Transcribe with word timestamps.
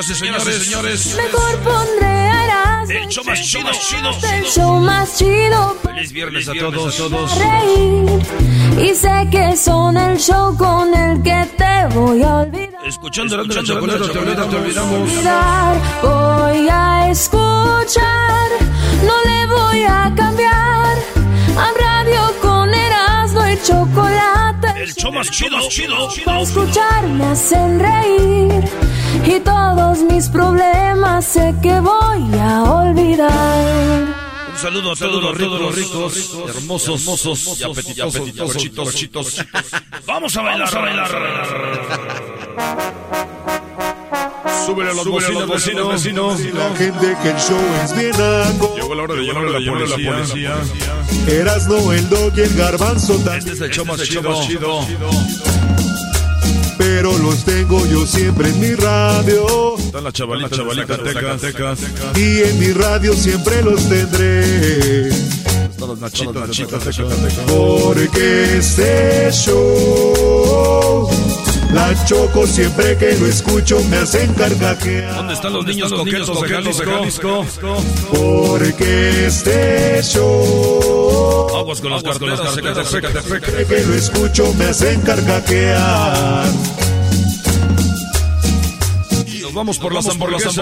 Señoras 0.00 0.08
y 0.10 0.14
señores, 0.14 0.64
señores. 0.64 1.14
Mejor 1.14 1.58
pondré 1.58 2.06
a 2.06 2.84
El 2.88 3.06
show 3.08 3.22
más 3.22 3.42
chido, 3.42 3.70
chido. 3.72 4.10
el 4.32 4.44
show 4.44 4.80
más 4.80 5.18
chido 5.18 5.76
Feliz 5.82 6.12
viernes 6.12 6.48
a 6.48 6.54
todos, 6.54 6.96
todos. 6.96 7.38
reír. 7.38 8.22
Y 8.80 8.94
sé 8.94 9.28
que 9.30 9.54
son 9.58 9.98
el 9.98 10.16
show 10.18 10.56
con 10.56 10.94
el 10.94 11.22
que 11.22 11.46
te 11.58 11.94
voy 11.94 12.22
a 12.22 12.36
olvidar. 12.38 12.86
Escuchando 12.86 13.36
la 13.36 13.62
chocolate, 13.62 14.08
te 14.08 14.18
olvidamos. 14.56 15.10
Voy 16.02 16.68
a 16.70 17.10
escuchar, 17.10 18.48
no 19.04 19.14
le 19.30 19.46
voy 19.54 19.82
a 19.82 20.12
cambiar. 20.16 20.96
A 21.58 21.70
radio 21.78 22.34
con 22.40 22.72
Erasmo 22.72 23.46
y 23.48 23.62
chocolate. 23.66 24.19
El 24.80 24.94
show 24.94 25.12
más 25.12 25.30
chido, 25.30 25.58
chido, 25.68 26.08
Para 26.24 26.40
escuchar 26.40 27.06
me 27.06 27.26
hacen 27.26 27.78
reír 27.78 28.64
y 29.26 29.38
todos 29.40 29.98
mis 30.04 30.26
problemas 30.30 31.26
sé 31.26 31.54
que 31.60 31.78
voy 31.80 32.38
a 32.40 32.62
olvidar. 32.62 34.16
Un 34.50 34.56
saludo 34.58 34.92
a 34.92 34.96
todos 34.96 35.22
los 35.22 35.36
ricos, 35.36 35.60
los 35.60 35.74
ricos, 35.76 36.56
hermosos, 36.56 37.02
hermosos 37.02 37.60
y 37.60 37.62
apetitosos, 37.62 38.34
torchitos, 38.34 38.94
chitos. 38.94 39.44
Vamos 40.06 40.34
a 40.38 40.42
bailar, 40.42 40.74
a 40.74 40.80
bailar. 40.80 41.10
Súbele 44.66 44.90
a 44.90 44.94
los 44.94 45.06
bocinas, 45.06 45.48
vecino, 45.48 45.88
vecino. 45.88 46.36
La 46.58 46.76
gente 46.76 47.16
que 47.22 47.30
el 47.30 47.36
show 47.36 47.58
es 47.84 47.96
bien 47.96 48.14
algo. 48.20 48.74
Llegó 48.76 48.94
la 48.94 49.02
hora 49.04 49.14
de 49.14 49.22
llamar 49.22 49.44
a 49.46 49.50
la 49.60 49.96
policía. 49.96 50.54
Erasno, 51.26 51.92
el 51.92 52.08
dog 52.08 52.32
y 52.36 52.40
el 52.40 52.54
garbanzo 52.54 53.14
Este 53.14 53.24
también. 53.24 53.54
es 53.54 53.60
el 53.60 53.70
show 53.70 53.84
más 53.86 54.00
chido. 54.02 54.86
Pero 56.78 57.16
los 57.18 57.44
tengo 57.44 57.84
yo 57.86 58.06
siempre 58.06 58.48
en 58.48 58.60
mi 58.60 58.74
radio. 58.74 59.76
Está 59.78 60.00
la 60.00 60.12
chavalita, 60.12 60.56
chavalita, 60.56 60.96
Zacatecas. 60.96 61.80
Y 62.16 62.42
en 62.42 62.58
mi 62.58 62.72
radio 62.72 63.14
siempre 63.14 63.62
los 63.62 63.86
tendré. 63.88 65.08
Están 65.08 65.88
los 65.88 65.98
nachitos, 65.98 66.34
nachitos, 66.34 66.82
Zacatecas. 66.84 67.44
Porque 67.46 68.58
este 68.58 69.30
show. 69.32 71.08
La 71.72 71.94
choco 72.04 72.46
siempre 72.46 72.96
que 72.96 73.16
lo 73.16 73.26
escucho 73.26 73.82
me 73.84 73.98
hacen 73.98 74.32
carcajear. 74.34 75.14
¿Dónde 75.14 75.34
están 75.34 75.52
los 75.52 75.64
niños 75.64 75.92
coquetos 75.92 76.40
de 76.42 76.48
Jalisco? 76.48 77.46
Porque 78.12 79.26
este 79.26 80.02
show. 80.02 81.48
Aguas 81.56 81.80
con 81.80 81.90
los 81.90 82.02
carteros, 82.02 82.40
Zacatecas. 82.40 82.88
Siempre 83.24 83.66
que 83.66 83.84
lo 83.84 83.94
escucho 83.94 84.52
me 84.54 84.64
hacen 84.66 85.00
carcajear. 85.02 86.48
Nos 89.42 89.54
vamos 89.54 89.78
por 89.78 89.94
las 89.94 90.08
hamburguesas. 90.08 90.58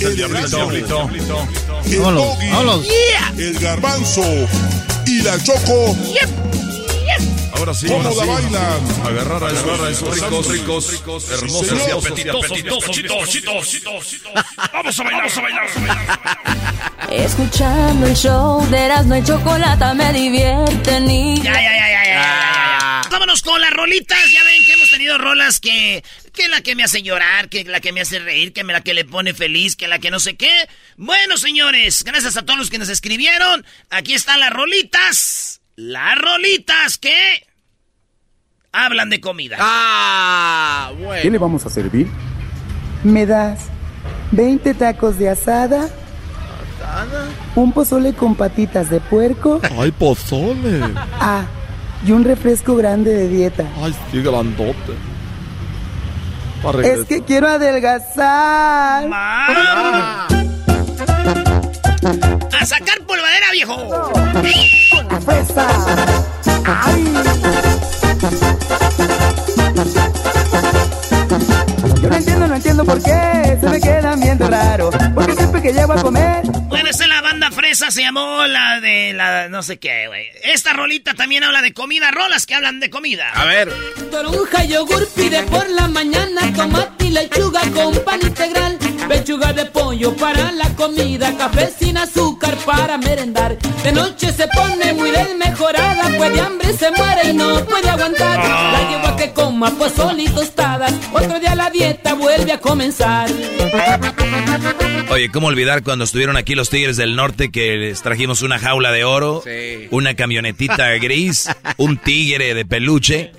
El 0.00 0.16
diablito. 0.16 0.70
El 1.84 2.02
doggy, 2.02 2.88
el 3.36 3.58
garbanzo 3.58 4.22
y 5.06 5.22
la 5.22 5.42
choco. 5.42 5.96
Ahora 7.58 7.74
sí, 7.74 7.86
¿Cómo 7.86 8.08
ahora 8.08 8.14
la 8.14 8.22
sí. 8.22 8.28
bailan? 8.28 9.06
Agarrar 9.06 9.44
a 9.44 9.50
esos, 9.50 9.80
a 9.80 9.90
esos 9.90 10.48
ricos, 10.48 10.92
ricos, 10.92 11.30
hermosos 11.30 11.82
y 11.88 11.90
apetitosos. 11.90 12.52
Chitos, 12.90 13.28
chitos, 13.30 13.68
chitos. 13.68 14.16
Vamos 14.72 14.98
a 15.00 15.02
bailar, 15.02 15.22
vamos 15.22 15.36
a 15.36 15.40
bailar. 15.40 15.68
vamos 15.74 15.76
a 15.76 15.80
bailar. 15.80 16.78
Escuchando 17.10 18.06
el 18.06 18.14
show 18.14 18.64
de 18.70 18.78
Erasmo 18.78 19.16
y 19.16 19.24
Chocolata 19.24 19.94
me 19.94 20.12
divierten 20.12 21.10
y... 21.10 21.36
Ya, 21.40 21.54
ya, 21.54 21.62
ya, 21.62 21.88
ya, 21.90 22.04
ya. 22.04 23.02
Vámonos 23.10 23.42
con 23.42 23.60
las 23.60 23.72
rolitas. 23.72 24.30
Ya 24.30 24.44
ven 24.44 24.64
que 24.64 24.72
hemos 24.72 24.90
tenido 24.90 25.18
rolas 25.18 25.60
que. 25.60 26.04
Que 26.32 26.48
la 26.48 26.60
que 26.60 26.76
me 26.76 26.84
hace 26.84 27.02
llorar, 27.02 27.48
que 27.48 27.64
la 27.64 27.80
que 27.80 27.92
me 27.92 28.00
hace 28.00 28.20
reír, 28.20 28.52
que 28.52 28.62
la 28.62 28.82
que 28.82 28.94
le 28.94 29.04
pone 29.04 29.34
feliz, 29.34 29.74
que 29.74 29.88
la 29.88 29.98
que 29.98 30.10
no 30.10 30.20
sé 30.20 30.36
qué. 30.36 30.68
Bueno, 30.96 31.36
señores, 31.36 32.04
gracias 32.04 32.36
a 32.36 32.42
todos 32.42 32.58
los 32.58 32.70
que 32.70 32.78
nos 32.78 32.88
escribieron. 32.88 33.66
Aquí 33.90 34.14
están 34.14 34.38
las 34.38 34.52
rolitas. 34.52 35.60
Las 35.74 36.16
rolitas 36.18 36.98
que. 36.98 37.47
Hablan 38.72 39.10
de 39.10 39.20
comida. 39.20 39.56
Ah, 39.60 40.90
bueno. 40.98 41.22
¿Qué 41.22 41.30
le 41.30 41.38
vamos 41.38 41.64
a 41.66 41.70
servir? 41.70 42.08
¿Me 43.02 43.26
das 43.26 43.60
20 44.32 44.74
tacos 44.74 45.18
de 45.18 45.30
asada? 45.30 45.88
¿Un 47.54 47.72
pozole 47.72 48.12
con 48.14 48.34
patitas 48.34 48.90
de 48.90 49.00
puerco? 49.00 49.60
Ay, 49.78 49.90
pozole. 49.92 50.80
Ah, 51.20 51.42
y 52.06 52.12
un 52.12 52.24
refresco 52.24 52.76
grande 52.76 53.12
de 53.12 53.28
dieta. 53.28 53.64
Ay, 53.82 53.94
sí, 54.12 54.20
grandote. 54.22 54.94
Para 56.62 56.84
Es 56.86 57.04
que 57.06 57.22
quiero 57.22 57.48
adelgazar. 57.48 59.08
Ma- 59.08 60.26
A 62.60 62.66
sacar 62.66 63.00
polvadera, 63.06 63.50
viejo. 63.52 63.76
Con 63.88 65.08
la 65.08 65.20
fresa. 65.20 65.66
Ay. 66.66 67.04
Yo 72.02 72.08
no 72.08 72.16
entiendo, 72.16 72.48
no 72.48 72.54
entiendo 72.56 72.84
por 72.84 73.00
qué 73.00 73.58
se 73.60 73.68
me 73.68 73.80
quedan 73.80 74.18
viendo 74.20 74.48
raro. 74.48 74.90
Que 75.68 75.74
llego 75.74 75.92
a 75.92 76.02
comer, 76.02 76.42
Bueno, 76.68 76.88
esta 76.88 77.04
es 77.04 77.10
la 77.10 77.20
banda 77.20 77.50
fresa, 77.50 77.90
se 77.90 78.00
llamó 78.00 78.46
la 78.46 78.80
de 78.80 79.12
la 79.12 79.50
no 79.50 79.62
sé 79.62 79.78
qué, 79.78 80.06
güey. 80.06 80.26
Esta 80.42 80.72
rolita 80.72 81.12
también 81.12 81.44
habla 81.44 81.60
de 81.60 81.74
comida, 81.74 82.10
rolas 82.10 82.46
que 82.46 82.54
hablan 82.54 82.80
de 82.80 82.88
comida. 82.88 83.30
A 83.34 83.44
ver. 83.44 83.70
Toronja, 84.10 84.64
yogur, 84.64 85.06
pide 85.14 85.42
por 85.42 85.68
la 85.68 85.88
mañana 85.88 86.40
tomate 86.54 87.06
y 87.06 87.10
lechuga 87.10 87.60
con 87.74 87.94
pan 88.02 88.20
integral. 88.22 88.78
Pechuga 89.08 89.52
de 89.52 89.66
pollo 89.66 90.16
para 90.16 90.52
la 90.52 90.68
comida, 90.74 91.36
café 91.36 91.70
sin 91.78 91.98
azúcar 91.98 92.56
para 92.64 92.96
merendar. 92.96 93.58
De 93.82 93.92
noche 93.92 94.32
se 94.32 94.48
pone 94.48 94.94
muy 94.94 95.10
desmejorada, 95.10 96.04
pues 96.16 96.32
de 96.32 96.40
hambre 96.40 96.72
se 96.72 96.90
muere 96.92 97.30
y 97.30 97.34
no 97.34 97.62
puede 97.66 97.90
aguantar. 97.90 98.38
La 98.38 98.77
llevo 99.66 99.66
a 99.66 99.70
que 99.70 99.74
coma 99.74 99.78
pozole 99.78 100.22
y 100.24 100.28
tostadas, 100.28 100.94
otro 101.12 101.40
día 101.40 101.54
la 101.54 101.70
dieta 101.70 102.14
vuelve 102.14 102.52
a 102.52 102.60
comenzar. 102.60 103.28
Oye, 105.10 105.30
¿cómo 105.30 105.46
olvidar 105.48 105.82
cuando 105.82 106.04
estuvieron 106.04 106.36
aquí 106.36 106.54
los 106.54 106.70
Tigres 106.70 106.96
del 106.96 107.16
Norte 107.16 107.50
que 107.50 107.76
les 107.76 108.02
trajimos 108.02 108.42
una 108.42 108.58
jaula 108.58 108.92
de 108.92 109.04
oro, 109.04 109.42
Sí. 109.44 109.88
una 109.90 110.14
camionetita 110.14 110.90
gris, 110.94 111.48
un 111.76 111.96
tigre 111.98 112.54
de 112.54 112.64
peluche? 112.64 113.32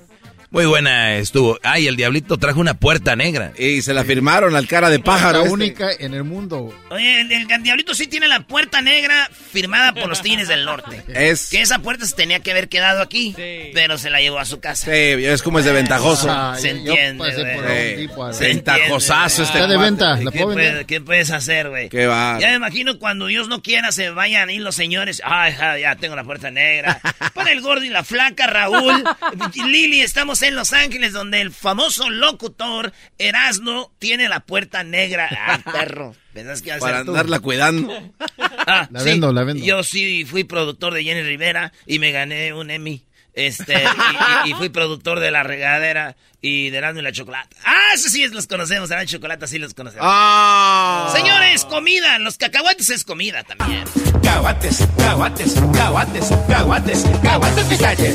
Muy 0.52 0.66
buena 0.66 1.14
estuvo. 1.16 1.60
Ay, 1.62 1.86
el 1.86 1.94
diablito 1.94 2.36
trajo 2.36 2.58
una 2.58 2.74
puerta 2.74 3.14
negra. 3.14 3.52
Y 3.56 3.82
se 3.82 3.94
la 3.94 4.02
firmaron 4.02 4.56
al 4.56 4.66
cara 4.66 4.90
de 4.90 4.98
pájaro. 4.98 5.38
La 5.38 5.44
este. 5.44 5.54
única 5.54 5.90
en 5.96 6.12
el 6.12 6.24
mundo. 6.24 6.74
Oye, 6.90 7.20
el, 7.20 7.30
el 7.30 7.62
diablito 7.62 7.94
sí 7.94 8.08
tiene 8.08 8.26
la 8.26 8.40
puerta 8.40 8.80
negra 8.82 9.30
firmada 9.52 9.92
por 9.94 10.08
los 10.08 10.22
Tigres 10.22 10.48
del 10.48 10.64
Norte. 10.64 11.04
Es. 11.06 11.50
Que 11.50 11.60
esa 11.60 11.78
puerta 11.78 12.04
se 12.04 12.16
tenía 12.16 12.40
que 12.40 12.50
haber 12.50 12.68
quedado 12.68 13.00
aquí, 13.00 13.32
pero 13.74 13.96
se 13.96 14.10
la 14.10 14.20
llevó 14.20 14.40
a 14.40 14.44
su 14.44 14.58
casa. 14.58 14.86
Sí, 14.86 14.90
es 14.90 15.40
como 15.42 15.60
es 15.60 15.64
de 15.64 15.72
ventajoso. 15.72 16.26
Ah, 16.28 16.56
Se 16.58 16.70
entiende, 16.70 17.18
pasé 17.24 17.42
güey. 17.42 17.54
por 17.54 17.64
Eh, 17.70 17.96
tipo, 17.96 18.24
a. 18.24 18.32
Se 18.32 18.46
Ventajosazo 18.48 19.42
este 19.44 19.58
Está 19.58 19.68
de 19.70 19.78
venta, 19.78 20.16
¿la 20.16 20.32
¿Qué, 20.32 20.42
puede- 20.42 20.84
qué 20.84 21.00
puedes 21.00 21.30
hacer, 21.30 21.68
güey? 21.68 21.88
Qué 21.90 22.06
va. 22.06 22.38
Ya 22.40 22.48
me 22.48 22.54
imagino 22.56 22.98
cuando 22.98 23.26
Dios 23.26 23.46
no 23.46 23.62
quiera 23.62 23.92
se 23.92 24.10
vayan 24.10 24.48
ahí 24.48 24.58
los 24.58 24.74
señores. 24.74 25.22
Ay, 25.24 25.54
ya 25.80 25.94
tengo 25.94 26.16
la 26.16 26.24
puerta 26.24 26.50
negra. 26.50 27.00
Para 27.34 27.52
el 27.52 27.60
gordo 27.60 27.84
y 27.84 27.88
la 27.88 28.02
flaca, 28.02 28.48
Raúl. 28.48 29.04
Lili, 29.54 30.00
estamos 30.00 30.39
en 30.42 30.54
Los 30.56 30.72
Ángeles, 30.72 31.12
donde 31.12 31.40
el 31.40 31.50
famoso 31.52 32.08
locutor 32.10 32.92
Erasno 33.18 33.92
tiene 33.98 34.28
la 34.28 34.40
puerta 34.40 34.82
negra. 34.84 35.28
Ah, 35.30 35.58
perro. 35.72 36.14
¿Pensás 36.32 36.62
que 36.62 36.68
iba 36.68 36.76
a 36.76 36.80
Para 36.80 37.04
tú? 37.04 37.10
andarla 37.10 37.40
cuidando. 37.40 37.92
Ah, 38.38 38.88
La 38.90 39.02
vendo, 39.02 39.32
la 39.32 39.44
vendo. 39.44 39.64
Yo 39.64 39.82
sí 39.82 40.24
fui 40.24 40.44
productor 40.44 40.94
de 40.94 41.02
Jenny 41.04 41.22
Rivera 41.22 41.72
y 41.86 41.98
me 41.98 42.12
gané 42.12 42.52
un 42.54 42.70
Emmy. 42.70 43.04
Este, 43.32 43.74
y, 44.44 44.48
y- 44.48 44.50
y 44.50 44.54
fui 44.54 44.68
productor 44.70 45.20
de 45.20 45.30
La 45.30 45.42
Regadera 45.42 46.16
y 46.42 46.70
de 46.70 46.78
Erasmo 46.78 47.00
y 47.00 47.02
la 47.02 47.12
Chocolata. 47.12 47.56
Ah, 47.64 47.90
eso 47.94 48.08
sí 48.08 48.26
los 48.28 48.46
conocemos, 48.46 48.90
Erasmo 48.90 49.04
y 49.04 49.08
Chocolata 49.08 49.46
sí 49.46 49.58
los 49.58 49.74
conocemos. 49.74 50.06
¡Ah! 50.08 51.12
Señores, 51.14 51.64
comida. 51.64 52.18
Los 52.18 52.38
cacahuates 52.38 52.90
es 52.90 53.04
comida 53.04 53.42
también. 53.42 53.84
Caguates, 54.22 54.86
caguates, 54.96 55.54
caguates, 55.74 56.30
caguates, 56.48 57.04
caguates 57.22 57.64
pistaches. 57.66 58.14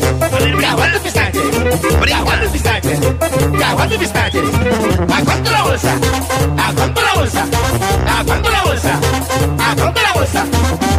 Caguates 0.61 1.01
pistaches. 1.01 1.41
Caguates 2.07 2.49
pistaches. 2.51 2.99
Caguates 3.59 3.97
pistaches. 3.99 4.43
¿A 5.13 5.23
cuánto 5.23 5.51
la 5.51 5.63
bolsa? 5.63 5.99
¿A 6.57 6.73
cuánto 6.73 7.01
la 7.01 7.13
bolsa? 7.13 7.45
¿A 8.07 8.23
cuánto 8.23 8.49
la 8.49 8.63
bolsa? 8.63 8.99
¿A 9.59 9.75
cuánto 9.75 10.01
la 10.01 10.13
bolsa? 10.13 10.45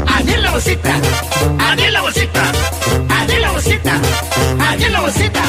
Allí 0.07 0.33
en 0.33 0.43
la 0.43 0.51
bolsita. 0.53 1.01
Allí 1.59 1.85
en 1.85 1.93
la 1.93 2.01
bolsita. 2.03 2.53
Allí 3.09 3.33
en 3.35 3.43
la 3.43 3.51
bolsita. 3.51 4.01
Allí 4.69 4.85
en 4.85 4.93
la 4.93 5.01
bolsita. 5.01 5.43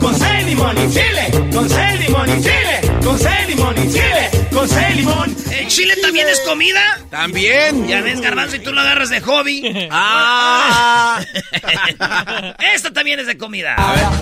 Con 0.00 0.18
sal, 0.18 0.46
limón 0.46 0.78
y 0.78 0.88
chile. 1.08 1.48
Con 1.52 1.68
sal, 1.68 1.98
limón 1.98 2.28
y 2.28 2.42
chile. 2.42 2.80
Con 3.02 3.18
sal, 3.18 3.46
limón 3.48 3.74
y 3.78 3.92
chile. 3.92 4.30
Con 4.52 4.68
sal, 4.68 4.96
limón. 4.96 5.36
¿El 5.52 5.68
chile 5.68 5.94
también 6.02 6.28
es 6.28 6.40
comida? 6.40 6.80
También. 7.10 7.86
Ya 7.86 8.00
ves, 8.00 8.20
garbanzo, 8.20 8.56
y 8.56 8.58
tú 8.60 8.72
lo 8.72 8.80
agarras 8.80 9.10
de 9.10 9.20
hobby. 9.20 9.88
¡Ah! 9.90 11.20
Esta 12.74 12.92
también 12.92 13.20
es 13.20 13.26
de 13.26 13.36
comida. 13.38 13.76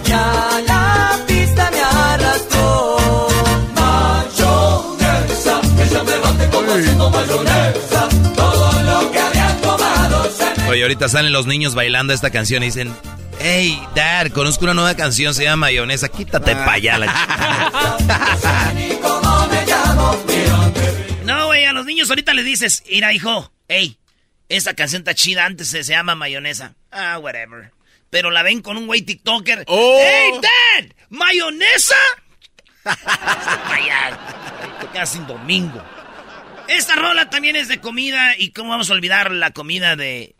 Ya 0.05 0.62
la 0.67 1.19
pista 1.27 1.71
me 1.71 1.81
arrastró. 1.81 2.56
Oye, 10.68 10.82
ahorita 10.82 11.08
salen 11.08 11.32
los 11.32 11.46
niños 11.46 11.74
bailando 11.74 12.12
esta 12.12 12.30
canción 12.30 12.62
y 12.62 12.66
dicen, 12.66 12.94
hey, 13.38 13.80
dad, 13.94 14.30
conozco 14.32 14.64
una 14.64 14.74
nueva 14.74 14.94
canción, 14.96 15.32
se 15.32 15.44
llama 15.44 15.66
Mayonesa, 15.66 16.08
quítate 16.08 16.56
pa' 16.56 16.72
allá 16.72 16.98
la 16.98 17.06
chica". 17.06 18.72
ni 18.74 18.88
cómo 18.96 19.46
me 19.48 19.66
llamo. 19.66 20.24
No, 21.24 21.46
güey, 21.46 21.64
a 21.64 21.72
los 21.72 21.86
niños 21.86 22.08
ahorita 22.08 22.34
les 22.34 22.44
dices, 22.44 22.84
mira, 22.88 23.12
hijo, 23.12 23.52
hey, 23.66 23.98
esta 24.48 24.74
canción 24.74 25.00
está 25.00 25.12
chida, 25.14 25.44
antes 25.44 25.68
se, 25.68 25.82
se 25.82 25.92
llama 25.92 26.14
mayonesa. 26.14 26.74
Ah, 26.92 27.18
whatever. 27.18 27.72
Pero 28.10 28.30
la 28.30 28.44
ven 28.44 28.62
con 28.62 28.76
un 28.76 28.86
güey 28.86 29.02
TikToker. 29.02 29.64
Oh. 29.66 29.98
¡Hey, 30.00 30.30
Dad! 30.40 30.86
¿Mayonesa? 31.10 31.96
Casi 34.92 35.18
domingo. 35.20 35.82
Esta 36.68 36.94
rola 36.94 37.28
también 37.28 37.56
es 37.56 37.66
de 37.66 37.80
comida. 37.80 38.36
¿Y 38.38 38.52
cómo 38.52 38.70
vamos 38.70 38.88
a 38.90 38.92
olvidar 38.92 39.32
la 39.32 39.50
comida 39.50 39.96
de 39.96 40.36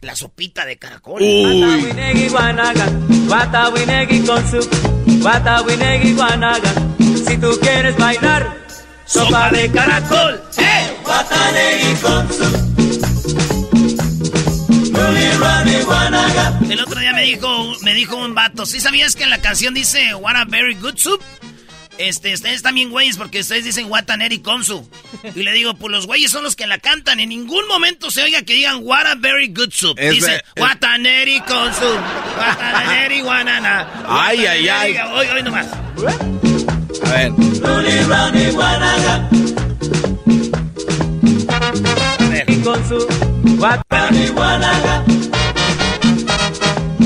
la 0.00 0.16
sopita 0.16 0.64
de 0.64 0.76
caracol? 0.78 1.22
Watawinegi 1.22 2.28
guanaga, 2.28 2.86
watawinegi 3.28 4.20
con 4.26 4.50
su, 4.50 4.68
watawinegi 5.22 6.14
guanaga. 6.14 6.72
Si 6.98 7.36
tú 7.38 7.58
quieres 7.60 7.96
bailar, 7.96 8.56
¡Sopa 9.06 9.50
de 9.50 9.70
caracol! 9.70 10.42
¡Eh! 10.58 10.96
watanegi 11.04 11.94
con 12.02 12.32
su. 12.32 12.62
Guanaga. 15.84 16.60
El 16.68 16.80
otro 16.80 17.00
día 17.00 17.12
me 17.12 17.22
dijo, 17.22 17.74
me 17.82 17.94
dijo 17.94 18.16
un 18.16 18.34
vato, 18.34 18.66
¿sí 18.66 18.80
sabías 18.80 19.16
que 19.16 19.24
en 19.24 19.30
la 19.30 19.40
canción 19.40 19.74
dice 19.74 20.14
What 20.14 20.36
a 20.36 20.44
very 20.44 20.74
good 20.74 20.96
soup? 20.96 21.20
Este, 22.08 22.34
ustedes 22.34 22.62
también 22.62 22.90
güeyes 22.90 23.16
porque 23.16 23.40
ustedes 23.40 23.64
dicen 23.64 23.86
What 23.90 24.10
a 24.10 24.16
neri 24.16 24.40
consu. 24.40 24.88
Y 25.34 25.42
le 25.42 25.52
digo, 25.52 25.74
pues 25.74 25.92
los 25.92 26.06
güeyes 26.06 26.30
son 26.30 26.42
los 26.42 26.56
que 26.56 26.66
la 26.66 26.78
cantan. 26.78 27.20
En 27.20 27.28
ningún 27.28 27.66
momento 27.68 28.10
se 28.10 28.22
oiga 28.22 28.42
que 28.42 28.54
digan 28.54 28.80
What 28.82 29.06
a 29.06 29.14
very 29.14 29.48
good 29.48 29.70
soup. 29.72 29.96
Es 29.98 30.14
Dice 30.14 30.42
es- 30.54 30.60
What 30.62 30.82
a 30.84 30.98
neri 30.98 31.40
consu. 31.40 31.86
What 32.36 32.60
a 32.60 32.84
neri 32.92 33.20
guanana. 33.20 33.88
Ay, 34.06 34.46
ay, 34.46 34.68
ay. 34.68 34.96
Hoy, 35.14 35.26
hoy 35.28 35.42
nomás. 35.42 35.66
A 37.04 37.10
ver. 37.10 37.32
A 42.22 42.28
ver. 42.28 42.44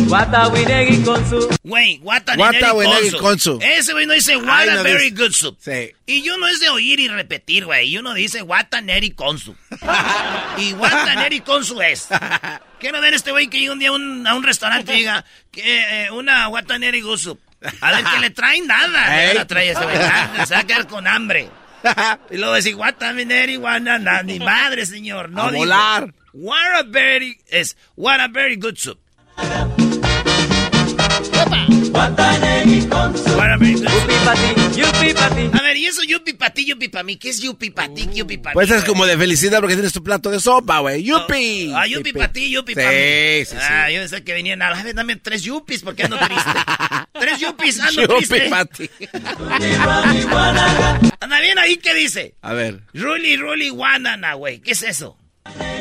Y 0.06 1.03
con 1.03 1.29
su, 1.29 1.49
guanaga. 1.64 1.99
Watawinegi 2.75 3.11
con 3.19 3.38
su. 3.41 3.56
Güey. 3.56 3.73
Ese 3.79 3.93
güey 3.93 4.06
no 4.06 4.14
dice 4.14 4.37
What 4.37 4.69
a 4.69 4.75
no 4.76 4.82
very 4.85 5.11
dice- 5.11 5.17
good 5.23 5.32
soup. 5.32 5.58
Sí. 5.61 5.93
Y 6.06 6.23
yo 6.23 6.37
no 6.38 6.47
es 6.47 6.61
de 6.61 6.69
oír 6.69 7.00
y 7.00 7.08
repetir, 7.08 7.64
güey. 7.64 7.88
Y 7.88 7.99
uno 7.99 8.14
dice 8.14 8.43
Wataneri 8.43 9.11
Konsu. 9.11 9.56
y 10.58 10.73
Wataneri 10.75 11.41
Konsu 11.41 11.81
es. 11.82 12.06
Quiero 12.81 13.00
ver 13.00 13.14
este 13.14 13.32
güey 13.32 13.49
que 13.49 13.58
llega 13.58 13.73
un 13.73 13.79
día 13.81 13.88
a 13.88 13.93
un, 13.93 14.26
a 14.26 14.35
un 14.35 14.43
restaurante 14.44 14.94
y 14.94 14.99
diga 14.99 15.25
que 15.50 16.05
eh, 16.05 16.11
una 16.12 16.49
Wataneri 16.49 17.00
Gusu. 17.00 17.38
A 17.81 17.91
ver 17.93 18.05
que 18.05 18.19
le 18.20 18.31
traen 18.31 18.67
nada. 18.67 19.32
Le 19.35 19.44
trae 19.47 19.70
ese 19.70 19.82
güey. 19.82 19.97
Ah, 19.97 20.44
Se 20.47 20.55
va 20.55 20.61
a 20.61 20.64
quedar 20.64 20.87
con 20.87 21.06
hambre. 21.06 21.49
Y 22.31 22.37
luego 22.37 22.55
decir 22.55 22.75
Wataneri 22.76 23.56
Wanana. 23.56 24.23
Ni 24.23 24.38
madre, 24.38 24.87
señor. 24.87 25.31
No 25.31 25.43
A 25.44 25.50
digo. 25.50 25.59
volar. 25.59 26.14
What 26.32 26.75
a 26.75 26.82
very 26.85 27.38
es 27.49 27.76
what 27.97 28.20
a 28.20 28.29
very 28.29 28.56
good 28.56 28.76
soup. 28.76 28.99
A 35.53 35.62
ver, 35.62 35.77
y 35.77 35.87
eso 35.87 36.03
yupi 36.03 36.33
pa' 36.35 36.50
ti, 36.50 36.65
yupi 36.67 36.88
pa' 36.88 37.03
mí. 37.03 37.17
¿Qué 37.17 37.31
es 37.31 37.41
yupi 37.41 37.71
pa' 37.71 37.88
ti, 37.88 38.09
yupi 38.12 38.38
pa' 38.38 38.50
mí? 38.50 38.55
Pues 38.55 38.71
es 38.71 38.85
como 38.85 39.06
de 39.06 39.17
felicidad 39.17 39.61
porque 39.61 39.75
tienes 39.75 39.93
tu 39.93 40.03
plato 40.03 40.31
de 40.31 40.41
sopa, 40.41 40.81
güey. 40.81 41.03
¡Yupi! 41.03 41.73
Ah, 41.75 41.87
yupi 41.87 42.12
para 42.12 42.33
ti, 42.33 42.50
yupi 42.50 42.73
Sí, 42.73 42.77
para 42.77 42.91
mí. 42.91 42.97
sí, 43.44 43.47
sí. 43.50 43.56
Ah, 43.61 43.91
yo 43.91 44.00
pensé 44.00 44.25
que 44.25 44.33
venían 44.33 44.62
a 44.62 44.71
la 44.71 44.83
vez, 44.83 44.94
dame 44.94 45.17
tres 45.17 45.43
yupis 45.43 45.83
porque 45.83 46.05
ando 46.05 46.19
triste. 46.19 46.50
tres 47.21 47.40
yupis, 47.40 47.81
ando 47.81 48.02
Yupi 48.02 48.14
triste. 48.26 48.49
pa' 48.50 48.64
ti. 48.64 48.90
Rani, 49.12 50.23
guanaga. 50.31 51.00
Anda 51.21 51.40
bien 51.40 51.59
ahí, 51.59 51.76
¿qué 51.76 51.95
dice? 51.95 52.35
A 52.43 52.52
ver. 52.52 52.81
Ruli, 52.95 53.37
ruli, 53.37 53.69
guanana, 53.71 54.35
güey. 54.35 54.61
¿Qué 54.61 54.73
es 54.73 54.83
eso? 54.83 55.16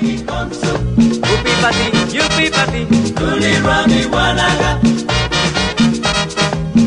Yupi 0.01 1.51
pati, 1.61 1.91
yupi 2.15 2.49
pati. 2.49 2.85
Ruli, 3.15 3.53
rani, 3.59 5.04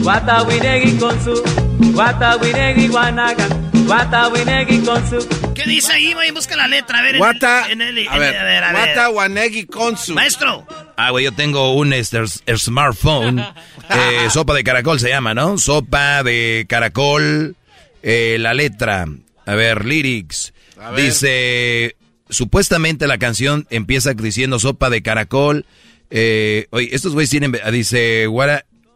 guanaga. 0.09 0.43
Watawinegi 0.43 0.99
con 0.99 1.25
su. 1.25 1.95
Watawinegi 1.95 2.89
guanaga. 2.89 3.47
Watawinegi 3.87 4.79
con 4.81 5.09
su. 5.09 5.29
¿Qué 5.55 5.65
dice 5.65 5.93
ahí, 5.93 6.13
güey? 6.15 6.31
Busca 6.31 6.57
la 6.57 6.67
letra, 6.69 6.99
a 7.01 7.03
ver. 7.03 7.15
en 7.17 7.19
Guata. 7.19 7.67
el- 7.67 7.73
en 7.73 7.83
el- 7.83 7.99
en 7.99 8.09
A 8.09 8.15
el- 8.15 8.21
ver. 8.21 8.37
a 8.37 8.45
ver, 8.45 8.65
a 8.65 8.73
ver. 8.73 8.85
Guata 8.95 9.11
wanegi 9.11 9.67
konsu. 9.67 10.15
Maestro, 10.15 10.67
Ah, 10.97 11.11
güey, 11.11 11.25
yo 11.25 11.33
tengo 11.33 11.75
un 11.75 11.93
este, 11.93 12.19
el 12.47 12.59
smartphone. 12.59 13.39
eh, 13.91 14.31
sopa 14.31 14.55
de 14.55 14.65
caracol 14.65 14.99
se 14.99 15.09
llama, 15.11 15.35
¿no? 15.35 15.59
Sopa 15.59 16.23
de 16.23 16.67
caracol. 16.69 17.55
eh, 18.03 18.37
la 18.39 18.55
letra. 18.55 19.07
A 19.45 19.55
ver, 19.55 19.85
lyrics. 19.85 20.53
A 20.81 20.91
ver. 20.93 21.05
Dice. 21.07 21.97
Supuestamente 22.31 23.07
la 23.07 23.19
canción 23.19 23.67
empieza 23.71 24.13
diciendo 24.15 24.59
sopa 24.59 24.89
de 24.91 25.03
caracol. 25.03 25.67
Eh, 26.11 26.67
oye, 26.71 26.89
estos 26.93 27.13
güeyes 27.15 27.31
tienen. 27.31 27.53
Dice. 27.73 28.27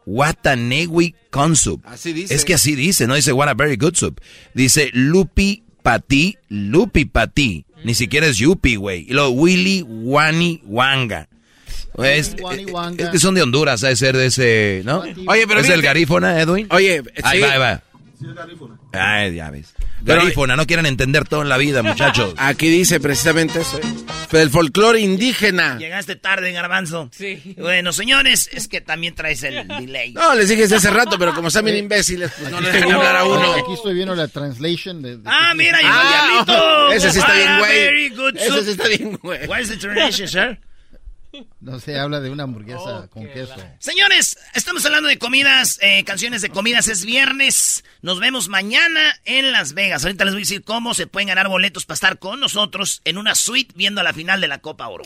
What 0.06 0.36
Watanewi 0.44 1.14
consup. 1.30 1.82
Así 1.86 2.12
dice. 2.12 2.34
Es 2.34 2.44
que 2.44 2.54
así 2.54 2.74
dice, 2.74 3.06
no 3.06 3.14
dice 3.14 3.32
what 3.32 3.48
a 3.48 3.54
very 3.54 3.76
good 3.76 3.94
soup. 3.94 4.20
Dice 4.54 4.90
Lupi 4.92 5.62
Pati, 5.82 6.36
Lupi 6.48 7.04
Pati. 7.04 7.64
Ni 7.84 7.94
siquiera 7.94 8.26
es 8.26 8.36
Yupi, 8.38 8.76
güey. 8.76 9.06
Y 9.08 9.12
luego 9.12 9.30
Willy 9.30 9.84
Wani 9.86 10.60
Wanga. 10.64 11.28
Es, 11.98 12.34
Wani 12.40 12.62
es- 12.64 12.70
Wanga. 12.72 13.04
es 13.04 13.10
que 13.10 13.18
son 13.18 13.34
de 13.34 13.42
Honduras, 13.42 13.82
ha 13.84 13.88
de 13.88 13.96
ser 13.96 14.16
de 14.16 14.26
ese, 14.26 14.82
¿no? 14.84 15.00
Oye, 15.26 15.46
pero 15.46 15.60
¿Es 15.60 15.68
el 15.68 15.82
garífona, 15.82 16.40
Edwin? 16.40 16.66
Oye, 16.70 17.02
Ahí 17.22 17.38
sí. 17.38 17.42
va, 17.42 17.52
ahí 17.52 17.58
va. 17.58 17.82
Ay, 18.92 19.34
ya 19.36 19.50
ves. 19.50 19.74
Garífona, 20.02 20.56
no 20.56 20.66
quieren 20.66 20.86
entender 20.86 21.26
todo 21.28 21.42
en 21.42 21.48
la 21.48 21.56
vida, 21.56 21.82
muchachos. 21.82 22.34
Aquí 22.38 22.68
dice 22.68 23.00
precisamente 23.00 23.60
eso, 23.60 23.78
¿eh? 23.78 24.40
El 24.40 24.48
folclore 24.50 24.98
indígena. 25.00 25.76
Llegaste 25.78 26.16
tarde, 26.16 26.52
garbanzo. 26.52 27.10
Sí. 27.12 27.54
Bueno, 27.58 27.92
señores, 27.92 28.48
es 28.52 28.66
que 28.66 28.80
también 28.80 29.14
traes 29.14 29.42
el 29.42 29.68
delay. 29.68 30.12
No, 30.14 30.34
les 30.34 30.48
dije 30.48 30.62
desde 30.62 30.76
hace 30.76 30.90
rato, 30.90 31.18
pero 31.18 31.34
como 31.34 31.48
están 31.48 31.64
bien 31.66 31.76
imbéciles, 31.76 32.30
pues 32.38 32.50
no 32.50 32.60
les 32.60 32.72
dejan 32.72 32.92
hablar 32.92 33.16
a 33.16 33.24
uno. 33.24 33.52
Aquí 33.52 33.74
estoy 33.74 33.94
viendo 33.94 34.14
la 34.14 34.28
translation 34.28 35.02
de... 35.02 35.18
de- 35.18 35.22
Ah, 35.26 35.52
mira, 35.54 35.78
llegó 35.78 35.90
el 35.90 35.94
Ah, 35.94 36.44
diablito. 36.46 36.92
ese 36.92 37.10
sí 37.12 37.18
está 37.18 37.34
bien, 37.34 37.48
Ah, 37.48 37.58
güey. 37.58 37.72
very 37.78 38.08
good 38.10 38.36
Ese 38.36 38.64
sí 38.64 38.70
está 38.70 38.88
bien, 38.88 39.18
güey. 39.22 39.46
What 39.46 39.60
is 39.60 39.68
the 39.68 39.76
translation, 39.76 40.28
sir? 40.28 40.58
No 41.60 41.80
sé, 41.80 41.98
habla 41.98 42.20
de 42.20 42.30
una 42.30 42.42
hamburguesa 42.44 43.08
con 43.08 43.26
queso. 43.28 43.54
Señores, 43.78 44.36
estamos 44.54 44.84
hablando 44.84 45.08
de 45.08 45.18
comidas, 45.18 45.78
eh, 45.80 46.04
canciones 46.04 46.42
de 46.42 46.50
comidas. 46.50 46.88
Es 46.88 47.04
viernes. 47.04 47.84
Nos 48.02 48.20
vemos 48.20 48.48
mañana 48.48 49.18
en 49.24 49.52
Las 49.52 49.74
Vegas. 49.74 50.04
Ahorita 50.04 50.24
les 50.24 50.34
voy 50.34 50.40
a 50.40 50.44
decir 50.44 50.62
cómo 50.64 50.94
se 50.94 51.06
pueden 51.06 51.28
ganar 51.28 51.48
boletos 51.48 51.86
para 51.86 51.94
estar 51.94 52.18
con 52.18 52.40
nosotros 52.40 53.00
en 53.04 53.18
una 53.18 53.34
suite 53.34 53.72
viendo 53.76 54.02
la 54.02 54.12
final 54.12 54.40
de 54.40 54.48
la 54.48 54.58
Copa 54.58 54.88
Oro. 54.88 55.04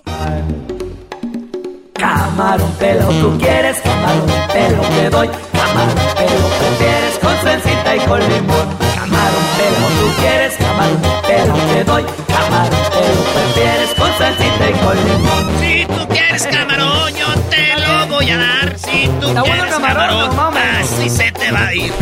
Camarón 1.98 2.70
pelo, 2.78 3.06
tú 3.20 3.38
quieres 3.38 3.78
camarón 3.80 4.26
pelo, 4.52 4.82
te 4.82 5.10
doy 5.10 5.28
camarón 5.52 5.94
pelo, 6.16 6.48
prefieres 6.58 7.18
con 7.22 7.36
salsita 7.42 7.96
y 7.96 8.00
con 8.00 8.20
limón. 8.20 8.66
Camarón 8.94 9.44
pelo, 9.56 9.86
tú 10.00 10.20
quieres 10.20 10.54
camarón 10.56 11.00
pelo, 11.26 11.54
te 11.72 11.84
doy 11.84 12.04
camarón 12.28 12.80
pelo, 12.92 13.22
prefieres 13.34 13.90
con 13.98 14.10
salsita 14.18 14.70
y 14.70 14.72
con 14.84 14.96
limón. 14.96 15.44
Si 15.60 15.86
tú 15.86 16.08
quieres 16.08 16.46
camarón, 16.46 17.14
yo 17.14 17.26
te 17.50 17.80
lo 17.80 18.06
voy 18.14 18.30
a 18.30 18.38
dar. 18.38 18.78
Si 18.78 19.08
tú 19.20 19.28
Está 19.28 19.40
bueno 19.42 19.54
quieres 19.54 19.74
camarón, 19.74 20.08
camarón, 20.08 20.36
no 20.36 20.50
mames. 20.50 20.92
así 20.92 21.08
se 21.10 21.32
te 21.32 21.50
va 21.50 21.66
a 21.66 21.74
ir. 21.74 21.92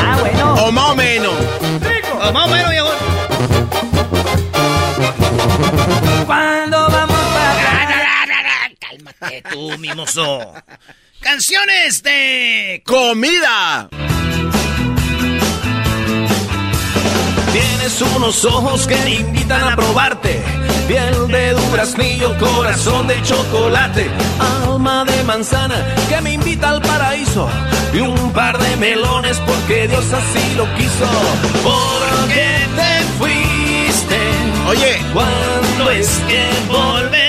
Ah, 0.00 0.16
bueno. 0.20 0.54
O 0.66 0.72
más 0.72 0.90
o 0.90 0.94
menos. 0.96 1.34
O 2.28 2.32
más 2.32 2.46
o 2.46 2.50
menos, 2.50 2.70
viejo. 2.70 2.88
Cuando 6.26 6.88
vamos 6.90 7.13
Cálmate 9.24 9.42
tú, 9.50 9.78
mimoso. 9.78 10.54
Canciones 11.20 12.02
de 12.02 12.82
¡Comida! 12.84 13.88
Tienes 17.52 18.02
unos 18.16 18.44
ojos 18.44 18.86
que 18.86 18.96
te 18.96 19.10
invitan 19.14 19.72
a 19.72 19.76
probarte. 19.76 20.42
Piel 20.88 21.28
de 21.28 21.54
duraznillo, 21.54 22.36
corazón 22.38 23.06
de 23.06 23.22
chocolate. 23.22 24.10
Alma 24.66 25.04
de 25.04 25.22
manzana 25.22 25.94
que 26.08 26.20
me 26.20 26.32
invita 26.32 26.70
al 26.70 26.82
paraíso. 26.82 27.48
Y 27.94 28.00
un 28.00 28.32
par 28.32 28.58
de 28.58 28.76
melones 28.76 29.38
porque 29.46 29.88
Dios 29.88 30.04
así 30.12 30.54
lo 30.56 30.64
quiso. 30.74 31.06
Porque 31.62 32.66
te 32.76 33.04
fuiste. 33.18 34.18
Oye. 34.68 34.98
¿Cuándo 35.12 35.90
es 35.90 36.08
que 36.28 36.44
volverás? 36.68 37.23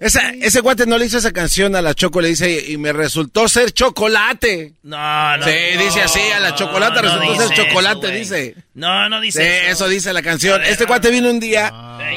Esa, 0.00 0.30
ese 0.30 0.60
guate 0.60 0.86
no 0.86 0.98
le 0.98 1.06
hizo 1.06 1.18
esa 1.18 1.32
canción 1.32 1.74
a 1.76 1.82
la 1.82 1.94
Choco, 1.94 2.20
le 2.20 2.28
dice, 2.28 2.64
y 2.68 2.76
me 2.76 2.92
resultó 2.92 3.48
ser 3.48 3.72
chocolate. 3.72 4.74
No, 4.82 5.36
no. 5.36 5.44
Sí, 5.44 5.52
dice 5.78 6.02
así, 6.02 6.20
a 6.34 6.40
la 6.40 6.54
chocolate 6.54 7.02
no 7.02 7.20
resultó 7.20 7.48
ser 7.48 7.56
chocolate, 7.56 8.06
eso, 8.06 8.16
dice. 8.34 8.54
No, 8.74 9.08
no 9.08 9.20
dice 9.20 9.42
Sí, 9.42 9.48
eso. 9.66 9.84
eso 9.84 9.88
dice 9.88 10.12
la 10.12 10.22
canción. 10.22 10.62
Este 10.62 10.86
cuate 10.86 11.10
vino 11.10 11.30
un 11.30 11.40
día, 11.40 11.72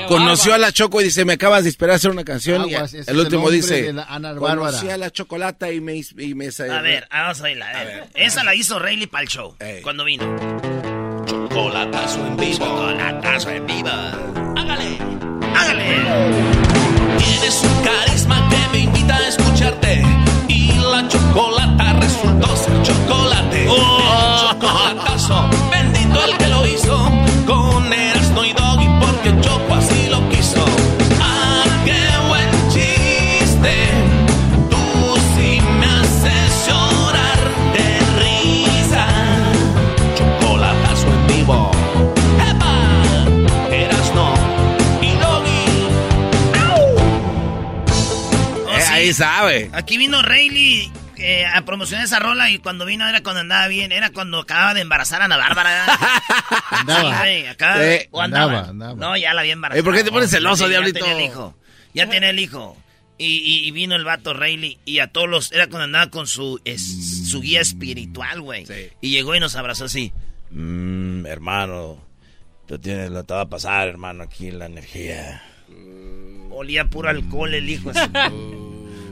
conoció 0.07 0.53
a 0.53 0.57
la 0.57 0.71
Choco 0.71 1.01
y 1.01 1.05
dice, 1.05 1.25
me 1.25 1.33
acabas 1.33 1.63
de 1.63 1.69
esperar 1.69 1.93
a 1.93 1.95
hacer 1.97 2.11
una 2.11 2.23
canción. 2.23 2.61
Aguas, 2.61 2.93
y 2.93 2.97
el 3.05 3.17
último 3.19 3.49
el 3.49 3.55
dice, 3.55 3.93
conocí 4.37 4.89
a 4.89 4.97
la 4.97 5.09
chocolata 5.11 5.71
y 5.71 5.81
me... 5.81 5.95
Y 5.95 6.35
me 6.35 6.49
A 6.69 6.81
ver, 6.81 7.07
vamos 7.11 7.39
a 7.39 7.43
oírla. 7.43 7.69
A 7.69 7.83
ver. 7.83 8.03
Esa 8.13 8.43
la 8.43 8.53
hizo 8.55 8.79
Rayleigh 8.79 9.07
para 9.07 9.23
el 9.23 9.29
show. 9.29 9.55
Cuando 9.83 10.03
vino. 10.03 10.23
Chocolatazo 11.25 12.25
en 12.27 12.37
vivo. 12.37 12.57
Chocolatazo 12.65 13.49
en 13.49 13.65
vivo. 13.65 13.89
Hágale. 13.89 14.97
Hágale. 15.55 16.64
Tienes 17.17 17.63
un 17.63 17.83
carisma 17.83 18.47
que 18.49 18.57
me 18.71 18.79
invita 18.79 19.15
a 19.15 19.27
escucharte. 19.27 20.03
Y 20.47 20.73
la 20.73 21.07
chocolata 21.07 21.93
resultó 21.93 22.55
ser 22.55 22.81
chocolate. 22.83 23.67
Oh. 23.69 24.51
Chocolatazo, 24.51 25.49
ahí 49.05 49.13
sabe. 49.13 49.69
Aquí 49.73 49.97
vino 49.97 50.21
Rayleigh 50.21 50.91
eh, 51.17 51.45
a 51.45 51.61
promocionar 51.63 52.05
esa 52.05 52.19
rola 52.19 52.49
y 52.51 52.59
cuando 52.59 52.85
vino 52.85 53.07
era 53.07 53.21
cuando 53.23 53.41
andaba 53.41 53.67
bien. 53.67 53.91
Era 53.91 54.09
cuando 54.11 54.39
acababa 54.39 54.73
de 54.73 54.81
embarazar 54.81 55.21
a 55.21 55.25
Ana 55.25 55.37
Bárbara. 55.37 55.85
Andaba. 56.71 57.23
Sí, 57.23 57.43
Sí. 57.47 58.07
o 58.11 58.21
andaba. 58.21 58.45
Andaba, 58.45 58.69
andaba. 58.69 58.95
No, 58.95 59.17
ya 59.17 59.33
la 59.33 59.41
había 59.41 59.53
embarazado. 59.53 59.79
Eh, 59.79 59.83
¿por 59.83 59.95
qué 59.95 60.03
te 60.03 60.11
pones 60.11 60.29
celoso, 60.29 60.65
Ya 60.65 60.71
diablito? 60.71 60.99
tenía 60.99 61.17
el 61.17 61.23
hijo. 61.25 61.57
Ya 61.93 62.09
tenía 62.09 62.29
el 62.29 62.39
hijo. 62.39 62.77
Y, 63.17 63.27
y- 63.37 63.67
y 63.67 63.71
vino 63.71 63.95
el 63.95 64.03
vato 64.03 64.33
Rayleigh 64.33 64.77
y 64.83 64.99
a 64.99 65.07
todos 65.07 65.29
los... 65.29 65.51
Era 65.53 65.67
cuando 65.67 65.85
andaba 65.85 66.11
con 66.11 66.27
su, 66.27 66.59
es- 66.65 67.29
su 67.29 67.39
guía 67.39 67.61
espiritual, 67.61 68.41
güey. 68.41 68.65
Y 68.99 69.11
llegó 69.11 69.33
y 69.35 69.39
nos 69.39 69.55
abrazó 69.55 69.85
así. 69.85 70.11
Mmm, 70.51 71.25
hermano, 71.25 72.03
tú 72.67 72.77
tienes 72.77 73.11
lo 73.11 73.21
que 73.21 73.27
te 73.27 73.33
va 73.33 73.41
a 73.41 73.49
pasar, 73.49 73.87
hermano, 73.87 74.23
aquí 74.23 74.51
la 74.51 74.65
energía. 74.65 75.41
Olía 76.51 76.89
puro 76.89 77.09
alcohol 77.09 77.53
el 77.53 77.69
hijo. 77.69 77.91
así. 77.91 78.01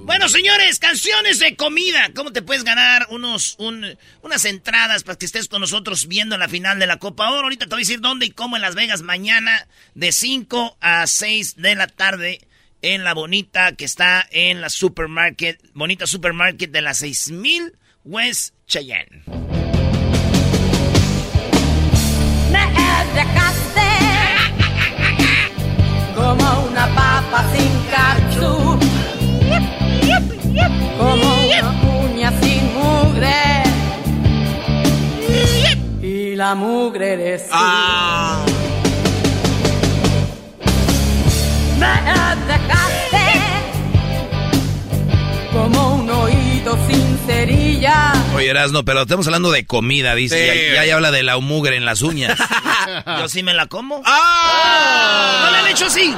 Bueno, 0.04 0.28
señores, 0.28 0.80
canciones 0.80 1.40
de 1.40 1.56
comida. 1.56 2.10
¿Cómo 2.14 2.32
te 2.32 2.42
puedes 2.42 2.64
ganar 2.66 3.08
unos, 3.10 3.56
un- 3.58 3.98
unas 4.22 4.46
entradas 4.46 5.04
para 5.04 5.18
que 5.18 5.26
estés 5.26 5.48
con 5.48 5.62
nosotros 5.62 6.08
viendo 6.08 6.38
la 6.38 6.50
final 6.50 6.78
de 6.78 6.88
la 6.88 6.98
Copa 6.98 7.30
Oro? 7.32 7.44
Ahorita 7.44 7.66
te 7.66 7.70
voy 7.70 7.80
a 7.80 7.86
decir 7.86 8.02
dónde 8.02 8.26
y 8.26 8.32
cómo 8.32 8.56
en 8.58 8.62
Las 8.62 8.76
Vegas 8.76 9.02
mañana 9.02 9.68
de 9.96 10.12
5 10.12 10.78
a 10.82 11.08
6 11.08 11.56
de 11.56 11.76
la 11.76 11.88
tarde 11.88 12.42
en 12.82 13.06
la 13.06 13.14
Bonita 13.14 13.72
que 13.76 13.86
está 13.86 14.28
en 14.32 14.60
la 14.60 14.70
Supermarket, 14.70 15.60
Bonita 15.74 16.06
Supermarket 16.06 16.70
de 16.70 16.82
la 16.82 16.94
6000 16.94 17.74
West 18.04 18.54
Cheyenne. 18.68 19.24
Como 26.16 26.68
una 26.68 26.88
papa 26.96 27.46
sin 27.56 27.72
catsup, 27.90 28.23
como 30.98 31.46
una 31.46 31.72
uña 32.06 32.34
sin 32.42 32.74
mugre. 32.74 33.64
Y 36.02 36.36
la 36.36 36.56
mugre 36.56 37.14
eres 37.14 37.50
tú. 37.50 37.56
Me 41.80 41.88
dejaste 41.88 42.64
como 45.54 45.96
un 45.96 46.10
oído 46.10 46.78
sin 46.88 47.18
cerilla. 47.28 48.12
Oye, 48.36 48.50
Erasno, 48.50 48.84
pero 48.84 49.04
estamos 49.04 49.28
hablando 49.28 49.52
de 49.52 49.66
comida, 49.66 50.16
dice. 50.16 50.52
Sí. 50.52 50.74
Ya, 50.74 50.82
ya, 50.82 50.86
ya 50.86 50.96
habla 50.96 51.12
de 51.12 51.24
la 51.24 51.38
mugre 51.38 51.78
en 51.78 51.86
las 51.86 52.02
uñas. 52.02 52.38
Yo 53.06 53.30
sí 53.30 53.44
me 53.44 53.54
la 53.54 53.68
como. 53.68 54.02
¡Ah! 54.06 55.46
¿No 55.46 55.52
le 55.52 55.58
han 55.60 55.68
hecho 55.68 55.86
así? 55.86 56.14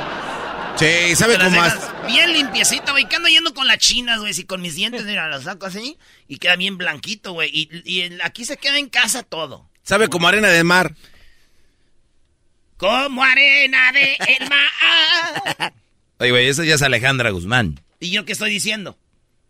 Sí, 0.78 1.16
¿sabe 1.16 1.38
cómo 1.38 1.52
más? 1.52 1.78
Bien 2.08 2.34
limpiecita, 2.34 2.92
güey. 2.92 3.08
Que 3.08 3.16
ando 3.16 3.30
yendo 3.30 3.54
con 3.54 3.68
las 3.68 3.78
chinas, 3.78 4.20
güey. 4.20 4.34
Si 4.34 4.44
con 4.44 4.62
mis 4.62 4.76
dientes, 4.76 5.06
mira, 5.06 5.28
las 5.30 5.44
saco 5.44 5.66
así. 5.66 5.98
Y 6.28 6.38
queda 6.38 6.56
bien 6.56 6.78
blanquito, 6.78 7.32
güey. 7.34 7.50
Y, 7.54 7.70
y 7.86 8.20
aquí 8.22 8.46
se 8.46 8.58
queda 8.58 8.78
en 8.78 8.90
casa 8.90 9.24
todo. 9.24 9.70
¿Sabe 9.84 10.08
como 10.10 10.28
arena 10.28 10.50
de 10.50 10.64
mar? 10.64 10.96
Como 12.78 13.24
arena 13.24 13.92
de 13.94 14.18
el 14.38 14.50
mar. 14.50 15.74
Oye, 16.20 16.32
güey, 16.32 16.48
esa 16.48 16.64
ya 16.66 16.76
es 16.76 16.82
Alejandra 16.82 17.30
Guzmán. 17.30 17.80
¿Y 18.00 18.10
yo 18.12 18.26
qué 18.26 18.34
estoy 18.34 18.50
diciendo? 18.50 18.98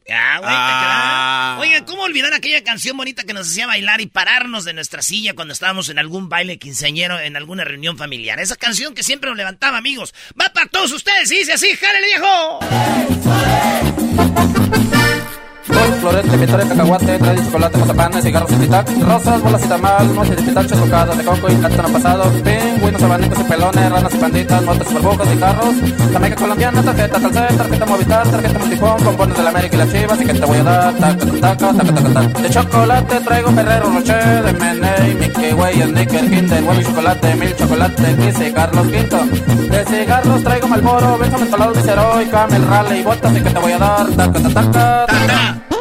Ah, 0.07 0.37
güey, 0.39 0.51
Ah. 0.53 1.57
te 1.57 1.65
queda- 1.65 1.71
Oiga, 1.79 1.85
¿cómo 1.85 2.03
olvidar 2.03 2.31
aquella 2.33 2.63
canción 2.63 2.95
bonita 2.95 3.23
que 3.23 3.33
nos 3.33 3.47
hacía 3.49 3.65
bailar 3.65 4.01
y 4.01 4.05
pararnos 4.05 4.63
de 4.63 4.73
nuestra 4.73 5.01
silla 5.01 5.33
cuando 5.33 5.53
estábamos 5.53 5.89
en 5.89 5.97
algún 5.97 6.29
baile 6.29 6.59
quinceañero, 6.59 7.19
en 7.19 7.35
alguna 7.35 7.63
reunión 7.63 7.97
familiar? 7.97 8.39
Esa 8.39 8.55
canción 8.55 8.93
que 8.93 9.01
siempre 9.03 9.29
nos 9.31 9.37
levantaba, 9.37 9.77
amigos. 9.79 10.13
Va 10.39 10.49
para 10.53 10.67
todos 10.67 10.91
ustedes 10.91 11.31
y 11.31 11.39
dice 11.39 11.53
así, 11.53 11.75
¡jálele, 11.75 12.05
viejo! 12.07 12.59
De 15.85 16.37
victoria, 16.37 16.67
cacahuate, 16.67 17.19
trae 17.19 17.37
chocolate, 17.37 17.77
mazapán, 17.77 18.13
cigarros 18.21 18.51
y 18.51 18.55
titac, 18.55 18.89
rosas, 19.03 19.41
bolas 19.41 19.65
y 19.65 19.67
tamal, 19.67 20.09
moches 20.15 20.35
de 20.35 20.41
pistacho, 20.41 20.77
bocadas 20.77 21.17
de 21.17 21.23
coco 21.23 21.47
y 21.49 21.55
plátano 21.55 21.89
pasado, 21.89 22.23
pingüinos, 22.43 23.03
abanicos 23.03 23.39
y 23.39 23.43
pelones, 23.43 23.91
ranas 23.91 24.13
y 24.13 24.17
panditas, 24.17 24.63
motos, 24.63 24.93
burbujas 24.93 25.27
y 25.33 25.37
carros, 25.37 25.75
Jamaica 26.11 26.35
colombiana, 26.35 26.81
tarjeta 26.81 27.19
Telcel, 27.19 27.57
tarjeta 27.57 27.85
Movistar, 27.85 28.27
tarjeta 28.27 28.59
Multifón, 28.59 28.97
pompones 29.03 29.37
de 29.37 29.43
la 29.43 29.49
América 29.49 29.75
y 29.75 29.79
las 29.79 29.91
chivas, 29.91 30.21
y 30.21 30.25
que 30.25 30.33
te 30.33 30.45
voy 30.45 30.57
a 30.57 30.63
dar, 30.63 30.93
taca, 30.95 31.25
taca, 31.25 31.57
taca, 31.57 31.93
taca, 31.93 32.13
taca. 32.13 32.41
De 32.41 32.49
chocolate 32.49 33.19
traigo 33.21 33.51
Ferrero 33.51 33.89
Rocher, 33.91 34.43
de 34.43 34.53
Meney, 34.53 35.15
Mickey 35.15 35.53
Way, 35.53 35.81
Snicker, 35.81 36.29
Kinder, 36.29 36.63
huevo 36.63 36.81
y 36.81 36.83
chocolate, 36.83 37.35
mil 37.35 37.55
chocolate, 37.55 38.15
y 38.47 38.51
Carlos 38.51 38.87
Quinto. 38.87 39.25
De 39.69 39.85
cigarros 39.85 40.43
traigo 40.43 40.67
Malboro, 40.67 41.17
Benjamin 41.17 41.51
Palado, 41.51 41.73
Viceroy, 41.73 42.25
Camel, 42.27 42.67
Raleigh, 42.67 43.03
botas, 43.03 43.37
y 43.37 43.41
que 43.41 43.49
te 43.49 43.59
voy 43.59 43.71
a 43.71 43.77
dar, 43.77 44.07
taca, 44.07 44.39
taca, 44.39 44.71
taca. 44.71 45.74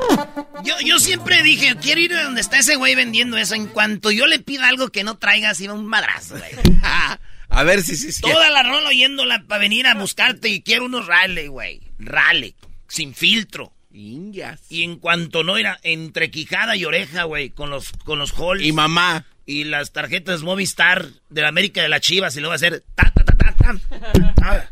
Yo, 0.62 0.75
yo 0.84 0.99
siempre 0.99 1.42
dije, 1.42 1.75
quiero 1.80 2.00
ir 2.00 2.14
a 2.14 2.25
donde 2.25 2.40
está 2.40 2.58
ese 2.58 2.76
güey 2.76 2.94
vendiendo 2.94 3.37
eso. 3.37 3.54
En 3.54 3.66
cuanto 3.66 4.11
yo 4.11 4.26
le 4.26 4.38
pida 4.38 4.68
algo 4.68 4.88
que 4.90 5.02
no 5.04 5.16
traiga, 5.16 5.50
así 5.50 5.66
va 5.66 5.75
un 5.75 5.87
madrazo, 5.87 6.37
güey. 6.38 6.52
A 7.50 7.62
ver 7.62 7.82
si 7.82 7.96
sí, 7.96 8.11
sí. 8.12 8.20
Toda 8.20 8.50
la 8.50 8.62
rola 8.64 8.88
oyéndola 8.88 9.44
para 9.46 9.61
venir 9.61 9.87
a 9.87 9.94
buscarte 9.94 10.49
y 10.49 10.62
quiero 10.62 10.87
unos 10.87 11.06
Raleigh, 11.06 11.46
güey. 11.49 11.80
Raleigh, 12.00 12.56
sin 12.88 13.14
filtro. 13.14 13.73
Y 13.92 14.82
en 14.82 14.96
cuanto 14.99 15.44
no 15.44 15.56
era 15.56 15.78
entre 15.84 16.32
quijada 16.32 16.75
y 16.75 16.84
oreja, 16.84 17.23
güey, 17.25 17.50
con 17.50 17.70
los 17.70 17.92
con 18.04 18.18
los 18.18 18.32
halls. 18.32 18.61
Y 18.64 18.73
mamá. 18.73 19.25
Y 19.46 19.64
las 19.64 19.92
tarjetas 19.92 20.42
Movistar 20.42 21.06
de 21.30 21.42
la 21.42 21.49
América 21.49 21.80
de 21.80 21.88
las 21.88 22.00
Chivas 22.00 22.34
y 22.37 22.40
luego 22.40 22.50
va 22.50 22.54
a 22.54 22.56
hacer 22.56 22.82
ta 22.96 23.12
ta 23.14 23.23
ta 23.25 23.54
ta. 23.54 24.34
ta. 24.34 24.70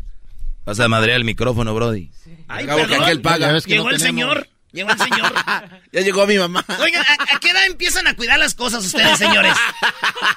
Vas 0.64 0.80
a 0.80 0.88
madrear 0.88 1.18
el 1.18 1.24
micrófono, 1.24 1.72
Brody. 1.74 2.10
Ay, 2.48 2.64
Acabo 2.64 2.80
que 2.80 2.86
perdón. 2.88 3.04
aquel 3.04 3.20
paga. 3.20 3.60
Que 3.60 3.70
Llegó 3.70 3.84
no 3.84 3.90
el 3.90 3.98
tenemos. 3.98 4.20
señor. 4.22 4.48
Llegó 4.72 4.90
el 4.90 4.98
señor. 4.98 5.32
Ya 5.92 6.00
llegó 6.00 6.26
mi 6.26 6.38
mamá. 6.38 6.64
Oigan, 6.80 7.04
¿a, 7.06 7.34
a 7.34 7.38
qué 7.38 7.50
edad 7.50 7.66
empiezan 7.66 8.06
a 8.06 8.14
cuidar 8.14 8.38
las 8.38 8.54
cosas 8.54 8.82
ustedes, 8.86 9.18
señores? 9.18 9.52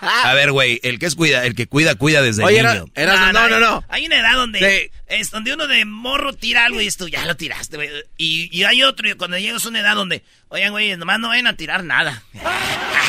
A 0.02 0.34
ver, 0.34 0.52
güey, 0.52 0.82
el 0.84 1.00
que 1.00 1.06
es 1.06 1.16
cuida, 1.16 1.46
el 1.46 1.56
que 1.56 1.68
cuida, 1.68 1.96
cuida 1.96 2.22
desde 2.22 2.44
Oye, 2.44 2.62
niño. 2.62 2.88
era- 2.94 3.32
no, 3.32 3.48
no, 3.48 3.60
no. 3.60 3.84
Hay 3.88 4.06
una 4.06 4.20
edad 4.20 4.34
donde 4.34 4.60
Sí. 4.60 5.00
es 5.08 5.32
donde 5.32 5.54
uno 5.54 5.68
de 5.68 5.86
morro 5.86 6.34
tira 6.34 6.66
algo 6.66 6.82
y 6.82 6.88
esto 6.88 7.08
ya 7.08 7.26
lo 7.26 7.38
tiraste, 7.38 7.78
güey. 7.78 7.90
Y, 8.18 8.50
y 8.52 8.64
hay 8.66 8.84
otro, 8.84 9.08
y 9.10 9.14
cuando 9.14 9.38
llegas 9.38 9.66
a 9.66 9.70
una 9.70 9.80
edad 9.80 9.96
donde, 9.96 10.24
oigan, 10.50 10.72
güey, 10.72 10.98
nomás 10.98 11.20
no 11.20 11.30
vayan 11.30 11.48
a 11.48 11.56
tirar 11.56 11.86
nada. 11.86 12.22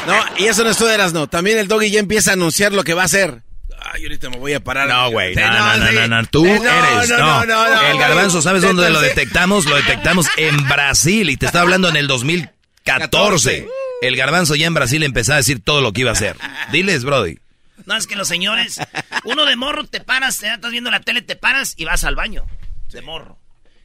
No, 0.06 0.14
y 0.38 0.45
eso 0.47 0.62
no 0.62 0.71
es 0.71 0.76
tú 0.78 0.87
eras, 0.87 1.12
no. 1.12 1.26
También 1.26 1.59
el 1.59 1.66
doggy 1.66 1.90
ya 1.90 1.99
empieza 1.99 2.30
a 2.30 2.35
anunciar 2.35 2.73
lo 2.73 2.85
que 2.85 2.95
va 2.95 3.02
a 3.02 3.06
hacer. 3.06 3.42
Ay, 3.78 4.02
ahorita 4.04 4.30
me 4.30 4.38
voy 4.38 4.52
a 4.54 4.61
parar. 4.61 4.88
No, 4.88 5.11
güey, 5.11 5.35
no, 5.35 5.46
no, 5.46 5.76
no, 5.76 5.92
no, 5.92 6.08
no, 6.08 6.26
tú 6.26 6.44
no, 6.44 6.52
eres, 6.52 7.11
no, 7.11 7.18
no. 7.18 7.46
no, 7.46 7.46
no, 7.46 7.75
no, 7.75 7.80
El 7.88 7.99
garbanzo, 7.99 8.42
¿sabes 8.42 8.62
dónde 8.62 8.90
lo 8.90 9.00
detectamos? 9.00 9.66
Lo 9.66 9.76
detectamos 9.76 10.26
en 10.37 10.68
Brasil 10.68 11.30
y 11.30 11.37
te 11.37 11.46
estaba 11.46 11.62
hablando 11.62 11.88
en 11.88 11.96
el 11.96 12.06
2014. 12.06 13.68
El 14.02 14.16
garbanzo 14.16 14.54
ya 14.54 14.66
en 14.66 14.75
Brasil 14.75 15.02
empezó 15.02 15.32
a 15.32 15.37
decir 15.37 15.62
todo 15.62 15.80
lo 15.80 15.92
que 15.92 16.02
iba 16.02 16.11
a 16.11 16.14
hacer. 16.14 16.37
Diles, 16.73 17.04
Brody. 17.04 17.38
No, 17.85 17.96
es 17.96 18.06
que 18.06 18.16
los 18.16 18.28
señores, 18.28 18.80
uno 19.25 19.44
de 19.44 19.56
morro 19.56 19.85
te 19.85 20.00
paras, 20.00 20.40
ya 20.40 20.54
estás 20.54 20.73
viendo 20.73 20.90
la 20.90 21.00
tele, 21.00 21.23
te 21.23 21.37
paras 21.37 21.75
y 21.76 21.85
vas 21.85 22.04
al 22.04 22.16
baño. 22.16 22.44
De 22.90 23.02
morro. 23.02 23.38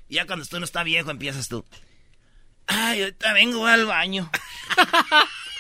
Y 0.08 0.16
ya 0.16 0.26
cuando 0.26 0.46
tú 0.46 0.60
no 0.60 0.66
está 0.66 0.84
viejo, 0.84 1.12
empiezas 1.12 1.48
tú. 1.48 1.66
Ay, 2.68 3.02
ahorita 3.02 3.34
vengo 3.34 3.66
al 3.68 3.86
baño. 3.86 4.30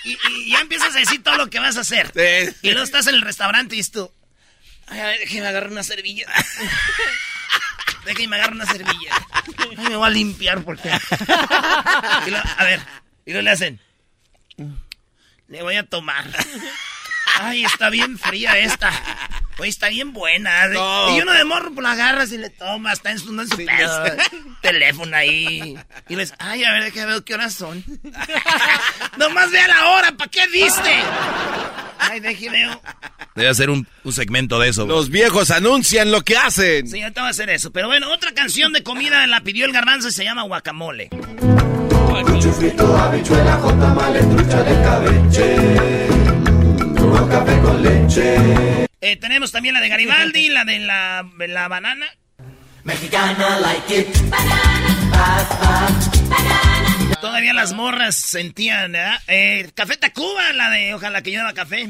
Y, 0.04 0.18
y 0.30 0.52
ya 0.52 0.62
empiezas 0.62 0.96
a 0.96 1.00
decir 1.00 1.24
todo 1.24 1.38
lo 1.38 1.50
que 1.50 1.60
vas 1.60 1.78
a 1.78 1.82
hacer. 1.82 2.12
Y 2.62 2.70
luego 2.72 2.84
estás 2.84 3.08
en 3.08 3.16
el 3.16 3.22
restaurante 3.22 3.76
y 3.76 3.80
dices 3.80 3.92
tú. 3.92 4.12
Ay, 4.88 5.00
a 5.00 5.06
ver, 5.06 5.20
déjeme 5.20 5.48
agarrar 5.48 5.72
una 5.72 5.84
servilla. 5.84 6.28
déjeme 8.06 8.36
agarrar 8.36 8.56
una 8.56 8.66
servilla. 8.66 9.28
Ay, 9.58 9.78
me 9.90 9.96
voy 9.96 10.08
a 10.08 10.10
limpiar 10.10 10.64
porque. 10.64 10.90
Y 10.90 12.34
a 12.34 12.64
ver, 12.64 12.82
y 13.26 13.32
luego 13.32 13.44
le 13.44 13.52
hacen. 13.52 13.80
Le 15.48 15.62
voy 15.62 15.76
a 15.76 15.84
tomar. 15.84 16.26
Ay, 17.44 17.66
está 17.66 17.90
bien 17.90 18.18
fría 18.20 18.58
esta. 18.60 18.92
Oye, 19.58 19.70
está 19.70 19.90
bien 19.90 20.14
buena. 20.14 20.68
No. 20.68 21.16
Y 21.16 21.22
uno 21.22 21.34
de 21.34 21.44
morro, 21.44 21.72
pues 21.72 21.84
la 21.84 21.92
agarras 21.92 22.32
y 22.32 22.38
le 22.38 22.50
tomas. 22.50 22.94
Está 22.94 23.12
en 23.12 23.20
su, 23.20 23.40
en 23.40 23.48
su 23.48 23.58
pedo. 23.58 24.04
Teléfono 24.62 25.16
ahí. 25.16 25.76
Y 26.08 26.16
le 26.16 26.22
dices, 26.24 26.36
ay, 26.40 26.64
a 26.64 26.72
ver, 26.72 26.84
déjame 26.86 27.14
ver 27.14 27.24
qué 27.24 27.34
horas 27.34 27.54
son. 27.54 27.84
Nomás 29.18 29.52
vea 29.52 29.68
la 29.68 29.88
hora, 29.90 30.12
¿para 30.14 30.30
qué 30.30 30.48
viste? 30.48 30.94
Ay, 32.00 32.20
déjeme 32.20 32.66
ver. 32.68 32.80
Debe 33.36 33.50
hacer 33.50 33.70
un, 33.70 33.88
un 34.04 34.14
segmento 34.14 34.60
de 34.60 34.70
eso. 34.70 34.86
Los 34.86 35.10
viejos 35.10 35.52
anuncian 35.52 36.12
lo 36.12 36.22
que 36.22 36.38
hacen. 36.38 36.88
Sí, 36.88 37.02
ahorita 37.02 37.22
va 37.22 37.28
a 37.28 37.32
hacer 37.32 37.50
eso. 37.50 37.72
Pero 37.72 37.88
bueno, 37.88 38.12
otra 38.12 38.34
canción 38.34 38.74
de 38.74 38.84
comida 38.84 39.26
la 39.28 39.42
pidió 39.42 39.66
el 39.66 39.72
garbanzo 39.72 40.10
y 40.10 40.12
se 40.12 40.24
llama 40.24 40.44
guacamole. 40.44 41.10
Chufrito, 42.40 42.98
habichuela, 42.98 43.56
jota, 43.58 43.96
trucha 44.36 44.64
de 44.64 44.84
cabeche. 44.84 46.31
Café 47.30 47.60
con 47.60 47.82
leche. 47.82 48.36
Eh, 49.02 49.16
tenemos 49.18 49.52
también 49.52 49.74
la 49.74 49.82
de 49.82 49.90
Garibaldi, 49.90 50.50
la 50.50 50.66
de 50.66 50.80
la, 50.80 51.26
la 51.48 51.68
banana. 51.68 52.06
Mexicana 52.84 53.60
like 53.60 54.00
it. 54.00 54.08
Todavía 57.22 57.54
las 57.54 57.74
morras 57.74 58.16
sentían, 58.16 58.94
¿verdad? 58.94 59.20
Eh, 59.28 59.70
Café 59.76 59.98
Tacuba, 59.98 60.54
la 60.54 60.70
de 60.72 60.94
Ojalá 60.94 61.22
que 61.22 61.32
lleva 61.32 61.54
café. 61.54 61.90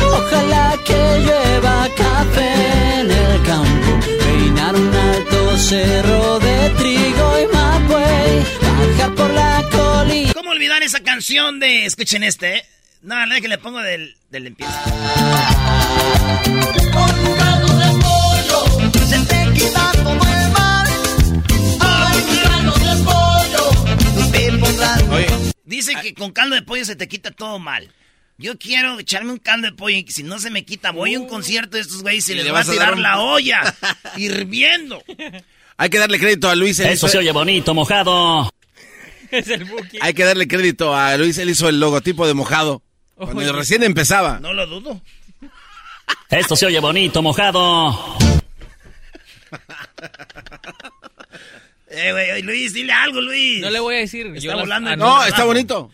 Ojalá 0.00 0.74
que 0.86 1.18
llueva 1.20 1.88
café 1.96 3.00
en 3.00 3.10
el 3.10 3.42
campo, 3.42 4.00
peinar 4.24 4.74
un 4.74 4.94
alto 4.94 5.58
cerro 5.58 6.38
de 6.38 6.70
trigo 6.78 7.40
y 7.40 7.54
mapuey, 7.54 8.46
bajar 8.62 9.14
por 9.14 9.30
la 9.30 9.62
colina. 9.70 10.32
¿Cómo 10.32 10.50
olvidar 10.50 10.82
esa 10.82 11.00
canción 11.00 11.58
de... 11.60 11.84
Escuchen 11.84 12.22
este, 12.22 12.58
¿eh? 12.58 12.64
No, 13.06 13.24
la 13.24 13.40
que 13.40 13.46
le 13.48 13.58
pongo 13.58 13.80
del, 13.80 14.16
del 14.30 14.48
empieza. 14.48 14.82
Se 19.08 19.18
te 19.20 19.52
quita 19.54 19.92
todo 19.92 20.12
el 20.12 20.50
mal. 20.50 20.88
Ay, 21.80 22.24
mi 22.30 22.38
caldo 22.40 22.72
de 22.72 23.04
pollo. 23.04 24.32
Te 24.32 24.58
pondrás 24.58 25.02
Dice 25.64 25.92
que 26.02 26.14
con 26.14 26.32
caldo 26.32 26.56
de 26.56 26.62
pollo 26.62 26.84
se 26.84 26.96
te 26.96 27.06
quita 27.06 27.30
todo 27.30 27.58
mal. 27.60 27.92
Yo 28.38 28.58
quiero 28.58 28.98
echarme 28.98 29.30
un 29.32 29.38
caldo 29.38 29.68
de 29.68 29.72
pollo 29.76 29.96
y 29.96 30.04
si 30.10 30.22
no 30.24 30.38
se 30.40 30.50
me 30.50 30.64
quita, 30.64 30.90
voy 30.90 31.14
a 31.14 31.20
un 31.20 31.28
concierto 31.28 31.76
de 31.76 31.82
estos 31.82 32.02
güeyes 32.02 32.28
y 32.28 32.32
Y 32.32 32.34
les 32.36 32.44
le 32.46 32.50
voy 32.50 32.56
a 32.58 32.60
vas 32.60 32.68
a 32.68 32.72
tirar 32.72 32.94
un- 32.94 33.02
la 33.02 33.20
olla 33.20 33.60
hirviendo. 34.16 35.02
Hay 35.76 35.90
que 35.90 35.98
darle 35.98 36.18
crédito 36.18 36.50
a 36.50 36.56
Luis. 36.56 36.80
hizo- 36.80 37.06
se 37.08 37.18
oye 37.18 37.30
bonito, 37.32 37.72
mojado. 37.72 38.50
Hay 40.00 40.14
que 40.14 40.24
darle 40.24 40.46
crédito 40.48 40.94
a 40.94 41.16
Luis. 41.16 41.38
Él 41.38 41.50
hizo 41.50 41.68
el 41.68 41.78
logotipo 41.80 42.26
de 42.26 42.34
mojado. 42.34 42.82
Cuando 43.16 43.40
Oye. 43.40 43.52
recién 43.52 43.82
empezaba. 43.82 44.38
No 44.40 44.52
lo 44.52 44.66
dudo. 44.66 45.00
Esto 46.30 46.54
se 46.54 46.66
oye 46.66 46.80
bonito, 46.80 47.22
mojado. 47.22 48.16
Eh, 51.88 52.10
güey, 52.12 52.42
Luis, 52.42 52.74
dile 52.74 52.92
algo, 52.92 53.20
Luis. 53.20 53.60
No 53.60 53.70
le 53.70 53.78
voy 53.80 53.94
a 53.94 53.98
decir. 54.00 54.26
Está 54.26 54.40
yo 54.40 54.58
volando 54.58 54.90
ah, 54.90 54.96
No, 54.96 55.24
está 55.24 55.44
bonito. 55.44 55.90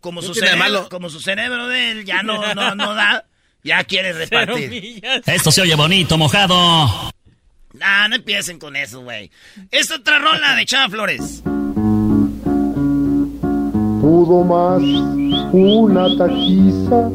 Como, 0.00 0.22
su 0.22 0.34
cerebro, 0.34 0.58
malo. 0.58 0.88
como 0.88 1.08
su 1.08 1.18
cerebro 1.18 1.66
de 1.66 1.90
él 1.90 2.04
ya 2.04 2.22
no, 2.22 2.54
no, 2.54 2.74
no 2.74 2.94
da, 2.94 3.24
ya 3.64 3.82
quiere 3.84 4.12
repartir. 4.12 5.02
Esto 5.26 5.50
se 5.50 5.62
oye 5.62 5.74
bonito, 5.74 6.16
mojado. 6.18 7.10
Nah, 7.72 8.06
no 8.08 8.16
empiecen 8.16 8.58
con 8.58 8.76
eso, 8.76 9.00
güey. 9.00 9.30
Esta 9.70 9.96
otra 9.96 10.18
rola 10.18 10.54
de 10.54 10.66
Chava 10.66 10.90
Flores. 10.90 11.42
Pudo 14.20 14.44
más 14.44 14.82
una 15.50 16.14
taquiza 16.18 17.08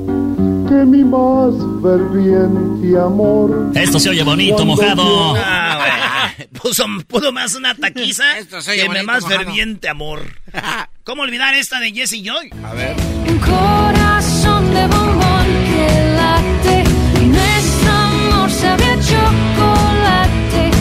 que 0.68 0.86
mi 0.86 1.04
más 1.04 1.54
ferviente 1.84 2.98
amor. 2.98 3.70
Esto 3.76 4.00
se 4.00 4.10
oye 4.10 4.24
bonito, 4.24 4.56
Cuando 4.56 4.76
mojado. 4.76 5.36
Ah. 5.38 6.32
Puso, 6.60 6.86
pudo 7.08 7.32
más 7.32 7.54
una 7.54 7.76
taquiza 7.76 8.24
se 8.60 8.72
oye 8.72 8.82
que 8.82 8.88
bonito, 8.88 9.06
más 9.06 9.22
mojado. 9.22 9.40
ferviente 9.44 9.88
amor. 9.88 10.22
¿Cómo 11.04 11.22
olvidar 11.22 11.54
esta 11.54 11.80
de 11.80 11.92
Jesse 11.92 12.24
Joy? 12.24 12.50
A 12.64 12.74
ver. 12.74 12.96
Un 13.30 13.38
corazón 13.38 14.74
de 14.74 14.88
bombón 14.88 15.46
que 15.70 16.16
late. 16.16 16.84
Nuestro 17.24 17.92
amor 17.92 18.50
sabe 18.50 18.84
a 18.84 19.00
chocolate. 19.00 20.72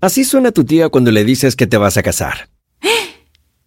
Así 0.00 0.22
suena 0.22 0.52
tu 0.52 0.62
tía 0.64 0.90
cuando 0.90 1.10
le 1.10 1.24
dices 1.24 1.56
que 1.56 1.66
te 1.66 1.76
vas 1.76 1.96
a 1.96 2.04
casar. 2.04 2.48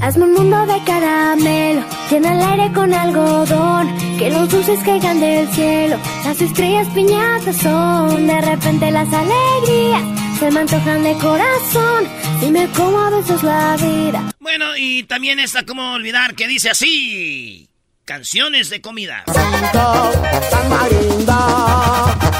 Hazme 0.00 0.24
un 0.24 0.32
mundo 0.34 0.66
de 0.66 0.82
caramelo, 0.84 1.82
llena 2.10 2.32
el 2.32 2.42
aire 2.42 2.72
con 2.72 2.94
algodón, 2.94 4.18
que 4.18 4.30
los 4.30 4.48
dulces 4.48 4.78
caigan 4.84 5.20
del 5.20 5.48
cielo, 5.48 5.98
las 6.24 6.40
estrellas 6.40 6.86
piñatas 6.94 7.56
son, 7.56 8.26
de 8.26 8.40
repente 8.40 8.90
las 8.90 9.08
alegrías 9.12 10.02
se 10.38 10.50
me 10.52 10.60
antojan 10.60 11.02
de 11.02 11.14
corazón, 11.14 12.04
y 12.42 12.46
me 12.50 12.68
como 12.68 12.98
a 12.98 13.10
veces 13.10 13.42
la 13.42 13.76
vida. 13.76 14.22
Bueno, 14.38 14.76
y 14.76 15.02
también 15.02 15.40
está 15.40 15.66
como 15.66 15.94
olvidar 15.94 16.34
que 16.34 16.46
dice 16.46 16.70
así. 16.70 17.68
Canciones 18.04 18.70
de 18.70 18.80
comida. 18.80 19.24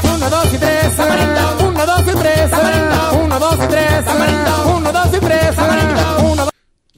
Uno, 0.05 0.31
dos 0.31 0.55
y 0.55 0.59
tres. 0.59 0.92
Uno, 1.61 1.85
dos 1.85 2.03
y 2.03 2.16
tres. 2.18 2.51
Uno, 3.21 3.38
dos 3.38 3.59
y 3.59 3.68
tres. 3.68 4.05
Uno, 4.66 4.92
dos 4.92 5.14
y 5.14 5.21
tres. 5.21 5.55
Uno, 5.59 5.73
dos. 5.73 5.88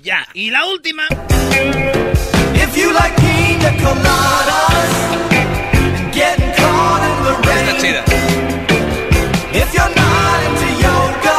Ya, 0.03 0.27
y 0.33 0.51
la 0.51 0.65
última. 0.65 1.03
If 2.55 2.77
you 2.77 2.91
like 2.93 3.15
pina 3.17 3.71
coladas 3.83 4.93
and 5.33 6.13
getting 6.15 6.53
caught 6.55 7.03
in 7.05 7.25
the 7.25 7.35
rain. 7.47 7.69
Está 7.69 7.79
chida. 7.79 8.03
If 9.53 9.75
you're 9.75 9.95
not 9.95 10.43
into 10.49 10.69
yoga, 10.81 11.37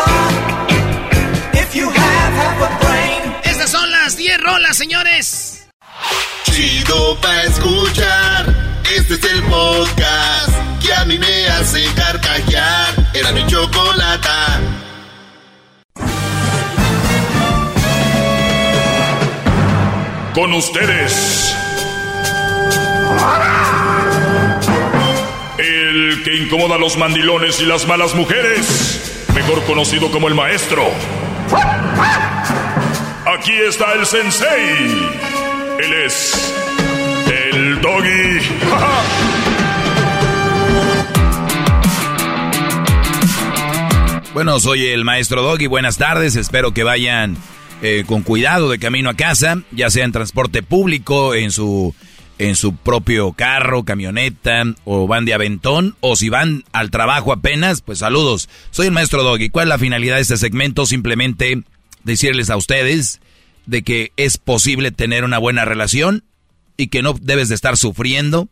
if 1.54 1.76
you 1.76 1.90
have 1.90 2.34
half 2.34 2.62
a 2.62 2.86
brain. 2.86 3.34
Estas 3.44 3.72
son 3.72 3.90
las 3.90 4.16
10 4.16 4.40
rolas, 4.42 4.78
señores. 4.78 5.68
Chido 6.44 7.20
pa' 7.20 7.42
escuchar. 7.44 8.56
Este 8.96 9.16
es 9.16 9.24
el 9.24 9.42
podcast 9.44 10.52
que 10.86 10.94
a 10.94 11.06
mí 11.06 11.18
me 11.18 11.48
hace 11.48 11.84
carcajear. 11.96 13.10
Era 13.16 13.32
mi 13.32 13.44
chocolata. 13.48 14.60
Con 20.34 20.54
ustedes. 20.54 21.56
El 25.58 26.24
que 26.24 26.36
incomoda 26.38 26.76
a 26.76 26.78
los 26.78 26.98
mandilones 26.98 27.60
y 27.60 27.66
las 27.66 27.86
malas 27.86 28.16
mujeres. 28.16 29.28
Mejor 29.36 29.64
conocido 29.66 30.10
como 30.10 30.28
el 30.30 30.36
maestro. 30.36 30.84
Aquí 33.26 33.54
está 33.68 33.94
el 33.94 34.06
sensei. 34.06 35.10
Él 35.80 35.94
es 36.06 36.54
el 37.28 37.82
doggy. 37.82 38.40
Bueno, 44.34 44.62
soy 44.62 44.88
el 44.88 45.04
maestro 45.04 45.42
Doggy. 45.42 45.68
Buenas 45.68 45.98
tardes. 45.98 46.38
Espero 46.38 46.74
que 46.74 46.84
vayan 46.84 47.38
eh, 47.82 48.04
con 48.06 48.22
cuidado 48.24 48.70
de 48.70 48.80
camino 48.80 49.10
a 49.10 49.16
casa, 49.16 49.62
ya 49.72 49.90
sea 49.90 50.06
en 50.06 50.12
transporte 50.12 50.64
público, 50.64 51.34
en 51.34 51.52
su, 51.52 51.96
en 52.38 52.56
su 52.56 52.76
propio 52.76 53.34
carro, 53.34 53.84
camioneta, 53.84 54.64
o 54.84 55.08
van 55.08 55.26
de 55.26 55.34
aventón, 55.34 55.96
o 56.00 56.16
si 56.16 56.30
van 56.30 56.64
al 56.74 56.92
trabajo 56.92 57.34
apenas, 57.34 57.82
pues 57.82 58.00
saludos. 58.00 58.50
Soy 58.72 58.88
el 58.88 58.94
maestro 58.94 59.24
Doggy. 59.24 59.50
¿Cuál 59.50 59.68
es 59.68 59.70
la 59.70 59.80
finalidad 59.80 60.16
de 60.16 60.22
este 60.22 60.38
segmento? 60.38 60.86
Simplemente 60.86 61.64
decirles 62.04 62.50
a 62.50 62.58
ustedes 62.58 63.20
de 63.66 63.84
que 63.84 64.12
es 64.18 64.38
posible 64.38 64.92
tener 64.92 65.24
una 65.24 65.38
buena 65.38 65.66
relación 65.66 66.24
y 66.78 66.88
que 66.88 67.02
no 67.02 67.14
debes 67.14 67.50
de 67.50 67.56
estar 67.56 67.78
sufriendo, 67.78 68.48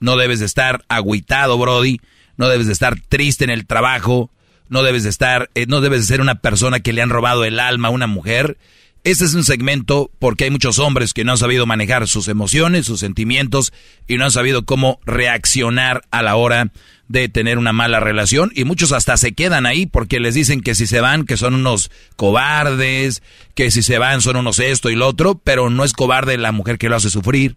no 0.00 0.16
debes 0.16 0.40
de 0.40 0.46
estar 0.46 0.84
agüitado, 0.88 1.58
Brody, 1.58 2.00
no 2.36 2.48
debes 2.48 2.66
de 2.66 2.72
estar 2.72 3.00
triste 3.00 3.44
en 3.44 3.50
el 3.50 3.66
trabajo, 3.66 4.30
no 4.74 4.82
debes 4.82 5.04
de 5.04 5.10
estar, 5.10 5.50
eh, 5.54 5.66
no 5.68 5.80
debes 5.80 6.00
de 6.00 6.06
ser 6.06 6.20
una 6.20 6.34
persona 6.34 6.80
que 6.80 6.92
le 6.92 7.00
han 7.00 7.08
robado 7.08 7.44
el 7.44 7.60
alma 7.60 7.88
a 7.88 7.92
una 7.92 8.08
mujer. 8.08 8.58
Este 9.04 9.24
es 9.24 9.34
un 9.34 9.44
segmento 9.44 10.10
porque 10.18 10.44
hay 10.44 10.50
muchos 10.50 10.80
hombres 10.80 11.14
que 11.14 11.22
no 11.22 11.30
han 11.30 11.38
sabido 11.38 11.64
manejar 11.64 12.08
sus 12.08 12.26
emociones, 12.26 12.84
sus 12.84 12.98
sentimientos 12.98 13.72
y 14.08 14.16
no 14.16 14.24
han 14.24 14.32
sabido 14.32 14.64
cómo 14.64 14.98
reaccionar 15.06 16.02
a 16.10 16.22
la 16.22 16.34
hora 16.34 16.72
de 17.06 17.28
tener 17.28 17.56
una 17.56 17.72
mala 17.72 18.00
relación 18.00 18.50
y 18.52 18.64
muchos 18.64 18.90
hasta 18.90 19.16
se 19.16 19.32
quedan 19.32 19.64
ahí 19.64 19.86
porque 19.86 20.18
les 20.18 20.34
dicen 20.34 20.60
que 20.60 20.74
si 20.74 20.88
se 20.88 21.00
van 21.00 21.24
que 21.24 21.36
son 21.36 21.54
unos 21.54 21.92
cobardes, 22.16 23.22
que 23.54 23.70
si 23.70 23.82
se 23.84 23.98
van 23.98 24.22
son 24.22 24.36
unos 24.36 24.58
esto 24.58 24.90
y 24.90 24.96
lo 24.96 25.06
otro, 25.06 25.36
pero 25.44 25.70
no 25.70 25.84
es 25.84 25.92
cobarde 25.92 26.36
la 26.36 26.50
mujer 26.50 26.78
que 26.78 26.88
lo 26.88 26.96
hace 26.96 27.10
sufrir, 27.10 27.54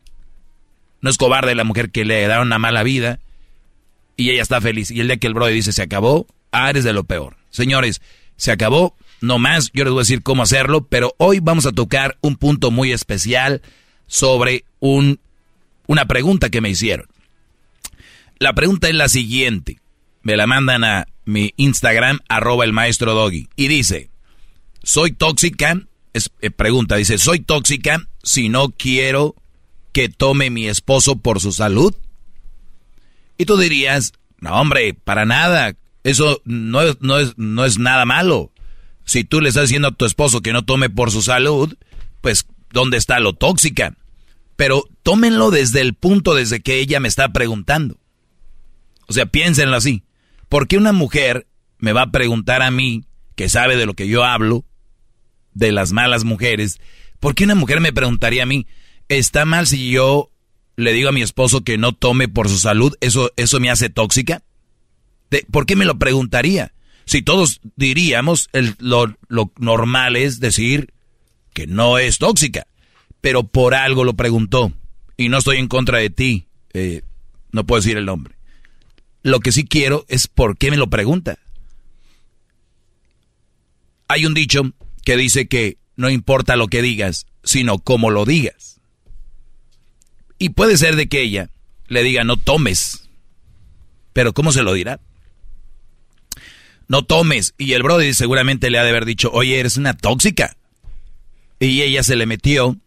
no 1.01 1.09
es 1.09 1.17
cobarde 1.17 1.55
la 1.55 1.63
mujer 1.63 1.89
que 1.89 2.05
le 2.05 2.27
da 2.27 2.41
una 2.41 2.59
mala 2.59 2.83
vida 2.83 3.19
y 4.17 4.29
ella 4.29 4.43
está 4.43 4.61
feliz 4.61 4.91
y 4.91 4.99
el 4.99 5.07
día 5.07 5.17
que 5.17 5.25
el 5.25 5.33
brother 5.33 5.55
dice 5.55 5.73
se 5.73 5.81
acabó, 5.81 6.27
ah, 6.51 6.69
eres 6.69 6.83
de 6.83 6.93
lo 6.93 7.03
peor. 7.03 7.37
Señores, 7.49 8.01
se 8.35 8.51
acabó, 8.51 8.95
no 9.21 9.39
más, 9.39 9.71
yo 9.73 9.83
les 9.83 9.91
voy 9.91 10.01
a 10.01 10.03
decir 10.03 10.23
cómo 10.23 10.43
hacerlo, 10.43 10.85
pero 10.85 11.15
hoy 11.17 11.39
vamos 11.39 11.65
a 11.65 11.71
tocar 11.71 12.17
un 12.21 12.35
punto 12.35 12.71
muy 12.71 12.91
especial 12.91 13.61
sobre 14.05 14.65
un, 14.79 15.19
una 15.87 16.05
pregunta 16.05 16.49
que 16.49 16.61
me 16.61 16.69
hicieron. 16.69 17.07
La 18.39 18.53
pregunta 18.53 18.87
es 18.87 18.95
la 18.95 19.09
siguiente. 19.09 19.79
Me 20.21 20.37
la 20.37 20.45
mandan 20.45 20.83
a 20.83 21.07
mi 21.25 21.53
Instagram, 21.57 22.19
arroba 22.29 22.65
el 22.65 22.73
maestro 22.73 23.13
Doggy. 23.13 23.49
Y 23.55 23.67
dice, 23.67 24.09
¿soy 24.83 25.11
tóxica? 25.11 25.81
Es, 26.13 26.29
eh, 26.41 26.51
pregunta, 26.51 26.95
dice, 26.95 27.17
¿soy 27.17 27.39
tóxica 27.39 28.07
si 28.23 28.49
no 28.49 28.69
quiero 28.69 29.35
que 29.91 30.09
tome 30.09 30.49
mi 30.49 30.67
esposo 30.67 31.17
por 31.17 31.39
su 31.39 31.51
salud? 31.51 31.95
Y 33.37 33.45
tú 33.45 33.57
dirías, 33.57 34.13
no 34.39 34.59
hombre, 34.59 34.93
para 34.93 35.25
nada. 35.25 35.75
Eso 36.07 36.41
no 36.45 36.81
es, 36.81 36.97
no 37.01 37.19
es, 37.19 37.37
no 37.37 37.65
es 37.65 37.79
nada 37.79 38.05
malo. 38.05 38.53
Si 39.03 39.25
tú 39.25 39.41
le 39.41 39.49
estás 39.49 39.63
diciendo 39.63 39.89
a 39.89 39.93
tu 39.93 40.05
esposo 40.05 40.41
que 40.41 40.53
no 40.53 40.63
tome 40.63 40.89
por 40.89 41.11
su 41.11 41.21
salud, 41.21 41.75
pues, 42.21 42.47
¿dónde 42.71 42.95
está 42.95 43.19
lo 43.19 43.33
tóxica? 43.33 43.93
Pero 44.55 44.85
tómenlo 45.03 45.51
desde 45.51 45.81
el 45.81 45.95
punto 45.95 46.33
desde 46.33 46.61
que 46.61 46.79
ella 46.79 47.01
me 47.01 47.09
está 47.09 47.33
preguntando. 47.33 47.99
O 49.09 49.13
sea, 49.13 49.25
piénsenlo 49.25 49.75
así. 49.75 50.05
¿Por 50.47 50.69
qué 50.69 50.77
una 50.77 50.93
mujer 50.93 51.45
me 51.77 51.91
va 51.91 52.03
a 52.03 52.11
preguntar 52.11 52.61
a 52.61 52.71
mí, 52.71 53.03
que 53.35 53.49
sabe 53.49 53.75
de 53.75 53.85
lo 53.85 53.93
que 53.93 54.07
yo 54.07 54.23
hablo, 54.23 54.63
de 55.53 55.73
las 55.73 55.91
malas 55.91 56.23
mujeres, 56.23 56.79
¿por 57.19 57.35
qué 57.35 57.43
una 57.43 57.55
mujer 57.55 57.81
me 57.81 57.91
preguntaría 57.91 58.43
a 58.43 58.47
mí, 58.47 58.65
¿está 59.09 59.43
mal 59.43 59.67
si 59.67 59.89
yo 59.91 60.31
le 60.77 60.93
digo 60.93 61.09
a 61.09 61.11
mi 61.11 61.21
esposo 61.21 61.65
que 61.65 61.77
no 61.77 61.91
tome 61.91 62.29
por 62.29 62.47
su 62.47 62.59
salud? 62.59 62.95
¿Eso, 63.01 63.33
eso 63.35 63.59
me 63.59 63.69
hace 63.69 63.89
tóxica? 63.89 64.41
¿Por 65.51 65.65
qué 65.65 65.75
me 65.75 65.85
lo 65.85 65.97
preguntaría? 65.99 66.73
Si 67.05 67.21
todos 67.21 67.61
diríamos, 67.75 68.49
el- 68.53 68.75
lo, 68.79 69.15
lo 69.27 69.51
normal 69.57 70.15
es 70.15 70.39
decir 70.39 70.93
que 71.53 71.67
no 71.67 71.97
es 71.97 72.17
tóxica, 72.17 72.67
pero 73.21 73.43
por 73.43 73.73
algo 73.75 74.03
lo 74.03 74.13
preguntó. 74.15 74.71
Y 75.17 75.29
no 75.29 75.37
estoy 75.39 75.57
en 75.57 75.67
contra 75.67 75.97
de 75.99 76.09
ti. 76.09 76.47
eh, 76.73 77.01
no 77.51 77.65
puedo 77.65 77.81
decir 77.81 77.97
el 77.97 78.05
nombre. 78.05 78.35
Lo 79.23 79.39
que 79.39 79.51
sí 79.51 79.65
quiero 79.65 80.05
es 80.09 80.27
por 80.27 80.57
qué 80.57 80.69
me 80.69 80.77
lo 80.77 80.89
pregunta. 80.89 81.39
Hay 84.07 84.25
un 84.25 84.33
dicho 84.33 84.61
que 85.03 85.17
dice 85.17 85.47
que 85.47 85.77
no 85.95 86.09
importa 86.09 86.55
lo 86.55 86.67
que 86.67 86.81
digas, 86.81 87.25
sino 87.43 87.79
cómo 87.79 88.09
lo 88.11 88.25
digas. 88.25 88.79
Y 90.39 90.49
puede 90.49 90.77
ser 90.77 90.95
de 90.95 91.07
que 91.07 91.21
ella 91.21 91.49
le 91.87 92.03
diga 92.03 92.23
no 92.23 92.37
tomes. 92.37 93.09
Pero 94.13 94.33
¿cómo 94.33 94.51
se 94.51 94.63
lo 94.63 94.73
dirá? 94.73 94.99
No 96.87 97.03
tomes. 97.03 97.53
Y 97.57 97.73
el 97.73 97.83
Brody 97.83 98.13
seguramente 98.13 98.69
le 98.69 98.79
ha 98.79 98.83
de 98.83 98.89
haber 98.89 99.05
dicho, 99.05 99.29
oye, 99.31 99.59
eres 99.59 99.77
una 99.77 99.95
tóxica. 99.95 100.55
Y 101.59 101.81
ella 101.81 102.03
se 102.03 102.15
le 102.15 102.25
metió. 102.25 102.77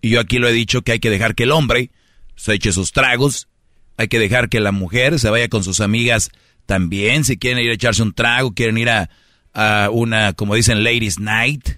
Y 0.00 0.10
yo 0.10 0.20
aquí 0.20 0.38
lo 0.38 0.48
he 0.48 0.52
dicho 0.52 0.82
que 0.82 0.92
hay 0.92 0.98
que 1.00 1.10
dejar 1.10 1.34
que 1.34 1.44
el 1.44 1.52
hombre 1.52 1.90
se 2.36 2.54
eche 2.54 2.72
sus 2.72 2.92
tragos. 2.92 3.48
Hay 3.96 4.08
que 4.08 4.18
dejar 4.18 4.48
que 4.48 4.60
la 4.60 4.72
mujer 4.72 5.18
se 5.18 5.30
vaya 5.30 5.48
con 5.48 5.64
sus 5.64 5.80
amigas 5.80 6.30
también. 6.66 7.24
Si 7.24 7.38
quieren 7.38 7.64
ir 7.64 7.70
a 7.70 7.74
echarse 7.74 8.02
un 8.02 8.12
trago, 8.12 8.52
quieren 8.52 8.78
ir 8.78 8.90
a, 8.90 9.10
a 9.52 9.90
una, 9.90 10.32
como 10.32 10.54
dicen, 10.54 10.84
ladies 10.84 11.18
night. 11.18 11.68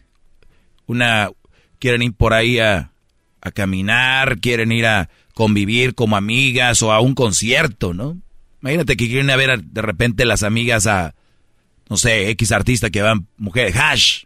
Una, 0.87 1.31
quieren 1.79 2.03
ir 2.03 2.15
por 2.15 2.35
ahí 2.35 2.59
a, 2.59 2.93
a 3.41 3.51
caminar, 3.51 4.41
quieren 4.41 4.73
ir 4.73 4.87
a 4.87 5.11
convivir 5.35 5.95
como 5.95 6.17
amigas 6.17 6.83
o 6.83 6.93
a 6.93 7.01
un 7.01 7.15
concierto, 7.15 7.93
¿no? 7.93 8.19
Imagínate 8.65 8.97
que 8.97 9.09
quieren 9.09 9.29
a 9.29 9.37
ver 9.37 9.63
de 9.63 9.83
repente 9.83 10.25
las 10.25 10.43
amigas 10.43 10.87
a, 10.87 11.15
no 11.91 11.99
sé, 11.99 12.31
X 12.31 12.51
artista 12.51 12.89
que 12.89 13.03
van, 13.03 13.27
mujeres, 13.37 13.77
hash. 13.77 14.25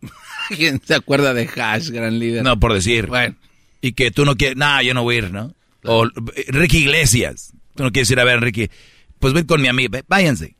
¿Quién 0.48 0.80
se 0.84 0.94
acuerda 0.94 1.34
de 1.34 1.48
Hash, 1.48 1.90
gran 1.90 2.20
líder? 2.20 2.44
No, 2.44 2.60
por 2.60 2.72
decir. 2.72 3.08
Bueno. 3.08 3.34
Y 3.80 3.94
que 3.94 4.12
tú 4.12 4.24
no 4.24 4.36
quieres, 4.36 4.56
no, 4.56 4.80
yo 4.80 4.94
no 4.94 5.02
voy 5.02 5.16
a 5.16 5.18
ir, 5.18 5.32
¿no? 5.32 5.56
O 5.82 6.06
Ricky 6.50 6.78
Iglesias, 6.78 7.52
tú 7.74 7.82
no 7.82 7.90
quieres 7.90 8.08
ir 8.12 8.20
a 8.20 8.24
ver 8.24 8.36
a 8.36 8.40
Ricky. 8.40 8.70
Pues 9.18 9.32
voy 9.32 9.44
con 9.44 9.60
mi 9.60 9.66
amiga, 9.66 10.00
váyanse. 10.06 10.54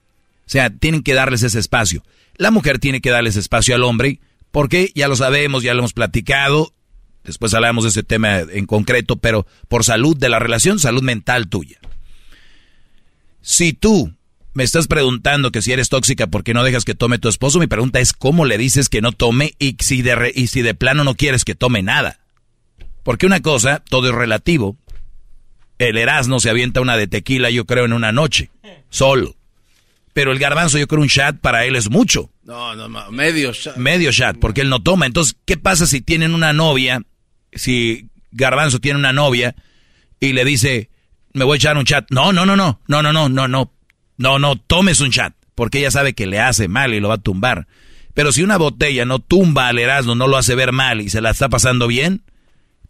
O 0.45 0.51
sea, 0.51 0.69
tienen 0.71 1.05
que 1.05 1.15
darles 1.15 1.45
ese 1.45 1.61
espacio. 1.61 2.03
La 2.37 2.51
mujer 2.51 2.81
tiene 2.81 3.01
que 3.01 3.11
darles 3.11 3.37
espacio 3.37 3.77
al 3.77 3.85
hombre, 3.85 4.19
porque 4.51 4.91
ya 4.97 5.07
lo 5.07 5.15
sabemos, 5.15 5.63
ya 5.63 5.73
lo 5.75 5.83
hemos 5.83 5.93
platicado. 5.93 6.75
Después 7.23 7.55
hablamos 7.55 7.85
de 7.85 7.91
ese 7.91 8.03
tema 8.03 8.41
en 8.41 8.67
concreto, 8.67 9.19
pero 9.19 9.47
por 9.69 9.85
salud 9.85 10.17
de 10.17 10.29
la 10.29 10.41
relación, 10.41 10.81
salud 10.81 11.05
mental 11.05 11.47
tuya. 11.47 11.79
Si 13.43 13.73
tú 13.73 14.13
me 14.55 14.65
estás 14.65 14.87
preguntando 14.87 15.51
que 15.51 15.63
si 15.63 15.73
eres 15.73 15.89
tóxica 15.89 16.27
porque 16.27 16.55
no 16.55 16.63
dejas 16.65 16.85
que 16.85 16.95
tome 16.95 17.19
tu 17.19 17.29
esposo, 17.29 17.59
mi 17.59 17.67
pregunta 17.67 18.01
es 18.01 18.13
cómo 18.13 18.45
le 18.45 18.59
dices 18.59 18.89
que 18.89 19.01
no 19.01 19.13
tome 19.13 19.55
y 19.59 19.77
si 19.81 20.03
de, 20.03 20.15
re- 20.15 20.33
y 20.35 20.47
si 20.47 20.63
de 20.63 20.75
plano 20.75 21.05
no 21.05 21.15
quieres 21.15 21.45
que 21.45 21.55
tome 21.55 21.83
nada. 21.83 22.21
Porque 23.03 23.27
una 23.27 23.41
cosa, 23.41 23.83
todo 23.89 24.09
es 24.09 24.15
relativo. 24.15 24.77
El 25.79 25.97
Erasmo 25.99 26.39
se 26.39 26.51
avienta 26.51 26.81
una 26.81 26.97
de 26.97 27.09
tequila, 27.09 27.51
yo 27.51 27.65
creo, 27.65 27.85
en 27.85 27.93
una 27.93 28.13
noche, 28.13 28.51
solo. 28.91 29.35
Pero 30.13 30.31
el 30.31 30.39
garbanzo, 30.39 30.79
yo 30.79 30.87
creo, 30.87 31.01
un 31.03 31.09
chat 31.09 31.37
para 31.39 31.65
él 31.65 31.75
es 31.75 31.91
mucho. 31.91 32.31
No, 32.45 32.77
no, 32.77 32.87
no, 32.89 33.11
medio 33.11 33.53
shot. 33.53 33.77
Medio 33.77 34.13
chat, 34.13 34.37
porque 34.39 34.61
él 34.61 34.69
no 34.69 34.83
toma. 34.83 35.07
Entonces, 35.07 35.35
¿qué 35.47 35.57
pasa 35.57 35.87
si 35.87 36.01
tienen 36.03 36.35
una 36.35 36.53
novia? 36.53 37.03
Si 37.53 38.09
Garbanzo 38.31 38.79
tiene 38.79 38.99
una 38.99 39.13
novia 39.13 39.57
y 40.21 40.35
le 40.35 40.45
dice, 40.45 40.91
me 41.35 41.45
voy 41.45 41.55
a 41.55 41.57
echar 41.57 41.77
un 41.77 41.85
chat. 41.85 42.07
No, 42.11 42.33
no, 42.33 42.47
no, 42.47 42.57
no, 42.57 42.81
no, 42.87 43.03
no, 43.03 43.13
no, 43.13 43.29
no, 43.29 43.49
no. 43.49 43.73
No, 44.19 44.39
no, 44.39 44.57
tomes 44.57 45.01
un 45.01 45.11
chat, 45.11 45.35
porque 45.55 45.79
ella 45.79 45.91
sabe 45.91 46.13
que 46.13 46.27
le 46.27 46.39
hace 46.39 46.69
mal 46.69 46.95
y 46.95 47.01
lo 47.01 47.09
va 47.09 47.15
a 47.15 47.19
tumbar. 47.19 47.67
Pero 48.15 48.31
si 48.31 48.43
una 48.43 48.59
botella 48.59 49.05
no 49.05 49.19
tumba 49.19 49.69
al 49.69 49.79
Erasmo, 49.79 50.15
no 50.15 50.29
lo 50.29 50.37
hace 50.37 50.55
ver 50.55 50.73
mal 50.73 51.01
y 51.01 51.09
se 51.09 51.21
la 51.21 51.31
está 51.31 51.49
pasando 51.49 51.87
bien, 51.87 52.23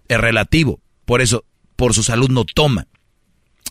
es 0.09 0.19
relativo. 0.19 0.81
Por 1.05 1.21
eso, 1.21 1.45
por 1.77 1.95
su 1.95 2.03
salud 2.03 2.31
no 2.31 2.45
toma. 2.45 2.87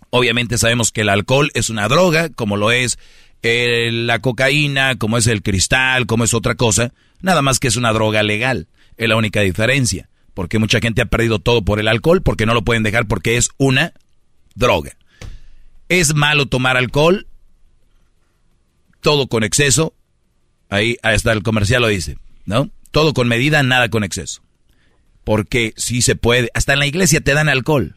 Obviamente 0.10 0.58
sabemos 0.58 0.92
que 0.92 1.02
el 1.02 1.10
alcohol 1.10 1.52
es 1.54 1.70
una 1.70 1.88
droga, 1.88 2.30
como 2.30 2.58
lo 2.58 2.72
es 2.72 2.98
eh, 3.44 3.90
la 3.92 4.20
cocaína, 4.20 4.96
como 4.98 5.18
es 5.18 5.28
el 5.28 5.42
cristal, 5.42 6.06
como 6.06 6.24
es 6.24 6.34
otra 6.34 6.56
cosa. 6.56 6.94
Nada 7.22 7.42
más 7.42 7.60
que 7.60 7.68
es 7.68 7.76
una 7.76 7.94
droga 7.94 8.24
legal. 8.24 8.68
Es 8.98 9.08
la 9.08 9.16
única 9.16 9.42
diferencia. 9.42 10.10
Porque 10.34 10.60
mucha 10.60 10.80
gente 10.80 11.02
ha 11.02 11.06
perdido 11.06 11.40
todo 11.40 11.64
por 11.64 11.80
el 11.80 11.88
alcohol, 11.88 12.22
porque 12.22 12.46
no 12.46 12.54
lo 12.54 12.64
pueden 12.64 12.84
dejar 12.84 13.08
porque 13.08 13.38
es 13.38 13.50
una 13.58 13.94
droga. 14.56 14.96
¿Es 15.90 16.14
malo 16.14 16.46
tomar 16.46 16.78
alcohol? 16.78 17.28
Todo 19.02 19.28
con 19.28 19.44
exceso. 19.44 19.94
Ahí 20.70 20.98
hasta 21.04 21.34
el 21.34 21.44
comercial 21.44 21.82
lo 21.82 21.90
dice, 21.90 22.18
¿no? 22.46 22.70
Todo 22.92 23.14
con 23.14 23.28
medida, 23.28 23.62
nada 23.64 23.90
con 23.90 24.04
exceso. 24.04 24.42
Porque 25.24 25.74
sí 25.76 26.02
se 26.02 26.16
puede. 26.16 26.50
Hasta 26.54 26.74
en 26.74 26.80
la 26.80 26.88
iglesia 26.88 27.22
te 27.22 27.34
dan 27.34 27.50
alcohol. 27.50 27.96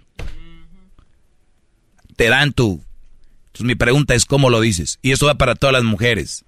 Te 2.16 2.28
dan 2.28 2.52
tu. 2.52 2.82
Entonces 3.46 3.66
mi 3.66 3.74
pregunta 3.76 4.14
es 4.14 4.24
cómo 4.24 4.50
lo 4.50 4.60
dices. 4.60 4.98
Y 5.02 5.12
esto 5.12 5.26
va 5.26 5.36
para 5.36 5.54
todas 5.54 5.72
las 5.72 5.84
mujeres. 5.84 6.44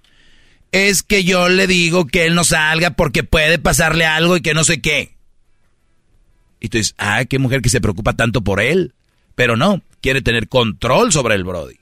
Es 0.73 1.03
que 1.03 1.23
yo 1.23 1.47
le 1.47 1.65
digo 1.65 2.07
que 2.07 2.25
él 2.25 2.35
no 2.35 2.43
salga 2.43 2.91
porque 2.91 3.23
puede 3.23 3.57
pasarle 3.57 4.05
algo 4.05 4.35
y 4.35 4.41
que 4.41 4.53
no 4.53 4.65
sé 4.65 4.81
qué. 4.81 5.15
Y 6.59 6.69
tú 6.69 6.77
dices, 6.77 6.95
ah, 6.97 7.23
qué 7.25 7.39
mujer 7.39 7.61
que 7.61 7.69
se 7.69 7.79
preocupa 7.79 8.13
tanto 8.13 8.41
por 8.41 8.59
él. 8.59 8.93
Pero 9.35 9.55
no, 9.55 9.81
quiere 10.01 10.21
tener 10.21 10.47
control 10.47 11.11
sobre 11.11 11.35
el 11.35 11.43
Brody. 11.43 11.77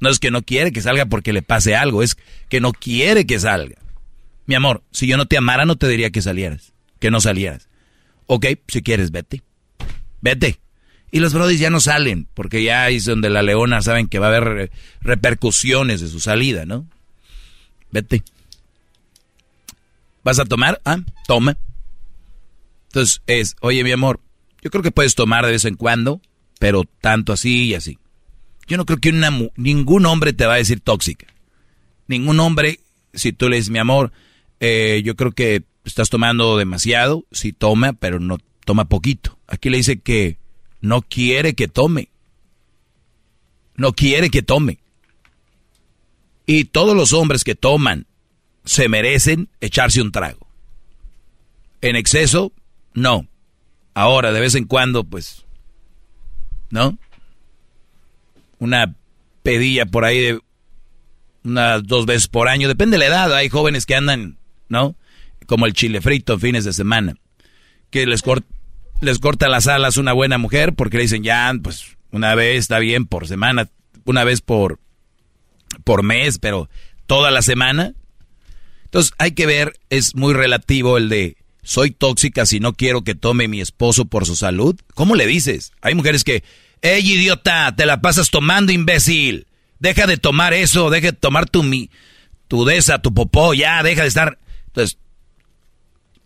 No 0.00 0.10
es 0.10 0.18
que 0.18 0.30
no 0.30 0.42
quiere 0.42 0.72
que 0.72 0.82
salga 0.82 1.06
porque 1.06 1.32
le 1.32 1.42
pase 1.42 1.76
algo, 1.76 2.02
es 2.02 2.16
que 2.48 2.60
no 2.60 2.72
quiere 2.72 3.26
que 3.26 3.38
salga. 3.38 3.76
Mi 4.46 4.54
amor, 4.54 4.82
si 4.90 5.06
yo 5.06 5.16
no 5.16 5.26
te 5.26 5.36
amara 5.36 5.64
no 5.64 5.76
te 5.76 5.88
diría 5.88 6.10
que 6.10 6.22
salieras, 6.22 6.72
que 7.00 7.10
no 7.10 7.20
salieras. 7.20 7.68
Ok, 8.26 8.46
si 8.68 8.82
quieres, 8.82 9.10
vete. 9.10 9.42
Vete. 10.20 10.60
Y 11.10 11.20
los 11.20 11.32
brodis 11.32 11.60
ya 11.60 11.70
no 11.70 11.80
salen, 11.80 12.28
porque 12.34 12.62
ya 12.62 12.88
es 12.88 13.04
donde 13.04 13.30
la 13.30 13.42
leona 13.42 13.80
saben 13.82 14.08
que 14.08 14.18
va 14.18 14.26
a 14.26 14.36
haber 14.36 14.60
eh, 14.60 14.70
repercusiones 15.00 16.00
de 16.00 16.08
su 16.08 16.20
salida, 16.20 16.66
¿no? 16.66 16.88
Vete. 17.90 18.24
¿Vas 20.24 20.38
a 20.40 20.44
tomar? 20.44 20.80
Ah, 20.84 20.98
toma. 21.26 21.56
Entonces 22.88 23.22
es, 23.26 23.56
oye 23.60 23.84
mi 23.84 23.92
amor, 23.92 24.20
yo 24.62 24.70
creo 24.70 24.82
que 24.82 24.90
puedes 24.90 25.14
tomar 25.14 25.44
de 25.44 25.52
vez 25.52 25.64
en 25.66 25.76
cuando, 25.76 26.20
pero 26.64 26.84
tanto 27.02 27.34
así 27.34 27.66
y 27.66 27.74
así. 27.74 27.98
Yo 28.66 28.78
no 28.78 28.86
creo 28.86 28.98
que 28.98 29.12
ningún 29.12 30.06
hombre 30.06 30.32
te 30.32 30.46
va 30.46 30.54
a 30.54 30.56
decir 30.56 30.80
tóxica. 30.80 31.26
Ningún 32.06 32.40
hombre, 32.40 32.80
si 33.12 33.34
tú 33.34 33.50
le 33.50 33.56
dices, 33.56 33.68
mi 33.68 33.78
amor, 33.78 34.12
eh, 34.60 35.02
yo 35.04 35.14
creo 35.14 35.32
que 35.32 35.64
estás 35.84 36.08
tomando 36.08 36.56
demasiado, 36.56 37.26
sí 37.30 37.52
toma, 37.52 37.92
pero 37.92 38.18
no 38.18 38.38
toma 38.64 38.86
poquito. 38.86 39.38
Aquí 39.46 39.68
le 39.68 39.76
dice 39.76 40.00
que 40.00 40.38
no 40.80 41.02
quiere 41.02 41.52
que 41.52 41.68
tome. 41.68 42.08
No 43.76 43.92
quiere 43.92 44.30
que 44.30 44.42
tome. 44.42 44.78
Y 46.46 46.64
todos 46.64 46.96
los 46.96 47.12
hombres 47.12 47.44
que 47.44 47.54
toman 47.54 48.06
se 48.64 48.88
merecen 48.88 49.50
echarse 49.60 50.00
un 50.00 50.12
trago. 50.12 50.46
En 51.82 51.94
exceso, 51.94 52.52
no. 52.94 53.28
Ahora, 53.92 54.32
de 54.32 54.40
vez 54.40 54.54
en 54.54 54.64
cuando, 54.64 55.04
pues, 55.04 55.44
¿no? 56.74 56.98
Una 58.58 58.96
pedilla 59.44 59.86
por 59.86 60.04
ahí 60.04 60.20
de 60.20 60.40
unas 61.44 61.84
dos 61.84 62.04
veces 62.04 62.26
por 62.26 62.48
año, 62.48 62.66
depende 62.66 62.96
de 62.96 62.98
la 62.98 63.06
edad. 63.06 63.32
Hay 63.32 63.48
jóvenes 63.48 63.86
que 63.86 63.94
andan, 63.94 64.38
¿no? 64.68 64.96
Como 65.46 65.66
el 65.66 65.72
chile 65.72 66.00
frito 66.00 66.36
fines 66.36 66.64
de 66.64 66.72
semana, 66.72 67.14
que 67.90 68.06
les, 68.06 68.24
les 69.00 69.18
corta 69.20 69.48
las 69.48 69.68
alas 69.68 69.98
una 69.98 70.12
buena 70.12 70.36
mujer 70.36 70.74
porque 70.74 70.96
le 70.96 71.04
dicen, 71.04 71.22
ya, 71.22 71.52
pues, 71.62 71.96
una 72.10 72.34
vez 72.34 72.58
está 72.58 72.80
bien 72.80 73.06
por 73.06 73.28
semana, 73.28 73.68
una 74.04 74.24
vez 74.24 74.40
por, 74.40 74.80
por 75.84 76.02
mes, 76.02 76.40
pero 76.40 76.68
toda 77.06 77.30
la 77.30 77.42
semana. 77.42 77.94
Entonces 78.86 79.12
hay 79.18 79.32
que 79.32 79.46
ver, 79.46 79.78
es 79.90 80.16
muy 80.16 80.34
relativo 80.34 80.98
el 80.98 81.08
de 81.08 81.36
soy 81.64 81.90
tóxica 81.90 82.46
si 82.46 82.60
no 82.60 82.74
quiero 82.74 83.02
que 83.02 83.14
tome 83.14 83.48
mi 83.48 83.60
esposo 83.60 84.04
por 84.04 84.26
su 84.26 84.36
salud. 84.36 84.78
¿Cómo 84.94 85.16
le 85.16 85.26
dices? 85.26 85.72
Hay 85.80 85.94
mujeres 85.94 86.22
que, 86.22 86.44
¡Ey, 86.82 87.12
idiota! 87.12 87.74
Te 87.74 87.86
la 87.86 88.02
pasas 88.02 88.30
tomando, 88.30 88.70
imbécil. 88.70 89.46
Deja 89.78 90.06
de 90.06 90.18
tomar 90.18 90.52
eso, 90.52 90.90
deja 90.90 91.08
de 91.08 91.12
tomar 91.14 91.48
tu 91.48 91.62
mi, 91.62 91.90
tu 92.46 92.66
desa, 92.66 93.00
tu 93.00 93.14
popó, 93.14 93.54
ya, 93.54 93.82
deja 93.82 94.02
de 94.02 94.08
estar. 94.08 94.38
Entonces, 94.66 94.98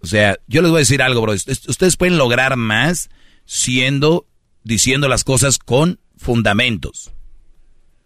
o 0.01 0.07
sea, 0.07 0.37
yo 0.49 0.61
les 0.61 0.71
voy 0.71 0.79
a 0.79 0.81
decir 0.81 1.01
algo, 1.01 1.23
bro. 1.23 1.33
Ustedes 1.33 1.97
pueden 1.97 2.19
lograr 2.19 2.57
más 2.57 3.09
siendo, 3.45 4.27
diciendo 4.65 5.09
las 5.09 5.23
cosas 5.23 5.59
con 5.59 6.01
fundamentos. 6.17 7.13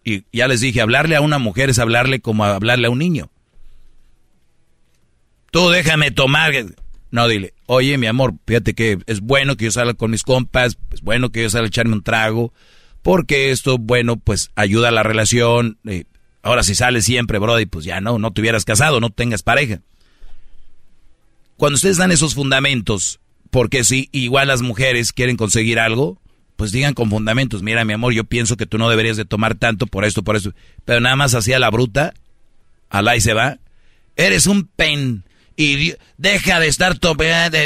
Y 0.03 0.23
ya 0.31 0.47
les 0.47 0.61
dije, 0.61 0.81
hablarle 0.81 1.15
a 1.15 1.21
una 1.21 1.39
mujer 1.39 1.71
es 1.71 1.79
hablarle 1.79 2.19
como 2.19 2.45
hablarle 2.45 2.87
a 2.87 2.91
un 2.91 2.99
niño. 2.99 3.31
Tú 5.49 5.69
déjame 5.69 6.11
tomar. 6.11 6.53
No, 7.13 7.27
dile, 7.27 7.53
oye, 7.67 7.99
mi 7.99 8.07
amor, 8.07 8.33
fíjate 8.47 8.73
que 8.73 8.97
es 9.05 9.21
bueno 9.21 9.55
que 9.55 9.65
yo 9.65 9.71
salga 9.71 9.93
con 9.93 10.09
mis 10.09 10.23
compas, 10.23 10.79
es 10.91 11.01
bueno 11.01 11.31
que 11.31 11.43
yo 11.43 11.49
salga 11.51 11.65
a 11.65 11.67
echarme 11.67 11.93
un 11.93 12.01
trago, 12.01 12.51
porque 13.03 13.51
esto, 13.51 13.77
bueno, 13.77 14.17
pues 14.17 14.49
ayuda 14.55 14.87
a 14.87 14.91
la 14.91 15.03
relación. 15.03 15.77
eh, 15.85 16.05
ahora, 16.41 16.63
si 16.63 16.73
sales 16.73 17.05
siempre, 17.05 17.37
Brody, 17.37 17.67
pues 17.67 17.85
ya 17.85 18.01
no, 18.01 18.17
no 18.17 18.33
te 18.33 18.41
hubieras 18.41 18.65
casado, 18.65 18.99
no 18.99 19.11
tengas 19.11 19.43
pareja. 19.43 19.81
Cuando 21.55 21.75
ustedes 21.75 21.97
dan 21.97 22.11
esos 22.11 22.33
fundamentos, 22.33 23.19
porque 23.51 23.83
si 23.83 24.09
igual 24.11 24.47
las 24.47 24.63
mujeres 24.63 25.13
quieren 25.13 25.37
conseguir 25.37 25.77
algo, 25.77 26.19
pues 26.55 26.71
digan 26.71 26.95
con 26.95 27.11
fundamentos, 27.11 27.61
mira 27.61 27.85
mi 27.85 27.93
amor, 27.93 28.13
yo 28.13 28.23
pienso 28.23 28.57
que 28.57 28.65
tú 28.65 28.79
no 28.79 28.89
deberías 28.89 29.17
de 29.17 29.25
tomar 29.25 29.53
tanto 29.53 29.85
por 29.85 30.03
esto, 30.03 30.23
por 30.23 30.35
esto. 30.35 30.55
Pero 30.83 30.99
nada 30.99 31.15
más 31.15 31.35
hacía 31.35 31.59
la 31.59 31.69
bruta, 31.69 32.15
alá 32.89 33.15
y 33.15 33.21
se 33.21 33.35
va. 33.35 33.59
Eres 34.15 34.47
un 34.47 34.65
pen 34.65 35.25
y 35.55 35.93
deja 36.17 36.59
de 36.59 36.67
estar 36.67 36.97
topeando. 36.97 37.57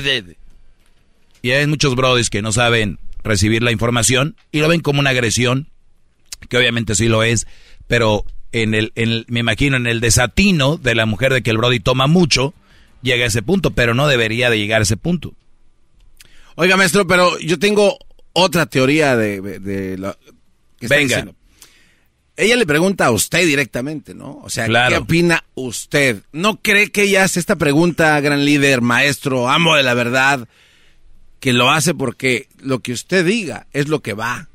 Y 1.42 1.52
hay 1.52 1.68
muchos 1.68 1.96
brodis 1.96 2.30
que 2.30 2.42
no 2.42 2.52
saben 2.52 3.00
recibir 3.24 3.64
la 3.64 3.72
información 3.72 4.36
y 4.52 4.60
lo 4.60 4.68
ven 4.68 4.82
como 4.82 5.00
una 5.00 5.12
agresión, 5.12 5.70
que 6.50 6.58
obviamente 6.58 6.96
sí 6.96 7.08
lo 7.08 7.24
es, 7.24 7.48
pero 7.88 8.26
en 8.52 8.74
el, 8.74 8.92
en 8.96 9.10
el, 9.10 9.26
me 9.28 9.42
imagino 9.42 9.78
en 9.78 9.88
el 9.88 10.00
desatino 10.00 10.78
de 10.78 10.96
la 10.96 11.06
mujer 11.06 11.34
de 11.34 11.44
que 11.44 11.52
el 11.52 11.58
brody 11.58 11.80
toma 11.80 12.08
mucho, 12.08 12.54
llega 13.02 13.26
a 13.26 13.28
ese 13.28 13.42
punto, 13.42 13.72
pero 13.72 13.94
no 13.94 14.08
debería 14.08 14.50
de 14.50 14.58
llegar 14.58 14.82
a 14.82 14.84
ese 14.84 14.98
punto. 14.98 15.34
Oiga, 16.56 16.76
maestro, 16.76 17.06
pero 17.06 17.38
yo 17.40 17.60
tengo 17.60 17.98
otra 18.34 18.66
teoría 18.66 19.16
de, 19.16 19.42
de, 19.60 19.98
lo 19.98 20.18
que 20.80 20.88
Venga. 20.88 21.28
Ella 22.38 22.56
le 22.56 22.68
pregunta 22.68 23.08
a 23.08 23.12
usted 23.12 23.46
directamente, 23.46 24.14
¿no? 24.14 24.40
O 24.44 24.50
sea, 24.50 24.68
Claro. 24.68 24.90
¿qué 24.92 24.98
opina 25.02 25.44
usted? 25.56 26.22
¿No 26.32 26.62
cree 26.62 26.92
que 26.92 27.02
ella 27.04 27.24
hace 27.24 27.40
esta 27.40 27.56
pregunta, 27.56 28.20
gran 28.22 28.46
líder, 28.46 28.82
maestro, 28.82 29.50
amo 29.50 29.76
de 29.76 29.82
la 29.84 29.96
verdad, 29.96 30.48
que 31.40 31.52
lo 31.52 31.72
hace 31.72 31.96
porque 31.96 32.48
lo 32.60 32.80
que 32.80 32.94
usted 32.94 33.26
diga 33.26 33.66
es 33.74 33.88
lo 33.88 34.02
que 34.02 34.14
va? 34.14 34.50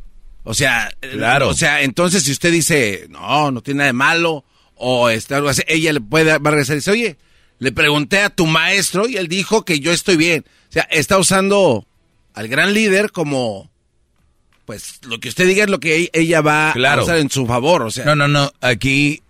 O 0.44 0.54
sea, 0.54 0.92
Claro. 1.00 1.48
o 1.48 1.54
sea, 1.54 1.82
entonces 1.82 2.22
si 2.22 2.30
usted 2.30 2.52
dice, 2.52 3.06
no, 3.10 3.50
no 3.50 3.62
tiene 3.62 3.78
nada 3.78 3.86
de 3.88 3.92
malo, 3.94 4.44
o 4.76 5.08
está 5.10 5.36
algo 5.38 5.48
así, 5.48 5.62
ella 5.66 5.92
le 5.92 6.00
puede 6.00 6.38
va 6.38 6.48
a 6.48 6.50
regresar 6.52 6.74
y 6.74 6.78
dice, 6.78 6.90
oye, 6.92 7.16
le 7.58 7.72
pregunté 7.72 8.20
a 8.20 8.30
tu 8.30 8.46
maestro 8.46 9.08
y 9.08 9.16
él 9.16 9.26
dijo 9.26 9.64
que 9.64 9.80
yo 9.80 9.92
estoy 9.92 10.16
bien. 10.16 10.44
O 10.68 10.72
sea, 10.72 10.82
está 10.84 11.18
usando 11.18 11.84
al 12.34 12.46
gran 12.46 12.74
líder 12.74 13.10
como, 13.10 13.71
pues, 14.64 15.00
lo 15.04 15.18
que 15.20 15.28
usted 15.28 15.46
diga 15.46 15.64
es 15.64 15.70
lo 15.70 15.80
que 15.80 16.04
e- 16.04 16.10
ella 16.12 16.40
va 16.40 16.72
Claro. 16.74 17.02
a 17.02 17.04
usar 17.04 17.18
en 17.18 17.30
su 17.30 17.46
favor, 17.46 17.82
o 17.82 17.90
sea. 17.90 18.04
No, 18.04 18.14
no, 18.16 18.28
no, 18.28 18.50
aquí 18.60 19.22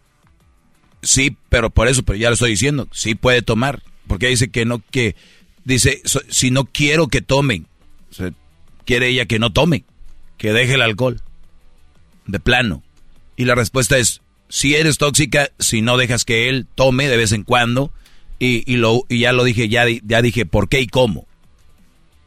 sí, 1.03 1.37
pero 1.49 1.71
por 1.71 1.89
eso, 1.89 2.03
pero 2.03 2.17
ya 2.19 2.29
lo 2.29 2.35
estoy 2.35 2.51
diciendo, 2.51 2.89
sí 2.93 3.15
puede 3.15 3.43
tomar, 3.43 3.83
porque 4.07 4.29
dice 4.29 4.51
que 4.51 4.65
no, 4.65 4.83
que, 4.91 5.17
dice, 5.65 6.01
so- 6.05 6.23
si 6.29 6.51
no 6.51 6.65
quiero 6.67 7.09
que 7.09 7.23
tomen, 7.23 7.67
o 8.11 8.15
sea, 8.15 8.31
quiere 8.85 9.09
ella 9.09 9.27
que 9.27 9.39
no 9.39 9.53
tome, 9.53 9.85
que 10.39 10.53
deje 10.53 10.75
el 10.75 10.83
alcohol, 10.83 11.21
de 12.27 12.39
plano. 12.41 12.83
Y 13.37 13.45
la 13.47 13.55
respuesta 13.55 13.97
es, 13.99 14.21
si 14.49 14.75
eres 14.75 14.99
tóxica, 14.99 15.51
si 15.59 15.81
no 15.83 15.97
dejas 15.97 16.25
que 16.25 16.49
él 16.49 16.67
tome 16.75 17.09
de 17.09 17.17
vez 17.17 17.33
en 17.33 17.43
cuando, 17.43 17.91
y, 18.39 18.71
y 18.71 18.77
lo, 18.77 19.03
y 19.09 19.21
ya 19.21 19.33
lo 19.33 19.45
dije, 19.45 19.69
ya, 19.69 19.85
ya 20.05 20.21
dije 20.23 20.47
por 20.47 20.69
qué 20.69 20.81
y 20.81 20.87
cómo. 20.87 21.27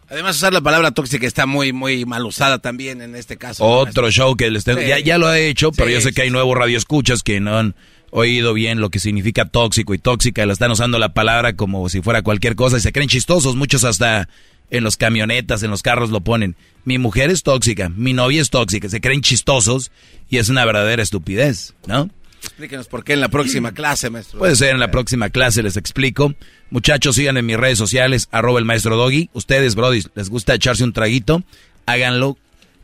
Además, 0.09 0.35
usar 0.35 0.53
la 0.53 0.61
palabra 0.61 0.91
tóxica 0.91 1.25
está 1.25 1.45
muy, 1.45 1.73
muy 1.73 2.05
mal 2.05 2.25
usada 2.25 2.59
también 2.59 3.01
en 3.01 3.15
este 3.15 3.37
caso. 3.37 3.65
Otro 3.65 4.11
show 4.11 4.35
que 4.35 4.51
les 4.51 4.63
tengo. 4.63 4.79
Sí. 4.81 4.87
Ya, 4.87 4.99
ya 4.99 5.17
lo 5.17 5.33
he 5.33 5.47
hecho, 5.49 5.71
pero 5.71 5.87
Sí, 5.87 5.93
yo 5.93 6.01
sé 6.01 6.13
que 6.13 6.21
hay 6.23 6.29
nuevos 6.29 6.55
radioescuchas 6.57 7.23
que 7.23 7.39
no 7.39 7.57
han 7.57 7.75
oído 8.11 8.53
bien 8.53 8.79
lo 8.79 8.89
que 8.89 8.99
significa 8.99 9.45
tóxico 9.45 9.93
y 9.93 9.97
tóxica. 9.97 10.43
y 10.43 10.45
la 10.45 10.53
están 10.53 10.71
usando 10.71 10.99
la 10.99 11.13
palabra 11.13 11.55
como 11.55 11.89
si 11.89 12.01
fuera 12.01 12.21
cualquier 12.21 12.55
cosa 12.55 12.77
y 12.77 12.81
se 12.81 12.91
creen 12.91 13.09
chistosos. 13.09 13.55
Muchos 13.55 13.83
hasta 13.83 14.29
en 14.69 14.83
los 14.83 14.97
camionetas, 14.97 15.63
en 15.63 15.71
los 15.71 15.81
carros 15.81 16.09
lo 16.11 16.21
ponen. 16.21 16.55
Mi 16.83 16.97
mujer 16.97 17.29
es 17.29 17.43
tóxica, 17.43 17.89
mi 17.89 18.13
novia 18.13 18.41
es 18.41 18.49
tóxica. 18.49 18.89
Se 18.89 19.01
creen 19.01 19.21
chistosos 19.21 19.91
y 20.29 20.37
es 20.37 20.49
una 20.49 20.65
verdadera 20.65 21.01
estupidez, 21.03 21.73
¿no? 21.87 22.09
Explíquenos 22.43 22.87
por 22.87 23.03
qué 23.03 23.13
en 23.13 23.21
la 23.21 23.29
próxima 23.29 23.71
clase, 23.73 24.09
maestro. 24.09 24.39
Puede 24.39 24.55
ser 24.55 24.69
en 24.69 24.79
la 24.79 24.91
próxima 24.91 25.29
clase, 25.29 25.63
les 25.63 25.77
explico. 25.77 26.33
Muchachos, 26.69 27.15
sigan 27.15 27.37
en 27.37 27.45
mis 27.45 27.57
redes 27.57 27.77
sociales, 27.77 28.27
arroba 28.31 28.59
el 28.59 28.65
maestro 28.65 28.95
Doggy. 28.95 29.29
Ustedes, 29.33 29.75
Brody, 29.75 30.03
les 30.15 30.29
gusta 30.29 30.53
echarse 30.53 30.83
un 30.83 30.93
traguito, 30.93 31.43
háganlo 31.85 32.37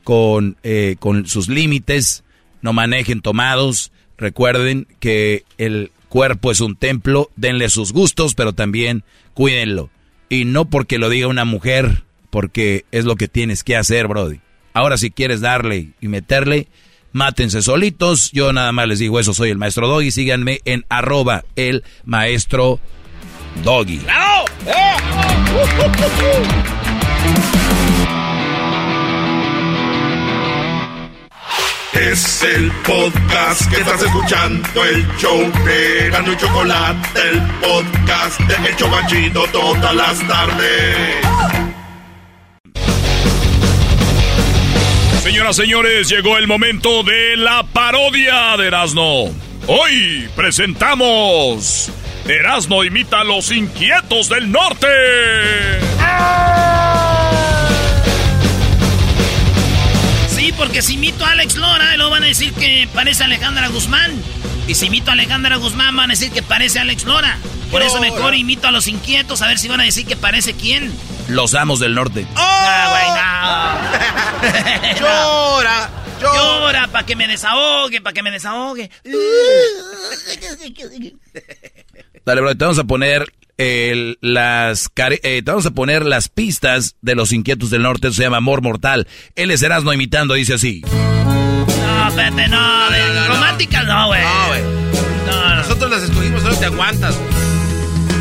con, 0.03 0.57
eh, 0.63 0.95
con 0.99 1.27
sus 1.27 1.47
límites, 1.47 2.23
no 2.61 2.73
manejen 2.73 3.21
tomados. 3.21 3.91
Recuerden 4.17 4.87
que 4.99 5.45
el 5.57 5.91
cuerpo 6.09 6.51
es 6.51 6.59
un 6.59 6.75
templo, 6.75 7.31
denle 7.35 7.69
sus 7.69 7.93
gustos, 7.93 8.35
pero 8.35 8.53
también 8.53 9.03
cuídenlo. 9.33 9.89
Y 10.29 10.45
no 10.45 10.65
porque 10.65 10.97
lo 10.97 11.09
diga 11.09 11.27
una 11.27 11.45
mujer, 11.45 12.03
porque 12.29 12.85
es 12.91 13.05
lo 13.05 13.15
que 13.15 13.27
tienes 13.27 13.63
que 13.63 13.75
hacer, 13.75 14.07
Brody. 14.07 14.39
Ahora 14.73 14.97
si 14.97 15.11
quieres 15.11 15.41
darle 15.41 15.89
y 15.99 16.07
meterle, 16.07 16.67
mátense 17.11 17.61
solitos. 17.61 18.31
Yo 18.31 18.53
nada 18.53 18.71
más 18.71 18.87
les 18.87 18.99
digo 18.99 19.19
eso, 19.19 19.33
soy 19.33 19.49
el 19.49 19.57
maestro 19.57 19.87
Doggy. 19.87 20.11
Síganme 20.11 20.61
en 20.65 20.85
arroba 20.89 21.43
el 21.55 21.83
maestro 22.05 22.79
Doggy. 23.63 23.99
¡Bravo! 23.99 24.45
Es 31.93 32.41
el 32.41 32.71
podcast 32.83 33.69
que 33.69 33.81
estás 33.81 34.01
escuchando, 34.01 34.83
el 34.85 35.05
show 35.17 35.39
de 35.65 36.09
Gano 36.09 36.31
y 36.31 36.37
Chocolate, 36.37 37.19
el 37.29 37.41
podcast 37.59 38.39
de 38.39 38.69
El 38.69 38.75
Chocachito 38.77 39.43
todas 39.51 39.93
las 39.93 40.27
tardes. 40.27 41.60
Señoras, 45.31 45.55
señores, 45.55 46.09
llegó 46.09 46.37
el 46.37 46.45
momento 46.45 47.03
de 47.03 47.37
la 47.37 47.63
parodia 47.63 48.57
de 48.57 48.67
Erasmo. 48.67 49.33
Hoy 49.65 50.27
presentamos 50.35 51.89
Erasmo 52.25 52.83
imita 52.83 53.21
a 53.21 53.23
los 53.23 53.49
inquietos 53.49 54.27
del 54.27 54.51
norte. 54.51 54.87
Sí, 60.27 60.53
porque 60.57 60.81
si 60.81 60.95
imito 60.95 61.25
a 61.25 61.31
Alex 61.31 61.55
Lora, 61.55 61.95
luego 61.95 62.11
van 62.11 62.23
a 62.23 62.27
decir 62.27 62.51
que 62.51 62.89
parece 62.93 63.23
Alejandra 63.23 63.69
Guzmán. 63.69 64.11
Y 64.71 64.73
si 64.73 64.85
imito 64.85 65.09
a 65.09 65.15
Alejandra 65.15 65.57
Guzmán, 65.57 65.97
van 65.97 66.11
a 66.11 66.13
decir 66.13 66.31
que 66.31 66.41
parece 66.41 66.79
a 66.79 66.83
Alex 66.83 67.03
Lora. 67.03 67.37
Por 67.71 67.81
eso 67.81 67.99
mejor 67.99 68.35
imito 68.35 68.69
a 68.69 68.71
los 68.71 68.87
inquietos, 68.87 69.41
a 69.41 69.47
ver 69.47 69.59
si 69.59 69.67
van 69.67 69.81
a 69.81 69.83
decir 69.83 70.05
que 70.05 70.15
parece 70.15 70.53
quién. 70.53 70.93
Los 71.27 71.55
amos 71.55 71.81
del 71.81 71.93
norte. 71.93 72.25
Ah, 72.37 73.81
güey, 74.39 74.49
no. 74.95 74.99
Llora, 75.01 75.89
llora. 76.21 76.87
para 76.87 77.05
que 77.05 77.17
me 77.17 77.27
desahogue, 77.27 77.99
para 77.99 78.13
que 78.13 78.23
me 78.23 78.31
desahogue. 78.31 78.89
Dale, 82.25 82.39
bro, 82.39 82.55
te 82.55 82.63
vamos 82.63 82.79
a 82.79 82.85
poner 82.85 83.33
el- 83.57 84.17
las 84.21 84.89
eh, 84.95 85.41
te 85.43 85.51
vamos 85.51 85.65
a 85.65 85.71
poner 85.71 86.05
las 86.05 86.29
pistas 86.29 86.95
de 87.01 87.15
los 87.15 87.33
inquietos 87.33 87.71
del 87.71 87.81
norte. 87.81 88.07
Eso 88.07 88.15
se 88.15 88.23
llama 88.23 88.37
Amor 88.37 88.61
Mortal. 88.61 89.05
Él 89.35 89.51
es 89.51 89.61
Erasmo 89.63 89.91
imitando, 89.91 90.33
dice 90.35 90.53
así. 90.53 90.81
No, 92.13 92.21
espérate, 92.21 92.47
no, 92.49 92.89
de 92.89 93.27
románticas 93.27 93.85
no, 93.85 94.07
güey. 94.07 94.21
No, 94.21 94.47
güey. 94.47 94.61
No, 95.27 95.55
Nosotros 95.55 95.91
las 95.91 96.03
escogimos, 96.03 96.41
solo 96.41 96.57
te 96.57 96.65
aguantas. 96.65 97.15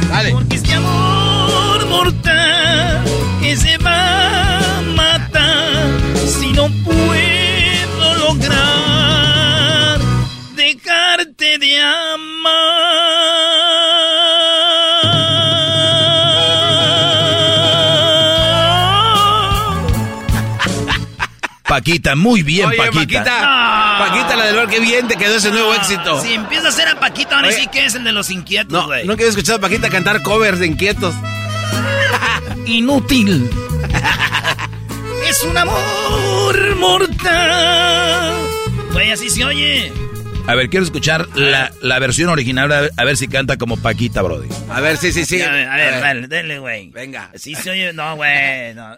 Dale. 0.08 0.30
Porque 0.30 0.56
este 0.56 0.74
amor 0.74 1.86
mortal 1.86 3.04
que 3.40 3.56
se 3.56 3.78
va 3.78 4.58
a 4.78 4.82
matar 4.94 5.88
si 6.24 6.52
no 6.52 6.68
puedo 6.84 8.14
lograr 8.28 9.98
dejarte 10.54 11.58
de 11.58 11.80
amar. 11.80 12.89
Paquita, 21.70 22.16
muy 22.16 22.42
bien, 22.42 22.66
Oye, 22.66 22.76
Paquita. 22.76 23.22
Paquita, 23.24 23.96
Paquita, 23.98 24.36
la 24.36 24.46
del 24.46 24.56
bar, 24.56 24.68
qué 24.68 24.80
bien 24.80 25.06
te 25.06 25.14
quedó 25.16 25.36
ese 25.36 25.50
nuevo 25.52 25.72
éxito. 25.74 26.20
Si 26.20 26.34
empieza 26.34 26.66
a 26.68 26.72
ser 26.72 26.88
a 26.88 26.98
Paquita, 26.98 27.36
van 27.36 27.44
a 27.44 27.48
Oye. 27.48 27.54
decir 27.56 27.70
que 27.70 27.84
es 27.86 27.94
el 27.94 28.02
de 28.02 28.10
los 28.12 28.28
inquietos, 28.30 28.72
No, 28.72 28.86
güey. 28.86 29.06
nunca 29.06 29.22
he 29.22 29.28
escuchado 29.28 29.58
a 29.58 29.60
Paquita 29.60 29.88
cantar 29.88 30.20
covers 30.22 30.58
de 30.58 30.66
inquietos. 30.66 31.14
Inútil. 32.66 33.48
es 35.28 35.42
un 35.44 35.56
amor 35.56 36.76
mortal. 36.76 38.34
Güey, 38.92 39.12
así 39.12 39.30
se 39.30 39.44
oye. 39.44 39.92
A 40.48 40.56
ver, 40.56 40.68
quiero 40.70 40.84
escuchar 40.84 41.28
la, 41.36 41.70
la 41.80 41.98
versión 42.00 42.30
original, 42.30 42.72
a 42.72 42.80
ver, 42.80 42.92
a 42.96 43.04
ver 43.04 43.16
si 43.16 43.28
canta 43.28 43.56
como 43.58 43.76
Paquita, 43.76 44.22
Brody. 44.22 44.48
A 44.70 44.80
ver, 44.80 44.96
sí, 44.96 45.12
sí, 45.12 45.24
sí. 45.24 45.40
A 45.40 45.52
ver, 45.52 45.68
a 45.68 45.76
ver, 45.76 45.88
A 45.88 45.90
ver. 45.92 46.00
dale, 46.02 46.26
dale, 46.26 46.58
güey. 46.58 46.90
Venga. 46.90 47.30
Sí 47.36 47.54
se 47.54 47.70
oye, 47.70 47.92
no, 47.92 48.16
güey. 48.16 48.74
No. 48.74 48.96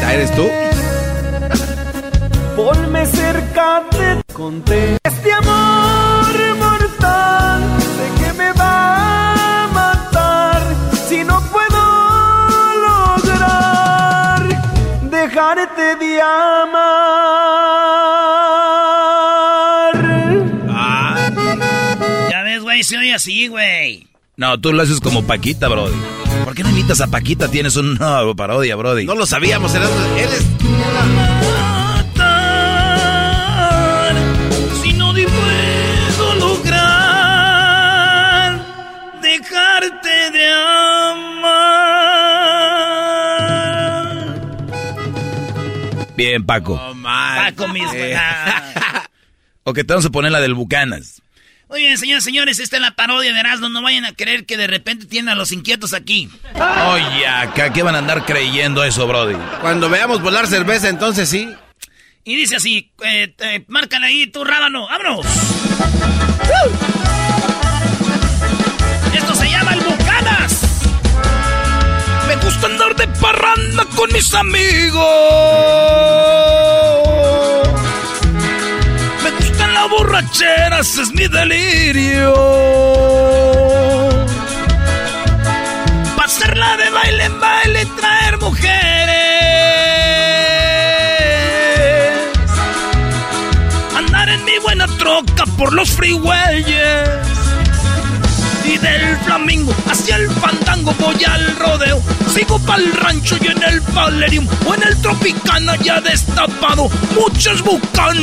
¿Eres 0.00 0.34
tú? 0.34 0.48
Ponme 2.56 3.06
cerca 3.06 3.82
de 3.90 4.22
conté 4.32 4.98
este 5.04 5.32
amor 5.32 6.56
mortal 6.58 7.62
sé 7.80 8.24
que 8.24 8.32
me 8.34 8.52
va 8.52 9.64
a 9.64 9.68
matar 9.68 10.62
si 11.08 11.24
no 11.24 11.40
puedo 11.50 11.82
lograr 12.86 14.42
dejarte 15.10 15.96
de 15.96 16.20
amar 16.20 16.92
Ya 22.30 22.42
ves, 22.42 22.62
güey, 22.62 22.82
se 22.84 22.98
oye 22.98 23.14
así, 23.14 23.48
güey. 23.48 24.08
No, 24.36 24.60
tú 24.60 24.72
lo 24.72 24.82
haces 24.82 25.00
como 25.00 25.26
Paquita, 25.26 25.68
Brody. 25.68 26.21
¿Por 26.44 26.54
qué 26.54 26.62
no 26.62 26.70
invitas 26.70 27.00
a 27.00 27.06
Paquita? 27.08 27.48
Tienes 27.48 27.76
un 27.76 27.94
nuevo 27.94 28.34
parodia, 28.36 28.76
Brody. 28.76 29.04
No 29.06 29.14
lo 29.14 29.26
sabíamos, 29.26 29.74
Erasmo. 29.74 29.96
Él 30.16 30.28
es... 30.32 30.42
Si 34.82 34.92
no 34.94 35.14
te 35.14 35.24
puedo 35.24 36.34
lograr 36.36 36.82
dejarte 39.22 40.30
de 40.32 40.52
amar. 43.52 44.40
Bien, 46.16 46.44
Paco. 46.44 46.80
Paco 47.02 47.68
mismo. 47.68 47.92
ah. 48.16 49.04
O 49.64 49.72
que 49.72 49.84
te 49.84 49.92
vamos 49.92 50.06
a 50.06 50.10
poner 50.10 50.32
la 50.32 50.40
del 50.40 50.54
Bucanas. 50.54 51.21
Oye, 51.72 51.96
señores, 51.96 52.22
señores, 52.22 52.58
esta 52.58 52.76
es 52.76 52.82
la 52.82 52.90
parodia 52.90 53.32
de 53.32 53.40
Erasmo. 53.40 53.70
No 53.70 53.80
vayan 53.80 54.04
a 54.04 54.12
creer 54.12 54.44
que 54.44 54.58
de 54.58 54.66
repente 54.66 55.06
tienen 55.06 55.30
a 55.30 55.34
los 55.34 55.52
inquietos 55.52 55.94
aquí. 55.94 56.28
Oye, 56.54 57.26
acá, 57.26 57.72
¿qué 57.72 57.82
van 57.82 57.94
a 57.94 57.98
andar 57.98 58.26
creyendo 58.26 58.84
eso, 58.84 59.06
Brody? 59.06 59.36
Cuando 59.62 59.88
veamos 59.88 60.20
volar 60.20 60.46
cerveza, 60.46 60.90
entonces 60.90 61.30
sí. 61.30 61.48
Y 62.24 62.36
dice 62.36 62.56
así, 62.56 62.92
eh, 63.02 63.34
eh, 63.38 63.64
márcale 63.68 64.06
ahí 64.06 64.26
tu 64.26 64.44
rábano, 64.44 64.86
¡vámonos! 64.86 65.26
Esto 69.14 69.34
se 69.34 69.50
llama 69.50 69.72
el 69.72 69.80
Bucanas. 69.80 70.60
Me 72.28 72.36
gusta 72.36 72.66
andar 72.66 72.94
de 72.96 73.08
parranda 73.08 73.86
con 73.96 74.12
mis 74.12 74.34
amigos. 74.34 75.02
Borracheras, 79.92 80.96
es 80.96 81.12
mi 81.12 81.28
delirio. 81.28 82.32
Pasarla 86.16 86.76
de 86.78 86.90
baile 86.90 87.24
en 87.24 87.40
baile, 87.40 87.86
traer 88.00 88.38
mujeres. 88.38 88.72
Andar 93.98 94.30
en 94.30 94.44
mi 94.46 94.58
buena 94.62 94.86
troca 94.96 95.44
por 95.58 95.74
los 95.74 95.90
freeways. 95.90 97.31
Y 98.82 98.84
del 98.84 99.16
flamingo 99.18 99.74
hacia 99.88 100.16
el 100.16 100.30
fandango 100.30 100.94
voy 100.98 101.22
al 101.24 101.56
rodeo. 101.56 102.02
Sigo 102.32 102.58
pa'l 102.60 102.92
rancho 102.94 103.36
y 103.40 103.46
en 103.48 103.62
el 103.62 103.80
Valerium 103.80 104.46
o 104.66 104.74
en 104.74 104.82
el 104.82 105.00
Tropicana 105.00 105.76
ya 105.76 106.00
destapado 106.00 106.88
muchas 107.14 107.62
bucanas. 107.62 108.18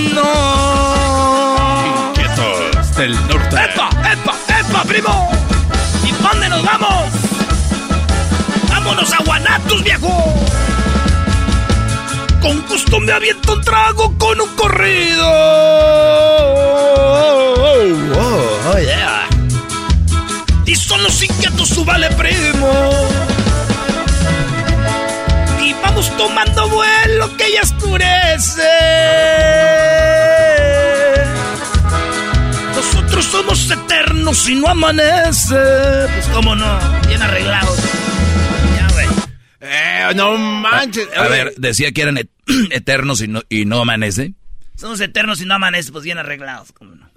Inquietos 2.07 2.95
del 2.97 3.13
norte. 3.27 3.55
¡Epa, 3.55 3.89
epa, 4.11 4.35
epa, 4.59 4.83
primo! 4.83 5.31
¿Y 6.03 6.11
dónde 6.23 6.49
nos 6.49 6.63
vamos? 6.63 7.09
¡Vámonos 8.69 9.13
a 9.13 9.23
Guanatos, 9.23 9.83
viejo! 9.83 10.45
Con 12.41 12.61
gusto 12.67 12.99
me 12.99 13.11
aviento 13.11 13.53
un 13.53 13.61
trago 13.61 14.17
con 14.17 14.41
un 14.41 14.49
corrido. 14.55 15.25
Oh, 18.15 18.73
oh, 18.73 18.79
yeah. 18.79 19.28
Y 20.69 20.75
son 20.75 21.01
los 21.03 21.23
inquietos, 21.23 21.67
su 21.69 21.83
vale 21.83 22.09
primo. 22.11 23.09
Y 25.63 25.73
vamos 25.81 26.15
tomando 26.15 26.69
vuelo 26.69 27.35
que 27.37 27.51
ya 27.51 27.61
oscurece. 27.63 28.61
Nosotros 32.75 33.25
somos 33.25 33.71
eternos 33.71 34.47
y 34.47 34.55
no 34.55 34.67
amanece. 34.69 35.55
Pues 36.13 36.27
cómo 36.31 36.55
no, 36.55 36.79
bien 37.07 37.21
arreglados. 37.21 37.77
Ya, 38.77 38.87
güey. 38.93 39.07
Eh, 39.61 40.11
no 40.15 40.37
manches. 40.37 41.07
A 41.17 41.23
ver, 41.27 41.53
decía 41.57 41.91
que 41.91 42.03
eran 42.03 42.17
et- 42.17 42.29
eternos 42.71 43.21
y 43.21 43.27
no, 43.27 43.41
y 43.49 43.65
no 43.65 43.81
amanece. 43.81 44.33
Somos 44.75 45.01
eternos 45.01 45.41
y 45.41 45.45
no 45.45 45.55
amanece, 45.55 45.91
pues 45.91 46.05
bien 46.05 46.19
arreglados, 46.19 46.71
cómo 46.71 46.95
no. 46.95 47.09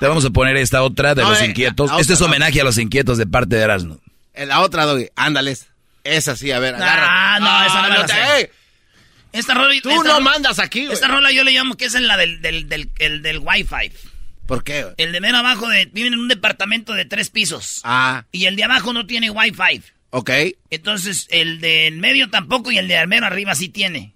Te 0.00 0.06
vamos 0.06 0.24
a 0.24 0.30
poner 0.30 0.56
esta 0.56 0.82
otra 0.82 1.14
de 1.14 1.22
No, 1.22 1.30
los 1.30 1.40
eh, 1.40 1.46
inquietos. 1.46 1.90
la 1.90 1.98
Este 2.00 2.12
es 2.14 2.20
otra, 2.20 2.30
homenaje 2.30 2.60
a 2.60 2.64
los 2.64 2.78
inquietos 2.78 3.18
de 3.18 3.26
parte 3.26 3.56
de 3.56 3.62
Erasmo. 3.62 3.98
En 4.34 4.48
la 4.48 4.60
otra, 4.60 4.84
Doggy. 4.84 5.08
Ándales. 5.16 5.66
Esa 6.02 6.36
sí, 6.36 6.50
a 6.50 6.58
ver, 6.58 6.74
agarra. 6.74 7.06
Ah, 7.08 7.40
no, 7.40 7.66
esa 7.66 7.82
no 7.82 7.88
me 7.88 7.98
la 7.98 8.06
te- 8.06 8.40
ey, 8.40 8.48
Esta 9.32 9.54
rola, 9.54 9.68
Tú 9.82 9.88
esta 9.90 10.02
no 10.02 10.02
rola- 10.02 10.20
mandas 10.20 10.58
aquí, 10.58 10.82
güey. 10.82 10.92
Esta 10.92 11.08
rola 11.08 11.30
yo 11.32 11.44
le 11.44 11.52
llamo 11.52 11.76
que 11.76 11.86
es 11.86 11.94
la 11.94 12.16
del, 12.16 12.40
del, 12.42 12.68
del, 12.68 12.90
el 12.98 13.22
del 13.22 13.38
Wi-Fi. 13.38 13.90
¿Por 14.46 14.62
qué? 14.62 14.86
El 14.98 15.12
de 15.12 15.20
mero 15.22 15.38
abajo 15.38 15.68
de, 15.68 15.86
viven 15.86 16.12
en 16.12 16.18
un 16.18 16.28
departamento 16.28 16.92
de 16.92 17.06
tres 17.06 17.30
pisos. 17.30 17.80
Ah, 17.84 18.24
Y 18.32 18.44
el 18.46 18.56
de 18.56 18.64
abajo 18.64 18.92
no 18.92 19.06
tiene 19.06 19.30
Wi-Fi. 19.30 19.82
ok. 20.10 20.30
Entonces, 20.70 21.26
el 21.30 21.60
de 21.60 21.86
en 21.86 21.98
medio 22.00 22.28
tampoco 22.28 22.70
y 22.70 22.76
el 22.78 22.86
de 22.88 22.98
al 22.98 23.08
mero 23.08 23.24
arriba 23.26 23.54
sí 23.54 23.68
tiene. 23.70 24.12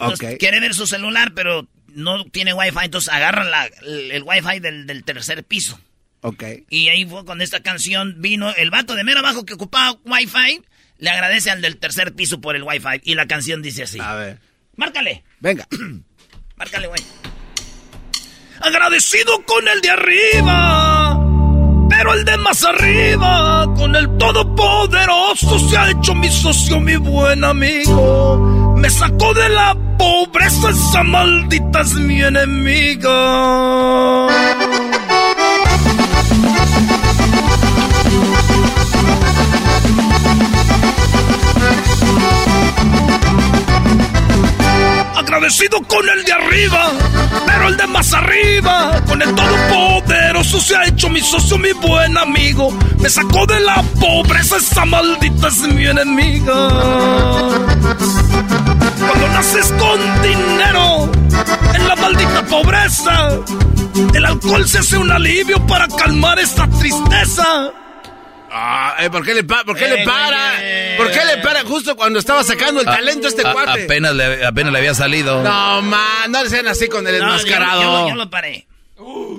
Entonces, 0.00 0.32
Ok. 0.34 0.38
Quiere 0.40 0.58
ver 0.60 0.74
su 0.74 0.86
celular, 0.88 1.32
pero 1.34 1.68
no 1.94 2.24
tiene 2.26 2.54
Wi-Fi. 2.54 2.84
Entonces, 2.84 3.12
agarra 3.12 3.44
la- 3.44 3.66
el, 3.82 4.10
el 4.10 4.22
Wi-Fi 4.22 4.60
del, 4.60 4.86
del 4.86 5.04
tercer 5.04 5.44
piso. 5.44 5.78
Ok. 6.20 6.42
Y 6.70 6.88
ahí 6.88 7.04
fue 7.06 7.24
cuando 7.24 7.44
esta 7.44 7.60
canción 7.60 8.16
vino. 8.18 8.52
El 8.56 8.70
vato 8.70 8.94
de 8.94 9.04
mero 9.04 9.20
abajo 9.20 9.44
que 9.46 9.54
ocupaba 9.54 9.98
Wi-Fi 10.04 10.62
le 10.98 11.10
agradece 11.10 11.50
al 11.50 11.62
del 11.62 11.76
tercer 11.76 12.14
piso 12.14 12.40
por 12.40 12.56
el 12.56 12.62
Wi-Fi. 12.64 13.00
Y 13.04 13.14
la 13.14 13.26
canción 13.26 13.62
dice 13.62 13.84
así. 13.84 13.98
A 14.00 14.14
ver. 14.14 14.38
Márcale. 14.76 15.22
Venga. 15.40 15.66
Márcale, 16.56 16.88
güey. 16.88 17.00
Agradecido 18.60 19.44
con 19.44 19.68
el 19.68 19.80
de 19.80 19.90
arriba, 19.90 21.16
pero 21.88 22.12
el 22.14 22.24
de 22.24 22.36
más 22.38 22.64
arriba, 22.64 23.72
con 23.76 23.94
el 23.94 24.08
todopoderoso, 24.18 25.60
se 25.68 25.76
ha 25.78 25.90
hecho 25.90 26.12
mi 26.16 26.28
socio, 26.28 26.80
mi 26.80 26.96
buen 26.96 27.44
amigo. 27.44 28.57
Me 28.78 28.88
sacó 28.90 29.34
de 29.34 29.48
la 29.48 29.76
pobreza, 29.98 30.70
esa 30.70 31.02
maldita 31.02 31.80
es 31.80 31.94
mi 31.94 32.22
enemiga. 32.22 33.10
Agradecido 45.18 45.82
con 45.82 46.08
el 46.08 46.24
de 46.24 46.32
arriba, 46.32 46.92
pero 47.44 47.68
el 47.68 47.76
de 47.76 47.88
más 47.88 48.12
arriba, 48.12 49.02
con 49.04 49.20
el 49.20 49.34
todopoderoso 49.34 50.60
se 50.60 50.76
ha 50.76 50.84
hecho 50.84 51.08
mi 51.10 51.20
socio, 51.20 51.58
mi 51.58 51.72
buen 51.72 52.16
amigo. 52.16 52.70
Me 53.00 53.10
sacó 53.10 53.44
de 53.46 53.58
la 53.58 53.82
pobreza, 53.98 54.58
esa 54.58 54.84
maldita 54.84 55.48
es 55.48 55.58
mi 55.74 55.86
enemiga. 55.86 56.68
Cuando 59.00 59.28
naces 59.32 59.74
con 59.76 60.22
dinero, 60.22 61.10
en 61.74 61.88
la 61.88 61.96
maldita 61.96 62.46
pobreza, 62.46 63.30
el 64.14 64.24
alcohol 64.24 64.68
se 64.68 64.78
hace 64.78 64.98
un 64.98 65.10
alivio 65.10 65.66
para 65.66 65.88
calmar 65.88 66.38
esta 66.38 66.68
tristeza. 66.68 67.72
Ah, 68.50 68.96
eh, 69.00 69.10
¿por 69.10 69.24
qué 69.24 69.34
le, 69.34 69.44
pa- 69.44 69.64
por 69.64 69.76
qué 69.76 69.84
Eh, 69.86 69.96
le 69.98 70.04
para? 70.04 70.52
¿Por 70.96 71.10
qué 71.10 71.24
le 71.24 71.42
para 71.42 71.62
justo 71.64 71.96
cuando 71.96 72.18
estaba 72.18 72.42
sacando 72.44 72.80
el 72.80 72.86
talento 72.86 73.26
a 73.26 73.30
este 73.30 73.46
A- 73.46 73.52
cuate? 73.52 73.84
apenas, 73.84 74.14
le, 74.14 74.44
apenas 74.46 74.72
le 74.72 74.78
había 74.78 74.94
salido. 74.94 75.42
No, 75.42 75.82
man, 75.82 76.30
no 76.30 76.42
le 76.42 76.50
sean 76.50 76.66
así 76.68 76.88
con 76.88 77.06
el 77.06 77.14
No, 77.14 77.18
yo- 77.20 77.24
enmascarado. 77.26 77.82
yo- 77.82 78.08
yo 78.10 78.14
lo 78.14 78.30
paré. 78.30 78.66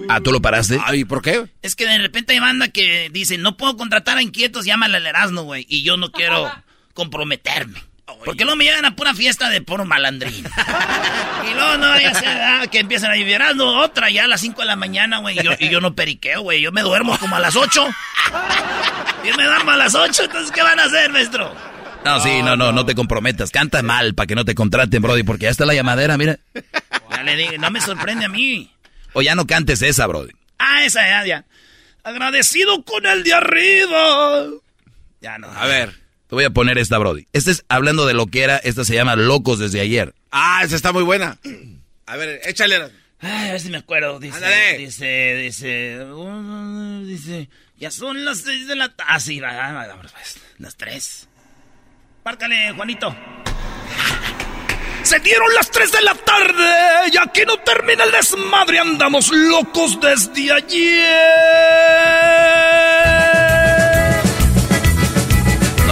Ah, 0.08 0.22
¿tú 0.22 0.32
lo 0.32 0.42
paraste? 0.42 0.80
Ay, 0.84 1.06
¿por 1.06 1.22
qué? 1.22 1.46
Es 1.62 1.76
que 1.76 1.86
de 1.86 1.98
repente 1.98 2.34
hay 2.34 2.40
banda 2.40 2.70
que 2.70 3.10
dice, 3.12 3.38
no 3.38 3.58
puedo 3.58 3.76
contratar 3.78 4.18
a 4.18 4.22
inquietos, 4.22 4.66
llámale 4.66 4.98
al 4.98 5.06
Erasmo, 5.06 5.44
güey. 5.44 5.66
Y 5.70 5.84
yo 5.84 5.98
no 5.98 6.12
quiero 6.12 6.50
comprometerme. 6.94 7.80
Porque 8.26 8.44
luego 8.44 8.58
me 8.58 8.66
llegan 8.66 8.86
a 8.86 8.96
pura 8.96 9.14
fiesta 9.14 9.50
de 9.50 9.62
puro 9.62 9.86
malandrín. 9.86 10.46
y 11.50 11.54
luego 11.54 11.78
no 11.78 11.90
vaya 11.90 12.12
a 12.12 12.14
ser 12.14 12.28
ah, 12.30 12.68
que 12.72 12.80
empiezan 12.80 13.12
a 13.12 13.16
vivir 13.16 13.36
Erasmo, 13.36 13.80
otra 13.80 14.10
ya 14.10 14.26
a 14.26 14.28
las 14.28 14.42
5 14.42 14.62
de 14.62 14.68
la 14.68 14.76
mañana, 14.76 15.20
güey. 15.20 15.40
Y 15.40 15.44
yo, 15.44 15.52
y 15.60 15.70
yo 15.70 15.82
no 15.82 15.96
periqueo, 15.96 16.42
güey. 16.42 16.62
Yo 16.62 16.72
me 16.72 16.82
duermo 16.82 17.18
como 17.18 17.36
a 17.36 17.40
las 17.40 17.56
8. 17.56 17.88
yo 19.26 19.38
me 19.38 19.44
duermo 19.44 19.72
a 19.72 19.78
las 19.78 19.96
8, 19.96 20.24
entonces 20.24 20.52
¿qué 20.52 20.62
van 20.62 20.80
a 20.80 20.86
hacer, 20.86 21.12
maestro? 21.12 21.54
No, 22.06 22.20
sí, 22.22 22.42
no, 22.42 22.56
no, 22.56 22.72
no 22.72 22.86
te 22.86 22.96
comprometas. 22.96 23.52
Canta 23.52 23.82
mal 23.84 24.16
para 24.16 24.28
que 24.28 24.36
no 24.36 24.46
te 24.46 24.56
contraten, 24.56 25.02
Brody, 25.02 25.24
porque 25.24 25.44
ya 25.44 25.50
está 25.50 25.66
la 25.66 25.74
llamadera, 25.74 26.18
mira. 26.18 26.40
Ya 27.12 27.24
le 27.24 27.36
digo, 27.36 27.54
no 27.60 27.72
me 27.72 27.82
sorprende 27.82 28.26
a 28.26 28.30
mí. 28.30 28.72
O 29.14 29.22
ya 29.22 29.36
no 29.36 29.46
cantes 29.46 29.82
esa, 29.82 30.08
Brody. 30.08 30.32
Ah, 30.58 30.86
esa 30.86 31.06
ya, 31.08 31.26
ya. 31.26 31.46
Agradecido 32.04 32.84
con 32.84 33.06
el 33.06 33.24
de 33.24 33.34
arriba. 33.34 34.46
Ya 35.22 35.38
no. 35.38 35.48
A 35.48 35.66
ver, 35.66 35.94
te 36.30 36.36
voy 36.36 36.44
a 36.44 36.52
poner 36.52 36.78
esta, 36.78 37.00
Brody. 37.00 37.28
Este 37.34 37.50
es 37.50 37.66
hablando 37.70 38.06
de 38.06 38.14
lo 38.14 38.28
que 38.28 38.44
era, 38.44 38.58
esta 38.58 38.86
se 38.86 38.94
llama 38.94 39.16
Locos 39.16 39.58
desde 39.58 39.82
ayer. 39.82 40.14
Ah, 40.32 40.62
esa 40.64 40.76
está 40.76 40.94
muy 40.94 41.02
buena. 41.02 41.40
A 42.06 42.18
ver, 42.18 42.42
échale. 42.46 42.92
Ay, 43.20 43.50
a 43.50 43.52
ver 43.54 43.60
si 43.60 43.70
me 43.70 43.78
acuerdo. 43.78 44.20
Dice, 44.20 44.36
Ándale. 44.36 44.78
dice, 44.78 45.36
dice, 45.36 46.04
uh, 46.06 47.04
dice, 47.04 47.50
ya 47.78 47.90
son 47.90 48.24
las 48.26 48.42
seis 48.42 48.68
de 48.68 48.76
la 48.76 48.90
tarde. 48.90 49.12
Ah, 49.12 49.20
sí, 49.20 49.40
va, 49.40 49.52
va, 49.54 49.88
va, 49.88 50.02
pues, 50.02 50.40
las 50.60 50.76
tres. 50.78 51.28
Márcale, 52.24 52.74
Juanito. 52.74 53.16
Se 55.02 55.18
dieron 55.20 55.52
las 55.56 55.72
3 55.72 55.92
de 55.92 56.02
la 56.02 56.14
tarde 56.14 57.10
y 57.12 57.18
aquí 57.18 57.42
no 57.48 57.58
termina 57.62 58.04
el 58.04 58.12
desmadre, 58.12 58.78
andamos 58.78 59.32
locos 59.32 60.00
desde 60.00 60.52
ayer. 60.54 61.08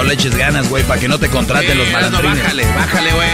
Le 0.08 0.14
eches 0.14 0.36
ganas, 0.36 0.70
güey, 0.70 0.84
para 0.84 1.00
que 1.00 1.08
no 1.08 1.20
te 1.20 1.30
contraten 1.30 1.78
los 1.78 1.92
malandrines. 1.92 2.42
bájale, 2.42 2.66
bájale, 2.74 3.12
güey. 3.12 3.30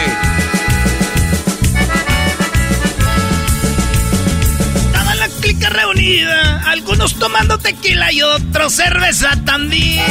Estaba 4.88 5.16
la 5.16 5.28
clica 5.40 5.70
reunida, 5.70 6.64
algunos 6.66 7.16
tomando 7.20 7.60
tequila 7.60 8.12
y 8.12 8.24
otros 8.24 8.74
cerveza 8.74 9.32
también. 9.46 10.04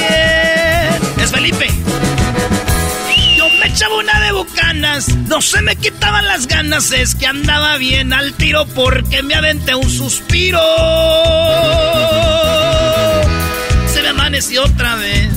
Es 1.18 1.32
Felipe. 1.32 1.68
Yo 3.36 3.48
me 3.58 3.66
echaba 3.66 3.96
una 3.96 4.20
de 4.20 4.32
bucanas, 4.32 5.08
no 5.26 5.42
se 5.42 5.62
me 5.62 5.74
quitaban 5.74 6.26
las 6.26 6.46
ganas, 6.46 6.92
es 6.92 7.16
que 7.16 7.26
andaba 7.26 7.76
bien 7.76 8.12
al 8.12 8.34
tiro 8.34 8.66
porque 8.66 9.22
me 9.24 9.34
aventé 9.34 9.74
un 9.74 9.90
suspiro. 9.90 10.60
Se 13.92 14.00
me 14.02 14.08
amaneció 14.10 14.64
otra 14.64 14.94
vez. 14.94 15.31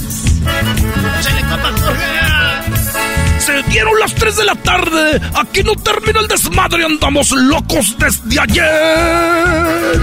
Se 3.46 3.62
dieron 3.70 3.93
las 4.00 4.16
3 4.16 4.38
de 4.38 4.46
la 4.46 4.56
tarde. 4.56 5.22
Aquí 5.36 5.62
no 5.62 5.76
termina 5.76 6.20
el 6.20 6.28
desmadre. 6.28 6.84
Andamos 6.84 7.30
locos 7.32 7.96
desde 8.00 8.39
ayer. 8.39 10.00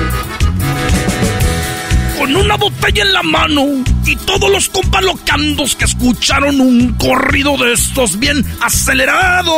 Con 2.16 2.36
una 2.36 2.56
botella 2.56 3.02
en 3.02 3.12
la 3.12 3.24
mano 3.24 3.64
y 4.06 4.14
todos 4.14 4.48
los 4.48 4.68
compas 4.68 5.02
locandos 5.02 5.74
que 5.74 5.86
escucharon 5.86 6.60
un 6.60 6.94
corrido 6.94 7.56
de 7.56 7.72
estos 7.72 8.16
bien 8.20 8.46
acelerados. 8.60 9.52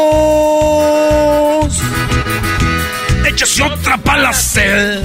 Échese 3.26 3.64
otra 3.64 3.98
pala 3.98 4.32
sed. 4.32 5.02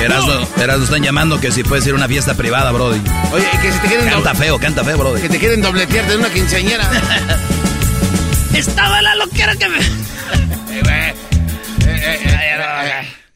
Erasno, 0.00 0.48
Erasno, 0.62 0.84
están 0.84 1.02
llamando 1.02 1.40
que 1.40 1.52
si 1.52 1.62
puedes 1.62 1.86
ir 1.86 1.92
a 1.92 1.96
una 1.96 2.08
fiesta 2.08 2.34
privada, 2.34 2.72
Brody. 2.72 3.00
Oye, 3.32 3.46
que 3.60 3.70
si 3.72 3.78
te 3.80 3.88
quieren 3.88 4.08
Canta 4.08 4.32
doble- 4.32 4.38
feo, 4.38 4.58
canta 4.58 4.84
feo, 4.84 4.98
Brody. 4.98 5.20
que 5.22 5.28
te 5.28 5.38
quieren 5.38 5.60
dobletear 5.60 6.06
de 6.08 6.16
una 6.16 6.30
quinceañera. 6.30 6.90
Estaba 8.54 9.02
la 9.02 9.14
loquera 9.16 9.54
que 9.56 9.68
me. 9.68 9.78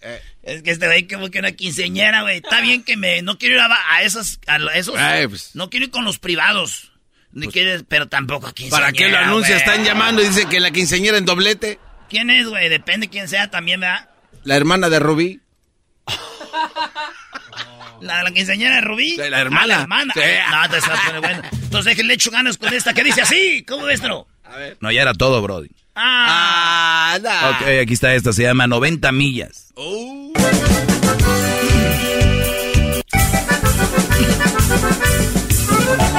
Eh, 0.06 0.20
Es 0.42 0.62
que 0.62 0.70
este 0.72 0.86
güey 0.86 1.08
como 1.08 1.30
que 1.30 1.38
una 1.38 1.52
quinceñera, 1.52 2.22
güey. 2.22 2.36
Está 2.36 2.60
bien 2.60 2.82
que 2.82 2.96
me... 2.98 3.22
No 3.22 3.38
quiero 3.38 3.54
ir 3.54 3.60
a, 3.62 3.68
a 3.94 4.02
esas... 4.02 4.38
A 4.46 4.56
esos... 4.76 4.94
Ay, 4.98 5.26
pues. 5.26 5.50
No 5.54 5.70
quiero 5.70 5.86
ir 5.86 5.90
con 5.90 6.04
los 6.04 6.18
privados. 6.18 6.92
Ni 7.32 7.48
quiero- 7.48 7.82
pero 7.88 8.08
tampoco 8.08 8.46
a 8.48 8.52
quinceañera, 8.54 8.86
¿Para 8.88 8.92
qué 8.92 9.08
lo 9.08 9.16
anuncia? 9.18 9.56
Están 9.56 9.84
llamando 9.84 10.22
y 10.22 10.28
dicen 10.28 10.48
que 10.50 10.60
la 10.60 10.70
quinceañera 10.70 11.16
en 11.18 11.24
doblete. 11.24 11.78
¿Quién 12.10 12.28
es, 12.30 12.46
güey? 12.46 12.68
Depende 12.68 13.08
quién 13.08 13.28
sea 13.28 13.50
también, 13.50 13.80
¿verdad? 13.80 14.10
La 14.44 14.56
hermana 14.56 14.90
de 14.90 14.98
Rubí. 14.98 15.40
La, 18.00 18.22
la 18.22 18.30
quinceañera 18.32 18.76
de 18.76 18.80
Rubí. 18.82 19.16
la 19.16 19.40
hermana. 19.40 19.62
Ah, 19.62 19.66
la 19.66 19.82
hermana. 19.82 20.12
Sí. 20.14 20.20
No, 20.50 20.56
a 21.16 21.20
bueno. 21.20 21.42
Entonces 21.52 21.84
déjenle 21.84 22.14
echo 22.14 22.30
ganas 22.30 22.58
con 22.58 22.72
esta 22.74 22.92
que 22.92 23.02
dice 23.04 23.22
así. 23.22 23.64
¿Cómo 23.66 23.84
ves, 23.86 24.02
no? 24.02 24.26
No, 24.80 24.92
ya 24.92 25.02
era 25.02 25.14
todo, 25.14 25.40
Brody. 25.42 25.68
Ah, 25.96 27.18
Ok, 27.20 27.68
aquí 27.82 27.94
está 27.94 28.14
esta, 28.14 28.32
se 28.32 28.42
llama 28.42 28.66
90 28.66 29.10
millas. 29.12 29.72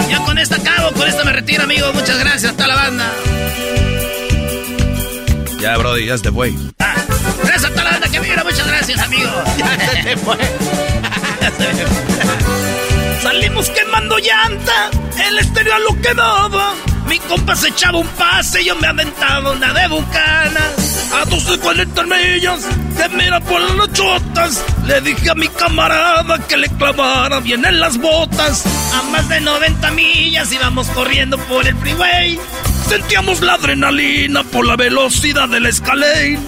Ya 0.09 0.19
con 0.25 0.37
esta 0.37 0.55
acabo, 0.57 0.91
con 0.93 1.07
esta 1.07 1.23
me 1.25 1.33
retiro, 1.33 1.63
amigo. 1.63 1.91
Muchas 1.93 2.19
gracias, 2.19 2.51
hasta 2.51 2.67
la 2.67 2.75
banda. 2.75 3.11
Ya, 5.59 5.77
Brody, 5.77 6.05
ya 6.05 6.17
se 6.17 6.23
te 6.23 6.31
fue. 6.31 6.53
Gracias 7.43 7.65
a 7.65 7.69
toda 7.69 7.83
la 7.83 7.91
banda 7.91 8.07
que 8.09 8.19
mira, 8.19 8.43
muchas 8.43 8.67
gracias, 8.67 8.99
amigo. 8.99 9.29
Ya 9.57 9.91
se 9.91 10.03
te 10.03 10.17
fue. 10.17 10.37
Salimos 13.21 13.69
quemando 13.69 14.17
llanta, 14.19 14.89
el 15.27 15.39
estéreo 15.39 15.75
a 15.75 15.79
lo 15.79 15.99
que 16.01 16.13
daba. 16.13 16.73
Mi 17.07 17.19
compa 17.19 17.55
se 17.55 17.69
echaba 17.69 17.97
un 17.99 18.07
pase, 18.07 18.63
yo 18.63 18.75
me 18.75 18.87
aventaba 18.87 19.51
una 19.51 19.73
de 19.73 19.87
bucana. 19.87 20.61
A 21.13 21.23
12 21.25 21.59
40 21.59 22.03
millas, 22.03 22.61
que 22.97 23.09
mira 23.15 23.39
por 23.39 23.61
las 23.61 23.91
chotas. 23.93 24.63
Le 24.85 25.01
dije 25.01 25.29
a 25.29 25.35
mi 25.35 25.47
camarada 25.47 26.39
que 26.47 26.57
le 26.57 26.67
clavara 26.69 27.39
bien 27.39 27.63
en 27.65 27.79
las 27.79 27.97
botas. 27.97 28.63
A 28.93 29.01
más 29.11 29.27
de 29.29 29.39
90 29.39 29.91
millas 29.91 30.51
íbamos 30.51 30.87
corriendo 30.89 31.37
por 31.37 31.65
el 31.67 31.75
freeway. 31.77 32.39
Sentíamos 32.87 33.41
la 33.41 33.53
adrenalina 33.55 34.43
por 34.43 34.65
la 34.65 34.75
velocidad 34.75 35.49
del 35.49 35.65
escalade. 35.65 36.39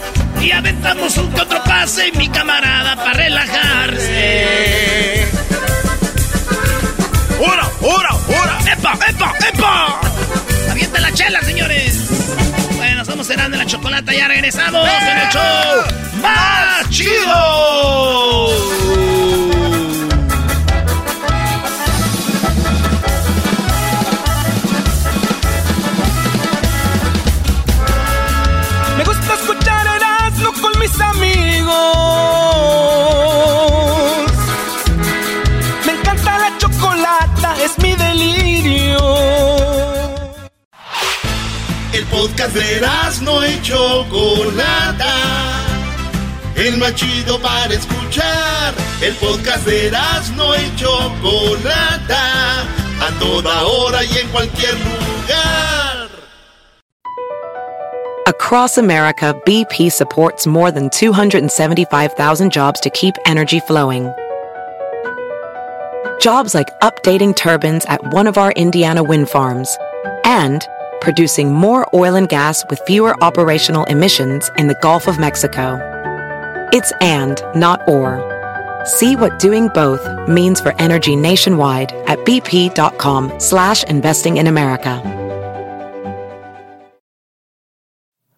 Y 0.41 0.51
aventamos 0.51 1.17
un 1.17 1.31
que 1.31 1.41
otro 1.41 1.63
pase 1.63 2.11
mi 2.13 2.29
camarada 2.29 2.95
para 2.95 3.13
relajarse. 3.13 4.47
¡Hora, 7.39 7.69
hora, 7.81 8.09
hora! 8.27 8.57
¡Epa, 8.71 8.97
epa, 9.09 9.33
epa! 9.53 9.99
¡Avienta 10.71 10.99
la 10.99 11.11
chela, 11.13 11.41
señores! 11.41 12.07
Bueno, 12.75 13.03
somos 13.05 13.27
Serán 13.27 13.51
de 13.51 13.57
la 13.57 13.65
Chocolata, 13.65 14.13
ya 14.13 14.27
regresamos 14.27 14.87
en 14.87 15.17
el 15.17 15.29
show 15.29 15.83
más 16.21 16.89
chido. 16.89 18.47
Delirio. 38.17 38.99
El 41.93 42.05
podcast 42.05 42.53
de 42.53 42.81
no 43.21 43.45
y 43.45 43.61
Chocolata. 43.61 45.15
El 46.55 46.79
para 47.41 47.73
escuchar. 47.73 48.73
El 49.01 49.13
podcast 49.15 49.65
de 49.65 49.91
no 50.35 50.55
y 50.55 50.75
Chocolata. 50.75 52.61
A 52.99 53.11
toda 53.19 53.63
hora 53.63 54.03
y 54.03 54.17
en 54.17 54.27
cualquier 54.29 54.73
lugar. 54.73 56.09
Across 58.27 58.77
America, 58.77 59.33
BP 59.45 59.89
supports 59.89 60.45
more 60.45 60.69
than 60.69 60.89
275,000 60.89 62.51
jobs 62.51 62.79
to 62.81 62.89
keep 62.89 63.15
energy 63.25 63.59
flowing. 63.61 64.11
Jobs 66.19 66.53
like 66.53 66.67
updating 66.81 67.35
turbines 67.35 67.85
at 67.85 68.13
one 68.13 68.27
of 68.27 68.37
our 68.37 68.51
Indiana 68.53 69.03
wind 69.03 69.29
farms 69.29 69.77
and 70.23 70.65
producing 70.99 71.53
more 71.53 71.87
oil 71.93 72.15
and 72.15 72.27
gas 72.27 72.65
with 72.69 72.79
fewer 72.87 73.15
operational 73.23 73.85
emissions 73.85 74.49
in 74.57 74.67
the 74.67 74.77
Gulf 74.81 75.07
of 75.07 75.19
Mexico. 75.19 75.79
It's 76.73 76.91
and, 77.01 77.41
not 77.55 77.87
or. 77.87 78.23
See 78.85 79.15
what 79.15 79.37
doing 79.39 79.67
both 79.69 80.27
means 80.27 80.59
for 80.59 80.73
energy 80.81 81.15
nationwide 81.15 81.91
at 82.07 82.19
bp.com 82.19 83.39
slash 83.39 83.83
investing 83.83 84.37
in 84.37 84.47
America. 84.47 85.01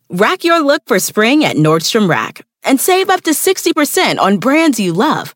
Rack 0.09 0.43
your 0.43 0.59
look 0.59 0.82
for 0.86 0.99
spring 0.99 1.45
at 1.45 1.55
Nordstrom 1.55 2.09
Rack 2.09 2.41
and 2.63 2.80
save 2.82 3.09
up 3.09 3.21
to 3.21 3.32
60% 3.32 4.19
on 4.19 4.39
brands 4.39 4.80
you 4.80 4.91
love. 4.91 5.36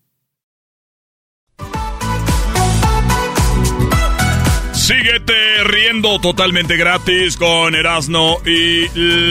Síguete 4.91 5.63
riendo 5.63 6.19
totalmente 6.19 6.75
gratis 6.75 7.37
con 7.37 7.75
Erasno 7.75 8.39
y 8.45 8.89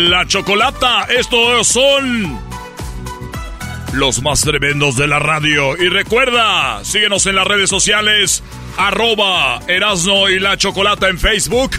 la 0.08 0.26
Chocolata. 0.26 1.06
Estos 1.10 1.66
son 1.66 2.40
los 3.92 4.22
más 4.22 4.40
tremendos 4.40 4.96
de 4.96 5.06
la 5.06 5.18
radio. 5.18 5.76
Y 5.76 5.90
recuerda, 5.90 6.82
síguenos 6.82 7.26
en 7.26 7.36
las 7.36 7.46
redes 7.46 7.68
sociales, 7.68 8.42
arroba 8.78 9.60
Erasno 9.68 10.30
y 10.30 10.38
la 10.38 10.56
Chocolata 10.56 11.10
en 11.10 11.18
Facebook, 11.18 11.72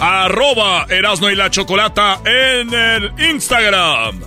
arroba 0.00 0.86
Erasno 0.88 1.30
y 1.30 1.36
la 1.36 1.48
Chocolata 1.48 2.18
en 2.24 2.74
el 2.74 3.12
Instagram, 3.30 4.20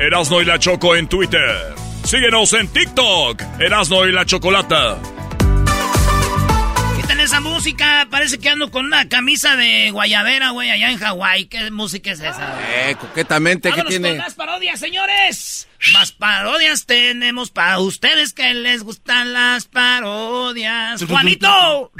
Erasno 0.00 0.42
y 0.42 0.46
la 0.46 0.58
Choco 0.58 0.96
en 0.96 1.06
Twitter. 1.06 1.76
Síguenos 2.02 2.54
en 2.54 2.66
TikTok, 2.66 3.40
Erasno 3.60 4.04
y 4.04 4.10
la 4.10 4.26
Chocolata. 4.26 4.98
Esa 7.24 7.40
música. 7.40 8.06
Parece 8.10 8.38
que 8.38 8.50
ando 8.50 8.70
con 8.70 8.84
una 8.84 9.08
camisa 9.08 9.56
de 9.56 9.90
guayabera, 9.90 10.50
güey, 10.50 10.70
allá 10.70 10.90
en 10.90 10.98
Hawái. 10.98 11.46
¿Qué 11.46 11.70
música 11.70 12.12
es 12.12 12.20
esa? 12.20 12.54
Eh, 12.90 12.96
coquetamente, 13.00 13.70
¿qué 13.70 13.76
Vámonos 13.76 13.90
tiene? 13.90 14.08
con 14.10 14.18
más 14.18 14.34
parodias, 14.34 14.78
señores. 14.78 15.66
Más 15.94 16.12
parodias 16.12 16.84
tenemos 16.84 17.50
para 17.50 17.78
ustedes 17.78 18.34
que 18.34 18.52
les 18.52 18.82
gustan 18.82 19.32
las 19.32 19.64
parodias. 19.66 21.02
¡Juanito! 21.04 21.90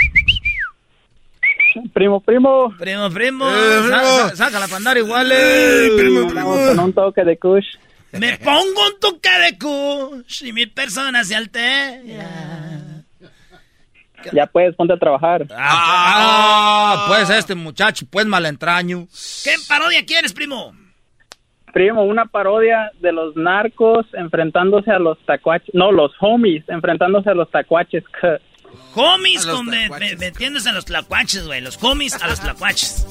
Primo, 1.94 2.20
primo. 2.20 2.74
Primo, 2.78 3.10
primo. 3.10 3.48
Eh, 3.50 3.80
primo. 3.82 4.28
Sácala 4.36 4.66
para 4.66 4.76
andar 4.76 4.98
igual. 4.98 5.30
eh. 5.32 5.88
Vamos 6.34 6.68
con 6.68 6.78
un 6.80 6.92
toque 6.92 7.24
de 7.24 7.38
kush. 7.38 7.64
Me 8.12 8.36
pongo 8.38 8.86
un 8.88 9.00
toque 9.00 9.30
de 9.30 9.58
kush 9.58 10.44
y 10.44 10.52
mi 10.52 10.66
persona 10.66 11.24
se 11.24 11.34
altera. 11.34 12.00
Ya 14.32 14.46
puedes, 14.46 14.74
ponte 14.76 14.92
a 14.94 14.96
trabajar. 14.98 15.46
Ah, 15.56 17.04
pues 17.08 17.28
este 17.30 17.54
muchacho, 17.54 18.06
pues 18.10 18.26
malentraño. 18.26 19.06
¿Qué 19.42 19.54
parodia 19.68 20.04
quieres, 20.04 20.32
primo? 20.32 20.74
Primo, 21.72 22.04
una 22.04 22.26
parodia 22.26 22.92
de 23.00 23.10
los 23.12 23.34
narcos 23.36 24.06
enfrentándose 24.14 24.90
a 24.92 24.98
los 25.00 25.18
tacuaches. 25.26 25.70
No, 25.74 25.90
los 25.90 26.12
homies 26.20 26.64
enfrentándose 26.68 27.30
a 27.30 27.34
los 27.34 27.50
tacuaches. 27.50 28.04
Homies 28.94 29.44
A 29.44 29.48
los 29.48 29.56
con 29.56 29.66
me- 29.66 29.88
me- 29.88 30.16
metiéndose 30.16 30.68
a 30.68 30.72
los 30.72 30.84
tlacuaches, 30.84 31.46
güey. 31.46 31.60
Los 31.60 31.82
homies 31.82 32.20
a 32.22 32.28
los 32.28 32.40
tlacuaches. 32.40 33.04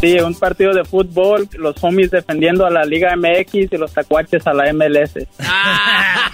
Sí, 0.00 0.16
un 0.20 0.34
partido 0.34 0.72
de 0.72 0.84
fútbol, 0.84 1.48
los 1.58 1.74
homies 1.82 2.12
defendiendo 2.12 2.64
a 2.64 2.70
la 2.70 2.84
Liga 2.84 3.16
MX 3.16 3.54
y 3.72 3.76
los 3.76 3.92
tacuaches 3.92 4.46
a 4.46 4.54
la 4.54 4.72
MLS. 4.72 5.14
La 5.38 6.30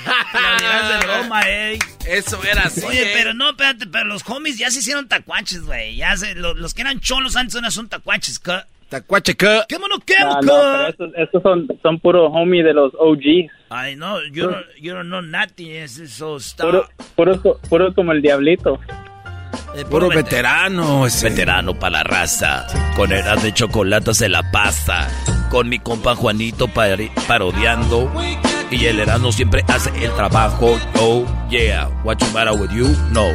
dirás 0.59 1.01
de 1.01 1.07
broma, 1.07 1.43
eh. 1.49 1.79
Eso 2.07 2.39
era 2.45 2.65
así. 2.65 2.85
Oye, 2.85 3.05
eh. 3.05 3.11
pero 3.15 3.33
no, 3.33 3.51
espérate, 3.51 3.87
pero 3.87 4.05
los 4.05 4.23
homies 4.29 4.59
ya 4.59 4.71
se 4.71 4.81
hicieron 4.81 5.09
tacuaches, 5.09 5.62
güey. 5.65 5.97
Ya 5.97 6.15
se, 6.17 6.35
lo- 6.35 6.53
los, 6.53 6.75
que 6.75 6.83
eran 6.83 7.01
cholos 7.01 7.37
antes 7.37 7.55
ahora 7.57 7.71
son 7.71 7.89
tacuaches, 7.89 8.39
¿ca? 8.39 8.67
Tacuache, 8.91 9.35
¿qué? 9.35 9.62
¿Qué 9.67 9.79
mono, 9.79 9.97
qué, 10.05 10.15
No, 10.21 10.41
ca? 10.47 10.89
estos, 10.91 11.11
estos 11.17 11.43
son, 11.43 11.67
son 11.83 11.99
puro 12.01 12.27
homie 12.27 12.62
de 12.62 12.75
los 12.75 12.93
OGs. 12.99 13.51
Ay, 13.71 13.97
no, 13.97 14.19
yo 14.31 14.51
no, 14.51 14.57
yo 14.79 14.95
no 14.95 15.03
know 15.05 15.23
nothing, 15.23 15.71
es 15.71 15.99
eso. 15.99 16.37
Puro, 16.59 16.87
puro, 17.17 17.41
puro 17.71 17.95
como 17.95 18.12
el 18.12 18.21
diablito. 18.21 18.79
Puro 19.91 20.09
veterano 20.09 21.07
ese. 21.07 21.29
Veterano 21.31 21.75
para 21.75 21.99
la 21.99 22.03
raza. 22.05 22.66
Con 22.97 23.12
edad 23.12 23.39
de 23.39 23.53
chocolate 23.53 24.14
se 24.14 24.29
la 24.29 24.51
pasa. 24.51 25.09
Con 25.51 25.68
mi 25.68 25.79
compa 25.79 26.14
Juanito 26.14 26.68
pari- 26.68 27.11
parodiando. 27.27 28.11
Y 28.70 28.87
el 28.87 29.01
Erasmo 29.01 29.33
siempre 29.33 29.64
hace 29.68 29.91
el 30.05 30.12
trabajo. 30.14 30.79
Oh, 30.99 31.27
yeah. 31.51 31.89
What 32.05 32.18
you 32.18 32.27
matter 32.33 32.53
with 32.55 32.70
you? 32.72 32.89
No. 33.11 33.31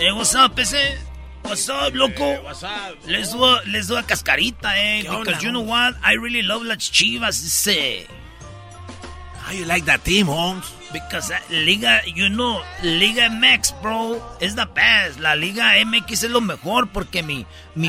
Eh, 0.00 0.12
what's 0.14 0.34
up, 0.34 0.58
ese? 0.58 0.98
What's 1.44 1.68
up, 1.68 1.94
loco? 1.94 2.24
Les 3.06 3.30
doy, 3.32 3.58
les 3.66 3.86
doy 3.88 3.98
a 3.98 4.02
cascarita, 4.02 4.78
eh. 4.78 5.02
Because 5.02 5.42
you 5.42 5.50
know 5.50 5.60
what? 5.64 5.94
I 6.02 6.14
really 6.16 6.42
love 6.42 6.62
las 6.64 6.78
chivas, 6.90 7.42
ese. 7.44 8.06
How 9.44 9.52
you 9.52 9.64
like 9.64 9.84
that 9.86 10.02
team, 10.04 10.26
Holmes? 10.26 10.64
Because 10.92 11.30
uh, 11.30 11.38
Liga, 11.50 12.00
you 12.06 12.28
know, 12.28 12.62
Liga 12.82 13.28
MX, 13.30 13.80
bro, 13.80 14.20
is 14.40 14.54
the 14.54 14.66
best. 14.74 15.18
La 15.20 15.34
Liga 15.34 15.74
MX 15.84 16.24
es 16.24 16.30
lo 16.30 16.40
mejor 16.40 16.86
porque 16.92 17.22
mi, 17.22 17.46
mi, 17.74 17.88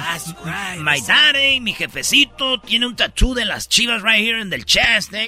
my 0.80 0.99
daddy, 1.06 1.60
mi 1.60 1.74
jefecito, 1.74 2.62
tiene 2.62 2.86
un 2.88 2.95
tattoo 2.95 3.34
de 3.34 3.43
las 3.45 3.68
chivas 3.68 4.01
right 4.01 4.22
here 4.22 4.38
in 4.39 4.49
the 4.49 4.60
chest, 4.64 5.14
eh. 5.14 5.28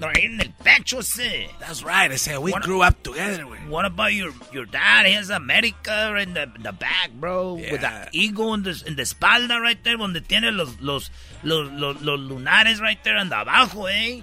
Right 0.00 0.22
in 0.22 0.40
el 0.40 0.50
pecho, 0.62 1.00
ese. 1.00 1.48
That's 1.58 1.82
right. 1.82 2.12
I 2.12 2.14
said 2.14 2.38
we 2.38 2.52
What- 2.52 2.62
grew 2.62 2.82
up 2.82 3.02
together. 3.02 3.42
What 3.68 3.84
about 3.84 4.12
your 4.14 4.30
your 4.52 4.64
dad? 4.64 5.06
He 5.06 5.12
has 5.14 5.28
America 5.28 6.14
in 6.22 6.34
the, 6.34 6.46
the 6.62 6.70
back, 6.70 7.10
bro. 7.14 7.54
With 7.54 7.80
the 7.80 8.08
eagle 8.12 8.54
in 8.54 8.62
the, 8.62 8.80
in 8.86 8.94
the 8.94 9.02
espalda 9.02 9.60
right 9.60 9.82
there, 9.82 9.96
donde 9.96 10.20
tiene 10.20 10.52
los, 10.52 10.78
los, 10.80 11.10
los, 11.42 11.68
los, 11.72 12.00
los 12.00 12.20
lunares 12.20 12.78
right 12.80 13.02
there 13.02 13.16
and 13.16 13.32
abajo, 13.32 13.86
eh. 13.90 14.22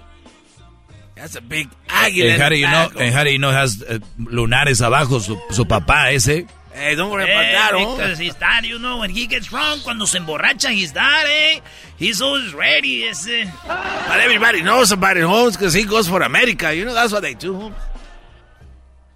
That's 1.16 1.34
a 1.34 1.40
big 1.40 1.68
águila. 1.88 2.28
En 2.28 2.34
in 2.34 2.40
Harry 2.40 2.60
the 2.60 2.66
no, 2.66 2.88
back, 2.90 3.00
en 3.00 3.12
Harry 3.14 3.38
no 3.38 3.50
has 3.50 3.82
eh, 3.88 3.98
lunares 4.18 4.80
abajo, 4.82 5.18
su, 5.20 5.36
su 5.50 5.64
papá 5.66 6.10
ese. 6.10 6.46
Hey, 6.74 6.94
don't 6.94 7.10
worry 7.10 7.24
Eh, 7.24 7.32
about 7.32 7.52
that, 7.52 7.72
because 7.96 8.18
his 8.18 8.34
dad, 8.38 8.62
you 8.66 8.78
know, 8.78 8.98
when 8.98 9.08
he 9.08 9.26
gets 9.26 9.46
drunk, 9.48 9.82
cuando 9.82 10.04
se 10.04 10.18
emborracha, 10.18 10.70
his 10.74 10.92
dad, 10.92 11.24
eh, 11.26 11.60
he's 11.98 12.20
always 12.20 12.52
ready, 12.52 13.04
ese. 13.08 13.46
But 13.66 14.20
everybody 14.20 14.60
knows 14.62 14.92
about 14.92 15.16
it, 15.16 15.22
Holmes, 15.24 15.56
because 15.56 15.72
he 15.72 15.84
goes 15.84 16.06
for 16.06 16.20
America. 16.20 16.74
You 16.74 16.84
know, 16.84 16.92
that's 16.92 17.12
what 17.12 17.22
they 17.22 17.32
do, 17.32 17.54
Holmes. 17.54 17.76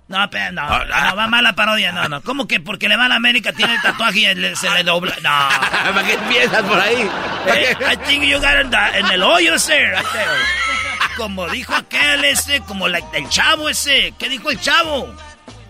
No, 0.09 0.27
pero 0.29 0.51
no, 0.53 0.63
no, 0.63 1.17
va 1.17 1.29
mala 1.29 1.53
parodia, 1.55 1.93
no, 1.93 2.09
no. 2.09 2.21
¿Cómo 2.23 2.49
que 2.49 2.59
porque 2.61 2.89
le 2.89 2.97
va 2.97 3.05
a 3.05 3.09
la 3.11 3.15
América 3.17 3.53
tiene 3.53 3.75
el 3.75 3.81
tatuaje 3.83 4.21
y 4.33 4.35
le- 4.35 4.57
se 4.57 4.69
le 4.71 4.83
dobla? 4.83 5.15
No. 5.23 5.31
¿Para 5.95 6.03
qué 6.05 6.15
empiezas 6.15 6.63
por 6.65 6.81
ahí? 6.81 7.09
Eh, 7.47 7.77
I 7.93 7.97
think 8.07 8.25
you 8.25 8.41
got 8.41 8.57
it 8.59 8.75
en 8.97 9.07
el 9.13 9.23
hoyo 9.23 9.55
ese, 9.55 9.79
right 9.93 10.05
there. 10.13 10.27
Como 11.21 11.47
dijo 11.51 11.75
aquel 11.75 12.25
ese, 12.25 12.61
como 12.61 12.89
la- 12.89 13.03
el 13.13 13.29
chavo 13.29 13.69
ese. 13.69 14.15
¿Qué 14.19 14.31
dijo 14.31 14.51
el 14.51 14.59
chavo? 14.59 15.15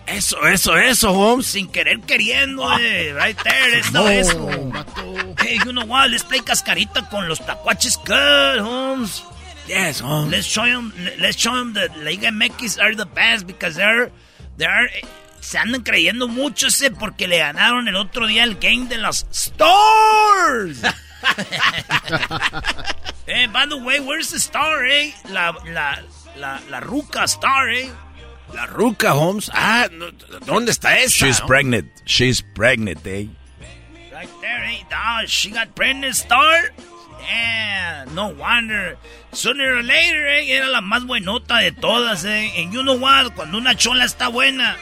Eso, 0.07 0.47
eso, 0.47 0.77
eso, 0.77 1.11
Holmes. 1.11 1.45
Sin 1.47 1.69
querer 1.69 1.99
queriendo, 2.01 2.63
eh, 2.79 3.13
right 3.13 3.37
there, 3.43 3.79
eso. 4.17 4.49
Hey, 5.43 5.59
you 5.65 5.73
know 5.73 5.83
what? 5.85 6.09
Let's 6.09 6.23
play 6.23 6.39
cascarita 6.39 7.09
con 7.09 7.27
los 7.27 7.39
tacuaches 7.45 7.97
good, 8.05 8.61
Holmes. 8.61 9.23
Yes, 9.67 9.99
Holmes. 10.01 10.31
Let's 10.31 10.47
show 10.47 10.63
them, 10.63 10.93
let's 11.19 11.35
show 11.37 11.53
them 11.53 11.73
that 11.73 11.97
Liga 11.97 12.29
MX 12.31 12.79
are 12.79 12.95
the 12.95 13.05
best 13.05 13.45
because 13.45 13.75
they're, 13.75 14.09
they're, 14.57 14.89
se 15.41 15.57
andan 15.57 15.81
creyendo 15.83 16.29
mucho 16.29 16.67
ese 16.67 16.91
porque 16.91 17.27
le 17.27 17.39
ganaron 17.39 17.89
el 17.89 17.97
otro 17.97 18.25
día 18.25 18.43
el 18.45 18.55
game 18.55 18.87
de 18.87 18.97
los 18.99 19.25
Stars. 19.31 20.81
eh, 23.27 23.47
by 23.47 23.65
the 23.65 23.77
way, 23.77 23.99
where's 23.99 24.31
the 24.31 24.39
star, 24.39 24.85
eh? 24.85 25.11
La, 25.29 25.53
la, 25.67 25.99
la, 26.37 26.59
la 26.69 26.79
ruca 26.79 27.27
star, 27.27 27.69
eh? 27.69 27.89
La 28.53 28.65
ruca, 28.67 29.13
Holmes. 29.13 29.49
Ah, 29.53 29.87
no, 29.91 30.11
¿dónde 30.45 30.71
está 30.71 30.97
esa? 30.97 31.25
She's 31.25 31.39
pregnant. 31.41 31.89
She's 32.05 32.41
pregnant, 32.41 33.05
eh. 33.07 33.27
Right 34.11 34.29
there, 34.41 34.63
eh? 34.65 34.83
Ah, 34.91 35.23
she 35.25 35.51
got 35.51 35.73
pregnant 35.75 36.15
star. 36.15 36.71
Yeah, 37.21 38.05
no 38.13 38.29
wonder. 38.29 38.97
Sooner 39.31 39.77
or 39.77 39.83
later, 39.83 40.27
eh, 40.27 40.49
era 40.49 40.67
la 40.67 40.81
más 40.81 41.05
buenota 41.05 41.61
de 41.61 41.71
todas, 41.71 42.25
eh. 42.25 42.51
And 42.57 42.73
you 42.73 42.83
know 42.83 42.97
what? 42.97 43.35
Cuando 43.35 43.57
una 43.57 43.75
chola 43.75 44.03
está 44.05 44.27
buena, 44.29 44.75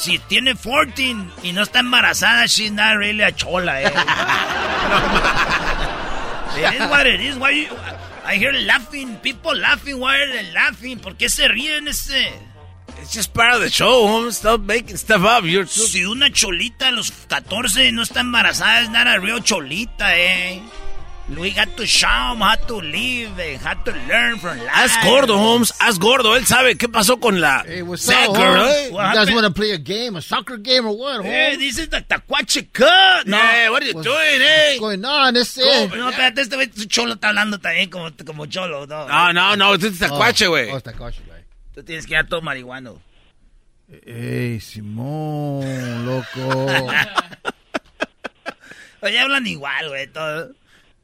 si 0.00 0.18
tiene 0.18 0.54
14 0.54 1.16
y 1.42 1.52
no 1.52 1.62
está 1.62 1.80
embarazada, 1.80 2.46
she's 2.46 2.72
not 2.72 2.96
really 2.96 3.22
a 3.22 3.32
chola, 3.32 3.82
eh. 3.82 3.84
it 6.56 6.74
is 6.80 6.88
what 6.88 7.06
it 7.06 7.20
is. 7.20 7.36
Why 7.36 7.50
you, 7.50 7.68
I 8.24 8.36
hear 8.36 8.52
laughing, 8.52 9.16
people 9.16 9.54
laughing. 9.54 10.00
Why 10.00 10.16
are 10.16 10.32
they 10.32 10.50
laughing? 10.52 11.00
¿Por 11.00 11.16
qué 11.16 11.28
se 11.28 11.48
ríen 11.48 11.86
ese? 11.86 12.32
It's 13.02 13.12
just 13.12 13.34
part 13.34 13.54
of 13.54 13.60
the 13.60 13.68
show, 13.68 14.06
Holmes. 14.06 14.38
Stop 14.38 14.62
making 14.62 14.96
stuff 14.96 15.22
up. 15.22 15.44
You're 15.44 15.64
too... 15.64 15.86
Si 15.86 16.04
una 16.04 16.30
cholita 16.30 16.88
a 16.88 16.92
los 16.92 17.10
14 17.28 17.92
no 17.92 18.02
está 18.02 18.20
embarazada, 18.20 18.80
es 18.82 18.90
not 18.90 19.06
a 19.06 19.18
real 19.20 19.42
cholita, 19.42 20.16
eh. 20.16 20.62
We 21.38 21.52
got 21.52 21.76
to 21.76 21.86
show 21.86 22.06
how 22.08 22.54
to 22.56 22.74
live, 22.80 23.38
eh, 23.38 23.56
how 23.58 23.74
to 23.74 23.92
learn 24.08 24.38
from 24.38 24.58
life. 24.58 24.68
Haz 24.68 24.96
gordo, 25.04 25.38
Holmes. 25.38 25.72
Haz 25.80 25.98
gordo. 25.98 26.34
Él 26.36 26.44
sabe 26.44 26.76
qué 26.76 26.88
pasó 26.88 27.20
con 27.20 27.40
la 27.40 27.62
Hey, 27.66 27.82
what's 27.82 28.02
soccer, 28.02 28.56
up, 28.58 28.66
eh? 28.68 28.88
You 28.90 28.96
guys 29.14 29.30
want 29.32 29.46
to 29.46 29.52
play 29.52 29.70
a 29.70 29.78
game, 29.78 30.16
a 30.16 30.22
soccer 30.22 30.56
game 30.58 30.86
or 30.86 30.96
what, 30.96 31.24
Eh, 31.24 31.50
Holmes? 31.52 31.58
this 31.58 31.78
is 31.78 31.88
the 31.88 32.00
Tacuache 32.02 32.72
Cut. 32.72 33.26
No, 33.26 33.38
Hey, 33.38 33.70
what 33.70 33.82
are 33.82 33.86
you 33.86 33.92
doing, 34.02 34.40
eh? 34.42 34.70
What's 34.70 34.80
going 34.80 35.04
on? 35.04 35.34
This 35.34 35.56
is... 35.56 35.64
No, 35.92 36.10
espérate, 36.10 36.40
este 36.42 36.56
güey, 36.56 36.68
cholo 36.88 37.14
está 37.14 37.28
hablando 37.28 37.58
también 37.58 37.88
como, 37.90 38.10
como 38.26 38.46
cholo, 38.46 38.86
¿no? 38.86 39.06
No, 39.08 39.32
no, 39.32 39.56
no. 39.56 39.74
Este 39.74 39.86
es 39.88 39.98
tacuache, 40.00 40.46
güey. 40.48 40.70
Oh, 40.70 40.76
it's 40.76 40.84
tacuache, 40.84 41.22
güey. 41.26 41.40
Tú 41.74 41.82
tienes 41.84 42.06
que 42.06 42.14
ir 42.14 42.26
todo 42.28 42.42
marihuano. 42.42 43.00
Ey, 44.04 44.58
Simón, 44.60 46.04
loco. 46.06 46.66
Oye, 49.02 49.18
hablan 49.18 49.46
igual, 49.46 49.88
güey, 49.88 50.06
todo. 50.08 50.52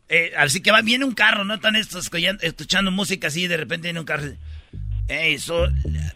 Eh, 0.08 0.32
así 0.36 0.60
que 0.60 0.70
va, 0.70 0.82
viene 0.82 1.04
un 1.04 1.12
carro, 1.14 1.44
¿no? 1.44 1.54
Están 1.54 1.74
estos 1.76 2.08
escuchando, 2.42 2.90
música 2.92 3.28
así 3.28 3.42
y 3.44 3.46
de 3.48 3.56
repente 3.56 3.88
viene 3.88 4.00
un 4.00 4.06
carro. 4.06 4.24
Ey, 5.08 5.38
so, 5.38 5.68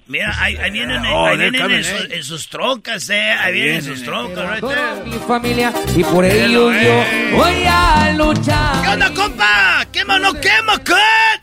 mira, 0.08 0.34
ahí, 0.42 0.56
ahí 0.56 0.70
vienen, 0.72 1.04
Oh, 1.06 1.26
ahí 1.26 1.36
vienen 1.38 1.62
coming, 1.62 1.76
en, 1.76 1.84
sus- 1.84 2.04
eh. 2.06 2.08
en 2.10 2.24
sus 2.24 2.48
trocas, 2.48 3.08
eh. 3.10 3.20
Ahí 3.20 3.52
vienen 3.52 3.74
en 3.76 3.82
sus 3.82 4.00
vienen, 4.00 4.34
trocas, 4.34 4.60
right 4.60 5.06
mi 5.06 5.18
familia 5.28 5.72
y 5.96 6.02
por 6.02 6.24
ello 6.24 6.72
yo 6.72 7.04
voy 7.36 7.64
a 7.68 8.12
luchar. 8.16 8.82
¿Qué 8.82 8.88
onda, 8.88 9.14
compa? 9.14 9.86
¿Quema 9.92 10.16
o 10.16 10.18
no 10.18 10.34
quema, 10.34 10.78
cut? 10.78 10.96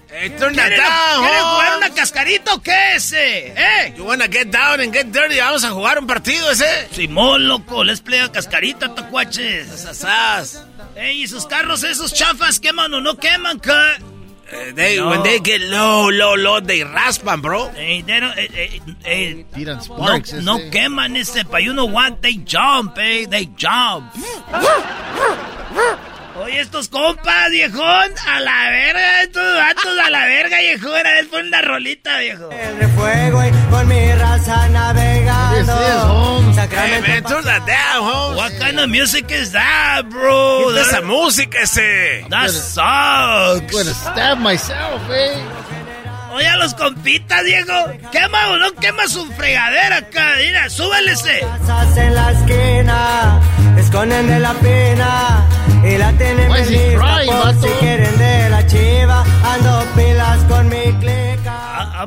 Hey, 0.09 0.33
turn 0.37 0.55
that 0.57 0.67
¿Quieren, 0.67 0.77
down, 0.79 1.21
¿quieren 1.25 1.43
jugar 1.43 1.77
una 1.77 1.89
cascarita 1.93 2.53
o 2.53 2.61
qué 2.61 2.95
ese? 2.95 3.47
¿Eh? 3.47 3.93
You 3.95 4.03
wanna 4.03 4.25
get 4.27 4.47
down 4.47 4.81
and 4.81 4.93
get 4.93 5.05
dirty? 5.07 5.37
Vamos 5.39 5.63
a 5.63 5.69
jugar 5.69 5.99
un 5.99 6.07
partido 6.07 6.51
ese. 6.51 6.89
Simón, 6.91 7.47
loco, 7.47 7.83
les 7.85 8.01
play 8.01 8.19
a 8.19 8.29
cascarita, 8.31 8.93
tacuaches. 8.93 9.67
Sasas. 9.67 10.65
Ey, 10.97 11.23
¿y 11.23 11.27
sus 11.27 11.45
carros 11.45 11.83
esos 11.83 12.13
chafas 12.13 12.59
queman 12.59 12.93
o 12.93 13.01
no 13.01 13.15
queman, 13.17 13.59
cut? 13.59 14.01
Eh, 14.49 14.71
they, 14.73 14.97
No. 14.97 15.09
When 15.09 15.23
they 15.23 15.39
get 15.39 15.61
low, 15.61 16.09
low, 16.09 16.35
low, 16.35 16.59
they 16.61 16.79
raspan, 16.79 17.41
bro. 17.41 17.69
Ey, 17.75 18.01
they 18.01 18.19
don't- 18.19 18.37
eh, 18.37 18.47
eh, 18.53 18.79
eh, 19.03 19.43
Tiran 19.53 19.77
no, 19.77 19.83
sparks. 19.83 20.33
no 20.33 20.57
queman 20.71 21.15
ese, 21.17 21.43
pa' 21.45 21.57
you 21.59 21.73
know 21.73 21.85
what, 21.85 22.21
they 22.21 22.35
jump, 22.45 22.97
eh, 22.97 23.25
they 23.29 23.45
jump. 23.57 24.05
Oye, 26.39 26.59
estos 26.59 26.88
compas, 26.89 27.49
viejón, 27.49 28.11
a 28.27 28.39
la 28.39 28.69
verga, 28.69 29.23
estos 29.23 29.55
vatos 29.55 29.99
a 30.05 30.09
la 30.09 30.25
verga, 30.25 30.59
viejón, 30.59 30.99
a 30.99 31.11
ver, 31.11 31.27
pon 31.29 31.47
una 31.47 31.61
rolita, 31.61 32.19
viejo. 32.19 32.49
de 32.49 32.88
fuego 32.89 33.43
y 33.43 33.51
con 33.71 33.88
mi 33.88 34.11
raza 34.13 34.69
navegando. 34.69 36.53
Sacramento 36.53 37.05
Hey, 37.07 37.21
man, 37.21 37.23
turn 37.23 37.43
that 37.45 37.65
down, 37.65 38.03
Holmes. 38.07 38.38
What 38.38 38.51
kind 38.59 38.79
of 38.79 38.89
music 38.89 39.31
is 39.31 39.51
that, 39.51 40.03
bro? 40.09 40.67
¿Qué 40.73 40.81
es 40.81 40.88
esa 40.88 41.01
música 41.01 41.59
ese? 41.61 42.25
That 42.29 42.49
sucks. 42.49 43.71
Gonna 43.71 43.93
stab 43.93 44.38
myself, 44.38 45.01
eh. 45.09 45.41
Oye, 46.33 46.47
a 46.47 46.57
los 46.57 46.75
compitas, 46.75 47.43
Diego. 47.45 47.73
Quema 48.11 48.49
o 48.49 48.57
no 48.57 48.71
quema 48.75 49.07
su 49.07 49.25
fregadera 49.33 49.97
acá. 49.97 50.35
Mira, 50.38 50.69
súbele 50.69 51.13
ese. 51.13 51.39
Casas 51.39 51.97
en 51.97 52.13
la 52.13 52.31
esquina, 52.31 53.41
esconden 53.79 54.27
de 54.27 54.39
la 54.39 54.53
pena 54.53 55.26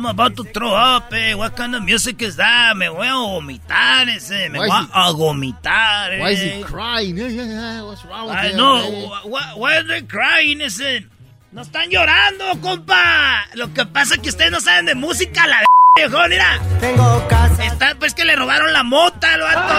I'm 0.01 0.07
about 0.07 0.35
to 0.37 0.45
throw 0.45 0.73
up, 0.73 1.13
eh. 1.13 1.35
What 1.35 1.55
kind 1.57 1.75
of 1.77 1.83
music 1.85 2.23
is 2.23 2.37
that? 2.37 2.75
Me 2.75 2.87
voy 2.89 3.05
a 3.05 3.13
vomitar 3.13 4.09
ese. 4.09 4.49
Me 4.49 4.59
Why 4.59 4.67
voy 4.67 4.81
is 4.81 4.87
he- 4.87 4.93
a 4.95 5.13
vomitar, 5.13 6.13
eh. 6.15 6.21
Why 6.21 6.31
is 6.31 6.41
he 6.41 6.63
crying? 6.63 7.19
Yeah, 7.19 7.29
yeah, 7.29 7.45
yeah. 7.45 7.83
What's 7.85 8.03
wrong 8.07 8.29
with 8.29 8.35
I 8.39 8.49
him? 8.49 8.57
know. 8.57 8.77
eh? 8.81 9.29
Why, 9.29 9.43
why 9.57 9.77
are 9.77 9.83
they 9.87 10.01
crying, 10.01 10.63
ese? 10.63 11.05
No 11.53 11.61
están 11.61 11.91
llorando, 11.91 12.59
compa. 12.63 13.45
Lo 13.57 13.75
que 13.75 13.85
pasa 13.85 14.15
es 14.15 14.21
que 14.21 14.31
ustedes 14.31 14.51
no 14.51 14.61
saben 14.63 14.87
de 14.87 14.95
música, 14.95 15.47
la 15.47 15.59
viejo, 15.97 16.17
mira. 16.31 16.59
Tengo 16.81 17.29
casa. 17.29 17.67
Está, 17.67 17.95
pues 17.99 18.15
que 18.15 18.25
le 18.25 18.37
robaron 18.37 18.73
la 18.73 18.83
mota 18.83 19.35
al 19.35 19.41
vato. 19.43 19.75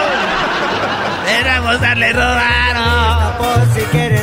Era 1.40 1.62
mota, 1.62 1.94
le 1.96 2.12
robaron. 2.12 3.38
Por 3.38 3.74
si 3.74 3.80
la 3.98 4.21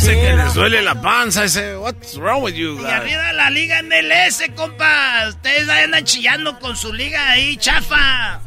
Parece 0.00 0.18
que 0.18 0.34
les 0.34 0.54
duele 0.54 0.80
la 0.82 0.94
panza 1.02 1.44
ese. 1.44 1.76
What's 1.76 2.16
wrong 2.16 2.42
with 2.42 2.54
you 2.54 2.78
Y 2.78 2.82
guys? 2.82 2.92
arriba 2.92 3.32
la 3.34 3.50
liga 3.50 3.82
MLS, 3.82 4.42
compa. 4.56 5.26
Ustedes 5.28 5.68
ahí 5.68 5.84
andan 5.84 6.04
chillando 6.04 6.58
con 6.58 6.74
su 6.74 6.90
liga 6.90 7.32
ahí, 7.32 7.58
chafa. 7.58 8.40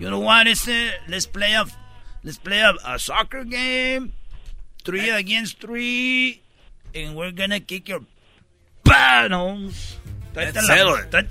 You 0.00 0.08
know 0.08 0.20
what, 0.20 0.46
ese? 0.46 0.92
Let's 1.08 1.26
play 1.26 1.52
a, 1.54 1.66
let's 2.22 2.38
play 2.38 2.62
a, 2.62 2.72
a 2.86 2.98
soccer 2.98 3.44
game. 3.44 4.12
Three 4.82 5.10
against 5.10 5.60
three. 5.60 6.40
And 6.94 7.16
we're 7.16 7.32
gonna 7.32 7.60
kick 7.60 7.90
your 7.90 8.00
panos. 8.82 9.98
Tráete 10.32 10.54
Let's 10.54 10.68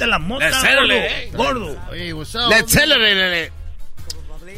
la, 0.01 0.07
la 0.07 0.19
mota, 0.19 0.45
Let's 0.45 0.61
gordo. 0.61 0.93
it, 0.93 1.11
eh. 1.11 1.29
Gordo. 1.35 1.75
Hey, 1.91 2.13
what's 2.13 2.35
up? 2.35 2.47
Let's 2.51 2.71
celebrate 2.71 3.51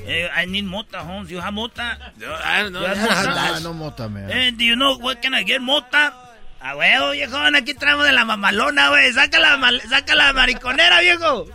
Eh, 0.05 0.29
I 0.35 0.45
need 0.47 0.65
mota, 0.65 0.99
Holmes. 1.03 1.29
You 1.29 1.39
have 1.39 1.53
mota? 1.53 1.97
I 2.43 2.63
don't 2.63 2.71
know. 2.73 2.81
You 2.81 2.87
have 2.87 3.07
Ah, 3.09 3.47
mota? 3.49 3.59
no 3.61 3.73
mota, 3.73 4.09
man. 4.09 4.29
Eh, 4.31 4.51
do 4.55 4.63
you 4.63 4.75
know 4.75 4.97
what 4.99 5.21
can 5.21 5.33
I 5.33 5.43
get, 5.43 5.61
mota? 5.61 6.13
A 6.61 6.75
huevo, 6.77 7.11
viejón, 7.11 7.55
aquí 7.57 7.73
traemos 7.73 8.05
de 8.05 8.13
la 8.13 8.23
mamalona, 8.23 8.87
güey. 8.89 9.11
Saca 9.11 9.37
la, 9.39 9.57
mal- 9.57 9.81
saca 9.89 10.15
la 10.15 10.31
mariconera, 10.31 11.01
viejo. 11.01 11.45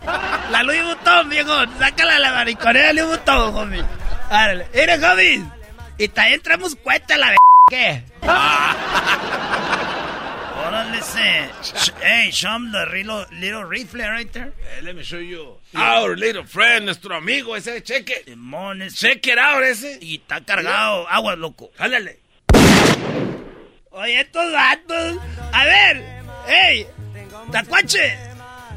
La 0.51 0.61
Louis 0.63 0.83
Vuitton, 0.83 1.29
viejo. 1.29 1.53
Sácala 1.79 2.19
la 2.19 2.31
mariconera 2.33 2.93
Louis 2.93 3.07
Vuitton, 3.07 3.55
homie. 3.55 3.83
Árale. 4.29 4.67
Mire, 4.73 5.03
homie. 5.05 5.43
Y 5.97 6.07
también 6.09 6.41
traemos 6.41 6.75
cuenta 6.75 7.17
la 7.17 7.35
¿Qué? 7.69 8.03
Órale, 10.79 10.97
ese. 10.99 11.49
Sh- 11.63 11.91
Hey, 12.01 12.31
show 12.31 12.55
him 12.55 12.71
the 12.71 12.85
little, 12.85 13.25
little 13.39 13.63
rifle 13.65 13.99
right 14.01 14.31
there. 14.31 14.53
Eh, 14.77 14.81
let 14.83 14.95
me 14.95 15.03
show 15.03 15.17
you. 15.19 15.57
Our 15.75 16.15
little 16.15 16.43
friend, 16.45 16.85
nuestro 16.85 17.15
amigo 17.15 17.55
ese. 17.55 17.81
Check 17.83 18.09
it. 18.09 18.27
Ese. 18.29 18.95
Check 18.95 19.27
it 19.27 19.37
out 19.37 19.63
ese. 19.63 19.97
Y 20.01 20.15
está 20.21 20.43
cargado. 20.45 21.05
Agua, 21.09 21.35
loco. 21.35 21.71
Jálale. 21.77 22.19
Oye, 23.91 24.21
estos 24.21 24.51
vatos. 24.53 25.17
A 25.51 25.65
ver, 25.65 26.03
hey, 26.47 26.87
Tacuache, 27.51 28.17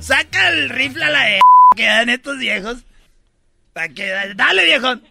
saca 0.01 0.49
el 0.49 0.71
rifle 0.71 1.05
a 1.05 1.11
la 1.11 1.23
de 1.25 1.41
que 1.77 1.85
dan 1.85 2.09
estos 2.11 2.39
viejos. 2.39 2.79
Pa' 3.75 3.89
que, 3.89 4.07
dale, 4.35 4.65
viejón. 4.65 5.03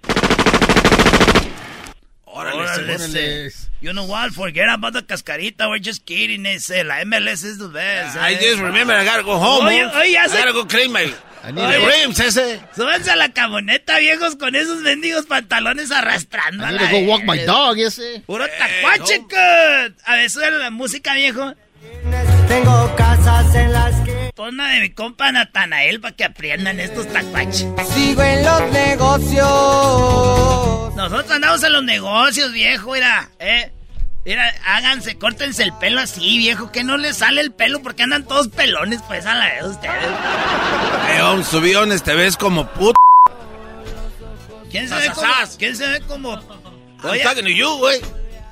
Órale, 2.25 2.57
Órale, 2.57 2.93
ese. 2.95 3.45
ese. 3.45 3.70
You 3.81 3.93
know 3.93 4.05
what? 4.05 4.31
Forget 4.31 4.69
about 4.69 4.93
the 4.93 5.01
cascarita. 5.01 5.67
We're 5.67 5.79
just 5.79 6.05
kidding. 6.05 6.45
Ese. 6.45 6.83
La 6.85 7.01
MLS 7.03 7.43
is 7.43 7.57
the 7.57 7.67
best. 7.67 8.15
I 8.15 8.33
eh. 8.33 8.39
just 8.39 8.61
remember 8.61 8.93
I 8.93 9.03
gotta 9.03 9.23
go 9.23 9.37
home. 9.37 9.65
Oye, 9.65 9.83
oye, 9.83 10.17
I 10.17 10.27
se- 10.27 10.37
gotta 10.37 10.53
go 10.53 10.65
clean 10.65 10.91
my 10.91 11.11
I 11.43 11.51
need 11.51 11.63
my 11.63 11.77
Oye. 11.77 12.03
rims 12.03 12.19
ese. 12.19 12.59
Súbanse 12.75 13.09
a 13.09 13.15
la 13.15 13.29
camioneta, 13.29 13.97
viejos, 13.97 14.35
con 14.35 14.55
esos 14.55 14.81
mendigos 14.81 15.25
pantalones 15.25 15.89
arrastrando. 15.91 16.63
I 16.63 16.73
need 16.73 16.79
to 16.79 16.91
go 16.91 16.99
walk 17.07 17.23
my 17.23 17.39
dog, 17.43 17.79
ese. 17.79 18.21
Puro 18.27 18.45
tacuache, 18.45 19.21
cut. 19.21 19.97
A 20.05 20.15
ver, 20.15 20.29
sube 20.29 20.51
la 20.51 20.69
música, 20.69 21.15
viejo. 21.15 21.55
Tengo 22.47 22.95
casas 22.95 23.55
en 23.55 23.73
la 23.73 23.89
esquina. 23.89 24.10
Pon 24.35 24.53
una 24.53 24.69
de 24.69 24.79
mi 24.79 24.89
compa 24.91 25.31
Natanael 25.31 25.99
para 25.99 26.15
que 26.15 26.23
aprendan 26.23 26.79
estos 26.79 27.07
tacuaches. 27.11 27.67
Sigo 27.93 28.23
en 28.23 28.45
los 28.45 28.61
negocios. 28.71 29.45
Nosotros 30.95 31.31
andamos 31.31 31.63
en 31.63 31.73
los 31.73 31.83
negocios, 31.83 32.53
viejo, 32.53 32.93
mira, 32.93 33.29
eh. 33.39 33.71
Mira, 34.23 34.53
háganse, 34.65 35.17
córtense 35.17 35.63
el 35.63 35.73
pelo 35.73 35.99
así, 35.99 36.37
viejo, 36.37 36.71
que 36.71 36.83
no 36.83 36.95
les 36.95 37.17
sale 37.17 37.41
el 37.41 37.51
pelo 37.51 37.81
porque 37.81 38.03
andan 38.03 38.23
todos 38.23 38.49
pelones, 38.49 39.01
pues, 39.07 39.25
a 39.25 39.33
la 39.33 39.47
vez 39.47 39.63
ustedes. 39.63 39.95
Eh, 41.09 41.21
Holmes, 41.21 41.49
to 41.49 41.59
be 41.59 41.75
honest, 41.75 42.05
te 42.05 42.13
ves 42.13 42.37
como 42.37 42.67
puto. 42.71 42.93
¿Quién 44.69 44.87
se 44.87 44.95
ve 44.95 45.09
como? 45.09 45.27
¿Quién 45.57 45.75
se 45.75 45.87
ve 45.87 46.01
como? 46.01 46.33
I'm 47.03 47.09
Oye, 47.09 47.23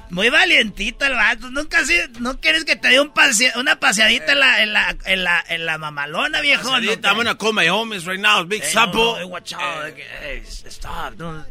to 0.10 0.16
muy 0.16 0.30
valientito 0.30 1.06
el 1.06 1.14
vato. 1.14 1.50
Nunca 1.52 1.80
así, 1.80 1.96
no 2.20 2.40
quieres 2.40 2.66
que 2.66 2.76
te 2.76 2.90
dé 2.90 3.00
un 3.00 3.14
pasea- 3.14 3.56
una 3.58 3.80
paseadita 3.80 4.32
en 4.34 4.40
la, 4.40 4.64
en 4.64 4.74
la, 4.74 4.96
en 5.06 5.24
la, 5.24 5.44
en 5.50 5.66
la 5.66 5.78
mamalona, 5.78 6.42
viejo. 6.42 6.70
¿no? 6.70 6.78
I'm 6.80 7.16
gonna 7.16 7.36
call 7.38 7.54
my 7.54 7.68
homies 7.70 8.06
right 8.06 8.20
now. 8.20 8.44
Big 8.44 8.62
Hey, 8.64 8.70
Sapo. 8.74 8.98
no, 8.98 9.16
hey, 9.18 9.24
watch 9.26 9.54
out. 9.54 9.94
Hey, 10.22 10.44
stop. 10.46 11.16
Don't. 11.18 11.46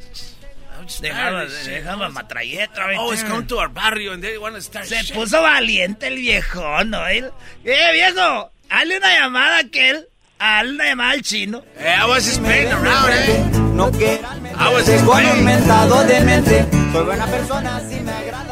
Deja, 1.00 1.30
deja 1.66 1.96
la 1.96 2.08
matralleta. 2.08 2.86
there. 3.20 3.28
come 3.28 3.46
to 3.46 3.58
our 3.58 3.68
barrio 3.68 4.12
and 4.12 4.22
they 4.22 4.38
wanna 4.38 4.60
start 4.60 4.86
Se 4.86 4.96
shit. 5.02 5.14
puso 5.14 5.42
valiente 5.42 6.06
el 6.06 6.16
viejo, 6.16 6.84
¿no? 6.84 7.06
Eh, 7.08 7.30
viejo, 7.64 8.50
hazle 8.70 8.96
una 8.96 9.12
llamada 9.14 9.56
a 9.56 9.60
aquel. 9.60 10.06
Hazle 10.38 10.70
una 10.74 10.84
llamada 10.86 11.10
al 11.10 11.22
chino. 11.22 11.64
Eh, 11.78 11.94
I 12.00 12.06
was 12.06 12.24
just 12.24 12.40
playing 12.42 12.72
around, 12.72 13.10
eh. 13.10 13.44
No 13.74 13.90
quieran 13.90 14.46
I 14.46 14.72
was 14.72 14.86
just 14.86 15.04
playing. 15.04 15.44
mentado 15.44 16.04
de 16.04 16.20
mente. 16.20 16.64
Soy 16.92 17.04
buena 17.04 17.26
persona, 17.26 17.80
si 17.88 17.96
me 18.00 18.12
agradan 18.12 18.47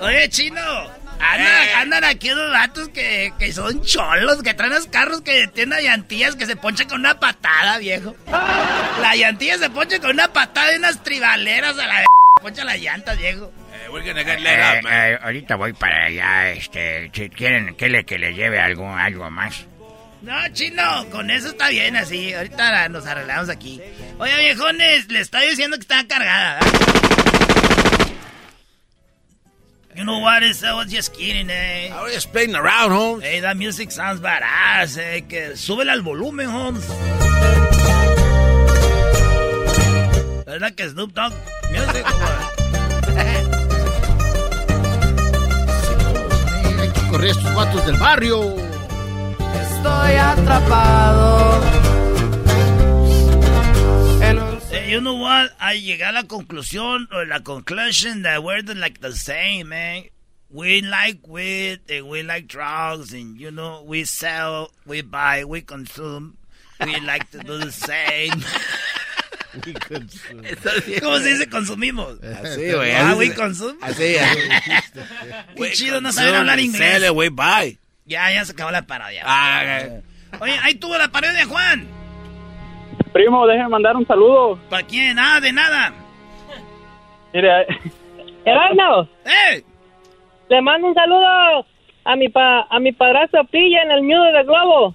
Oye, 0.00 0.28
chino. 0.28 0.60
Andan, 1.20 1.46
Eh. 1.68 1.72
andan 1.76 2.04
aquí 2.04 2.30
unos 2.30 2.52
vatos 2.52 2.88
que, 2.90 3.32
que 3.40 3.52
son 3.52 3.82
cholos, 3.82 4.40
que 4.42 4.54
traen 4.54 4.72
los 4.72 4.86
carros 4.86 5.20
que 5.22 5.48
tienen 5.48 5.82
llantillas 5.82 6.36
que 6.36 6.46
se 6.46 6.54
ponchan 6.54 6.88
con 6.88 7.00
una 7.00 7.18
patada, 7.18 7.78
viejo. 7.78 8.14
La 9.00 9.16
llantilla 9.16 9.58
se 9.58 9.68
poncha 9.70 9.98
con 9.98 10.10
una 10.10 10.32
patada 10.32 10.70
de 10.70 10.78
unas 10.78 11.02
tribaleras 11.02 11.76
a 11.76 11.86
la 11.88 12.04
poncha 12.40 12.64
las 12.64 12.78
llantas, 12.78 13.18
viejo. 13.18 13.52
Eh. 13.72 14.80
Eh, 14.86 15.18
ahorita 15.20 15.56
voy 15.56 15.72
para 15.72 16.04
allá, 16.06 16.50
este, 16.52 17.10
si 17.12 17.28
quieren 17.30 17.74
que 17.74 17.88
le, 17.88 18.04
que 18.04 18.18
le 18.18 18.32
lleve 18.34 18.60
algo, 18.60 18.88
algo 18.94 19.28
más. 19.30 19.66
No, 20.22 20.34
chino, 20.52 21.06
con 21.10 21.30
eso 21.30 21.48
está 21.48 21.68
bien 21.68 21.96
así. 21.96 22.32
Ahorita 22.32 22.88
nos 22.90 23.06
arreglamos 23.06 23.48
aquí. 23.48 23.80
Oye, 24.18 24.36
viejones, 24.38 25.08
le 25.08 25.20
estoy 25.20 25.48
diciendo 25.50 25.76
que 25.76 25.82
está 25.82 26.06
cargada. 26.06 26.60
¿verdad? 26.60 27.37
You 29.98 30.04
know 30.04 30.20
what? 30.20 30.44
Is, 30.44 30.62
I 30.62 30.74
was 30.74 30.92
just 30.92 31.12
kidding, 31.12 31.50
eh. 31.50 31.90
I 31.92 32.04
was 32.04 32.12
just 32.14 32.30
playing 32.30 32.54
around, 32.54 32.92
Holmes. 32.92 33.24
Hey, 33.24 33.40
that 33.40 33.56
music 33.56 33.90
sounds 33.90 34.20
badass, 34.20 34.96
eh. 34.96 35.22
Que 35.22 35.56
súbele 35.56 35.90
al 35.90 36.02
volumen, 36.02 36.48
Holmes. 36.48 36.86
¿Verdad 40.46 40.72
que 40.76 40.88
Snoop 40.88 41.12
Dogg? 41.12 41.32
Music, 41.72 42.06
Hay 46.78 46.90
que 46.92 47.00
correr 47.10 47.30
a 47.30 47.32
estos 47.32 47.54
vatos 47.56 47.84
del 47.84 47.96
barrio. 47.96 48.54
Estoy 49.52 50.14
atrapado. 50.14 51.77
You 54.88 55.00
know 55.00 55.14
what? 55.14 55.50
I 55.60 55.76
llegué 55.76 56.08
a 56.08 56.12
la 56.12 56.22
conclusión, 56.24 57.06
or 57.12 57.26
la 57.26 57.40
conclusion 57.40 58.22
that 58.22 58.42
we're 58.42 58.62
the, 58.62 58.74
like 58.74 59.00
the 59.00 59.12
same, 59.12 59.68
man. 59.70 60.04
We 60.50 60.80
like 60.80 61.26
weed, 61.28 61.80
and 61.90 62.08
we 62.08 62.22
like 62.22 62.46
drugs, 62.48 63.12
and 63.12 63.38
you 63.38 63.50
know, 63.50 63.82
we 63.86 64.04
sell, 64.04 64.70
we 64.86 65.02
buy, 65.02 65.44
we 65.44 65.60
consume. 65.60 66.38
We 66.80 66.98
like 67.00 67.30
to 67.32 67.38
do 67.38 67.58
the 67.58 67.72
same. 67.72 68.32
¿Cómo 71.00 71.18
se 71.18 71.32
dice 71.32 71.48
consumimos? 71.48 72.18
Así, 72.22 72.72
güey. 72.72 72.92
Ah, 72.92 73.14
we 73.16 73.34
consume. 73.34 73.78
Así, 73.82 74.16
así. 74.16 74.38
Qué 75.56 75.72
chido 75.72 76.00
no 76.00 76.12
saber 76.12 76.36
hablar 76.36 76.60
inglés. 76.60 76.92
Sale, 76.92 77.10
güey, 77.10 77.30
bye. 77.30 77.78
Ya, 78.06 78.30
ya 78.30 78.44
se 78.44 78.52
acabó 78.52 78.70
la 78.70 78.86
parodia. 78.86 79.22
Ah, 79.26 79.88
Oye, 80.40 80.56
ahí 80.62 80.74
tuvo 80.76 80.96
la 80.96 81.08
parodia, 81.08 81.46
Juan. 81.46 81.97
Primo, 83.08 83.46
déjeme 83.46 83.68
mandar 83.68 83.96
un 83.96 84.06
saludo. 84.06 84.58
¿Para 84.68 84.82
quién? 84.86 85.18
Ah, 85.18 85.40
de 85.40 85.52
nada. 85.52 85.92
Mire, 87.32 87.66
Erasmo, 88.44 89.08
¡Eh! 89.24 89.62
le 90.48 90.62
mando 90.62 90.88
un 90.88 90.94
saludo 90.94 91.66
a 92.04 92.16
mi 92.16 92.28
pa, 92.28 92.66
a 92.70 92.80
mi 92.80 92.92
padrastro 92.92 93.44
Pilla 93.44 93.82
en 93.82 93.90
el 93.90 94.08
nudo 94.08 94.24
del 94.32 94.44
globo. 94.46 94.94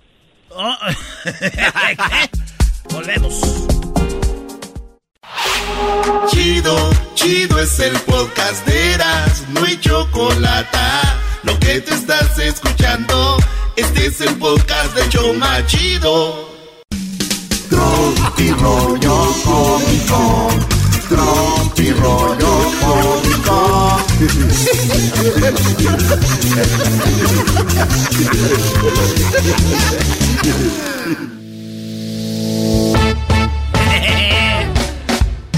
Oh. 0.56 0.76
Volvemos. 2.94 3.68
Chido, 6.28 6.76
chido 7.16 7.60
es 7.60 7.80
el 7.80 7.94
podcast 8.02 8.66
de 8.68 8.94
Eras, 8.94 9.48
no 9.50 9.64
hay 9.66 9.80
chocolate. 9.80 10.78
Lo 11.44 11.58
que 11.60 11.82
te 11.82 11.94
estás 11.94 12.38
escuchando, 12.40 13.38
este 13.76 14.08
es 14.08 14.22
el 14.22 14.38
podcast 14.38 14.96
de 14.96 15.10
Choma 15.10 15.66
Chido. 15.66 16.53
Tropi 17.74 18.52
rollo 18.52 19.34
cómico, 19.44 20.50
tropi 21.10 21.92
rollo 21.94 22.72
cómico. 22.80 23.98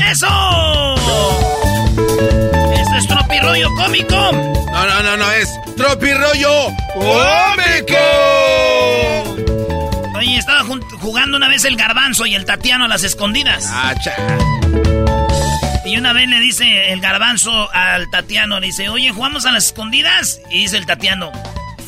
¡Eso! 0.09 0.27
¡Esto 2.73 2.95
es 2.97 3.07
tropirollo 3.09 3.69
cómico! 3.75 4.15
No, 4.15 4.85
no, 4.85 5.03
no, 5.03 5.17
no, 5.17 5.31
es 5.33 5.49
tropirollo 5.75 6.67
cómico. 6.93 7.97
Jugando 11.15 11.37
una 11.37 11.47
vez 11.47 11.63
el 11.63 11.77
garbanzo 11.77 12.25
y 12.25 12.35
el 12.35 12.43
tatiano 12.43 12.83
a 12.83 12.87
las 12.89 13.05
escondidas. 13.05 13.69
Ah. 13.71 13.95
Y 15.85 15.95
una 15.95 16.11
vez 16.11 16.27
le 16.27 16.41
dice 16.41 16.91
el 16.91 16.99
garbanzo 16.99 17.71
al 17.71 18.09
tatiano, 18.09 18.59
le 18.59 18.65
dice, 18.65 18.89
oye, 18.89 19.11
¿jugamos 19.11 19.45
a 19.45 19.53
las 19.53 19.67
escondidas? 19.67 20.41
Y 20.51 20.63
dice 20.63 20.75
el 20.75 20.85
tatiano, 20.85 21.31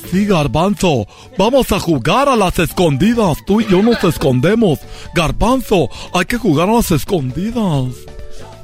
Sí, 0.09 0.25
Garbanzo, 0.25 1.05
vamos 1.37 1.73
a 1.73 1.79
jugar 1.81 2.29
a 2.29 2.37
las 2.37 2.57
escondidas. 2.57 3.39
Tú 3.45 3.59
y 3.59 3.67
yo 3.67 3.81
nos 3.81 4.01
escondemos. 4.05 4.79
Garbanzo, 5.13 5.89
hay 6.13 6.23
que 6.23 6.37
jugar 6.37 6.69
a 6.69 6.75
las 6.75 6.91
escondidas. 6.91 7.93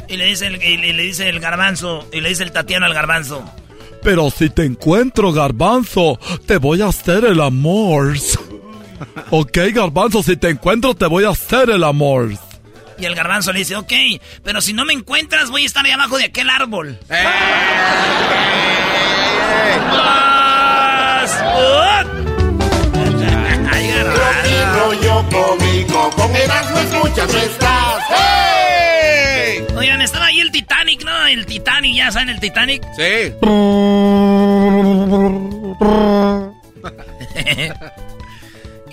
y 0.08 0.16
le 0.16 0.28
dice 0.28 0.48
el, 0.48 0.64
y 0.64 0.78
le, 0.78 0.94
le 0.94 1.04
dice 1.04 1.28
el 1.28 1.42
garbanzo, 1.42 2.08
y 2.14 2.22
le 2.22 2.30
dice 2.30 2.44
el 2.44 2.54
tatiano 2.54 2.86
al 2.86 2.94
garbanzo, 2.94 3.44
Pero 4.02 4.30
si 4.32 4.50
te 4.50 4.64
encuentro, 4.64 5.34
Garbanzo, 5.34 6.18
te 6.46 6.56
voy 6.56 6.82
a 6.82 6.88
hacer 6.88 7.26
el 7.26 7.42
amor. 7.42 8.14
Ok, 9.30 9.58
Garbanzo, 9.74 10.24
si 10.24 10.36
te 10.38 10.50
encuentro, 10.50 10.96
te 10.96 11.06
voy 11.06 11.26
a 11.26 11.30
hacer 11.30 11.70
el 11.70 11.84
amor. 11.84 12.32
y 12.98 13.06
el 13.06 13.16
garbanzo 13.16 13.52
le 13.52 13.60
dice, 13.60 13.76
ok, 13.76 13.92
pero 14.44 14.62
si 14.62 14.74
no 14.74 14.86
me 14.86 14.94
encuentras 14.94 15.50
voy 15.50 15.64
a 15.64 15.66
estar 15.66 15.86
ahí 15.86 15.92
abajo 15.92 16.18
de 16.18 16.26
aquel 16.26 16.50
árbol. 16.50 16.98
¡Más! 19.90 21.32
Ay, 23.72 23.88
garbanzo. 23.92 24.80
rollo 24.80 25.26
cómico, 25.30 26.10
con 26.16 26.36
Erasmo 26.36 26.80
escuchas 26.80 27.34
no 27.34 27.40
estás. 27.40 28.04
¡Hey! 28.10 29.66
Oigan, 29.76 30.02
estaba 30.02 30.26
ahí 30.28 30.40
el 30.40 30.52
Titanic, 30.52 31.04
¿no? 31.04 31.26
El 31.28 31.46
Titanic, 31.46 31.96
¿ya 31.96 32.12
saben 32.12 32.30
el 32.30 32.40
Titanic? 32.40 32.84
Sí. 32.96 33.34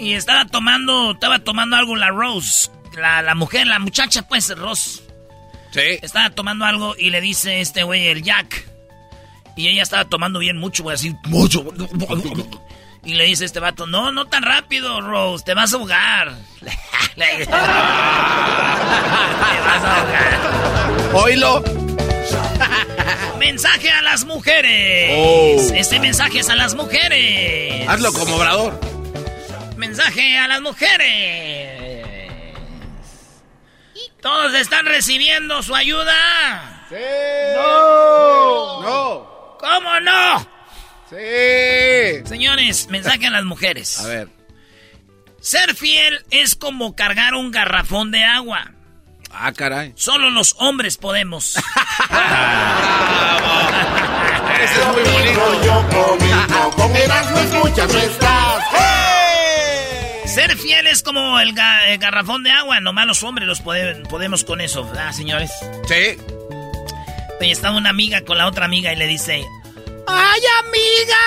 y 0.01 0.14
estaba 0.14 0.46
tomando, 0.46 1.12
estaba 1.12 1.38
tomando 1.40 1.76
algo 1.76 1.94
la 1.94 2.09
Rose, 2.09 2.70
la, 2.96 3.20
la 3.22 3.34
mujer, 3.34 3.66
la 3.66 3.78
muchacha, 3.78 4.26
pues, 4.26 4.48
Rose. 4.57 5.03
Sí. 5.72 5.98
Estaba 6.03 6.30
tomando 6.30 6.64
algo 6.64 6.96
y 6.98 7.11
le 7.11 7.20
dice 7.20 7.61
este 7.61 7.82
güey, 7.82 8.09
el 8.09 8.22
Jack. 8.22 8.66
Y 9.57 9.68
ella 9.68 9.82
estaba 9.82 10.07
tomando 10.07 10.38
bien 10.38 10.57
mucho, 10.57 10.82
güey, 10.82 10.94
así, 10.94 11.14
mucho. 11.26 11.64
Y 13.05 13.14
le 13.14 13.24
dice 13.24 13.44
este 13.44 13.61
vato, 13.61 13.86
no, 13.86 14.11
no 14.11 14.26
tan 14.26 14.42
rápido, 14.42 15.01
Rose, 15.01 15.44
te 15.44 15.55
vas 15.55 15.72
a 15.72 15.76
ahogar. 15.76 16.34
Te 17.16 17.44
vas 17.44 17.59
a 19.84 20.01
ahogar. 20.01 21.14
Oílo. 21.14 21.62
Mensaje 23.38 23.90
a 23.90 24.01
las 24.03 24.24
mujeres. 24.24 25.12
Oh. 25.16 25.74
Este 25.74 26.01
mensaje 26.01 26.40
es 26.40 26.48
a 26.48 26.55
las 26.55 26.74
mujeres. 26.74 27.88
Hazlo 27.88 28.12
como 28.12 28.36
obrador. 28.36 28.80
Mensaje 29.81 30.37
a 30.37 30.47
las 30.47 30.61
mujeres. 30.61 32.12
¿Todos 34.20 34.53
están 34.53 34.85
recibiendo 34.85 35.62
su 35.62 35.74
ayuda? 35.74 36.85
Sí. 36.91 36.97
No. 37.57 38.83
No. 38.83 39.57
¿Cómo 39.59 40.01
no? 40.01 40.47
Sí. 41.09 42.26
Señores, 42.26 42.89
mensaje 42.91 43.26
a 43.26 43.31
las 43.31 43.45
mujeres. 43.45 43.99
A 44.01 44.07
ver. 44.07 44.28
Ser 45.41 45.74
fiel 45.74 46.26
es 46.31 46.55
como 46.57 46.95
cargar 46.95 47.33
un 47.33 47.51
garrafón 47.51 48.11
de 48.11 48.22
agua. 48.22 48.72
Ah, 49.33 49.51
caray. 49.53 49.95
Solo 49.97 50.28
los 50.28 50.57
hombres 50.59 50.99
podemos. 50.99 51.57
Ese 54.62 54.74
es 54.74 54.87
muy 54.89 55.03
bonito. 55.03 55.41
Rollo 55.41 55.89
cómico, 55.89 56.70
con 56.76 56.95
Erasmo 56.95 57.39
escuchas 57.39 57.91
no 57.95 57.99
estás. 57.99 58.89
Ser 60.35 60.57
fiel 60.57 60.87
es 60.87 61.03
como 61.03 61.41
el, 61.41 61.55
ga- 61.55 61.87
el 61.89 61.99
garrafón 61.99 62.45
de 62.45 62.51
agua. 62.51 62.81
Nomás 62.81 63.07
los 63.07 63.22
hombres 63.24 63.49
los 63.49 63.62
pode- 63.62 64.07
podemos 64.09 64.45
con 64.45 64.61
eso, 64.61 64.85
¿verdad, 64.85 65.12
señores? 65.12 65.51
Sí. 65.89 66.16
Oye, 67.41 67.51
estaba 67.51 67.76
una 67.76 67.91
amiga 67.91 68.20
con 68.24 68.39
la 68.39 68.47
otra 68.47 68.64
amiga 68.66 68.93
y 68.93 68.97
le 68.97 69.07
dice... 69.07 69.45
¡Ay, 70.07 70.41
amiga! 70.61 71.18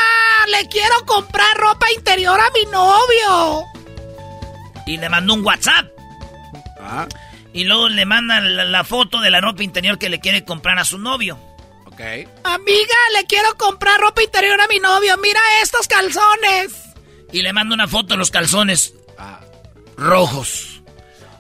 Le 0.61 0.67
quiero 0.69 1.05
comprar 1.05 1.55
ropa 1.57 1.91
interior 1.95 2.39
a 2.39 2.49
mi 2.51 2.65
novio. 2.71 3.65
Y 4.85 4.97
le 4.97 5.09
mandó 5.09 5.33
un 5.33 5.45
WhatsApp. 5.45 5.85
Ah, 6.79 7.07
Y 7.53 7.63
luego 7.65 7.89
le 7.89 8.05
mandan 8.05 8.55
la, 8.55 8.63
la 8.65 8.83
foto 8.83 9.19
de 9.21 9.29
la 9.31 9.41
ropa 9.41 9.63
interior 9.63 9.97
que 9.97 10.09
le 10.09 10.19
quiere 10.19 10.45
comprar 10.45 10.79
a 10.79 10.85
su 10.85 10.97
novio. 10.97 11.37
ok. 11.87 11.99
Amiga, 12.43 12.95
le 13.17 13.25
quiero 13.27 13.55
comprar 13.57 13.99
ropa 13.99 14.21
interior 14.23 14.59
a 14.61 14.67
mi 14.67 14.79
novio. 14.79 15.17
Mira 15.17 15.39
estos 15.61 15.87
calzones. 15.87 16.82
Y 17.33 17.41
le 17.41 17.51
manda 17.51 17.75
una 17.75 17.87
foto 17.89 18.13
de 18.13 18.17
los 18.17 18.31
calzones 18.31 18.93
Ah. 19.17 19.41
rojos. 19.97 20.81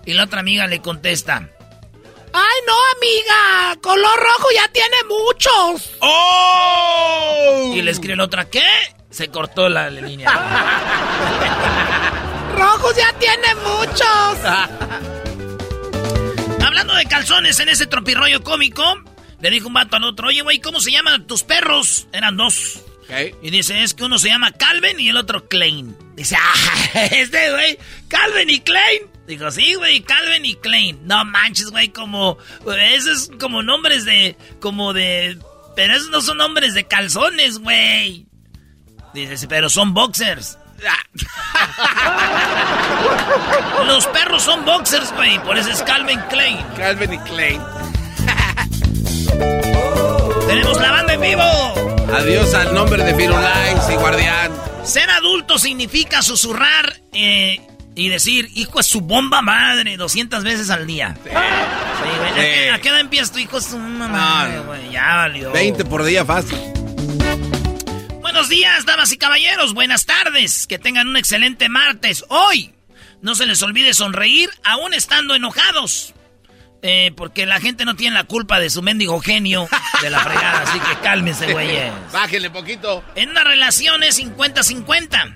Y 0.05 0.11
la 0.13 0.25
otra 0.25 0.41
amiga 0.41 0.67
le 0.67 0.81
contesta. 0.81 1.49
Ay, 2.35 2.59
no, 2.67 2.73
amiga. 2.97 3.79
Color 3.81 4.19
rojo 4.19 4.47
ya 4.55 4.67
tiene 4.69 4.95
muchos. 5.07 5.91
¡Oh! 5.99 7.71
Y 7.75 7.81
le 7.81 7.91
escribe 7.91 8.15
la 8.17 8.23
otra, 8.25 8.49
¿qué? 8.49 8.65
Se 9.11 9.27
cortó 9.29 9.69
la 9.69 9.89
línea. 9.91 10.29
Rojos 12.57 12.95
ya 12.97 13.13
tiene 13.19 13.53
muchos. 13.55 14.39
Hablando 16.65 16.95
de 16.95 17.05
calzones 17.05 17.59
en 17.59 17.69
ese 17.69 17.85
tropirroyo 17.87 18.43
cómico, 18.43 18.83
le 19.39 19.49
dijo 19.51 19.67
un 19.67 19.73
vato 19.73 19.95
al 19.97 20.03
otro, 20.05 20.27
oye, 20.29 20.41
güey, 20.41 20.59
¿cómo 20.59 20.79
se 20.79 20.91
llaman 20.91 21.27
tus 21.27 21.43
perros? 21.43 22.07
Eran 22.11 22.35
dos. 22.37 22.79
Y 23.41 23.49
dice, 23.49 23.83
es 23.83 23.93
que 23.93 24.05
uno 24.05 24.17
se 24.17 24.29
llama 24.29 24.51
Calvin 24.51 24.99
y 24.99 25.09
el 25.09 25.17
otro 25.17 25.47
Klein. 25.47 25.95
Dice, 26.15 26.35
ah, 26.39 26.53
este 27.11 27.51
güey, 27.51 27.77
Calvin 28.07 28.49
y 28.49 28.59
Klein. 28.59 29.03
Digo, 29.27 29.51
sí, 29.51 29.75
güey, 29.75 30.01
Calvin 30.01 30.45
y 30.45 30.55
Klein. 30.55 31.05
No 31.05 31.23
manches, 31.25 31.69
güey, 31.69 31.89
como, 31.89 32.37
esos 32.79 33.23
es 33.23 33.31
como 33.39 33.63
nombres 33.63 34.05
de, 34.05 34.37
como 34.59 34.93
de, 34.93 35.37
pero 35.75 35.93
esos 35.93 36.09
no 36.09 36.21
son 36.21 36.37
nombres 36.37 36.73
de 36.73 36.85
calzones, 36.85 37.59
güey. 37.59 38.25
Dice, 39.13 39.47
pero 39.47 39.69
son 39.69 39.93
boxers. 39.93 40.57
Los 43.85 44.07
perros 44.07 44.43
son 44.43 44.65
boxers, 44.65 45.13
güey, 45.13 45.39
por 45.43 45.57
eso 45.57 45.69
es 45.69 45.81
Calvin 45.83 46.19
Klein. 46.29 46.57
Calvin 46.75 47.13
y 47.13 47.19
Klein. 47.19 47.61
Tenemos 50.47 50.81
la 50.81 50.91
banda 50.91 51.13
en 51.13 51.21
vivo. 51.21 51.92
Adiós 52.15 52.53
al 52.53 52.75
nombre 52.75 53.03
de 53.03 53.15
Firulais 53.15 53.89
y 53.91 53.95
Guardián. 53.95 54.51
Ser 54.83 55.09
adulto 55.09 55.57
significa 55.57 56.21
susurrar 56.21 57.01
eh, 57.11 57.59
y 57.95 58.09
decir, 58.09 58.49
hijo 58.53 58.79
es 58.79 58.85
su 58.85 59.01
bomba 59.01 59.41
madre, 59.41 59.97
200 59.97 60.43
veces 60.43 60.69
al 60.69 60.85
día. 60.85 61.17
Sí, 61.23 61.29
güey. 61.31 62.29
¿A, 62.29 62.35
qué, 62.35 62.71
a 62.71 62.79
qué 62.79 62.89
edad 62.89 62.99
empieza 62.99 63.33
tu 63.33 63.39
hijo 63.39 63.57
es 63.57 63.65
su 63.65 63.79
madre, 63.79 64.59
güey? 64.59 64.91
Ya 64.91 65.15
valió. 65.15 65.51
20 65.51 65.85
por 65.85 66.03
día 66.03 66.23
fácil. 66.23 66.59
Buenos 68.21 68.47
días, 68.47 68.85
damas 68.85 69.11
y 69.11 69.17
caballeros. 69.17 69.73
Buenas 69.73 70.05
tardes. 70.05 70.67
Que 70.67 70.77
tengan 70.77 71.07
un 71.07 71.17
excelente 71.17 71.67
martes. 71.67 72.25
Hoy, 72.29 72.73
no 73.21 73.33
se 73.33 73.47
les 73.47 73.61
olvide 73.63 73.93
sonreír 73.95 74.51
aún 74.63 74.93
estando 74.93 75.33
enojados. 75.33 76.13
Eh, 76.85 77.13
porque 77.15 77.45
la 77.45 77.61
gente 77.61 77.85
no 77.85 77.95
tiene 77.95 78.13
la 78.15 78.25
culpa 78.25 78.59
de 78.59 78.69
su 78.69 78.81
mendigo 78.81 79.19
genio 79.21 79.67
de 80.01 80.09
la 80.09 80.19
fregada, 80.19 80.63
así 80.63 80.79
que 80.79 80.95
cálmense, 81.01 81.51
güeyes. 81.53 81.91
Bájenle 82.11 82.49
poquito. 82.49 83.01
En 83.15 83.29
una 83.29 83.43
relación 83.45 84.03
es 84.03 84.19
50-50. 84.19 85.35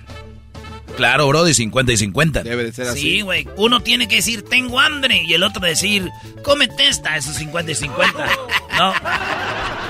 Claro, 0.96 1.26
bro, 1.28 1.44
de 1.44 1.54
50 1.54 1.92
y 1.92 1.96
50. 1.96 2.42
Debe 2.42 2.64
de 2.64 2.72
ser 2.72 2.88
así. 2.88 3.00
Sí, 3.00 3.20
güey. 3.22 3.48
Uno 3.56 3.80
tiene 3.80 4.08
que 4.08 4.16
decir, 4.16 4.42
tengo 4.44 4.78
hambre, 4.80 5.22
y 5.26 5.32
el 5.32 5.42
otro 5.42 5.62
decir, 5.62 6.10
cómete 6.42 6.86
esta, 6.88 7.16
eso 7.16 7.30
es 7.30 7.36
50 7.38 7.72
y 7.72 7.74
50. 7.74 8.12
No. 8.78 8.94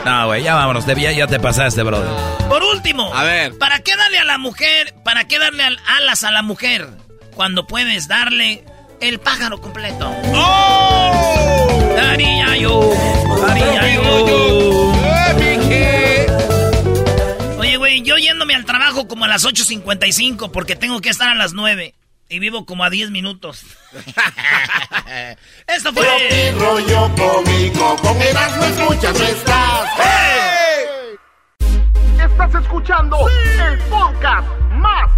No, 0.04 0.26
güey, 0.28 0.42
ya 0.44 0.54
vámonos, 0.54 0.86
de- 0.86 0.98
ya, 1.00 1.12
ya 1.12 1.26
te 1.26 1.38
pasaste, 1.40 1.82
brother. 1.82 2.08
Por 2.48 2.62
último, 2.62 3.12
A 3.14 3.24
ver. 3.24 3.58
¿para 3.58 3.80
qué 3.80 3.94
darle 3.96 4.18
a 4.18 4.24
la 4.24 4.38
mujer, 4.38 4.94
para 5.04 5.26
qué 5.26 5.38
darle 5.38 5.64
al- 5.64 5.78
alas 5.86 6.24
a 6.24 6.30
la 6.30 6.42
mujer 6.42 6.88
cuando 7.34 7.66
puedes 7.66 8.06
darle 8.08 8.64
el 9.00 9.18
pájaro 9.18 9.60
completo? 9.60 10.08
¡Oh! 10.34 11.47
Dariñayo, 11.98 12.80
dariñayo. 13.40 14.02
Oye, 17.58 17.76
güey, 17.76 18.02
yo 18.02 18.16
yéndome 18.16 18.54
al 18.54 18.64
trabajo 18.64 19.08
como 19.08 19.24
a 19.24 19.28
las 19.28 19.44
8.55 19.44 20.52
porque 20.52 20.76
tengo 20.76 21.00
que 21.00 21.08
estar 21.08 21.28
a 21.28 21.34
las 21.34 21.54
9 21.54 21.96
y 22.28 22.38
vivo 22.38 22.64
como 22.66 22.84
a 22.84 22.90
10 22.90 23.10
minutos. 23.10 23.64
Esto 25.66 25.92
fue... 25.92 26.04
Tropi 26.04 26.50
rollo 26.60 27.10
cómico, 27.16 27.96
con 27.96 28.22
Erasmo 28.22 28.64
escuchas 28.64 29.18
no 29.18 29.24
estás. 29.26 29.90
Estás 32.20 32.62
escuchando 32.62 33.28
el 33.28 33.78
podcast 33.90 34.48
más 34.70 35.17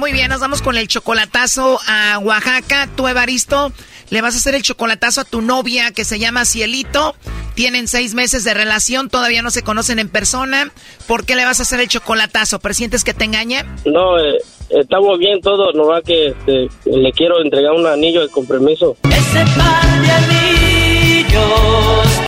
Muy 0.00 0.12
bien, 0.12 0.30
nos 0.30 0.40
vamos 0.40 0.62
con 0.62 0.78
el 0.78 0.88
chocolatazo 0.88 1.78
a 1.86 2.18
Oaxaca. 2.20 2.88
Tú, 2.96 3.06
Evaristo, 3.06 3.70
le 4.08 4.22
vas 4.22 4.34
a 4.34 4.38
hacer 4.38 4.54
el 4.54 4.62
chocolatazo 4.62 5.20
a 5.20 5.24
tu 5.24 5.42
novia 5.42 5.90
que 5.90 6.06
se 6.06 6.18
llama 6.18 6.46
Cielito. 6.46 7.14
Tienen 7.54 7.86
seis 7.86 8.14
meses 8.14 8.42
de 8.42 8.54
relación, 8.54 9.10
todavía 9.10 9.42
no 9.42 9.50
se 9.50 9.60
conocen 9.62 9.98
en 9.98 10.08
persona. 10.08 10.72
¿Por 11.06 11.26
qué 11.26 11.36
le 11.36 11.44
vas 11.44 11.60
a 11.60 11.64
hacer 11.64 11.80
el 11.80 11.88
chocolatazo? 11.88 12.60
¿Presientes 12.60 13.04
que 13.04 13.12
te 13.12 13.26
engaña? 13.26 13.66
No, 13.84 14.18
eh, 14.18 14.38
estamos 14.70 15.18
bien 15.18 15.42
todos, 15.42 15.74
nomás 15.74 16.02
que 16.02 16.28
este, 16.28 16.68
le 16.86 17.12
quiero 17.12 17.42
entregar 17.42 17.72
un 17.72 17.86
anillo 17.86 18.22
de 18.22 18.30
compromiso. 18.30 18.96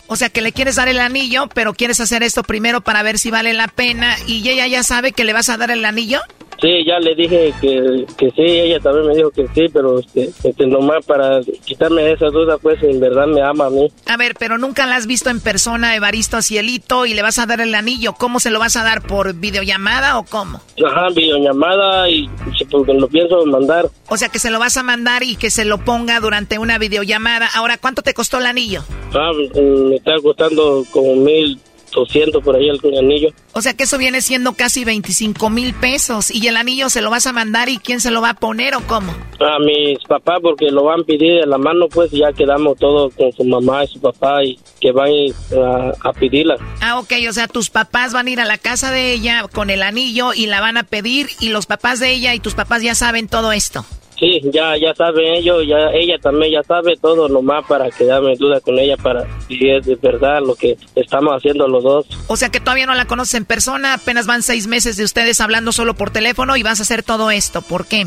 O 0.09 0.17
sea, 0.17 0.29
que 0.29 0.43
le 0.43 0.53
quieres 0.53 0.77
dar 0.77 0.89
el 0.89 1.01
anillo, 1.01 1.49
pero 1.55 1.73
quieres 1.73 2.01
hacer 2.01 2.23
esto 2.23 2.43
primero 2.43 2.83
para 2.83 3.03
ver 3.03 3.19
si 3.19 3.31
vale 3.31 3.55
la 3.55 3.69
pena. 3.69 4.15
¿Y 4.27 4.47
ella 4.47 4.67
ya 4.67 4.83
sabe 4.83 5.13
que 5.13 5.25
le 5.25 5.33
vas 5.33 5.49
a 5.49 5.57
dar 5.57 5.71
el 5.71 5.87
anillo? 5.87 6.21
Sí, 6.63 6.85
ya 6.87 7.01
le 7.01 7.17
dije 7.17 7.53
que, 7.61 8.07
que 8.17 8.31
sí, 8.31 8.43
ella 8.43 8.79
también 8.79 9.09
me 9.09 9.17
dijo 9.17 9.33
que 9.33 9.49
sí, 9.49 9.67
pero 9.73 9.99
este, 9.99 10.31
este, 10.45 10.65
nomás 10.65 11.05
para 11.05 11.41
quitarme 11.65 12.13
esa 12.13 12.27
duda, 12.27 12.57
pues 12.57 12.81
en 12.85 13.01
verdad 13.01 13.27
me 13.27 13.43
ama 13.43 13.67
a 13.67 13.71
mí. 13.71 13.91
A 14.07 14.17
ver, 14.17 14.37
pero 14.39 14.59
nunca 14.59 14.87
la 14.87 14.95
has 14.95 15.09
visto 15.09 15.29
en 15.29 15.41
persona, 15.41 15.97
Evaristo 15.97 16.41
Cielito, 16.41 17.05
y 17.05 17.15
le 17.15 17.23
vas 17.23 17.41
a 17.41 17.47
dar 17.47 17.61
el 17.61 17.75
anillo. 17.75 18.13
¿Cómo 18.13 18.39
se 18.39 18.53
lo 18.53 18.61
vas 18.61 18.77
a 18.77 18.85
dar? 18.85 19.03
¿Por 19.03 19.35
videollamada 19.35 20.19
o 20.19 20.23
cómo? 20.23 20.61
Ajá, 20.87 21.09
videollamada 21.09 22.09
y 22.09 22.31
porque 22.71 22.95
lo 22.95 23.09
pienso 23.09 23.45
mandar. 23.45 23.89
O 24.09 24.17
sea, 24.17 24.29
que 24.29 24.39
se 24.39 24.53
lo 24.53 24.61
vas 24.61 24.77
a 24.77 24.85
mandar 24.85 25.25
y 25.25 25.35
que 25.35 25.51
se 25.51 25.65
lo 25.65 25.79
ponga 25.79 26.21
durante 26.21 26.59
una 26.59 26.79
videollamada. 26.79 27.49
Ahora, 27.55 27.77
¿cuánto 27.77 28.03
te 28.03 28.15
costó 28.15 28.39
el 28.39 28.47
anillo? 28.47 28.85
Ah, 29.13 29.33
mm, 29.33 29.89
me 29.89 29.97
está 29.97 30.13
costando 30.23 30.85
como 30.93 31.17
mil 31.17 31.59
doscientos 31.93 32.43
por 32.43 32.57
ahí 32.57 32.69
el 32.69 32.99
anillo. 32.99 33.29
O 33.53 33.63
sea, 33.63 33.75
que 33.75 33.85
eso 33.85 33.99
viene 33.99 34.21
siendo 34.21 34.55
casi 34.55 34.85
25 34.85 35.51
mil 35.51 35.75
pesos. 35.75 36.31
¿Y 36.31 36.47
el 36.47 36.57
anillo 36.57 36.89
se 36.91 37.03
lo 37.03 37.11
vas 37.11 37.27
a 37.27 37.33
mandar 37.33 37.69
y 37.69 37.79
quién 37.79 38.01
se 38.01 38.11
lo 38.11 38.21
va 38.21 38.31
a 38.31 38.35
poner 38.35 38.75
o 38.75 38.81
cómo? 38.81 39.13
A 39.41 39.59
mis 39.59 39.99
papás 40.09 40.39
porque 40.43 40.71
lo 40.71 40.85
van 40.85 41.01
a 41.01 41.05
pedir 41.05 41.41
de 41.41 41.47
la 41.47 41.59
mano, 41.59 41.89
pues 41.89 42.11
ya 42.11 42.33
quedamos 42.33 42.79
todos 42.79 43.15
con 43.15 43.33
su 43.33 43.45
mamá 43.45 43.85
y 43.85 43.89
su 43.89 44.01
papá 44.01 44.45
y 44.45 44.59
que 44.81 44.93
van 44.93 45.11
a, 45.57 46.09
a 46.09 46.13
pedirla. 46.13 46.57
Ah, 46.81 46.99
ok, 46.99 47.13
o 47.29 47.33
sea, 47.33 47.49
tus 47.49 47.71
papás 47.71 48.13
van 48.13 48.27
a 48.27 48.31
ir 48.31 48.41
a 48.41 48.45
la 48.45 48.59
casa 48.59 48.91
de 48.91 49.13
ella 49.13 49.47
con 49.53 49.71
el 49.71 49.83
anillo 49.83 50.33
y 50.35 50.47
la 50.47 50.61
van 50.61 50.77
a 50.77 50.85
pedir 50.85 51.29
y 51.41 51.49
los 51.49 51.67
papás 51.67 52.01
de 52.01 52.13
ella 52.13 52.35
y 52.35 52.41
tus 52.41 52.55
papás 52.55 52.83
ya 52.83 52.95
saben 52.95 53.29
todo 53.29 53.53
esto. 53.53 53.85
Sí, 54.19 54.41
ya 54.53 54.77
ya 54.77 54.95
saben 54.95 55.35
ellos, 55.35 55.67
ya 55.67 55.91
ella 55.93 56.17
también 56.19 56.53
ya 56.53 56.63
sabe 56.63 56.97
todo, 56.97 57.29
nomás 57.29 57.67
para 57.67 57.91
quedarme 57.91 58.33
en 58.33 58.39
duda 58.39 58.61
con 58.61 58.79
ella 58.79 58.97
para 58.97 59.27
si 59.49 59.69
es 59.69 59.85
de 59.85 59.97
verdad 59.97 60.41
lo 60.41 60.55
que 60.55 60.77
estamos 60.95 61.35
haciendo 61.35 61.67
los 61.67 61.83
dos. 61.83 62.07
O 62.29 62.37
sea 62.37 62.51
que 62.51 62.61
todavía 62.61 62.87
no 62.87 62.95
la 62.95 63.07
conoces 63.07 63.35
en 63.35 63.45
persona, 63.45 63.95
apenas 63.95 64.27
van 64.27 64.43
seis 64.43 64.67
meses 64.67 64.97
de 64.97 65.05
ustedes 65.05 65.41
hablando 65.41 65.73
solo 65.73 65.95
por 65.95 66.11
teléfono 66.11 66.57
y 66.57 66.63
vas 66.63 66.79
a 66.81 66.83
hacer 66.85 67.03
todo 67.03 67.31
esto. 67.31 67.63
¿Por 67.63 67.87
qué? 67.87 68.07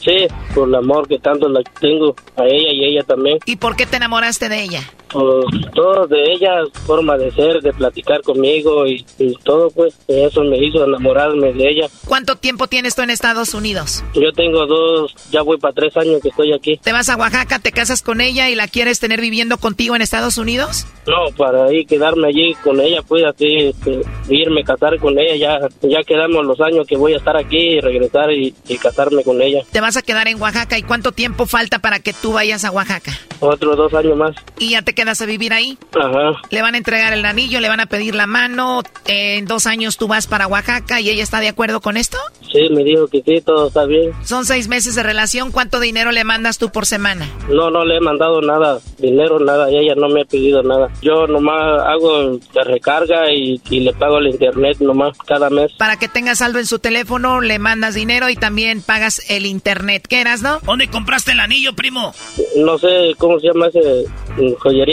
Sí, 0.00 0.26
por 0.54 0.68
el 0.68 0.74
amor 0.74 1.06
que 1.06 1.18
tanto 1.18 1.48
la 1.48 1.62
tengo 1.80 2.14
a 2.36 2.44
ella 2.44 2.72
y 2.72 2.84
ella 2.84 3.04
también. 3.04 3.38
¿Y 3.46 3.56
por 3.56 3.76
qué 3.76 3.86
te 3.86 3.96
enamoraste 3.96 4.48
de 4.48 4.62
ella? 4.62 4.80
Todo 5.12 6.06
de 6.06 6.32
ella, 6.32 6.62
forma 6.86 7.16
de 7.16 7.30
ser, 7.32 7.60
de 7.60 7.72
platicar 7.72 8.22
conmigo 8.22 8.86
y, 8.86 9.04
y 9.18 9.34
todo, 9.44 9.70
pues 9.70 9.94
eso 10.08 10.42
me 10.44 10.58
hizo 10.58 10.84
enamorarme 10.84 11.52
de 11.52 11.68
ella. 11.68 11.88
¿Cuánto 12.06 12.36
tiempo 12.36 12.66
tienes 12.66 12.94
tú 12.94 13.02
en 13.02 13.10
Estados 13.10 13.54
Unidos? 13.54 14.02
Yo 14.14 14.32
tengo 14.32 14.66
dos, 14.66 15.14
ya 15.30 15.42
voy 15.42 15.58
para 15.58 15.74
tres 15.74 15.96
años 15.96 16.20
que 16.22 16.28
estoy 16.28 16.52
aquí. 16.52 16.78
¿Te 16.82 16.92
vas 16.92 17.08
a 17.08 17.16
Oaxaca, 17.16 17.58
te 17.58 17.72
casas 17.72 18.02
con 18.02 18.20
ella 18.20 18.48
y 18.48 18.54
la 18.54 18.68
quieres 18.68 19.00
tener 19.00 19.20
viviendo 19.20 19.58
contigo 19.58 19.94
en 19.96 20.02
Estados 20.02 20.38
Unidos? 20.38 20.86
No, 21.06 21.34
para 21.36 21.64
ahí 21.64 21.84
quedarme 21.84 22.28
allí 22.28 22.54
con 22.62 22.80
ella, 22.80 23.02
pues 23.02 23.24
así, 23.24 23.56
este, 23.56 24.02
irme, 24.28 24.64
casar 24.64 24.98
con 24.98 25.18
ella, 25.18 25.36
ya, 25.36 25.88
ya 25.88 26.02
quedamos 26.04 26.44
los 26.46 26.60
años 26.60 26.86
que 26.86 26.96
voy 26.96 27.14
a 27.14 27.16
estar 27.16 27.36
aquí 27.36 27.58
y 27.58 27.80
regresar 27.80 28.32
y, 28.32 28.54
y 28.68 28.76
casarme 28.78 29.24
con 29.24 29.40
ella. 29.42 29.62
Te 29.70 29.80
vas 29.80 29.96
a 29.96 30.02
quedar 30.02 30.28
en 30.28 30.40
Oaxaca 30.40 30.78
y 30.78 30.82
cuánto 30.82 31.12
tiempo 31.12 31.46
falta 31.46 31.80
para 31.80 31.98
que 31.98 32.12
tú 32.12 32.32
vayas 32.32 32.64
a 32.64 32.70
Oaxaca? 32.70 33.18
Otros 33.40 33.76
dos 33.76 33.92
años 33.94 34.16
más. 34.16 34.36
¿Y 34.58 34.70
ya 34.70 34.82
te 34.82 34.94
quedas 35.02 35.20
a 35.20 35.26
vivir 35.26 35.52
ahí? 35.52 35.76
Ajá. 35.98 36.40
Le 36.50 36.62
van 36.62 36.74
a 36.74 36.78
entregar 36.78 37.12
el 37.12 37.24
anillo, 37.24 37.58
le 37.60 37.68
van 37.68 37.80
a 37.80 37.86
pedir 37.86 38.14
la 38.14 38.28
mano, 38.28 38.82
eh, 39.06 39.38
en 39.38 39.46
dos 39.46 39.66
años 39.66 39.96
tú 39.96 40.06
vas 40.06 40.28
para 40.28 40.46
Oaxaca 40.46 41.00
y 41.00 41.10
ella 41.10 41.24
está 41.24 41.40
de 41.40 41.48
acuerdo 41.48 41.80
con 41.80 41.96
esto? 41.96 42.18
Sí, 42.52 42.68
me 42.70 42.84
dijo 42.84 43.08
que 43.08 43.22
sí, 43.22 43.40
todo 43.40 43.68
está 43.68 43.84
bien. 43.84 44.12
Son 44.24 44.44
seis 44.44 44.68
meses 44.68 44.94
de 44.94 45.02
relación, 45.02 45.50
¿cuánto 45.50 45.80
dinero 45.80 46.12
le 46.12 46.22
mandas 46.22 46.58
tú 46.58 46.70
por 46.70 46.86
semana? 46.86 47.28
No, 47.48 47.70
no 47.70 47.84
le 47.84 47.96
he 47.96 48.00
mandado 48.00 48.40
nada, 48.42 48.78
dinero, 48.98 49.40
nada, 49.40 49.70
y 49.70 49.78
ella 49.78 49.94
no 49.96 50.08
me 50.08 50.22
ha 50.22 50.24
pedido 50.24 50.62
nada. 50.62 50.88
Yo 51.02 51.26
nomás 51.26 51.82
hago 51.82 52.38
la 52.54 52.64
recarga 52.64 53.32
y, 53.32 53.60
y 53.70 53.80
le 53.80 53.92
pago 53.94 54.18
el 54.18 54.28
internet 54.28 54.78
nomás 54.80 55.16
cada 55.26 55.50
mes. 55.50 55.72
Para 55.78 55.96
que 55.96 56.08
tengas 56.08 56.38
saldo 56.38 56.60
en 56.60 56.66
su 56.66 56.78
teléfono, 56.78 57.40
le 57.40 57.58
mandas 57.58 57.94
dinero 57.94 58.28
y 58.28 58.36
también 58.36 58.82
pagas 58.82 59.28
el 59.30 59.46
internet. 59.46 60.06
¿Qué 60.08 60.20
eras, 60.20 60.42
no? 60.42 60.60
¿Dónde 60.60 60.88
compraste 60.88 61.32
el 61.32 61.40
anillo, 61.40 61.74
primo? 61.74 62.14
No 62.56 62.78
sé 62.78 63.14
cómo 63.18 63.40
se 63.40 63.48
llama 63.48 63.68
ese 63.68 64.04
mm, 64.36 64.52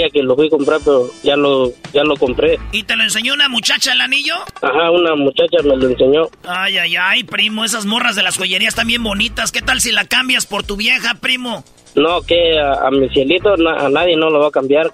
que 0.09 0.23
lo 0.23 0.35
fui 0.35 0.47
a 0.47 0.49
comprar, 0.49 0.79
pero 0.85 1.09
ya 1.23 1.35
lo, 1.35 1.71
ya 1.93 2.03
lo 2.03 2.15
compré. 2.15 2.57
¿Y 2.71 2.83
te 2.83 2.95
lo 2.95 3.03
enseñó 3.03 3.33
una 3.33 3.49
muchacha 3.49 3.91
el 3.91 3.99
anillo? 4.01 4.35
Ajá, 4.61 4.91
una 4.91 5.15
muchacha 5.15 5.57
me 5.63 5.75
lo 5.75 5.89
enseñó. 5.89 6.29
Ay, 6.47 6.77
ay, 6.77 6.95
ay, 6.95 7.23
primo, 7.23 7.65
esas 7.65 7.85
morras 7.85 8.15
de 8.15 8.23
las 8.23 8.37
joyerías 8.37 8.69
están 8.69 8.87
bien 8.87 9.03
bonitas. 9.03 9.51
¿Qué 9.51 9.61
tal 9.61 9.81
si 9.81 9.91
la 9.91 10.05
cambias 10.05 10.45
por 10.45 10.63
tu 10.63 10.77
vieja, 10.77 11.15
primo? 11.15 11.63
No, 11.95 12.21
que 12.21 12.59
a, 12.59 12.87
a 12.87 12.91
mi 12.91 13.09
cielito 13.09 13.57
na- 13.57 13.85
a 13.85 13.89
nadie 13.89 14.15
no 14.15 14.29
lo 14.29 14.39
va 14.39 14.47
a 14.47 14.51
cambiar. 14.51 14.91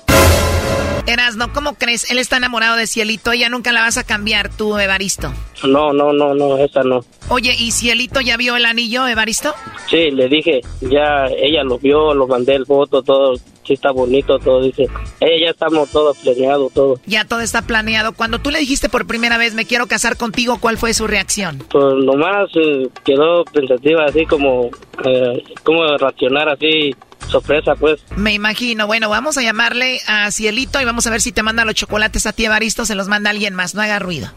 Erasno, 1.08 1.54
¿cómo 1.54 1.76
crees? 1.76 2.10
Él 2.10 2.18
está 2.18 2.38
enamorado 2.38 2.78
de 2.78 2.88
Cielito, 2.88 3.32
ella 3.32 3.48
nunca 3.48 3.72
la 3.72 3.82
vas 3.82 3.98
a 4.00 4.04
cambiar, 4.04 4.50
tú, 4.50 4.76
Evaristo. 4.80 5.32
No, 5.64 5.94
no, 5.94 6.12
no, 6.14 6.34
no, 6.34 6.58
esa 6.58 6.82
no. 6.82 7.06
Oye, 7.30 7.56
¿y 7.60 7.72
Cielito 7.72 8.22
ya 8.22 8.38
vio 8.38 8.56
el 8.56 8.66
anillo, 8.66 9.08
Evaristo? 9.08 9.54
Sí, 9.88 10.10
le 10.10 10.28
dije, 10.30 10.62
ya 10.82 11.28
ella 11.28 11.64
lo 11.64 11.78
vio, 11.78 12.16
lo 12.16 12.26
mandé 12.26 12.56
el 12.56 12.66
foto, 12.66 13.04
todo, 13.04 13.36
sí 13.66 13.74
está 13.74 13.92
bonito, 13.92 14.40
todo, 14.40 14.62
dice. 14.62 14.88
Ella 15.20 15.46
ya 15.46 15.52
estamos 15.52 15.90
todo 15.92 16.14
planeado, 16.14 16.70
todo. 16.74 17.00
Ya 17.06 17.26
todo 17.26 17.42
está 17.42 17.62
planeado. 17.62 18.14
Cuando 18.14 18.40
tú 18.40 18.52
le 18.52 18.60
dijiste 18.60 18.90
por 18.90 19.08
primera 19.08 19.38
vez, 19.38 19.54
me 19.54 19.66
quiero 19.66 19.88
casar 19.88 20.18
contigo, 20.18 20.58
¿cuál 20.60 20.78
fue 20.78 20.94
su 20.94 21.08
reacción? 21.08 21.64
Pues 21.70 21.96
nomás 22.04 22.50
eh, 22.56 22.88
quedó 23.04 23.44
pensativa, 23.46 24.06
así 24.06 24.26
como, 24.26 24.70
eh, 25.06 25.44
como 25.64 25.86
reaccionar 25.98 26.50
así, 26.50 26.96
sorpresa, 27.30 27.76
pues. 27.76 28.04
Me 28.16 28.34
imagino. 28.34 28.88
Bueno, 28.88 29.10
vamos 29.10 29.38
a 29.38 29.42
llamarle 29.42 30.00
a 30.08 30.32
Cielito 30.32 30.82
y 30.82 30.86
vamos 30.86 31.08
a 31.08 31.12
ver 31.12 31.22
si 31.22 31.32
te 31.32 31.44
manda 31.44 31.66
los 31.66 31.76
chocolates 31.76 32.26
a 32.26 32.34
ti, 32.34 32.46
Evaristo, 32.46 32.86
se 32.86 32.96
los 32.96 33.08
manda 33.08 33.30
alguien 33.30 33.54
más, 33.56 33.76
no 33.76 33.82
haga 33.82 34.00
ruido. 34.00 34.30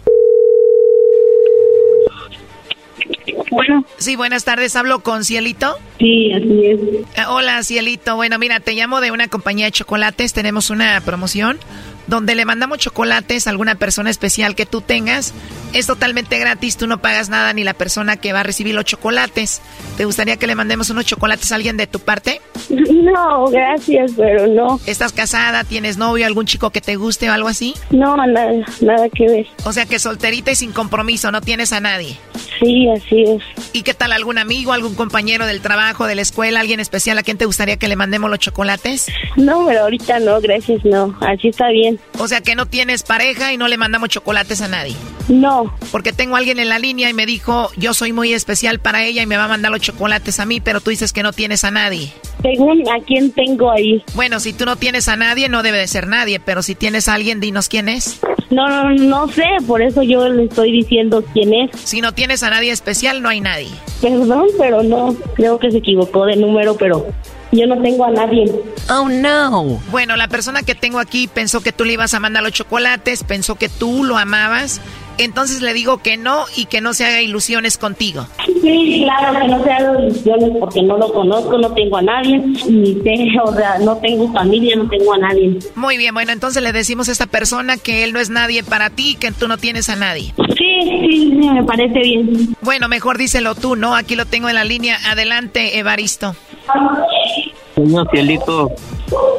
Bueno. 3.51 3.85
Sí, 3.97 4.17
buenas 4.17 4.45
tardes. 4.45 4.77
¿Hablo 4.77 5.01
con 5.01 5.25
Cielito? 5.25 5.77
Sí, 5.99 6.33
así 6.33 6.67
es. 6.67 6.81
Eh, 7.17 7.25
hola, 7.29 7.63
Cielito. 7.63 8.17
Bueno, 8.17 8.39
mira, 8.39 8.61
te 8.61 8.73
llamo 8.73 9.01
de 9.01 9.11
una 9.11 9.29
compañía 9.29 9.67
de 9.67 9.73
chocolates. 9.73 10.33
Tenemos 10.33 10.71
una 10.71 11.01
promoción 11.01 11.59
donde 12.09 12.35
le 12.35 12.45
mandamos 12.45 12.79
chocolates 12.79 13.47
a 13.47 13.51
alguna 13.51 13.77
persona 13.77 14.11
especial 14.11 14.55
que 14.55 14.67
tú 14.67 14.81
tengas. 14.81 15.33
Es 15.73 15.87
totalmente 15.87 16.39
gratis, 16.39 16.77
tú 16.77 16.87
no 16.87 16.99
pagas 16.99 17.29
nada 17.29 17.53
ni 17.53 17.63
la 17.63 17.75
persona 17.75 18.17
que 18.17 18.33
va 18.33 18.41
a 18.41 18.43
recibir 18.43 18.75
los 18.75 18.87
chocolates. 18.87 19.61
¿Te 19.97 20.07
gustaría 20.07 20.37
que 20.39 20.47
le 20.47 20.55
mandemos 20.55 20.89
unos 20.91 21.05
chocolates 21.05 21.53
a 21.53 21.57
alguien 21.57 21.77
de 21.77 21.87
tu 21.87 22.01
parte? 22.01 22.41
No, 23.09 23.47
gracias, 23.47 24.13
pero 24.17 24.47
no. 24.47 24.81
¿Estás 24.85 25.13
casada? 25.13 25.65
¿Tienes 25.65 25.97
novio? 25.97 26.27
¿Algún 26.27 26.45
chico 26.45 26.71
que 26.71 26.81
te 26.81 26.97
guste 26.97 27.31
o 27.31 27.33
algo 27.33 27.49
así? 27.49 27.75
No, 27.91 28.17
nada, 28.17 28.53
nada 28.81 29.09
que 29.09 29.27
ver. 29.27 29.47
O 29.65 29.73
sea 29.73 29.87
que 29.87 29.99
solterita 29.99 30.51
y 30.51 30.57
sin 30.57 30.73
compromiso, 30.73 31.31
no 31.31 31.41
tienes 31.41 31.73
a 31.73 31.81
nadie. 31.81 32.19
Sí, 32.61 32.89
así 32.91 33.23
es. 33.23 33.43
¿Y 33.73 33.83
qué 33.83 33.95
tal 33.95 34.13
algún 34.13 34.37
amigo, 34.39 34.73
algún 34.73 34.95
compañero 34.95 35.47
del 35.47 35.61
trabajo, 35.61 36.07
de 36.07 36.17
la 36.17 36.23
escuela, 36.23 36.61
alguien 36.61 36.81
especial 36.81 37.17
a 37.19 37.23
quien 37.23 37.39
te 37.39 37.45
gustaría 37.47 37.77
que 37.77 37.89
le 37.89 37.97
mandemos 37.97 38.31
los 38.31 38.39
chocolates? 38.41 39.07
No, 39.37 39.65
pero 39.67 39.83
ahorita 39.83 40.19
no, 40.21 40.41
gracias, 40.41 40.85
no. 40.85 41.17
Así 41.21 41.49
está 41.49 41.69
bien. 41.71 41.98
O 42.19 42.27
sea 42.27 42.41
que 42.41 42.55
no 42.55 42.67
tienes 42.67 43.03
pareja 43.03 43.53
y 43.53 43.57
no 43.57 43.69
le 43.69 43.77
mandamos 43.77 44.09
chocolates 44.09 44.61
a 44.61 44.69
nadie. 44.69 44.97
No. 45.29 45.73
Porque 45.93 46.13
tengo 46.13 46.35
a 46.35 46.39
alguien 46.39 46.59
en 46.59 46.69
la 46.69 46.79
línea 46.79 47.09
y 47.09 47.15
me 47.15 47.27
dijo, 47.27 47.71
yo 47.77 47.95
soy 47.95 48.13
muy 48.13 48.33
especial 48.33 48.81
para 48.81 49.05
ella 49.05 49.23
y 49.23 49.27
me 49.27 49.37
va 49.37 49.45
a 49.45 49.49
mandar 49.49 49.71
los 49.71 49.81
chocolates 49.81 50.41
a 50.41 50.47
mí, 50.47 50.61
pero 50.61 50.81
tú 50.81 50.91
dices 50.91 51.13
que 51.13 51.23
no 51.23 51.33
tienes 51.33 51.65
a 51.65 51.71
nadie. 51.71 52.13
Según 52.43 52.89
a 52.89 53.01
quién 53.05 53.31
tengo 53.33 53.71
ahí. 53.71 54.03
Bueno, 54.15 54.41
si 54.41 54.53
tú 54.53 54.65
no 54.65 54.77
tienes 54.77 55.09
a 55.09 55.17
nadie, 55.17 55.49
no 55.49 55.63
debe 55.63 55.79
de 55.79 55.87
ser 55.87 56.07
nadie, 56.07 56.41
pero 56.41 56.63
si 56.63 56.75
tienes 56.75 57.09
a 57.09 57.15
alguien, 57.15 57.41
dinos 57.41 57.69
quién 57.69 57.89
es. 57.89 58.21
No, 58.51 58.69
no, 58.69 58.91
no 58.95 59.29
sé, 59.29 59.45
por 59.67 59.83
eso 59.83 60.03
yo 60.03 60.29
le 60.29 60.45
estoy 60.45 60.73
diciendo 60.73 61.23
quién 61.35 61.53
es. 61.53 61.71
Si 61.85 62.01
no 62.01 62.13
tienes 62.13 62.43
a 62.43 62.51
nadie 62.51 62.73
especial, 62.73 63.23
no 63.23 63.29
hay 63.29 63.41
nadie. 63.41 63.69
Perdón, 64.01 64.47
pero 64.59 64.83
no, 64.83 65.15
creo 65.35 65.59
que 65.59 65.71
se 65.71 65.79
equivocó 65.79 66.25
de 66.25 66.37
número, 66.37 66.77
pero 66.77 67.07
yo 67.53 67.67
no 67.67 67.81
tengo 67.81 68.05
a 68.05 68.11
nadie. 68.11 68.51
Oh, 68.91 69.09
no. 69.09 69.81
Bueno, 69.91 70.17
la 70.17 70.29
persona 70.29 70.63
que 70.63 70.75
tengo 70.75 70.99
aquí 70.99 71.29
pensó 71.29 71.61
que 71.61 71.73
tú 71.73 71.85
le 71.85 71.95
ibas 71.95 72.15
a 72.15 72.21
mandar 72.21 72.43
los 72.43 72.53
chocolates, 72.53 73.25
pensó 73.25 73.57
que 73.57 73.69
tú 73.69 74.05
lo 74.05 74.17
amabas. 74.19 74.81
Entonces 75.19 75.63
le 75.63 75.75
digo 75.75 75.99
que 75.99 76.17
no 76.17 76.45
y 76.57 76.67
que 76.67 76.81
no 76.81 76.95
se 76.95 77.05
haga 77.05 77.21
ilusiones 77.21 77.77
contigo. 77.77 78.29
Sí, 78.63 79.03
claro, 79.03 79.41
que 79.41 79.49
no 79.49 79.65
se 79.65 79.73
haga 79.73 80.01
ilusiones 80.01 80.51
porque 80.61 80.81
no 80.83 80.97
lo 80.97 81.13
conozco, 81.13 81.59
no 81.59 81.73
tengo 81.73 81.97
a 81.97 82.03
nadie, 82.03 82.39
ni 82.39 82.95
sé, 83.03 83.27
o 83.43 83.53
sea, 83.53 83.79
no 83.81 83.97
tengo 83.97 84.33
familia, 84.33 84.77
no 84.77 84.89
tengo 84.89 85.13
a 85.15 85.19
nadie. 85.19 85.59
Muy 85.75 85.97
bien, 85.97 86.15
bueno, 86.15 86.31
entonces 86.31 86.63
le 86.63 86.73
decimos 86.73 87.09
a 87.09 87.13
esta 87.13 87.27
persona 87.27 87.79
que 87.79 88.05
él 88.05 88.13
no 88.13 88.21
es 88.21 88.31
nadie 88.31 88.63
para 88.63 88.91
ti, 88.91 89.17
que 89.19 89.33
tú 89.33 89.49
no 89.49 89.59
tienes 89.59 89.89
a 89.89 89.97
nadie. 89.97 90.33
Sí, 90.57 90.81
sí, 90.85 91.31
sí, 91.33 91.51
me 91.51 91.65
parece 91.65 91.99
bien. 91.99 92.57
Bueno, 92.63 92.87
mejor 92.87 93.19
díselo 93.19 93.57
tú, 93.57 93.75
¿no? 93.75 93.97
Aquí 93.97 94.15
lo 94.15 94.25
tengo 94.25 94.49
en 94.49 94.55
la 94.55 94.65
línea. 94.65 94.99
Adelante, 95.11 95.79
Evaristo. 95.81 96.37
Señor 97.75 98.09
Cielito, 98.11 98.71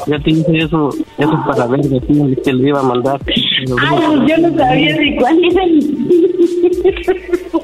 ya 0.07 0.19
te 0.19 0.31
hice 0.31 0.57
eso, 0.57 0.89
eso 1.17 1.43
para 1.47 1.67
ver 1.67 1.81
de 1.81 1.99
que 2.43 2.53
le 2.53 2.69
iba 2.69 2.79
a 2.79 2.83
mandar. 2.83 3.19
Ay, 3.27 4.19
yo 4.27 4.37
no 4.37 4.57
sabía 4.57 4.95
de 4.95 5.15
cuál 5.17 5.37
era 5.43 5.63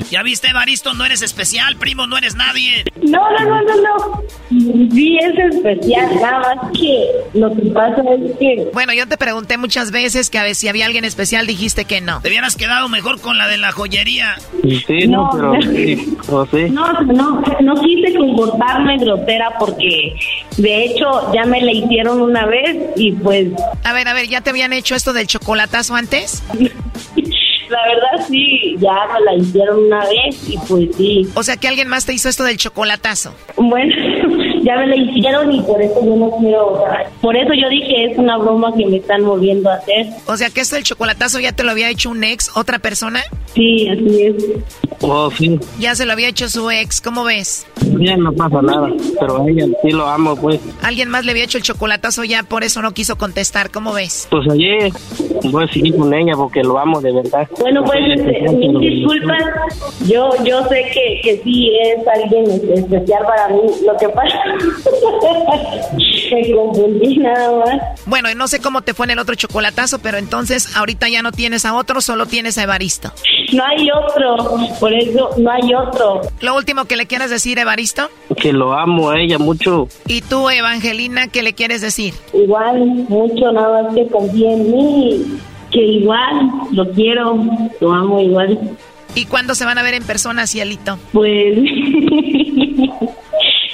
¿Ya 0.10 0.24
viste, 0.24 0.50
Evaristo? 0.50 0.94
No 0.94 1.06
eres 1.06 1.22
especial, 1.22 1.76
primo, 1.78 2.08
no 2.08 2.18
eres 2.18 2.36
nadie. 2.36 2.84
No, 3.02 3.20
no, 3.32 3.46
no, 3.46 3.62
no, 3.62 3.76
no. 3.82 4.24
Sí 4.50 5.18
es 5.18 5.56
especial, 5.56 6.10
nada 6.22 6.40
más 6.40 6.72
que 6.72 7.10
lo 7.34 7.54
que 7.56 7.64
pasa 7.72 8.02
es 8.14 8.38
que... 8.38 8.70
Bueno, 8.74 8.94
yo 8.94 9.08
te 9.08 9.18
pregunté 9.18 9.58
muchas 9.58 9.92
veces 9.92 10.30
que 10.30 10.38
a 10.38 10.44
ver 10.44 10.56
si 10.56 10.68
había 10.68 10.86
alguien 10.86 11.06
especial, 11.06 11.48
dijiste 11.48 11.86
que 11.86 12.02
no. 12.02 12.22
Te 12.22 12.30
hubieras 12.30 12.56
quedado 12.56 12.88
mejor 12.90 13.20
con 13.20 13.38
la 13.38 13.48
de 13.48 13.58
la 13.58 13.72
joyería. 13.72 14.36
Sí, 14.64 15.08
no, 15.08 15.30
pero... 15.34 15.62
Sí, 15.62 16.18
¿o 16.30 16.46
sí? 16.46 16.70
No, 16.70 16.94
no, 17.02 17.42
no 17.62 17.76
quise 17.82 18.16
comportarme 18.16 18.98
grosera 18.98 19.54
porque 19.60 20.16
de 20.58 20.86
hecho 20.86 21.34
ya 21.34 21.46
me 21.46 21.62
la 21.62 21.72
hicieron 21.96 22.22
una 22.22 22.46
vez 22.46 22.78
y 22.98 23.14
pues... 23.14 23.48
A 23.84 23.94
ver, 23.94 24.08
a 24.08 24.14
ver, 24.14 24.28
¿ya 24.28 24.42
te 24.42 24.50
habían 24.50 24.74
hecho 24.74 24.96
esto 24.96 25.14
del 25.14 25.28
chocolatazo 25.28 25.96
antes? 25.96 26.44
La 27.70 27.80
verdad 27.88 28.28
sí, 28.28 28.76
ya 28.78 28.94
me 29.12 29.22
la 29.22 29.34
hicieron 29.34 29.86
una 29.86 30.02
vez 30.02 30.48
y 30.48 30.56
pues 30.68 30.96
sí. 30.96 31.28
O 31.34 31.42
sea 31.42 31.58
que 31.58 31.68
alguien 31.68 31.88
más 31.88 32.06
te 32.06 32.14
hizo 32.14 32.30
esto 32.30 32.44
del 32.44 32.58
chocolatazo. 32.58 33.34
Bueno, 33.56 33.96
ya 34.66 34.76
me 34.78 34.88
la 34.88 34.96
hicieron 34.96 35.52
y 35.52 35.62
por 35.62 35.80
eso 35.80 36.04
yo 36.04 36.16
no 36.16 36.32
quiero, 36.40 36.74
o 36.74 36.78
sea, 36.80 37.08
por 37.22 37.38
eso 37.38 37.54
yo 37.54 37.70
dije 37.70 38.06
es 38.06 38.18
una 38.18 38.38
broma 38.38 38.74
que 38.76 38.86
me 38.88 38.98
están 38.98 39.22
moviendo 39.22 39.70
a 39.70 39.76
hacer. 39.76 40.08
O 40.26 40.36
sea 40.36 40.50
que 40.50 40.62
esto 40.62 40.76
del 40.76 40.84
chocolatazo 40.84 41.40
ya 41.40 41.52
te 41.52 41.64
lo 41.64 41.70
había 41.70 41.90
hecho 41.90 42.10
un 42.10 42.24
ex, 42.24 42.52
otra 42.58 42.80
persona. 42.80 43.22
Sí, 43.54 43.88
así 43.88 44.24
es. 44.24 44.44
Oh, 45.02 45.30
sí. 45.30 45.60
Ya 45.80 45.94
se 45.94 46.06
lo 46.06 46.14
había 46.14 46.30
hecho 46.30 46.50
su 46.50 46.72
ex, 46.72 47.00
¿cómo 47.00 47.24
ves? 47.24 47.68
Bien, 47.86 48.22
no 48.22 48.34
pasa 48.34 48.60
nada, 48.64 48.90
pero 49.20 49.44
a 49.44 49.50
ella 49.50 49.66
sí 49.84 49.92
lo 49.92 50.08
amo, 50.08 50.36
pues. 50.36 50.60
Alguien 50.82 51.10
más 51.10 51.26
le 51.26 51.32
había 51.32 51.44
hecho 51.44 51.60
el 51.60 51.64
chocolatazo 51.64 52.24
ya, 52.24 52.42
por 52.42 52.64
eso 52.64 52.82
no 52.82 52.92
quiso 52.92 53.18
contestar, 53.18 53.70
¿cómo 53.70 53.94
ves? 53.94 54.28
Pues 54.32 54.50
ayer 54.50 54.92
voy 55.44 55.64
a 55.64 55.68
seguir 55.68 55.96
con 55.96 56.12
ella 56.12 56.34
porque 56.36 56.64
lo 56.64 56.80
amo 56.80 57.00
de 57.02 57.14
verdad. 57.14 57.48
Bueno, 57.60 57.84
pues 57.84 58.00
este, 58.16 58.50
mis 58.50 58.82
disculpas, 58.82 59.44
yo 60.08 60.32
yo 60.44 60.64
sé 60.70 60.86
que, 60.92 61.22
que 61.22 61.42
sí 61.44 61.72
es 61.84 62.08
alguien 62.08 62.50
especial 62.74 63.24
para 63.26 63.50
mí, 63.50 63.62
lo 63.86 63.96
que 63.98 64.10
pasa 64.10 64.55
me 66.32 66.52
confundí 66.54 67.18
nada 67.18 67.52
más. 67.58 68.06
Bueno, 68.06 68.34
no 68.36 68.48
sé 68.48 68.60
cómo 68.60 68.82
te 68.82 68.94
fue 68.94 69.06
en 69.06 69.12
el 69.12 69.20
otro 69.20 69.36
chocolatazo, 69.36 70.00
pero 70.00 70.18
entonces 70.18 70.76
ahorita 70.76 71.10
ya 71.10 71.22
no 71.22 71.32
tienes 71.32 71.66
a 71.66 71.76
otro, 71.76 72.02
solo 72.02 72.26
tienes 72.26 72.58
a 72.58 72.64
Evaristo. 72.64 73.12
No 73.54 73.64
hay 73.64 73.88
otro, 73.92 74.58
por 74.80 74.94
eso 74.94 75.30
no 75.38 75.52
hay 75.52 75.74
otro. 75.74 76.22
Lo 76.42 76.56
último 76.56 76.86
que 76.86 76.96
le 76.96 77.06
quieras 77.06 77.30
decir, 77.30 77.60
Evaristo. 77.60 78.10
Que 78.42 78.54
lo 78.54 78.74
amo 78.74 79.10
a 79.10 79.20
ella 79.20 79.38
mucho. 79.38 79.88
¿Y 80.08 80.22
tú, 80.22 80.50
Evangelina, 80.50 81.28
qué 81.28 81.44
le 81.44 81.54
quieres 81.54 81.82
decir? 81.82 82.14
Igual, 82.34 82.86
mucho, 83.10 83.52
nada 83.52 83.84
más 83.84 83.96
que 83.96 84.08
confíe 84.08 84.54
en 84.54 84.72
mí, 84.72 85.26
que 85.72 85.82
igual 85.82 86.52
lo 86.72 86.90
quiero, 86.92 87.38
lo 87.80 87.94
amo 87.94 88.20
igual. 88.20 88.60
¿Y 89.14 89.26
cuándo 89.26 89.56
se 89.56 89.64
van 89.66 89.78
a 89.78 89.84
ver 89.84 89.94
en 89.94 90.04
persona, 90.04 90.46
Cielito? 90.46 91.00
Pues, 91.14 91.58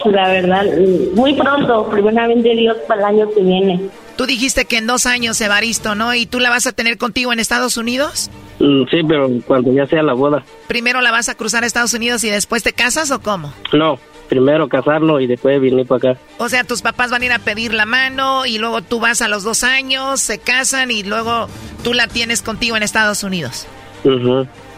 la 0.06 0.30
verdad, 0.30 0.66
muy 1.14 1.34
pronto, 1.34 1.88
primeramente 1.90 2.50
Dios 2.56 2.78
para 2.88 3.02
el 3.02 3.06
año 3.20 3.30
que 3.34 3.42
viene. 3.42 3.80
Tú 4.16 4.26
dijiste 4.26 4.66
que 4.66 4.78
en 4.78 4.88
dos 4.88 5.06
años, 5.06 5.40
Evaristo, 5.42 5.96
¿no? 5.96 6.14
¿Y 6.14 6.26
tú 6.26 6.40
la 6.40 6.50
vas 6.50 6.68
a 6.68 6.72
tener 6.72 6.98
contigo 6.98 7.34
en 7.34 7.40
Estados 7.40 7.78
Unidos? 7.78 8.30
Mm, 8.60 8.84
Sí, 8.90 8.98
pero 9.08 9.30
cuando 9.48 9.74
ya 9.74 9.88
sea 9.88 10.04
la 10.04 10.14
boda. 10.14 10.44
¿Primero 10.68 11.02
la 11.02 11.12
vas 11.12 11.30
a 11.30 11.36
cruzar 11.36 11.64
a 11.64 11.68
Estados 11.68 11.94
Unidos 11.94 12.24
y 12.24 12.30
después 12.30 12.62
te 12.64 12.74
casas 12.74 13.10
o 13.12 13.20
cómo? 13.22 13.54
No, 13.74 13.98
primero 14.30 14.68
casarnos 14.70 15.22
y 15.22 15.28
después 15.28 15.60
venir 15.60 15.88
para 15.88 16.12
acá. 16.12 16.22
O 16.38 16.48
sea, 16.50 16.64
tus 16.64 16.82
papás 16.82 17.10
van 17.10 17.22
a 17.22 17.26
ir 17.26 17.32
a 17.32 17.40
pedir 17.40 17.74
la 17.74 17.86
mano 17.86 18.46
y 18.46 18.60
luego 18.60 18.82
tú 18.82 19.00
vas 19.00 19.22
a 19.22 19.28
los 19.28 19.44
dos 19.44 19.64
años, 19.64 20.20
se 20.22 20.38
casan 20.38 20.92
y 20.92 21.04
luego 21.04 21.48
tú 21.84 21.94
la 21.94 22.08
tienes 22.08 22.42
contigo 22.42 22.78
en 22.78 22.84
Estados 22.84 23.24
Unidos. 23.24 23.66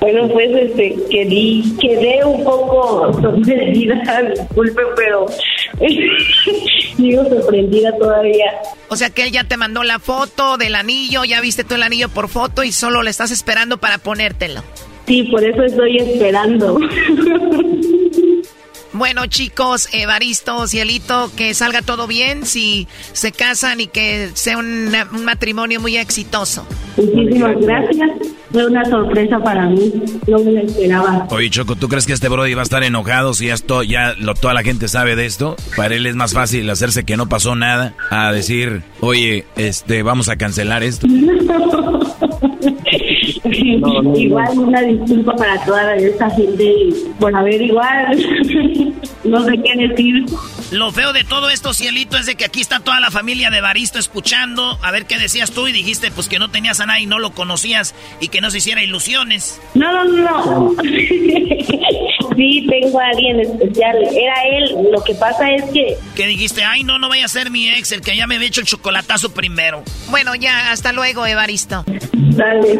Bueno, 0.04 0.28
pues 0.28 0.49
este, 0.54 0.97
quedé, 1.10 1.64
quedé 1.80 2.26
un 2.26 2.43
poco 2.43 3.14
sorprendida, 3.22 4.04
disculpe, 4.36 4.82
pero 4.97 5.28
sigo 6.97 7.24
sorprendida 7.24 7.97
todavía. 7.97 8.51
O 8.89 8.97
sea 8.97 9.12
que 9.12 9.24
él 9.24 9.32
ya 9.32 9.45
te 9.45 9.56
mandó 9.56 9.82
la 9.84 9.99
foto 9.99 10.58
del 10.58 10.76
anillo, 10.76 11.24
ya 11.24 11.39
viste 11.39 11.64
tú 11.64 11.76
el 11.76 11.84
anillo 11.84 12.10
por 12.10 12.28
foto 12.28 12.66
y 12.66 12.74
solo 12.74 13.01
le 13.01 13.12
estás 13.12 13.32
esperando 13.32 13.78
para 13.78 13.97
ponértelo. 13.97 14.62
Sí, 15.08 15.24
por 15.24 15.41
eso 15.41 15.64
estoy 15.64 15.95
esperando. 15.95 16.78
Bueno, 18.93 19.25
chicos, 19.25 19.89
Evaristo, 19.91 20.67
Cielito, 20.67 21.32
que 21.36 21.53
salga 21.53 21.82
todo 21.82 22.07
bien, 22.07 22.45
si 22.45 22.87
se 23.11 23.32
casan 23.32 23.82
y 23.82 23.87
que 23.87 24.29
sea 24.36 24.57
un, 24.57 24.91
un 25.13 25.25
matrimonio 25.25 25.82
muy 25.82 25.97
exitoso. 25.97 26.65
Muchísimas 26.97 27.55
gracias. 27.59 28.11
Fue 28.51 28.67
una 28.67 28.86
sorpresa 28.86 29.39
para 29.39 29.65
mí. 29.67 29.91
No 30.28 30.37
me 30.39 30.51
la 30.51 30.61
esperaba. 30.61 31.28
Oye, 31.32 31.49
Choco, 31.49 31.75
¿tú 31.75 31.89
crees 31.89 32.05
que 32.05 32.13
este 32.13 32.29
Brody 32.29 32.53
va 32.53 32.61
a 32.61 32.63
estar 32.63 32.83
enojado 32.83 33.33
si 33.33 33.49
esto 33.49 33.82
ya 33.82 34.13
lo, 34.20 34.36
toda 34.36 34.53
la 34.53 34.61
gente 34.61 34.87
sabe 34.87 35.15
de 35.15 35.25
esto? 35.25 35.55
Para 35.75 35.95
él 35.95 36.05
es 36.05 36.15
más 36.15 36.33
fácil 36.33 36.70
hacerse 36.70 37.03
que 37.03 37.17
no 37.17 37.28
pasó 37.28 37.55
nada 37.55 37.95
a 38.11 38.32
decir, 38.32 38.83
oye, 38.99 39.45
este, 39.55 40.03
vamos 40.03 40.29
a 40.29 40.36
cancelar 40.36 40.83
esto. 40.83 41.07
Igual 44.16 44.59
una 44.59 44.82
disculpa 44.82 45.36
para 45.36 45.63
toda 45.66 45.95
esta 45.95 46.29
gente 46.32 46.74
por 47.20 47.36
haber 47.36 47.62
igual. 47.62 48.17
no 49.24 49.45
sé 49.45 49.62
qué 49.62 49.87
decir. 49.87 50.25
Lo 50.74 50.91
feo 50.91 51.13
de 51.13 51.24
todo 51.24 51.51
esto, 51.51 51.71
Cielito, 51.71 52.17
es 52.17 52.25
de 52.25 52.33
que 52.33 52.45
aquí 52.45 52.59
está 52.59 52.79
toda 52.79 53.00
la 53.00 53.12
familia 53.12 53.51
de 53.51 53.62
Baristo 53.62 54.00
escuchando. 54.00 54.79
A 54.82 54.89
ver 54.89 55.05
qué 55.05 55.20
decías 55.20 55.51
tú 55.51 55.67
y 55.67 55.71
dijiste 55.71 56.09
pues 56.09 56.28
que 56.28 56.39
no 56.39 56.50
tenías 56.50 56.79
a 56.79 56.87
nadie 56.87 57.04
y 57.04 57.05
no 57.05 57.20
lo 57.20 57.32
conocías 57.36 57.93
y 58.20 58.29
que 58.29 58.41
no 58.41 58.50
se 58.50 58.58
hiciera 58.58 58.82
ilusiones. 58.82 59.62
No, 59.75 60.04
no, 60.04 60.04
no. 60.04 60.75
sí, 62.36 62.67
tengo 62.67 63.00
a 63.00 63.05
alguien 63.05 63.39
especial. 63.39 63.97
Era 63.97 64.33
él. 64.51 64.75
Lo 64.91 65.04
que 65.04 65.13
pasa 65.13 65.47
es 65.51 65.63
que... 65.66 65.95
Que 66.16 66.25
dijiste, 66.25 66.63
ay, 66.63 66.83
no, 66.83 66.97
no 66.97 67.08
vaya 67.08 67.25
a 67.25 67.28
ser 67.29 67.51
mi 67.51 67.70
ex, 67.70 67.91
el 67.91 68.01
que 68.01 68.17
ya 68.17 68.25
me 68.25 68.37
había 68.37 68.47
hecho 68.47 68.62
el 68.62 68.67
chocolatazo 68.67 69.32
primero. 69.32 69.83
Bueno, 70.09 70.33
ya, 70.33 70.71
hasta 70.71 70.91
luego, 70.91 71.28
Evaristo. 71.28 71.86
Dale. 72.13 72.79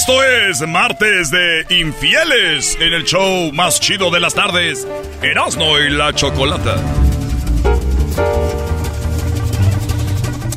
Esto 0.00 0.24
es 0.24 0.66
martes 0.66 1.30
de 1.30 1.66
infieles 1.68 2.74
en 2.80 2.94
el 2.94 3.04
show 3.04 3.52
más 3.52 3.78
chido 3.80 4.10
de 4.10 4.18
las 4.18 4.32
tardes, 4.32 4.86
Erasmo 5.20 5.78
y 5.78 5.90
la 5.90 6.14
chocolata. 6.14 6.76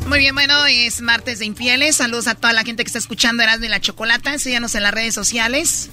Muy 0.06 0.18
bien, 0.18 0.34
bueno, 0.34 0.64
es 0.64 1.02
martes 1.02 1.40
de 1.40 1.44
infieles. 1.44 1.96
Saludos 1.96 2.26
a 2.26 2.34
toda 2.34 2.54
la 2.54 2.64
gente 2.64 2.84
que 2.84 2.86
está 2.86 2.98
escuchando 2.98 3.42
Erasmo 3.42 3.66
y 3.66 3.68
la 3.68 3.82
Chocolata. 3.82 4.38
Síganos 4.38 4.74
en 4.76 4.82
las 4.82 4.94
redes 4.94 5.14
sociales. 5.14 5.90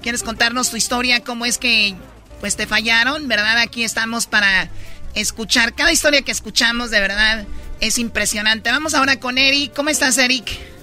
¿Quieres 0.00 0.22
contarnos 0.22 0.70
tu 0.70 0.78
historia? 0.78 1.22
¿Cómo 1.22 1.44
es 1.44 1.58
que 1.58 1.94
pues 2.40 2.56
te 2.56 2.66
fallaron? 2.66 3.28
¿Verdad? 3.28 3.58
Aquí 3.58 3.84
estamos 3.84 4.26
para 4.26 4.70
escuchar. 5.14 5.74
Cada 5.74 5.92
historia 5.92 6.22
que 6.22 6.32
escuchamos, 6.32 6.90
de 6.90 7.00
verdad, 7.00 7.46
es 7.80 7.98
impresionante. 7.98 8.70
Vamos 8.70 8.94
ahora 8.94 9.20
con 9.20 9.36
Eric. 9.36 9.74
¿Cómo 9.74 9.90
estás, 9.90 10.16
Eric? 10.16 10.77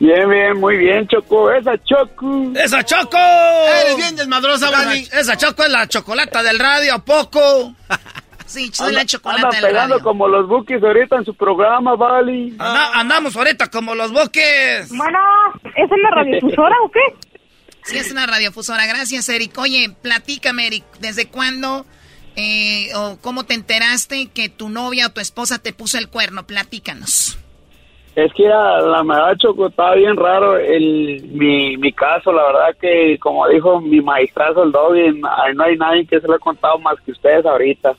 Bien, 0.00 0.28
bien, 0.30 0.58
muy 0.58 0.76
bien, 0.78 1.06
Choco. 1.08 1.52
Esa 1.52 1.72
Choco. 1.84 2.52
¡Esa 2.56 2.82
Choco! 2.84 3.18
Eres 3.18 3.96
bien 3.96 4.16
desmadrosa, 4.16 4.70
Vani. 4.70 5.06
Esa 5.12 5.36
Choco 5.36 5.62
es 5.62 5.70
la 5.70 5.86
chocolata 5.86 6.42
del 6.42 6.58
radio, 6.58 6.94
¿a 6.94 7.04
poco? 7.04 7.74
Sí, 8.46 8.70
soy 8.72 8.92
la 8.94 9.04
chocolata 9.04 9.48
Andan 9.48 9.60
del 9.60 9.70
pegando 9.70 9.94
radio. 9.96 10.04
como 10.04 10.26
los 10.26 10.48
bookies 10.48 10.82
ahorita 10.82 11.16
en 11.16 11.24
su 11.26 11.34
programa, 11.34 11.94
Vali. 11.96 12.48
Anda- 12.58 12.92
andamos 12.98 13.36
ahorita 13.36 13.70
como 13.70 13.94
los 13.94 14.10
boques. 14.10 14.88
Bueno, 14.88 15.18
¿es 15.76 15.92
en 15.92 16.02
la 16.02 16.10
radiodifusora 16.10 16.74
o 16.84 16.90
qué? 16.90 17.00
Sí, 17.84 17.98
es 17.98 18.10
una 18.10 18.26
radiofusora. 18.26 18.86
Gracias, 18.86 19.28
Eric. 19.28 19.56
Oye, 19.58 19.94
platícame, 20.02 20.66
Eric. 20.66 20.84
¿Desde 21.00 21.28
cuándo 21.28 21.84
eh, 22.36 22.88
o 22.96 23.18
cómo 23.20 23.44
te 23.44 23.54
enteraste 23.54 24.28
que 24.28 24.48
tu 24.48 24.68
novia 24.70 25.06
o 25.06 25.10
tu 25.10 25.20
esposa 25.20 25.58
te 25.58 25.72
puso 25.72 25.98
el 25.98 26.08
cuerno? 26.08 26.46
Platícanos. 26.46 27.38
Es 28.16 28.32
que 28.34 28.42
la 28.48 29.02
verdad, 29.04 29.36
Choco, 29.38 29.68
estaba 29.68 29.94
bien 29.94 30.16
raro 30.16 30.56
el, 30.58 31.22
mi, 31.32 31.76
mi 31.76 31.92
caso. 31.92 32.32
La 32.32 32.44
verdad 32.44 32.76
que, 32.80 33.16
como 33.18 33.46
dijo 33.48 33.80
mi 33.80 34.00
maestrazo, 34.00 34.64
el 34.64 34.72
Doggy, 34.72 35.20
no 35.54 35.62
hay 35.64 35.76
nadie 35.76 36.06
que 36.06 36.20
se 36.20 36.26
lo 36.26 36.34
ha 36.34 36.38
contado 36.38 36.78
más 36.78 37.00
que 37.04 37.12
ustedes 37.12 37.46
ahorita. 37.46 37.94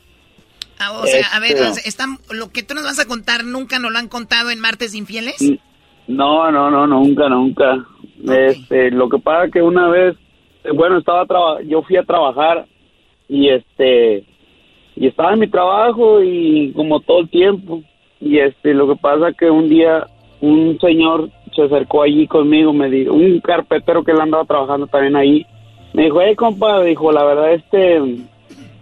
Ah, 0.78 0.92
o 1.00 1.06
sea, 1.06 1.26
a 1.32 1.40
ver, 1.40 1.52
Este- 1.52 2.02
lo 2.30 2.50
que 2.52 2.62
tú 2.62 2.74
nos 2.74 2.84
vas 2.84 2.98
a 2.98 3.06
contar 3.08 3.44
nunca 3.44 3.78
nos 3.78 3.92
lo 3.92 3.98
han 3.98 4.08
contado 4.08 4.50
en 4.50 4.60
Martes 4.60 4.94
Infieles. 4.94 5.40
No, 6.08 6.50
no, 6.50 6.70
no, 6.70 6.86
nunca, 6.86 7.28
nunca. 7.28 7.84
Este, 8.28 8.90
lo 8.90 9.08
que 9.08 9.18
pasa 9.18 9.50
que 9.50 9.62
una 9.62 9.88
vez, 9.88 10.16
bueno, 10.74 10.98
estaba 10.98 11.24
traba- 11.26 11.62
yo 11.62 11.82
fui 11.82 11.96
a 11.96 12.02
trabajar 12.04 12.66
y 13.28 13.48
este 13.48 14.24
y 14.94 15.06
estaba 15.06 15.32
en 15.32 15.38
mi 15.40 15.48
trabajo 15.48 16.22
y 16.22 16.72
como 16.76 17.00
todo 17.00 17.20
el 17.20 17.30
tiempo 17.30 17.82
y 18.22 18.38
este 18.38 18.72
lo 18.72 18.88
que 18.88 18.96
pasa 18.96 19.32
que 19.32 19.50
un 19.50 19.68
día 19.68 20.06
un 20.40 20.78
señor 20.80 21.30
se 21.54 21.62
acercó 21.62 22.02
allí 22.02 22.26
conmigo, 22.26 22.72
me 22.72 22.88
dijo, 22.88 23.12
un 23.12 23.40
carpetero 23.40 24.02
que 24.02 24.12
él 24.12 24.20
andaba 24.20 24.44
trabajando 24.44 24.86
también 24.86 25.16
ahí, 25.16 25.46
me 25.92 26.04
dijo, 26.04 26.20
hey 26.22 26.34
compa, 26.34 26.82
dijo, 26.82 27.12
la 27.12 27.24
verdad 27.24 27.52
este 27.52 28.00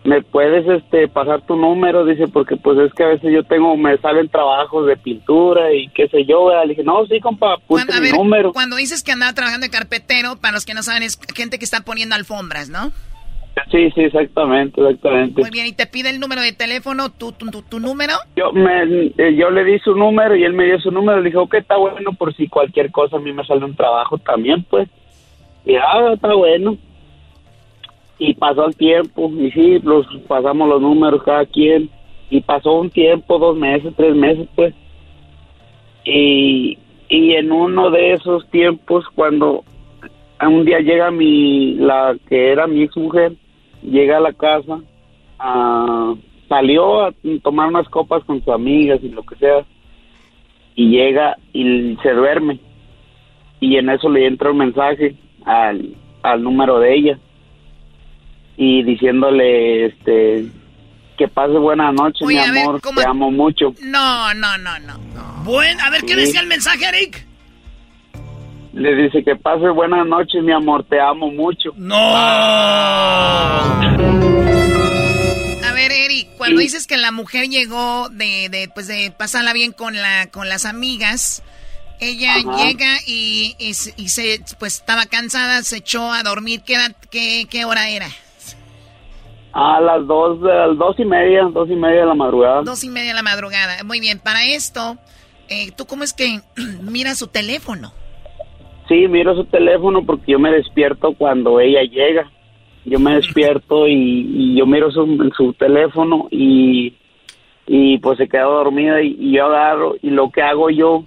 me 0.04 0.22
puedes 0.22 0.66
este 0.66 1.08
pasar 1.08 1.42
tu 1.42 1.56
número 1.56 2.06
dice 2.06 2.26
porque 2.26 2.56
pues 2.56 2.78
es 2.78 2.92
que 2.94 3.02
a 3.04 3.08
veces 3.08 3.32
yo 3.34 3.44
tengo 3.44 3.76
me 3.76 3.98
salen 3.98 4.30
trabajos 4.30 4.86
de 4.86 4.96
pintura 4.96 5.74
y 5.74 5.88
qué 5.88 6.08
sé 6.08 6.24
yo 6.24 6.46
¿verdad? 6.46 6.62
le 6.62 6.70
dije 6.70 6.82
no 6.82 7.04
sí 7.04 7.20
compa 7.20 7.54
a 7.54 8.00
mi 8.00 8.00
ver, 8.00 8.14
número 8.14 8.54
cuando 8.54 8.76
dices 8.76 9.02
que 9.02 9.12
andaba 9.12 9.34
trabajando 9.34 9.66
de 9.66 9.70
carpetero, 9.70 10.36
para 10.36 10.52
los 10.52 10.64
que 10.64 10.72
no 10.72 10.82
saben, 10.82 11.02
es 11.02 11.18
gente 11.34 11.58
que 11.58 11.66
está 11.66 11.82
poniendo 11.82 12.14
alfombras, 12.14 12.70
¿no? 12.70 12.92
Sí 13.70 13.90
sí 13.92 14.02
exactamente 14.02 14.80
exactamente. 14.80 15.40
Muy 15.40 15.50
bien, 15.50 15.66
y 15.66 15.72
te 15.72 15.86
pide 15.86 16.10
el 16.10 16.20
número 16.20 16.40
de 16.40 16.52
teléfono, 16.52 17.10
tu, 17.10 17.32
tu, 17.32 17.50
tu, 17.50 17.62
tu 17.62 17.80
número. 17.80 18.14
yo 18.36 18.52
me 18.52 18.82
eh, 19.18 19.34
yo 19.36 19.50
le 19.50 19.64
di 19.64 19.78
su 19.80 19.94
número 19.94 20.34
y 20.36 20.44
él 20.44 20.52
me 20.52 20.64
dio 20.64 20.78
su 20.80 20.90
número. 20.90 21.20
Le 21.20 21.26
dije 21.26 21.38
ok 21.38 21.54
está 21.54 21.76
bueno 21.76 22.12
por 22.12 22.34
si 22.34 22.48
cualquier 22.48 22.90
cosa 22.90 23.16
a 23.16 23.20
mí 23.20 23.32
me 23.32 23.44
sale 23.44 23.64
un 23.64 23.76
trabajo 23.76 24.18
también 24.18 24.64
pues. 24.64 24.88
Y 25.64 25.76
ah 25.76 26.12
está 26.14 26.34
bueno. 26.34 26.76
Y 28.18 28.34
pasó 28.34 28.66
el 28.66 28.76
tiempo 28.76 29.30
y 29.38 29.50
sí 29.52 29.78
los 29.80 30.06
pasamos 30.28 30.68
los 30.68 30.80
números 30.80 31.22
cada 31.22 31.46
quien. 31.46 31.90
Y 32.28 32.40
pasó 32.42 32.72
un 32.72 32.90
tiempo 32.90 33.38
dos 33.38 33.56
meses 33.56 33.92
tres 33.96 34.14
meses 34.14 34.48
pues. 34.54 34.74
Y 36.04 36.78
y 37.08 37.32
en 37.32 37.50
uno 37.50 37.90
de 37.90 38.12
esos 38.12 38.48
tiempos 38.50 39.04
cuando 39.14 39.64
un 40.40 40.64
día 40.64 40.78
llega 40.78 41.10
mi 41.10 41.74
la 41.74 42.16
que 42.28 42.52
era 42.52 42.66
mi 42.66 42.82
ex 42.82 42.96
mujer 42.96 43.32
llega 43.82 44.18
a 44.18 44.20
la 44.20 44.32
casa 44.32 44.80
ah, 45.38 46.14
salió 46.48 47.04
a 47.06 47.12
tomar 47.42 47.68
unas 47.68 47.88
copas 47.88 48.22
con 48.24 48.38
sus 48.42 48.48
amigas 48.54 48.98
y 49.02 49.08
lo 49.08 49.22
que 49.22 49.36
sea 49.36 49.64
y 50.74 50.88
llega 50.90 51.36
y 51.52 51.96
se 52.02 52.10
duerme 52.12 52.58
y 53.60 53.76
en 53.76 53.90
eso 53.90 54.08
le 54.08 54.26
entra 54.26 54.50
un 54.50 54.58
mensaje 54.58 55.14
al, 55.44 55.94
al 56.22 56.42
número 56.42 56.78
de 56.78 56.94
ella 56.94 57.18
y 58.56 58.82
diciéndole 58.82 59.86
este 59.86 60.46
que 61.16 61.28
pase 61.28 61.52
buena 61.58 61.92
noche 61.92 62.24
mi 62.26 62.34
ver, 62.34 62.48
amor 62.58 62.80
¿cómo- 62.80 63.00
te 63.00 63.06
amo 63.06 63.30
mucho 63.30 63.74
No, 63.82 64.32
no, 64.34 64.56
no, 64.58 64.78
no. 64.78 64.98
Buen, 65.44 65.78
a 65.80 65.90
ver, 65.90 66.00
¿qué 66.02 66.14
Sí. 66.14 66.20
decía 66.20 66.40
el 66.40 66.46
mensaje, 66.46 66.84
Eric? 66.86 67.26
Le 68.72 68.94
dice 68.94 69.24
que 69.24 69.34
pase 69.36 69.68
buena 69.70 70.04
noche 70.04 70.40
mi 70.42 70.52
amor 70.52 70.84
te 70.84 71.00
amo 71.00 71.30
mucho 71.30 71.70
no 71.76 71.96
A 75.64 75.72
ver, 75.74 75.92
Eric, 75.92 76.28
cuando 76.36 76.60
dices 76.60 76.86
que 76.86 76.96
la 76.96 77.10
mujer 77.12 77.48
llegó 77.48 78.08
de, 78.10 78.48
de 78.48 78.70
pues 78.72 78.86
de 78.86 79.12
pasarla 79.16 79.52
bien 79.52 79.72
con 79.72 79.94
la 79.96 80.28
con 80.30 80.48
las 80.48 80.64
amigas, 80.66 81.42
ella 82.00 82.34
Ajá. 82.36 82.64
llega 82.64 82.96
y, 83.06 83.54
y, 83.58 83.74
se- 83.74 83.94
y 83.96 84.08
se 84.08 84.40
pues 84.58 84.76
estaba 84.76 85.06
cansada, 85.06 85.62
se 85.62 85.78
echó 85.78 86.12
a 86.12 86.22
dormir. 86.22 86.62
¿Qué, 86.64 86.74
edad- 86.74 86.96
qué, 87.10 87.46
qué 87.50 87.64
hora 87.64 87.88
era? 87.90 88.06
a 89.52 89.80
las 89.80 90.06
dos 90.06 90.38
a 90.44 90.68
las 90.68 90.78
dos 90.78 90.94
y 91.00 91.04
media 91.04 91.42
dos 91.52 91.68
y 91.68 91.74
media 91.74 92.02
de 92.02 92.06
la 92.06 92.14
madrugada 92.14 92.62
Dos 92.62 92.84
y 92.84 92.88
media 92.88 93.08
de 93.08 93.14
la 93.14 93.22
madrugada. 93.22 93.82
Muy 93.82 93.98
bien, 93.98 94.20
para 94.20 94.44
esto, 94.44 94.96
eh, 95.48 95.72
¿tú 95.72 95.86
cómo 95.86 96.04
es 96.04 96.12
que 96.12 96.40
miras 96.82 97.18
su 97.18 97.26
teléfono? 97.26 97.92
Sí, 98.90 99.06
miro 99.06 99.36
su 99.36 99.44
teléfono 99.44 100.04
porque 100.04 100.32
yo 100.32 100.40
me 100.40 100.50
despierto 100.50 101.12
cuando 101.14 101.60
ella 101.60 101.82
llega. 101.84 102.28
Yo 102.84 102.98
me 102.98 103.14
despierto 103.14 103.86
y, 103.86 103.92
y 103.94 104.56
yo 104.58 104.66
miro 104.66 104.90
su, 104.90 105.30
su 105.36 105.52
teléfono 105.52 106.26
y, 106.32 106.94
y 107.68 107.98
pues 107.98 108.18
se 108.18 108.28
queda 108.28 108.42
dormida 108.44 109.00
y, 109.00 109.16
y 109.20 109.32
yo 109.36 109.46
agarro 109.46 109.94
y 110.02 110.10
lo 110.10 110.28
que 110.30 110.42
hago 110.42 110.70
yo, 110.70 111.04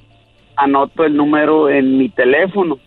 anoto 0.56 1.04
el 1.04 1.18
número 1.18 1.70
en 1.70 1.98
mi 1.98 2.08
teléfono. 2.08 2.78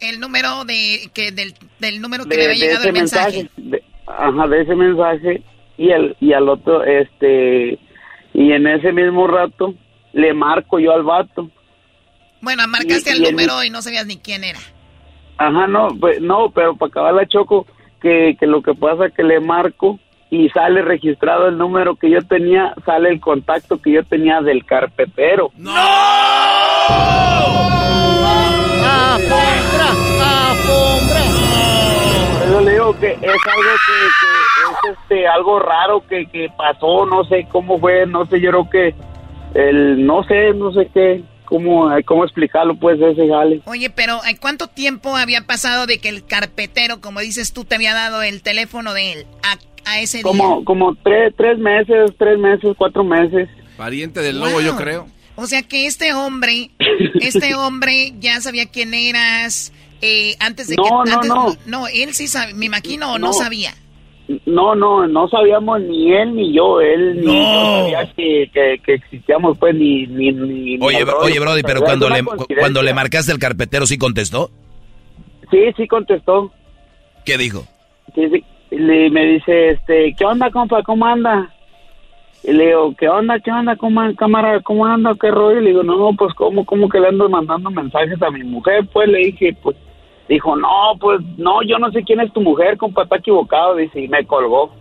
El 0.00 0.18
número 0.18 0.64
de 0.64 1.08
que 1.14 1.30
del, 1.30 1.52
del 1.78 2.00
número 2.00 2.24
que 2.24 2.30
De, 2.30 2.36
le 2.38 2.44
había 2.50 2.64
llegado 2.66 2.84
el 2.88 2.92
mensaje. 2.94 3.36
mensaje. 3.36 3.50
de- 3.58 3.82
ajá, 4.08 4.48
de 4.48 4.60
ese 4.62 4.74
mensaje 4.74 5.42
y, 5.78 5.90
el, 5.90 6.16
y 6.20 6.32
al 6.32 6.48
otro, 6.48 6.82
este, 6.82 7.78
y 8.34 8.50
en 8.50 8.66
ese 8.66 8.92
mismo 8.92 9.28
rato 9.28 9.74
le 10.14 10.34
marco 10.34 10.80
yo 10.80 10.92
al 10.92 11.04
vato. 11.04 11.48
Bueno, 12.42 12.66
marcaste 12.68 13.10
Y- 13.10 13.12
el 13.14 13.22
y 13.22 13.24
el- 13.26 13.30
número 13.32 13.64
y 13.64 13.70
no 13.70 13.80
sabías 13.80 14.04
ni 14.06 14.18
quién 14.18 14.44
era. 14.44 14.58
Ajá, 15.38 15.66
no, 15.66 15.88
pues, 15.98 16.20
no, 16.20 16.50
pero 16.50 16.76
para 16.76 16.88
acabar 16.90 17.14
la 17.14 17.26
choco, 17.26 17.66
que, 18.00 18.36
que 18.38 18.46
lo 18.46 18.62
que 18.62 18.74
pasa 18.74 19.08
que 19.10 19.22
le 19.22 19.40
marco 19.40 19.98
y 20.28 20.48
sale 20.50 20.82
registrado 20.82 21.48
el 21.48 21.56
número 21.58 21.94
que 21.96 22.10
yo 22.10 22.20
tenía, 22.22 22.74
sale 22.84 23.10
el 23.10 23.20
contacto 23.20 23.80
que 23.80 23.92
yo 23.92 24.04
tenía 24.04 24.40
del 24.40 24.64
carpetero. 24.64 25.50
¡No! 25.56 25.72
Por 32.38 32.48
eso 32.48 32.60
le 32.62 32.72
digo 32.72 32.98
que 32.98 33.12
es 33.12 33.18
algo 33.20 33.72
que, 33.86 33.98
que 34.20 34.88
es 34.90 34.98
este 34.98 35.28
algo 35.28 35.58
raro 35.60 36.04
que, 36.08 36.26
que 36.26 36.48
pasó, 36.56 37.06
no 37.06 37.24
sé 37.24 37.46
cómo 37.50 37.78
fue, 37.78 38.06
no 38.06 38.26
sé, 38.26 38.40
yo 38.40 38.50
creo 38.50 38.70
que 38.70 38.94
el 39.54 40.04
no 40.06 40.22
sé, 40.24 40.52
no 40.54 40.72
sé 40.72 40.88
qué, 40.92 41.22
cómo 41.52 41.90
cómo 42.06 42.24
explicarlo 42.24 42.74
pues 42.76 42.98
ese 43.00 43.28
jale. 43.28 43.60
Oye, 43.66 43.90
pero 43.90 44.20
¿eh, 44.24 44.36
¿cuánto 44.40 44.66
tiempo 44.68 45.16
había 45.16 45.42
pasado 45.46 45.86
de 45.86 45.98
que 45.98 46.08
el 46.08 46.24
carpetero, 46.24 47.00
como 47.00 47.20
dices 47.20 47.52
tú, 47.52 47.64
te 47.64 47.74
había 47.74 47.94
dado 47.94 48.22
el 48.22 48.42
teléfono 48.42 48.94
de 48.94 49.12
él 49.12 49.26
a, 49.42 49.58
a 49.90 50.00
ese 50.00 50.18
día? 50.18 50.22
Como 50.24 50.64
como 50.64 50.94
tres 50.96 51.34
tres 51.36 51.58
meses, 51.58 52.10
tres 52.18 52.38
meses, 52.38 52.74
cuatro 52.78 53.04
meses. 53.04 53.48
Pariente 53.76 54.20
del 54.20 54.38
lobo, 54.40 54.60
yo 54.60 54.76
creo. 54.76 55.06
O 55.34 55.46
sea 55.46 55.62
que 55.62 55.86
este 55.86 56.12
hombre, 56.12 56.70
este 57.20 57.54
hombre 57.54 58.12
ya 58.20 58.40
sabía 58.40 58.66
quién 58.66 58.92
eras 58.94 59.72
eh, 60.02 60.36
antes 60.40 60.68
de 60.68 60.76
No, 60.76 60.82
que... 61.04 61.10
no, 61.10 61.16
antes- 61.16 61.28
no. 61.28 61.56
No, 61.66 61.88
él 61.88 62.14
sí 62.14 62.28
sabía, 62.28 62.54
me 62.54 62.66
imagino, 62.66 63.12
o 63.14 63.18
no, 63.18 63.28
No. 63.28 63.32
sabía. 63.32 63.74
No, 64.46 64.74
no, 64.74 65.06
no 65.08 65.28
sabíamos 65.28 65.80
ni 65.82 66.12
él 66.12 66.34
ni 66.34 66.54
yo, 66.54 66.80
él 66.80 67.20
ni 67.20 67.26
yo 67.26 67.82
sabía 67.82 68.12
que, 68.16 68.50
que, 68.52 68.78
que 68.84 68.94
existíamos, 68.94 69.58
pues, 69.58 69.74
ni... 69.74 70.06
ni, 70.06 70.32
ni 70.32 70.78
Oye, 70.80 71.04
bro- 71.04 71.18
oye, 71.20 71.38
Brody, 71.40 71.62
pero 71.62 71.82
cuando 71.82 72.08
le, 72.08 72.22
cuando 72.58 72.82
le 72.82 72.94
marcaste 72.94 73.32
al 73.32 73.38
carpetero, 73.38 73.84
¿sí 73.86 73.98
contestó? 73.98 74.50
Sí, 75.50 75.58
sí 75.76 75.86
contestó. 75.86 76.50
¿Qué 77.24 77.36
dijo? 77.36 77.64
Sí, 78.14 78.28
sí. 78.30 78.44
Le- 78.70 79.10
me 79.10 79.26
dice, 79.26 79.70
este, 79.70 80.14
¿qué 80.16 80.24
onda, 80.24 80.50
compa? 80.50 80.82
¿Cómo 80.82 81.04
anda? 81.04 81.52
Y 82.44 82.52
le 82.52 82.68
digo, 82.68 82.94
¿qué 82.98 83.08
onda, 83.08 83.38
qué 83.38 83.50
onda, 83.52 83.76
cómo, 83.76 84.00
cámara, 84.16 84.60
cómo 84.60 84.86
anda, 84.86 85.14
qué 85.20 85.30
rollo? 85.30 85.60
Y 85.60 85.64
le 85.64 85.70
digo, 85.70 85.82
no, 85.82 86.10
pues, 86.16 86.32
¿cómo, 86.34 86.64
cómo 86.64 86.88
que 86.88 87.00
le 87.00 87.08
ando 87.08 87.28
mandando 87.28 87.70
mensajes 87.70 88.20
a 88.22 88.30
mi 88.30 88.42
mujer? 88.44 88.86
Pues, 88.92 89.08
le 89.08 89.18
dije, 89.18 89.54
pues, 89.62 89.76
dijo, 90.34 90.56
no, 90.56 90.96
pues, 91.00 91.20
no, 91.36 91.62
yo 91.62 91.78
no 91.78 91.90
sé 91.92 92.02
quién 92.04 92.20
es 92.20 92.32
tu 92.32 92.40
mujer, 92.40 92.76
compa, 92.76 93.02
está 93.04 93.16
equivocado, 93.16 93.76
dice, 93.76 94.00
y 94.00 94.08
me 94.08 94.24
colgó. 94.26 94.74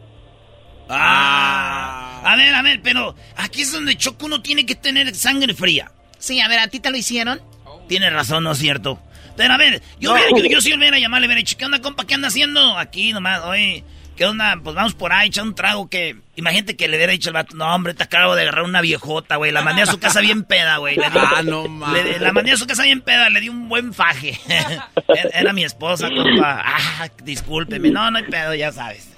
Ah. 0.90 2.22
A 2.24 2.36
ver, 2.36 2.54
a 2.54 2.62
ver, 2.62 2.82
pero 2.84 3.16
aquí 3.38 3.62
es 3.62 3.72
donde 3.72 3.96
Choco 3.98 4.26
uno 4.28 4.42
tiene 4.42 4.66
que 4.66 4.76
tener 4.76 5.14
sangre 5.16 5.54
fría. 5.54 5.92
Sí, 6.20 6.40
a 6.40 6.48
ver, 6.48 6.60
¿a 6.60 6.68
ti 6.68 6.80
te 6.80 6.92
lo 6.92 6.98
hicieron? 6.98 7.42
Tiene 7.88 8.10
razón, 8.10 8.44
¿no 8.44 8.52
es 8.52 8.60
cierto? 8.60 9.00
Pero 9.36 9.54
a 9.54 9.58
ver, 9.58 9.82
yo, 10.00 10.12
hubiera- 10.14 10.30
yo, 10.30 10.44
yo 10.46 10.62
sí 10.62 10.74
hubiera 10.74 11.00
llamarle, 11.00 11.26
hubiera 11.28 11.40
dicho, 11.40 11.56
¿qué 11.58 11.66
onda, 11.66 11.82
compa? 11.82 12.06
¿Qué 12.06 12.14
anda 12.14 12.28
haciendo? 12.28 12.78
Aquí 12.78 13.12
nomás, 13.14 13.42
oye, 13.46 13.84
¿qué 14.16 14.26
onda? 14.26 14.60
Pues 14.64 14.76
vamos 14.76 14.94
por 14.94 15.14
ahí, 15.14 15.28
echar 15.30 15.44
un 15.46 15.56
trago 15.56 15.90
que... 15.90 16.16
Imagínate 16.36 16.76
que 16.76 16.88
le 16.88 16.98
hubiera 16.98 17.12
dicho 17.12 17.30
al 17.30 17.34
vato, 17.34 17.56
no, 17.56 17.74
hombre, 17.74 17.94
te 17.94 18.04
acabo 18.04 18.36
de 18.36 18.42
agarrar 18.44 18.64
una 18.64 18.82
viejota, 18.82 19.36
güey. 19.36 19.52
La 19.52 19.62
mandé 19.62 19.82
a 19.84 19.86
su 19.86 20.00
casa 20.00 20.22
bien 20.22 20.44
peda, 20.44 20.78
güey. 20.78 20.96
Le 20.96 21.10
di- 21.10 21.18
Ah, 21.20 21.42
no 21.44 21.68
mames. 21.68 22.20
La 22.22 22.32
mandé 22.32 22.52
a 22.52 22.58
su 22.58 22.66
casa 22.68 22.84
bien 22.84 23.02
peda, 23.02 23.30
le 23.30 23.40
di 23.42 23.50
un 23.50 23.68
buen 23.70 23.94
faje. 23.94 24.40
era, 25.34 25.54
mi 25.54 25.64
esposa, 25.64 26.10
compa. 26.10 26.62
Ah, 26.66 27.08
discúlpeme. 27.24 27.90
No, 27.92 28.10
no 28.12 28.18
hay 28.18 28.24
pedo, 28.26 28.56
ya 28.56 28.72
sabes. 28.72 29.10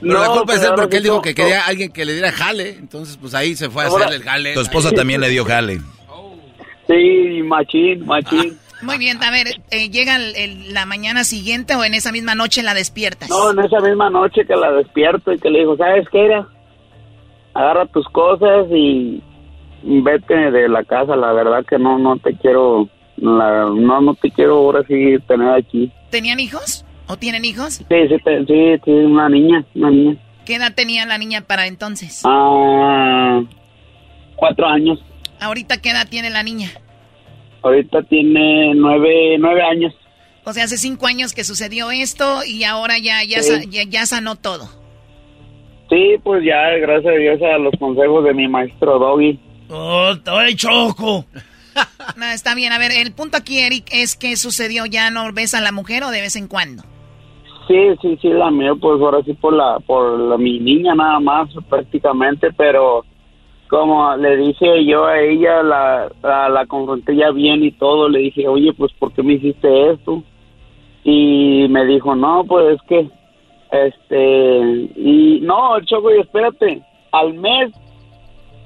Pero 0.00 0.20
la 0.20 0.26
No, 0.26 0.32
culpa 0.34 0.54
es 0.54 0.60
pero 0.60 0.74
él 0.74 0.80
porque 0.80 0.96
él 0.98 1.02
dijo 1.04 1.22
que 1.22 1.34
quería 1.34 1.64
alguien 1.66 1.90
que 1.92 2.04
le 2.04 2.12
diera 2.12 2.30
jale. 2.32 2.70
Entonces, 2.70 3.16
pues 3.16 3.34
ahí 3.34 3.56
se 3.56 3.70
fue 3.70 3.84
a 3.84 3.86
hacerle 3.88 4.16
el 4.16 4.22
jale. 4.22 4.54
Tu 4.54 4.60
esposa 4.60 4.90
también 4.92 5.20
le 5.20 5.28
dio 5.30 5.44
jale. 5.44 5.80
Sí, 6.86 7.42
machín, 7.44 8.04
machín. 8.04 8.58
Muy 8.84 8.98
bien, 8.98 9.22
a 9.22 9.30
ver, 9.30 9.46
eh, 9.70 9.90
¿llega 9.90 10.16
el- 10.16 10.36
el- 10.36 10.74
la 10.74 10.86
mañana 10.86 11.24
siguiente 11.24 11.74
o 11.74 11.84
en 11.84 11.94
esa 11.94 12.12
misma 12.12 12.34
noche 12.34 12.62
la 12.62 12.74
despiertas? 12.74 13.28
No, 13.30 13.50
en 13.52 13.58
esa 13.60 13.80
misma 13.80 14.10
noche 14.10 14.44
que 14.46 14.54
la 14.56 14.70
despierto 14.72 15.32
y 15.32 15.38
que 15.38 15.50
le 15.50 15.60
dijo, 15.60 15.76
¿sabes 15.76 16.06
qué 16.10 16.24
era? 16.26 16.46
Agarra 17.54 17.86
tus 17.86 18.06
cosas 18.08 18.66
y 18.72 19.22
vete 19.82 20.34
de 20.50 20.68
la 20.68 20.82
casa, 20.84 21.14
la 21.16 21.32
verdad 21.32 21.64
que 21.68 21.78
no, 21.78 21.98
no 21.98 22.16
te 22.18 22.34
quiero, 22.36 22.88
la- 23.16 23.66
no, 23.74 24.00
no 24.00 24.14
te 24.14 24.30
quiero 24.30 24.56
ahora 24.56 24.82
sí 24.88 25.16
tener 25.28 25.48
aquí. 25.50 25.92
¿Tenían 26.10 26.40
hijos? 26.40 26.84
¿O 27.06 27.16
tienen 27.16 27.44
hijos? 27.44 27.74
Sí, 27.74 27.84
sí, 27.88 28.16
te- 28.24 28.44
sí, 28.46 28.80
sí, 28.84 28.90
una 28.90 29.28
niña, 29.28 29.64
una 29.74 29.90
niña. 29.90 30.16
¿Qué 30.46 30.56
edad 30.56 30.74
tenía 30.74 31.06
la 31.06 31.16
niña 31.18 31.42
para 31.42 31.66
entonces? 31.66 32.22
Ah, 32.24 33.40
cuatro 34.36 34.66
años. 34.66 34.98
¿Ahorita 35.40 35.80
qué 35.80 35.90
edad 35.90 36.06
tiene 36.08 36.30
la 36.30 36.42
niña? 36.42 36.70
Ahorita 37.64 38.02
tiene 38.04 38.72
nueve, 38.74 39.36
nueve 39.40 39.62
años. 39.62 39.92
O 40.44 40.52
sea, 40.52 40.64
hace 40.64 40.76
cinco 40.76 41.06
años 41.06 41.32
que 41.32 41.42
sucedió 41.42 41.90
esto 41.90 42.44
y 42.46 42.62
ahora 42.64 42.98
ya, 42.98 43.24
ya, 43.24 43.42
Sí. 43.42 43.50
sa- 43.50 43.64
ya, 43.68 43.82
ya 43.88 44.06
sanó 44.06 44.36
todo. 44.36 44.68
Sí, 45.90 46.16
pues 46.22 46.44
ya, 46.44 46.70
gracias 46.80 47.14
a 47.14 47.18
Dios, 47.18 47.40
a 47.42 47.58
los 47.58 47.72
consejos 47.78 48.24
de 48.24 48.34
mi 48.34 48.46
maestro 48.48 48.98
Doggy. 48.98 49.38
¡Oh, 49.70 50.12
ay, 50.26 50.54
Choco! 50.54 51.24
No, 52.16 52.26
está 52.26 52.54
bien. 52.54 52.72
A 52.72 52.78
ver, 52.78 52.92
el 52.92 53.12
punto 53.12 53.36
aquí, 53.36 53.58
Eric, 53.58 53.86
es 53.90 54.14
que 54.14 54.36
sucedió. 54.36 54.86
¿Ya 54.86 55.10
no 55.10 55.32
ves 55.32 55.54
a 55.54 55.60
la 55.60 55.72
mujer 55.72 56.04
o 56.04 56.10
de 56.12 56.20
vez 56.20 56.36
en 56.36 56.46
cuando? 56.46 56.84
Sí, 57.66 57.74
sí, 58.00 58.16
sí, 58.22 58.28
la 58.28 58.50
mía, 58.52 58.72
pues 58.80 59.00
ahora 59.00 59.22
sí 59.24 59.32
por 59.32 59.54
la, 59.54 59.80
por 59.80 60.20
la, 60.20 60.36
mi 60.38 60.60
niña 60.60 60.94
nada 60.94 61.18
más 61.18 61.48
prácticamente, 61.68 62.52
pero 62.56 63.04
como 63.68 64.16
le 64.16 64.36
dije 64.36 64.84
yo 64.84 65.06
a 65.06 65.20
ella, 65.20 65.62
la, 65.62 66.08
la, 66.22 66.48
la 66.48 66.66
confronté 66.66 67.16
ya 67.16 67.30
bien 67.30 67.64
y 67.64 67.72
todo, 67.72 68.08
le 68.08 68.20
dije, 68.20 68.48
oye, 68.48 68.72
pues 68.72 68.92
¿por 68.98 69.12
qué 69.12 69.22
me 69.22 69.34
hiciste 69.34 69.92
esto? 69.92 70.22
Y 71.02 71.66
me 71.68 71.84
dijo, 71.84 72.14
no, 72.14 72.44
pues 72.44 72.76
es 72.76 72.82
que, 72.88 73.08
este, 73.70 74.58
y 74.96 75.40
no, 75.42 75.78
Choco, 75.80 76.14
y 76.14 76.20
espérate, 76.20 76.82
al 77.12 77.34
mes, 77.34 77.72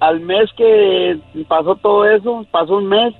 al 0.00 0.20
mes 0.20 0.50
que 0.56 1.18
pasó 1.48 1.74
todo 1.76 2.08
eso, 2.08 2.46
pasó 2.50 2.76
un 2.76 2.86
mes 2.86 3.14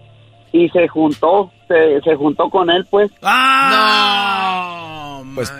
y 0.53 0.69
se 0.71 0.87
juntó, 0.89 1.51
se, 1.67 2.01
se 2.03 2.15
juntó 2.17 2.49
con 2.51 2.71
él, 2.71 2.87
pues. 2.91 3.11
¡Ah! 3.23 5.23
Pues, 5.35 5.53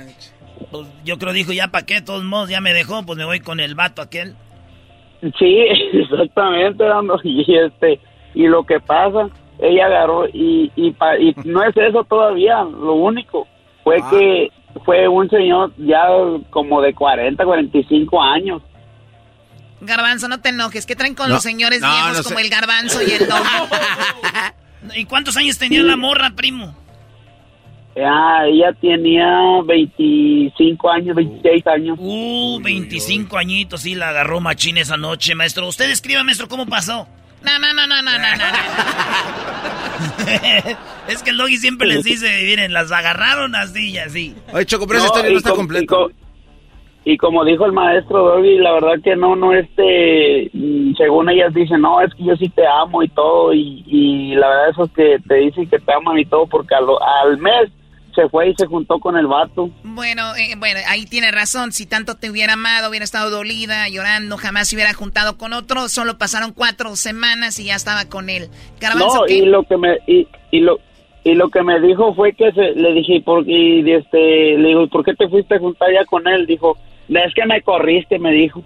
Pues 0.71 0.87
yo 1.05 1.19
creo 1.19 1.33
dijo, 1.33 1.53
ya 1.53 1.69
para 1.69 1.87
qué, 1.87 1.95
de 1.95 2.03
todos 2.03 2.25
modos, 2.25 2.49
ya 2.49 2.61
me 2.61 2.73
dejó, 2.73 3.05
pues 3.05 3.19
me 3.19 3.25
voy 3.25 3.41
con 3.41 3.61
el 3.61 3.75
vato 3.75 4.03
aquel. 4.03 4.35
Sí, 5.39 5.59
exactamente, 5.93 6.85
Dando. 6.85 7.19
Y 7.25 7.57
este, 7.57 8.01
y 8.35 8.47
lo 8.47 8.65
que 8.65 8.81
pasa, 8.81 9.29
ella 9.59 9.87
agarró 9.87 10.29
y, 10.29 10.71
y, 10.77 10.91
pa- 10.93 11.19
y 11.19 11.35
no 11.45 11.63
es 11.65 11.77
eso 11.77 12.05
todavía, 12.05 12.63
lo 12.65 12.95
único 12.95 13.47
fue 13.85 13.97
que 14.11 14.51
fue 14.85 15.09
un 15.09 15.29
señor 15.31 15.73
ya 15.79 16.07
como 16.51 16.81
de 16.83 16.95
40, 16.95 17.43
45 17.45 18.23
años 18.23 18.63
Garbanzo, 19.81 20.27
no 20.29 20.41
te 20.41 20.49
enojes. 20.49 20.87
¿Qué 20.87 20.97
traen 20.97 21.15
con 21.15 21.29
No, 21.29 21.35
los 21.35 21.43
señores 21.45 21.81
no, 21.81 21.89
viejos 21.89 22.17
no 22.19 22.23
como 22.25 22.39
sé. 22.41 22.45
el 22.45 22.51
garbanzo 22.51 23.01
y 23.01 23.13
el 23.13 23.29
dog? 23.29 23.39
¿Y 24.97 25.05
cuántos 25.05 25.37
años 25.37 25.57
tenía 25.57 25.83
la 25.85 25.97
morra, 25.97 26.33
primo? 26.35 26.75
Ah, 28.05 28.45
ella 28.47 28.73
tenía 28.81 29.27
25 29.65 30.91
años, 30.91 31.17
26 31.17 31.67
años. 31.67 31.99
Uh, 32.01 32.61
25 32.63 33.37
añitos, 33.39 33.83
sí, 33.83 33.95
la 33.95 34.11
agarró 34.11 34.41
machín 34.41 34.77
esa 34.79 34.97
noche, 34.97 35.35
maestro. 35.35 35.67
Usted 35.67 35.91
escriba, 35.91 36.23
maestro, 36.25 36.49
¿cómo 36.49 36.67
pasó? 36.67 37.07
No, 37.43 37.59
no, 37.59 37.73
no, 37.73 37.87
no, 37.87 38.03
no, 38.03 38.11
no, 38.19 38.37
no. 38.37 38.45
es 41.09 41.23
que 41.23 41.31
el 41.31 41.37
doggy 41.37 41.57
siempre 41.57 41.87
les 41.89 42.05
dice, 42.05 42.27
miren, 42.45 42.73
las 42.73 42.91
agarraron 42.93 43.55
así 43.55 43.91
y 43.93 43.99
así. 43.99 44.35
Oye, 44.53 44.67
Choco, 44.67 44.87
pero 44.87 44.99
esa 44.99 45.07
historia 45.07 45.31
no 45.31 45.37
está 45.39 45.51
com- 45.51 45.59
completa. 45.61 45.83
Y, 45.85 45.87
co- 45.87 46.11
y 47.05 47.17
como 47.17 47.45
dijo 47.45 47.65
el 47.65 47.73
maestro 47.73 48.35
Doggy, 48.35 48.59
la 48.59 48.73
verdad 48.73 48.95
que 49.03 49.17
no, 49.17 49.35
no, 49.35 49.53
este, 49.55 50.51
mm, 50.53 50.95
según 50.97 51.31
ellas 51.31 51.55
dicen, 51.55 51.81
no, 51.81 52.01
es 52.03 52.13
que 52.15 52.25
yo 52.25 52.37
sí 52.37 52.49
te 52.51 52.67
amo 52.67 53.03
y 53.03 53.09
todo, 53.09 53.55
y, 53.55 53.83
y 53.87 54.35
la 54.35 54.49
verdad 54.49 54.71
eso 54.71 54.85
es 54.85 54.91
que 54.93 55.17
te 55.27 55.35
dicen 55.37 55.69
que 55.71 55.79
te 55.79 55.93
aman 55.93 56.19
y 56.19 56.25
todo, 56.27 56.47
porque 56.47 56.75
al, 56.75 56.85
al 57.25 57.39
mes 57.39 57.71
se 58.21 58.29
fue 58.31 58.49
y 58.51 58.55
se 58.57 58.67
juntó 58.67 58.99
con 58.99 59.17
el 59.17 59.27
vato. 59.27 59.71
Bueno, 59.85 60.35
eh, 60.37 60.55
bueno, 60.57 60.81
ahí 60.89 61.05
tiene 61.07 61.31
razón. 61.31 61.73
Si 61.73 61.87
tanto 61.87 62.17
te 62.17 62.31
hubiera 62.31 62.55
amado, 62.55 62.89
hubiera 62.91 63.05
estado 63.05 63.31
dolida, 63.31 63.89
llorando, 63.89 64.37
jamás 64.37 64.69
se 64.69 64.77
hubiera 64.77 64.93
juntado 64.95 65.39
con 65.39 65.53
otro. 65.53 65.89
Solo 65.89 66.19
pasaron 66.19 66.53
cuatro 66.53 66.97
semanas 66.97 67.59
y 67.59 67.65
ya 67.67 67.77
estaba 67.77 68.07
con 68.07 68.29
él. 68.29 68.49
Garbanzo, 68.81 69.21
No, 69.21 69.23
¿qué? 69.27 69.35
y 69.35 69.47
lo 69.47 69.63
que 69.65 69.77
me, 69.77 69.99
y, 70.07 70.27
y 70.51 70.61
lo, 70.61 70.79
y 71.25 71.35
lo 71.35 71.49
que 71.51 71.63
me 71.63 71.81
dijo 71.81 72.15
fue 72.15 72.33
que 72.33 72.51
se, 72.53 72.73
le 72.73 72.93
dije, 72.95 73.21
por, 73.25 73.49
y 73.49 73.91
este, 73.93 74.57
le 74.59 74.69
digo, 74.69 74.89
¿por 74.89 75.05
qué 75.05 75.15
te 75.15 75.29
fuiste 75.29 75.55
a 75.55 75.59
juntar 75.61 75.89
ya 75.93 76.05
con 76.07 76.27
él? 76.27 76.47
Dijo, 76.47 76.77
es 77.09 77.35
que 77.35 77.47
me 77.47 77.63
corriste, 77.63 78.19
me 78.19 78.33
dijo. 78.33 78.63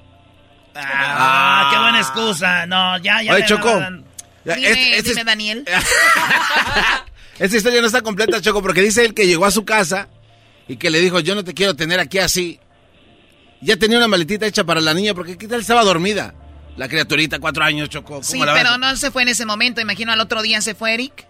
Ah, 0.75 1.69
qué 1.71 1.79
buena 1.79 1.99
excusa. 1.99 2.67
No, 2.67 2.97
ya, 2.99 3.21
ya. 3.23 3.35
Oye, 3.35 3.45
Ya, 3.47 4.55
Dime, 4.57 4.69
este- 4.71 4.97
este 4.97 5.09
dime, 5.11 5.21
es- 5.21 5.27
Daniel. 5.27 5.65
Esta 7.43 7.57
historia 7.57 7.81
no 7.81 7.89
está 7.89 8.03
completa, 8.03 8.41
Choco, 8.41 8.63
porque 8.63 8.81
dice 8.83 9.05
él 9.05 9.15
que 9.15 9.27
llegó 9.27 9.45
a 9.45 9.51
su 9.51 9.65
casa 9.65 10.07
y 10.69 10.77
que 10.77 10.91
le 10.91 11.01
dijo, 11.01 11.19
yo 11.19 11.35
no 11.35 11.43
te 11.43 11.55
quiero 11.55 11.75
tener 11.75 11.99
aquí 11.99 12.21
así. 12.21 12.61
Ya 13.61 13.77
tenía 13.77 13.99
una 13.99 14.07
maletita 14.07 14.47
hecha 14.47 14.63
para 14.63 14.81
la 14.81 14.95
niña, 14.95 15.13
porque 15.13 15.37
¿qué 15.37 15.49
tal 15.49 15.61
estaba 15.61 15.83
dormida? 15.83 16.35
La 16.77 16.87
criaturita, 16.87 17.41
cuatro 17.41 17.65
años, 17.65 17.89
Choco. 17.89 18.07
¿cómo 18.15 18.23
Sí, 18.23 18.39
la 18.39 18.55
pero 18.55 18.79
no 18.79 18.95
se 18.95 19.11
fue 19.11 19.23
en 19.23 19.29
ese 19.29 19.45
momento. 19.45 19.81
Imagino 19.81 20.13
al 20.13 20.21
otro 20.21 20.41
día 20.41 20.61
se 20.61 20.77
fue 20.77 20.95
Eric. 20.95 21.27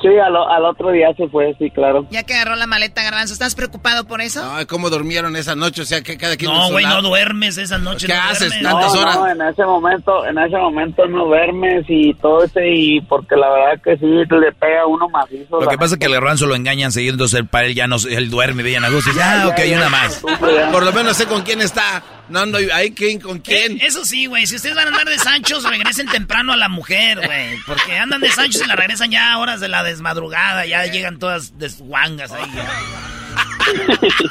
Sí, 0.00 0.08
al, 0.08 0.36
al 0.36 0.64
otro 0.64 0.92
día 0.92 1.12
se 1.16 1.26
fue, 1.28 1.54
sí, 1.58 1.70
claro. 1.70 2.06
Ya 2.10 2.22
que 2.22 2.34
agarró 2.34 2.54
la 2.54 2.66
maleta, 2.66 3.02
Garbanzo. 3.02 3.32
¿Estás 3.32 3.54
preocupado 3.56 4.06
por 4.06 4.20
eso? 4.20 4.40
Ay, 4.44 4.66
¿cómo 4.66 4.88
durmieron 4.88 5.34
esa 5.34 5.56
noche? 5.56 5.82
O 5.82 5.84
sea, 5.84 6.02
que 6.02 6.16
cada 6.16 6.36
quien 6.36 6.50
en 6.50 6.56
No, 6.56 6.70
güey, 6.70 6.84
no 6.86 7.02
duermes 7.02 7.58
esa 7.58 7.78
noche. 7.78 8.06
¿Qué 8.06 8.14
no 8.14 8.20
haces 8.20 8.50
duermes. 8.50 8.62
tantas 8.62 8.94
no, 8.94 9.00
horas? 9.00 9.16
No, 9.16 9.28
en 9.28 9.42
ese 9.42 9.64
momento, 9.64 10.26
en 10.26 10.38
ese 10.38 10.56
momento 10.56 11.06
no 11.08 11.24
duermes 11.24 11.84
y 11.88 12.14
todo 12.14 12.44
ese 12.44 12.68
y 12.68 13.00
porque 13.00 13.34
la 13.34 13.50
verdad 13.50 13.82
que 13.82 13.96
sí 13.96 14.06
le 14.06 14.52
pega 14.52 14.82
a 14.82 14.86
uno 14.86 15.08
macizo. 15.08 15.60
Lo 15.60 15.68
que 15.68 15.78
pasa 15.78 15.94
es 15.94 15.98
que 15.98 16.06
el 16.06 16.12
garbanzo 16.12 16.46
lo 16.46 16.54
engañan 16.54 16.92
seguido, 16.92 17.14
entonces 17.14 17.40
el 17.40 17.46
para 17.46 17.66
él 17.66 17.74
ya 17.74 17.86
no, 17.88 17.96
él 18.08 18.30
duerme, 18.30 18.62
veían 18.62 18.84
a 18.84 18.90
gusto 18.90 19.10
y 19.10 19.12
dice, 19.12 19.24
ah, 19.24 19.48
ok, 19.48 19.60
una 19.74 19.88
más. 19.88 20.22
Por 20.72 20.84
lo 20.84 20.92
menos 20.92 21.16
sé 21.16 21.26
con 21.26 21.42
quién 21.42 21.60
está. 21.60 22.02
No 22.30 22.38
ando 22.40 22.58
ahí, 22.72 22.92
¿quién 22.92 23.18
con 23.20 23.40
quién? 23.40 23.72
Eh, 23.72 23.86
eso 23.86 24.04
sí, 24.04 24.26
güey. 24.26 24.46
Si 24.46 24.54
ustedes 24.54 24.76
van 24.76 24.86
a 24.86 24.90
andar 24.90 25.08
de 25.08 25.18
Sanchos, 25.18 25.64
regresen 25.64 26.06
temprano 26.06 26.52
a 26.52 26.56
la 26.56 26.68
mujer, 26.68 27.20
güey. 27.26 27.58
Porque 27.66 27.98
andan 27.98 28.20
de 28.20 28.30
Sanchos 28.30 28.62
y 28.62 28.68
la 28.68 28.76
regresan 28.76 29.10
ya 29.10 29.32
a 29.32 29.38
horas 29.38 29.60
de 29.60 29.68
la 29.68 29.82
desmadrugada. 29.82 30.64
Ya 30.64 30.86
llegan 30.86 31.18
todas 31.18 31.58
desguangas 31.58 32.32
ahí. 32.32 32.44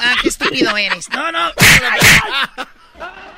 Ah, 0.00 0.14
qué 0.20 0.28
estúpido 0.28 0.76
eres. 0.76 1.08
No, 1.10 1.32
no. 1.32 1.50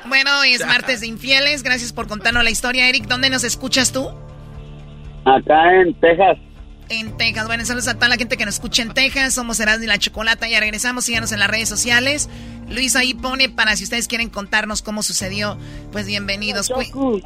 Bueno, 0.05 0.43
es 0.43 0.65
martes 0.65 0.99
de 1.01 1.07
infieles. 1.07 1.63
Gracias 1.63 1.93
por 1.93 2.07
contarnos 2.07 2.43
la 2.43 2.49
historia, 2.49 2.89
Eric. 2.89 3.05
¿Dónde 3.05 3.29
nos 3.29 3.43
escuchas 3.43 3.93
tú? 3.93 4.09
Acá 5.25 5.73
en 5.81 5.93
Texas. 6.01 6.37
En 6.99 7.17
Texas. 7.17 7.47
Bueno, 7.47 7.65
saludos 7.65 7.87
a 7.87 7.95
toda 7.95 8.07
la 8.09 8.17
gente 8.17 8.37
que 8.37 8.45
nos 8.45 8.55
escucha 8.55 8.81
en 8.83 8.93
Texas. 8.93 9.33
Somos 9.33 9.59
Erasmo 9.59 9.83
y 9.83 9.87
la 9.87 9.97
Chocolata. 9.97 10.47
Ya 10.47 10.59
regresamos. 10.59 11.05
Síganos 11.05 11.31
en 11.31 11.39
las 11.39 11.49
redes 11.49 11.67
sociales. 11.69 12.29
Luis 12.69 12.95
ahí 12.95 13.13
pone 13.13 13.49
para 13.49 13.75
si 13.75 13.83
ustedes 13.83 14.07
quieren 14.07 14.29
contarnos 14.29 14.81
cómo 14.81 15.01
sucedió. 15.03 15.57
Pues 15.91 16.05
bienvenidos. 16.07 16.69
Cu- 16.69 17.21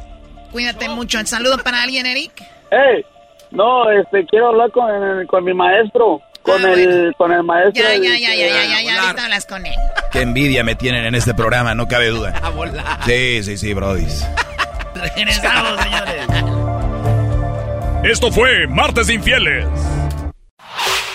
cuídate 0.51 0.89
mucho. 0.89 1.19
¿El 1.19 1.27
saludo 1.27 1.57
para 1.59 1.81
alguien, 1.83 2.05
Eric? 2.05 2.31
Hey, 2.71 3.03
no, 3.51 3.89
este, 3.91 4.25
quiero 4.25 4.47
hablar 4.49 4.71
con, 4.71 4.85
con 5.27 5.43
mi 5.43 5.53
maestro, 5.53 6.21
con 6.41 6.63
el, 6.65 7.13
con 7.17 7.31
el 7.31 7.43
maestro. 7.43 7.83
Ah, 7.87 7.95
Ya, 7.95 8.17
ya, 8.17 8.17
ya, 8.19 8.35
ya, 8.35 8.47
ya, 8.47 8.65
ya, 8.65 8.81
ya. 8.81 9.01
Ahorita 9.03 9.23
hablas 9.25 9.45
con 9.45 9.65
él. 9.65 9.75
Qué 10.11 10.21
envidia 10.21 10.63
me 10.63 10.75
tienen 10.75 11.05
en 11.05 11.15
este 11.15 11.33
programa, 11.33 11.75
no 11.75 11.87
cabe 11.87 12.07
duda. 12.07 12.33
Sí, 13.05 13.43
sí, 13.43 13.57
sí, 13.57 13.73
brodis. 13.73 14.25
Regresamos, 14.95 15.79
señores. 15.81 16.56
Esto 18.03 18.31
fue 18.31 18.67
Martes 18.67 19.07
de 19.07 19.15
Infieles. 19.15 19.65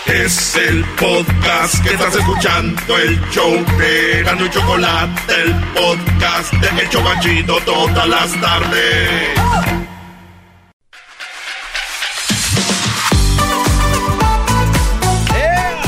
Es 0.07 0.57
el 0.57 0.85
podcast 0.99 1.83
que 1.83 1.95
estás 1.95 2.17
escuchando, 2.17 2.99
el 2.99 3.21
show 3.31 3.65
de 3.79 4.23
Gano 4.25 4.45
y 4.45 4.51
Chocolate, 4.51 5.33
el 5.43 5.55
podcast 5.75 6.53
de 6.55 6.83
El 6.83 6.89
Chocachito 6.91 7.57
todas 7.65 8.09
las 8.09 8.41
tardes. 8.41 9.31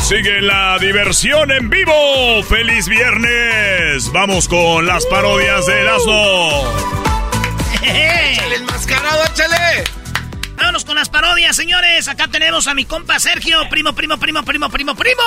Sigue 0.01 0.43
la 0.43 0.79
diversión 0.79 1.51
en 1.51 1.71
vivo. 1.71 2.43
¡Feliz 2.49 2.89
viernes! 2.89 4.12
Vamos 4.12 4.49
con 4.49 4.87
las 4.87 5.05
parodias 5.07 5.66
de 5.66 5.81
Erasmo. 5.81 6.65
¡Échale 7.83 8.57
enmascarado, 8.57 9.25
échale! 9.25 10.03
Vámonos 10.75 10.87
con 10.87 10.97
las 10.97 11.09
parodias, 11.09 11.55
señores. 11.55 12.09
Acá 12.09 12.27
tenemos 12.27 12.67
a 12.67 12.75
mi 12.75 12.85
compa 12.85 13.21
Sergio. 13.21 13.59
Primo, 13.71 13.95
primo, 13.95 14.19
primo, 14.19 14.43
primo, 14.43 14.69
primo, 14.69 14.97
primo. 14.97 15.23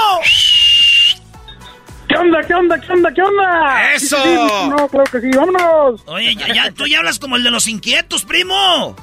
¿Qué 2.10 2.16
onda, 2.18 2.44
qué 2.46 2.54
onda, 2.54 2.82
qué 2.82 2.92
onda, 2.92 3.14
qué 3.14 3.22
onda? 3.22 3.94
¡Eso! 3.94 4.18
Sí, 4.18 4.30
sí, 4.30 4.50
sí, 4.50 4.70
no, 4.70 4.90
claro 4.90 5.10
que 5.10 5.22
sí, 5.22 5.30
vámonos. 5.34 6.04
Oye, 6.06 6.36
ya, 6.36 6.54
ya, 6.54 6.72
tú 6.74 6.86
ya 6.86 6.98
hablas 6.98 7.18
como 7.18 7.38
el 7.38 7.44
de 7.44 7.52
los 7.52 7.70
inquietos, 7.70 8.26
primo. 8.26 8.94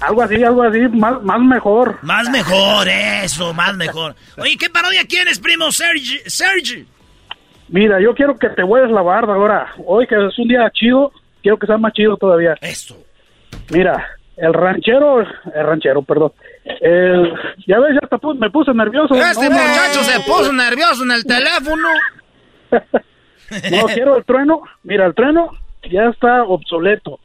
Algo 0.00 0.22
así, 0.22 0.42
algo 0.42 0.64
así, 0.64 0.80
más, 0.88 1.22
más 1.22 1.40
mejor. 1.40 2.00
Más 2.02 2.28
mejor, 2.30 2.88
eso, 2.88 3.54
más 3.54 3.76
mejor. 3.76 4.16
Oye, 4.38 4.56
¿qué 4.58 4.68
parodia 4.68 5.06
quieres, 5.06 5.38
primo? 5.38 5.70
Sergi, 5.70 6.18
Sergi. 6.26 6.84
Mira, 7.68 8.00
yo 8.00 8.12
quiero 8.12 8.36
que 8.36 8.48
te 8.48 8.64
vuelvas 8.64 8.90
la 8.90 9.02
barba 9.02 9.34
ahora. 9.34 9.72
Hoy 9.86 10.08
que 10.08 10.16
es 10.16 10.36
un 10.36 10.48
día 10.48 10.68
chido, 10.74 11.12
quiero 11.42 11.56
que 11.56 11.68
sea 11.68 11.78
más 11.78 11.92
chido 11.92 12.16
todavía. 12.16 12.56
Eso. 12.60 13.00
Mira, 13.70 14.04
el 14.36 14.52
ranchero, 14.52 15.20
el 15.20 15.66
ranchero, 15.66 16.02
perdón. 16.02 16.32
El, 16.64 17.32
ya 17.66 17.78
ves, 17.80 17.94
ya 18.00 18.18
me 18.38 18.50
puse 18.50 18.72
nervioso. 18.74 19.14
Este 19.14 19.48
No, 19.48 19.56
muchacho 19.56 19.98
no, 20.00 20.04
se 20.04 20.18
no. 20.18 20.24
puso 20.24 20.52
nervioso 20.52 21.04
en 21.04 21.10
el 21.12 21.24
teléfono. 21.24 21.88
No, 23.70 23.86
quiero 23.86 24.16
el 24.16 24.24
trueno. 24.24 24.62
Mira, 24.82 25.06
el 25.06 25.14
trueno 25.14 25.50
ya 25.88 26.06
está 26.06 26.42
obsoleto. 26.42 27.20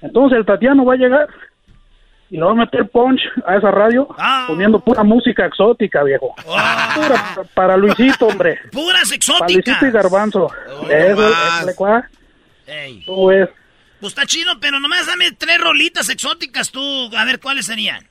Entonces 0.00 0.38
el 0.38 0.46
Tatiano 0.46 0.82
va 0.86 0.94
a 0.94 0.96
llegar 0.96 1.28
y 2.30 2.36
le 2.38 2.42
va 2.44 2.52
a 2.52 2.54
meter 2.54 2.88
punch 2.88 3.20
a 3.46 3.56
esa 3.56 3.70
radio 3.70 4.08
Ah. 4.18 4.46
poniendo 4.48 4.80
pura 4.80 5.02
música 5.02 5.44
exótica, 5.44 6.02
viejo. 6.04 6.34
Pura 6.42 7.14
pa- 7.34 7.44
para 7.54 7.76
Luisito, 7.76 8.28
hombre. 8.28 8.58
Puras 8.72 9.02
Para 9.10 9.14
exóticas. 9.16 9.66
Luisito 9.66 9.86
y 9.86 9.90
Garbanzo. 9.90 10.50
Eso. 10.88 12.04
Ey. 12.66 13.02
¿Cómo 13.04 13.26
ves? 13.26 13.48
Pues 14.00 14.12
está 14.12 14.26
chido, 14.26 14.52
pero 14.60 14.78
nomás 14.80 15.06
dame 15.06 15.32
tres 15.32 15.58
rolitas 15.60 16.08
exóticas 16.08 16.70
tú. 16.70 17.10
A 17.16 17.24
ver 17.24 17.40
cuáles 17.40 17.66
serían. 17.66 18.06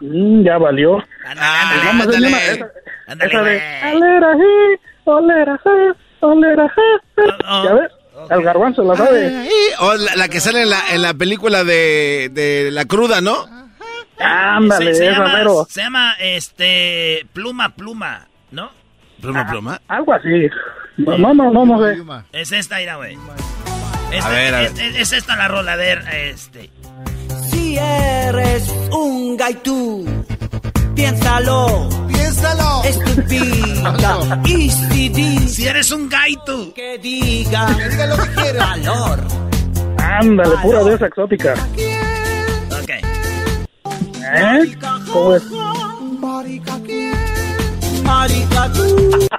Mm, 0.00 0.44
ya 0.44 0.58
valió. 0.58 0.98
Ándale, 1.26 1.86
Vamos 1.86 2.06
a 2.06 2.10
hacer 2.10 2.16
ándale. 2.16 2.28
una- 2.28 2.44
esa- 2.44 2.66
Ándale, 3.08 3.32
esa 3.32 3.42
de. 3.42 3.60
"Alera, 3.82 4.34
ji, 4.34 4.80
olera, 5.04 5.60
ja, 5.64 5.96
olera, 6.26 6.68
ja". 6.68 7.64
¿Ya 7.64 7.74
ves? 7.74 7.90
El 8.30 8.42
garbanzo 8.42 8.84
la 8.84 8.94
sabe. 8.96 9.48
O 9.80 9.94
la, 9.94 10.14
la 10.16 10.28
que 10.28 10.38
sale 10.40 10.62
en 10.62 10.70
la, 10.70 10.80
en 10.92 11.02
la 11.02 11.14
película 11.14 11.64
de, 11.64 12.28
de 12.32 12.70
La 12.70 12.84
Cruda, 12.84 13.20
¿no? 13.20 13.46
Ándale, 14.18 14.94
se, 14.94 14.98
se 14.98 15.08
esa 15.08 15.18
llama, 15.18 15.32
mero. 15.34 15.66
se 15.68 15.80
llama, 15.82 16.14
este, 16.20 17.26
pluma, 17.32 17.70
pluma, 17.70 18.28
¿no? 18.52 18.70
Pluma, 19.20 19.46
pluma. 19.48 19.80
Algo 19.88 20.12
así. 20.14 20.28
No, 20.98 21.18
no, 21.18 21.34
no, 21.34 21.50
no, 21.50 21.64
no 21.66 21.82
sé. 21.84 21.96
Es 22.32 22.52
esta, 22.52 22.76
mira, 22.78 22.96
güey. 22.96 23.16
Esta- 24.12 24.26
A 24.28 24.30
ver, 24.30 24.54
a 24.54 24.60
ver. 24.60 24.72
Es, 24.72 24.78
es- 24.80 24.96
es 24.96 25.12
esta 25.12 25.36
la 25.36 25.48
rola, 25.48 25.72
a 25.72 25.76
ver, 25.76 26.02
este. 26.12 26.70
Si 27.50 27.76
eres 27.78 28.68
un 28.90 29.36
gaitú, 29.36 30.24
piénsalo. 30.94 31.88
Piénsalo. 32.08 32.82
Estúpida. 32.84 34.40
Y 34.44 34.70
si 34.70 35.08
dices 35.08 35.54
Si 35.54 35.66
eres 35.66 35.90
un 35.90 36.08
gaito. 36.08 36.72
que 36.74 36.98
diga. 36.98 37.66
Que 37.76 37.88
diga 37.88 38.06
lo 38.06 38.16
que 38.16 38.28
quiera. 38.30 38.66
Valor. 38.66 39.20
Ándale, 39.98 40.56
pura 40.62 40.84
de 40.84 40.94
esa 40.94 41.06
exótica. 41.06 41.54
Ok. 42.70 42.90
¿Eh? 44.34 44.76
¿Cómo 45.12 45.34
es? 45.36 45.42
Marica 48.04 48.72
tú. 48.72 48.82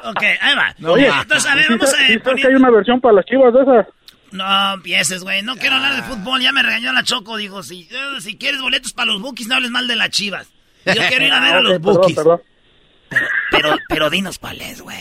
Ok, 0.10 0.24
ahí 0.42 0.56
va. 0.56 0.90
Oye, 0.92 1.08
Entonces, 1.08 1.50
a 1.50 1.56
ver, 1.56 1.66
¿sí 1.66 1.74
vamos 1.74 1.94
a 1.94 1.98
sí 1.98 2.42
que 2.42 2.48
hay 2.48 2.56
una 2.56 2.70
versión 2.72 3.00
para 3.00 3.16
las 3.16 3.26
chivas 3.26 3.54
de 3.54 3.62
esas? 3.62 3.88
No 4.34 4.74
empieces, 4.74 5.24
güey. 5.24 5.44
No 5.44 5.56
quiero 5.56 5.76
hablar 5.76 5.96
de 5.96 6.02
fútbol. 6.04 6.42
Ya 6.42 6.52
me 6.52 6.64
regañó 6.64 6.92
la 6.92 7.04
Choco. 7.04 7.38
Dijo, 7.38 7.62
si, 7.64 7.88
eh, 7.92 8.20
si 8.20 8.36
quieres 8.38 8.62
boletos 8.62 8.92
para 8.94 9.12
los 9.12 9.22
Bookies, 9.22 9.48
no 9.48 9.56
hables 9.56 9.70
mal 9.72 9.88
de 9.88 9.96
las 9.96 10.10
chivas. 10.10 10.52
Yo 10.86 11.02
quiero 11.08 11.26
ir 11.26 11.32
a 11.32 11.40
ver 11.40 11.54
a 11.54 11.58
Ah, 11.58 11.62
los 11.62 11.74
ok, 11.74 11.82
perdón, 11.84 11.96
Bookies. 12.02 12.16
perdón. 12.16 12.42
Pero, 13.52 13.76
pero 13.88 14.10
dinos 14.10 14.40
cuál 14.40 14.60
es, 14.62 14.82
güey. 14.82 14.98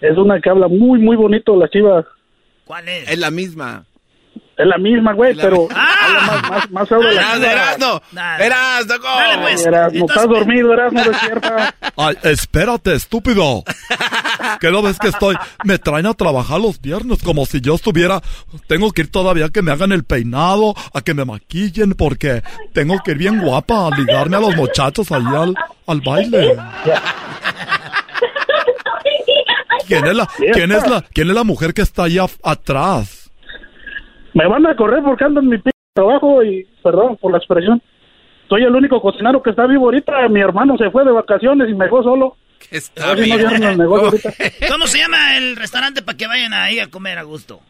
Es 0.00 0.16
una 0.16 0.40
que 0.40 0.50
habla 0.50 0.66
muy, 0.66 0.98
muy 0.98 1.16
bonito 1.16 1.54
la 1.56 1.68
chiva. 1.68 2.04
¿Cuál 2.64 2.88
es? 2.88 3.08
Es 3.08 3.18
la 3.18 3.30
misma. 3.30 3.84
Es 4.60 4.66
la 4.66 4.76
misma, 4.78 5.12
güey, 5.14 5.34
pero 5.36 5.68
Ah. 5.74 6.42
más, 6.50 6.70
más, 6.70 6.88
de 6.88 6.96
la 6.98 7.10
Erasno, 7.12 7.36
chiva. 7.38 7.52
Erasno. 7.52 8.02
Erasno, 8.44 8.94
¿cómo? 9.00 9.14
Dale, 9.16 9.42
pues. 9.42 9.66
Erasmo, 9.66 10.06
estás 10.06 10.28
dormido, 10.28 10.72
Erasmo, 10.74 11.02
despierta. 11.10 11.74
Ay, 11.96 12.16
espérate, 12.24 12.94
estúpido. 12.94 13.64
¿Qué 14.60 14.70
no 14.70 14.82
ves 14.82 14.98
que 14.98 15.08
estoy? 15.08 15.36
Me 15.64 15.78
traen 15.78 16.06
a 16.06 16.14
trabajar 16.14 16.60
los 16.60 16.80
viernes 16.80 17.22
como 17.22 17.46
si 17.46 17.60
yo 17.60 17.74
estuviera. 17.76 18.20
Tengo 18.66 18.90
que 18.92 19.02
ir 19.02 19.10
todavía 19.10 19.46
a 19.46 19.48
que 19.50 19.62
me 19.62 19.72
hagan 19.72 19.92
el 19.92 20.04
peinado, 20.04 20.74
a 20.92 21.00
que 21.00 21.14
me 21.14 21.24
maquillen, 21.24 21.92
porque 21.94 22.42
tengo 22.74 22.98
que 23.04 23.12
ir 23.12 23.18
bien 23.18 23.40
guapa 23.40 23.86
a 23.86 23.96
ligarme 23.96 24.36
a 24.36 24.40
los 24.40 24.56
muchachos 24.56 25.10
ahí 25.12 25.24
al, 25.26 25.54
al 25.86 26.00
baile. 26.02 26.56
¿Quién 29.86 30.06
es 30.06 30.14
la, 30.14 30.28
quién 30.52 30.70
es 30.72 30.86
la, 30.88 31.02
quién 31.12 31.28
es 31.28 31.34
la 31.34 31.44
mujer 31.44 31.74
que 31.74 31.82
está 31.82 32.04
ahí 32.04 32.16
af- 32.16 32.38
atrás? 32.44 33.19
Me 34.34 34.46
van 34.46 34.66
a 34.66 34.76
correr 34.76 35.02
porque 35.02 35.24
ando 35.24 35.40
en 35.40 35.48
mi 35.48 35.58
p 35.58 35.70
trabajo 35.92 36.42
y, 36.44 36.66
perdón 36.82 37.16
por 37.16 37.32
la 37.32 37.38
expresión, 37.38 37.82
soy 38.48 38.62
el 38.62 38.74
único 38.74 39.00
cocinero 39.00 39.42
que 39.42 39.50
está 39.50 39.66
vivo 39.66 39.86
ahorita. 39.86 40.28
Mi 40.28 40.40
hermano 40.40 40.76
se 40.76 40.90
fue 40.90 41.04
de 41.04 41.12
vacaciones 41.12 41.68
y 41.68 41.74
me 41.74 41.84
dejó 41.86 42.02
solo. 42.02 42.36
Está 42.70 43.12
Así 43.12 43.30
no. 43.30 43.76
¿Cómo 44.68 44.86
se 44.86 44.98
llama 44.98 45.36
el 45.36 45.56
restaurante 45.56 46.02
para 46.02 46.16
que 46.16 46.26
vayan 46.26 46.52
ahí 46.52 46.78
a 46.78 46.88
comer 46.88 47.18
a 47.18 47.22
gusto? 47.22 47.60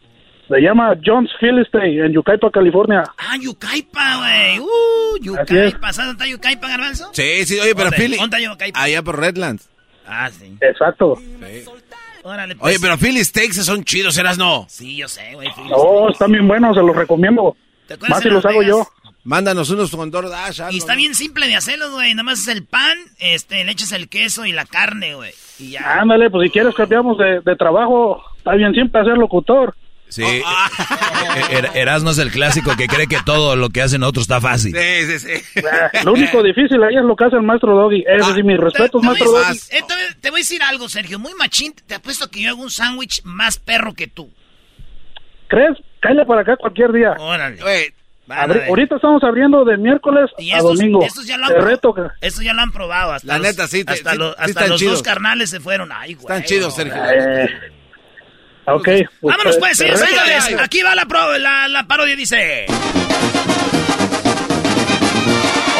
Se 0.47 0.59
llama 0.59 0.95
John's 1.03 1.31
Philistine 1.39 2.05
en 2.05 2.13
Yucaipa, 2.13 2.51
California. 2.51 3.03
Ah, 3.17 3.37
Yucaipa, 3.39 4.17
güey. 4.17 4.59
Uh. 4.59 5.17
Yucaipa. 5.21 5.93
¿Sabes 5.93 6.09
dónde 6.09 6.11
está 6.11 6.27
Yucaipa, 6.27 6.67
Garbanzo? 6.67 7.09
Sí, 7.13 7.45
sí, 7.45 7.59
oye, 7.59 7.73
pero. 7.73 7.91
Philly. 7.91 8.17
¿Dónde 8.17 8.37
está 8.37 8.51
Yucaipa? 8.51 8.81
Allá 8.81 9.01
por 9.01 9.19
Redlands. 9.19 9.69
Ah, 10.05 10.29
sí. 10.29 10.57
Exacto. 10.59 11.17
Órale, 12.23 12.55
pues. 12.55 12.69
Oye, 12.69 12.79
pero 12.81 12.97
Philly 12.97 13.23
Steaks 13.23 13.65
son 13.65 13.83
chidos, 13.83 14.17
Erasno. 14.17 14.65
Sí, 14.69 14.95
yo 14.95 15.07
sé, 15.07 15.33
güey. 15.33 15.49
Oh, 15.73 16.09
están 16.09 16.31
bien 16.31 16.47
buenos, 16.47 16.75
se 16.75 16.81
los 16.83 16.95
recomiendo. 16.95 17.55
¿Te 17.87 17.95
acuerdas 17.95 18.17
Más 18.17 18.23
si 18.23 18.29
los 18.29 18.45
hago 18.45 18.63
yo. 18.63 18.87
Mándanos 19.23 19.69
unos 19.69 19.91
con 19.95 20.09
DoorDash. 20.09 20.61
Y 20.71 20.77
está 20.79 20.95
bien 20.95 21.13
simple 21.13 21.47
de 21.47 21.55
hacerlos, 21.55 21.91
güey. 21.91 22.13
Nada 22.15 22.23
más 22.23 22.39
es 22.39 22.47
el 22.47 22.65
pan, 22.65 22.97
este, 23.19 23.63
le 23.63 23.71
echas 23.71 23.91
el 23.91 24.09
queso 24.09 24.45
y 24.45 24.51
la 24.51 24.65
carne, 24.65 25.13
güey. 25.13 25.31
Y 25.59 25.71
ya. 25.71 25.99
Ándale, 25.99 26.29
pues 26.31 26.47
si 26.47 26.51
quieres 26.51 26.73
cambiamos 26.73 27.17
de, 27.19 27.41
de 27.41 27.55
trabajo, 27.55 28.23
está 28.37 28.55
bien 28.55 28.73
siempre 28.73 29.03
ser 29.03 29.17
locutor. 29.17 29.75
Sí. 30.11 30.23
Er- 31.49 31.71
Erasmo 31.73 32.11
es 32.11 32.17
el 32.17 32.31
clásico 32.31 32.75
que 32.75 32.87
cree 32.87 33.07
que 33.07 33.17
todo 33.25 33.55
lo 33.55 33.69
que 33.69 33.81
hacen 33.81 34.03
otros 34.03 34.23
está 34.25 34.41
fácil. 34.41 34.75
Sí, 34.75 35.17
sí, 35.17 35.19
sí. 35.39 35.61
Ah, 35.65 35.89
Lo 36.03 36.13
único 36.13 36.43
difícil 36.43 36.83
ahí 36.83 36.95
es 36.97 37.03
lo 37.03 37.15
que 37.15 37.23
hace 37.25 37.37
el 37.37 37.43
maestro 37.43 37.73
Doggy. 37.75 38.03
Ese 38.05 38.33
sí, 38.33 38.43
mis 38.43 38.57
respetos, 38.59 39.01
maestro 39.01 39.31
Doggy. 39.31 39.53
decir, 39.53 39.77
eh, 39.79 39.83
te- 40.19 40.29
voy 40.29 40.39
a 40.39 40.43
decir 40.43 40.61
algo, 40.63 40.89
Sergio. 40.89 41.17
Muy 41.17 41.33
machín. 41.35 41.73
Te 41.87 41.95
apuesto 41.95 42.29
que 42.29 42.41
yo 42.41 42.49
hago 42.49 42.61
un 42.61 42.69
sándwich 42.69 43.21
más 43.23 43.57
perro 43.57 43.93
que 43.93 44.07
tú. 44.07 44.29
¿Crees? 45.47 45.77
Cállate 46.01 46.25
para 46.25 46.41
acá 46.41 46.57
cualquier 46.57 46.91
día. 46.91 47.13
Órale. 47.17 47.61
Oye, 47.63 47.93
Abri- 48.27 48.67
ahorita 48.67 48.95
estamos 48.95 49.23
abriendo 49.23 49.65
de 49.65 49.77
miércoles 49.77 50.29
Y 50.37 50.51
a 50.53 50.59
domingo. 50.59 51.03
estos 51.03 51.25
ya 51.27 51.37
lo 51.37 51.45
han, 51.47 51.55
reto 51.65 51.93
que... 51.93 52.01
estos 52.21 52.43
ya 52.43 52.53
lo 52.53 52.61
han 52.61 52.71
probado. 52.71 53.13
Hasta 53.13 53.27
La 53.27 53.37
los, 53.39 53.47
neta, 53.47 53.67
sí 53.67 53.83
te- 53.83 53.91
Hasta, 53.93 54.11
sí- 54.11 54.17
los, 54.17 54.29
sí 54.29 54.35
hasta 54.37 54.49
están 54.49 54.69
los 54.69 54.79
chidos. 54.79 54.93
dos 54.93 55.03
carnales 55.03 55.49
se 55.49 55.59
fueron. 55.59 55.89
Ay, 55.91 56.13
güey. 56.13 56.23
Están 56.23 56.43
chidos, 56.43 56.75
Sergio. 56.75 56.95
Eh, 57.05 57.49
ok. 58.75 58.83
pues, 58.85 59.07
Vámonos 59.21 59.57
pues, 59.57 59.77
te 59.77 59.83
señores, 59.85 60.01
reto- 60.01 60.41
señores. 60.45 60.65
Aquí 60.65 60.81
va 60.81 60.95
la, 60.95 61.05
pro- 61.05 61.37
la, 61.37 61.67
la 61.67 61.83
parodia, 61.85 62.15
dice. 62.15 62.65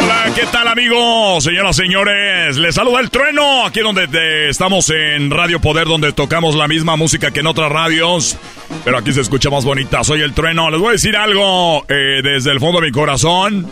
Hola, 0.03 0.25
¿qué 0.35 0.45
tal 0.51 0.67
amigos? 0.67 1.43
Señoras, 1.43 1.75
señores, 1.75 2.57
les 2.57 2.75
saluda 2.75 2.99
el 2.99 3.09
trueno, 3.09 3.65
aquí 3.65 3.81
donde 3.81 4.07
te- 4.07 4.49
estamos 4.49 4.89
en 4.89 5.29
Radio 5.29 5.59
Poder, 5.59 5.87
donde 5.87 6.11
tocamos 6.11 6.55
la 6.55 6.67
misma 6.67 6.95
música 6.95 7.31
que 7.31 7.41
en 7.41 7.47
otras 7.47 7.71
radios, 7.71 8.37
pero 8.83 8.97
aquí 8.97 9.11
se 9.13 9.21
escucha 9.21 9.49
más 9.49 9.63
bonita. 9.63 10.03
Soy 10.03 10.21
el 10.21 10.33
trueno, 10.33 10.69
les 10.71 10.79
voy 10.79 10.89
a 10.89 10.91
decir 10.93 11.15
algo 11.15 11.85
eh, 11.87 12.21
desde 12.23 12.51
el 12.51 12.59
fondo 12.59 12.79
de 12.81 12.87
mi 12.87 12.91
corazón. 12.91 13.67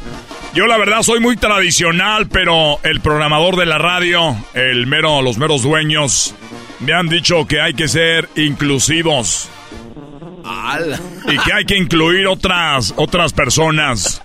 Yo 0.54 0.66
la 0.66 0.78
verdad 0.78 1.04
soy 1.04 1.20
muy 1.20 1.38
tradicional, 1.38 2.28
pero 2.28 2.80
el 2.84 3.02
programador 3.02 3.56
de 3.56 3.66
la 3.68 3.78
radio, 3.78 4.36
el 4.54 4.88
mero, 4.88 5.22
los 5.22 5.38
meros 5.38 5.62
dueños, 5.62 6.34
me 6.80 6.94
han 6.94 7.08
dicho 7.08 7.46
que 7.46 7.62
hay 7.62 7.74
que 7.74 7.88
ser 7.88 8.30
inclusivos 8.36 9.50
y 11.28 11.38
que 11.38 11.54
hay 11.54 11.66
que 11.66 11.78
incluir 11.78 12.28
otras, 12.28 12.94
otras 12.98 13.34
personas. 13.34 14.22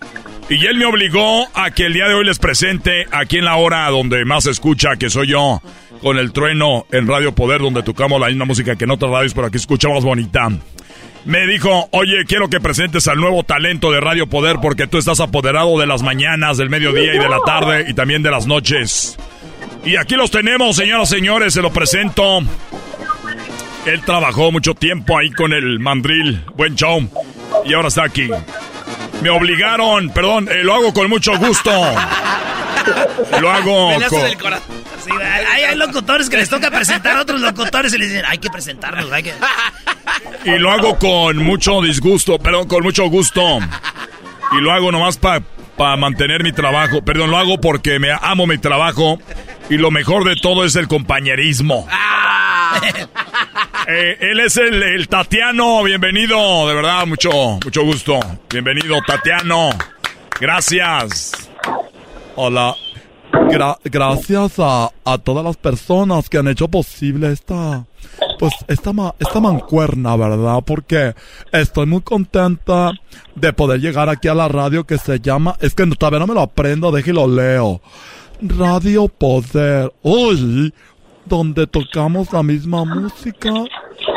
Y 0.48 0.66
él 0.66 0.76
me 0.76 0.84
obligó 0.84 1.48
a 1.54 1.70
que 1.70 1.86
el 1.86 1.94
día 1.94 2.06
de 2.06 2.14
hoy 2.14 2.24
les 2.24 2.38
presente 2.38 3.06
aquí 3.10 3.38
en 3.38 3.46
la 3.46 3.56
hora 3.56 3.88
donde 3.88 4.24
más 4.24 4.44
se 4.44 4.50
escucha, 4.50 4.96
que 4.96 5.08
soy 5.08 5.28
yo, 5.28 5.62
con 6.02 6.18
el 6.18 6.32
trueno 6.32 6.86
en 6.92 7.08
Radio 7.08 7.34
Poder, 7.34 7.62
donde 7.62 7.82
tocamos 7.82 8.20
la 8.20 8.28
misma 8.28 8.44
música 8.44 8.76
que 8.76 8.84
en 8.84 8.90
otras 8.90 9.10
radios, 9.10 9.32
pero 9.32 9.46
aquí 9.46 9.56
escuchamos 9.56 10.04
bonita. 10.04 10.50
Me 11.24 11.46
dijo, 11.46 11.88
oye, 11.92 12.26
quiero 12.26 12.50
que 12.50 12.60
presentes 12.60 13.08
al 13.08 13.18
nuevo 13.18 13.42
talento 13.42 13.90
de 13.90 14.00
Radio 14.00 14.26
Poder 14.26 14.56
porque 14.60 14.86
tú 14.86 14.98
estás 14.98 15.20
apoderado 15.20 15.78
de 15.78 15.86
las 15.86 16.02
mañanas, 16.02 16.58
del 16.58 16.68
mediodía 16.68 17.14
y 17.14 17.18
de 17.18 17.28
la 17.28 17.40
tarde 17.46 17.86
y 17.88 17.94
también 17.94 18.22
de 18.22 18.30
las 18.30 18.46
noches. 18.46 19.16
Y 19.84 19.96
aquí 19.96 20.14
los 20.14 20.30
tenemos, 20.30 20.76
señoras 20.76 21.10
y 21.10 21.16
señores, 21.16 21.54
se 21.54 21.62
lo 21.62 21.72
presento. 21.72 22.40
Él 23.84 24.02
trabajó 24.04 24.50
mucho 24.50 24.74
tiempo 24.74 25.18
ahí 25.18 25.30
con 25.30 25.52
el 25.52 25.78
mandril, 25.78 26.42
buen 26.54 26.74
show, 26.74 27.06
y 27.66 27.74
ahora 27.74 27.88
está 27.88 28.04
aquí. 28.04 28.30
Me 29.22 29.28
obligaron, 29.28 30.10
perdón, 30.10 30.48
eh, 30.50 30.64
lo 30.64 30.74
hago 30.74 30.94
con 30.94 31.08
mucho 31.10 31.36
gusto. 31.38 31.70
Lo 33.40 33.50
hago 33.50 33.92
con... 34.08 34.54
Sí, 35.04 35.10
hay, 35.20 35.64
hay 35.64 35.76
locutores 35.76 36.30
que 36.30 36.38
les 36.38 36.48
toca 36.48 36.70
presentar 36.70 37.18
a 37.18 37.20
otros 37.20 37.40
locutores 37.40 37.92
y 37.92 37.98
les 37.98 38.08
dicen, 38.08 38.24
hay 38.26 38.38
que 38.38 38.48
presentarnos, 38.48 39.12
hay 39.12 39.22
que... 39.22 39.34
Y 40.46 40.58
lo 40.58 40.70
hago 40.70 40.98
con 40.98 41.36
mucho 41.38 41.82
disgusto, 41.82 42.38
perdón, 42.38 42.68
con 42.68 42.82
mucho 42.82 43.06
gusto. 43.08 43.58
Y 44.52 44.60
lo 44.60 44.72
hago 44.72 44.90
nomás 44.90 45.18
para 45.18 45.42
mantener 45.76 46.42
mi 46.42 46.52
trabajo. 46.52 47.02
Perdón, 47.02 47.30
lo 47.30 47.38
hago 47.38 47.60
porque 47.60 47.98
me 47.98 48.08
amo 48.20 48.46
mi 48.46 48.58
trabajo. 48.58 49.18
Y 49.70 49.76
lo 49.78 49.90
mejor 49.90 50.24
de 50.24 50.36
todo 50.36 50.64
es 50.64 50.76
el 50.76 50.88
compañerismo. 50.88 51.86
Eh, 53.86 54.16
él 54.20 54.40
es 54.40 54.56
el, 54.56 54.82
el 54.82 55.08
Tatiano, 55.08 55.82
bienvenido, 55.82 56.66
de 56.66 56.74
verdad, 56.74 57.06
mucho, 57.06 57.30
mucho 57.62 57.82
gusto. 57.84 58.18
Bienvenido, 58.50 58.96
Tatiano. 59.06 59.70
Gracias. 60.40 61.50
Hola. 62.34 62.74
Gra- 63.30 63.76
gracias 63.84 64.54
a, 64.58 64.90
a 65.04 65.18
todas 65.18 65.44
las 65.44 65.56
personas 65.58 66.28
que 66.30 66.38
han 66.38 66.48
hecho 66.48 66.68
posible 66.68 67.30
esta, 67.30 67.84
pues, 68.38 68.52
esta, 68.68 68.92
ma- 68.92 69.14
mancuerna, 69.40 70.16
¿verdad? 70.16 70.60
Porque 70.64 71.14
estoy 71.52 71.86
muy 71.86 72.00
contenta 72.02 72.92
de 73.34 73.52
poder 73.52 73.80
llegar 73.80 74.08
aquí 74.08 74.28
a 74.28 74.34
la 74.34 74.48
radio 74.48 74.84
que 74.84 74.98
se 74.98 75.20
llama, 75.20 75.56
es 75.60 75.74
que 75.74 75.86
todavía 75.86 76.18
no 76.20 76.26
me 76.26 76.34
lo 76.34 76.40
aprendo, 76.42 76.90
déjelo 76.92 77.26
leo. 77.26 77.80
Radio 78.40 79.08
Poder. 79.08 79.92
Uy, 80.02 80.72
donde 81.24 81.66
tocamos 81.66 82.32
la 82.32 82.42
misma 82.42 82.84
música 82.84 83.52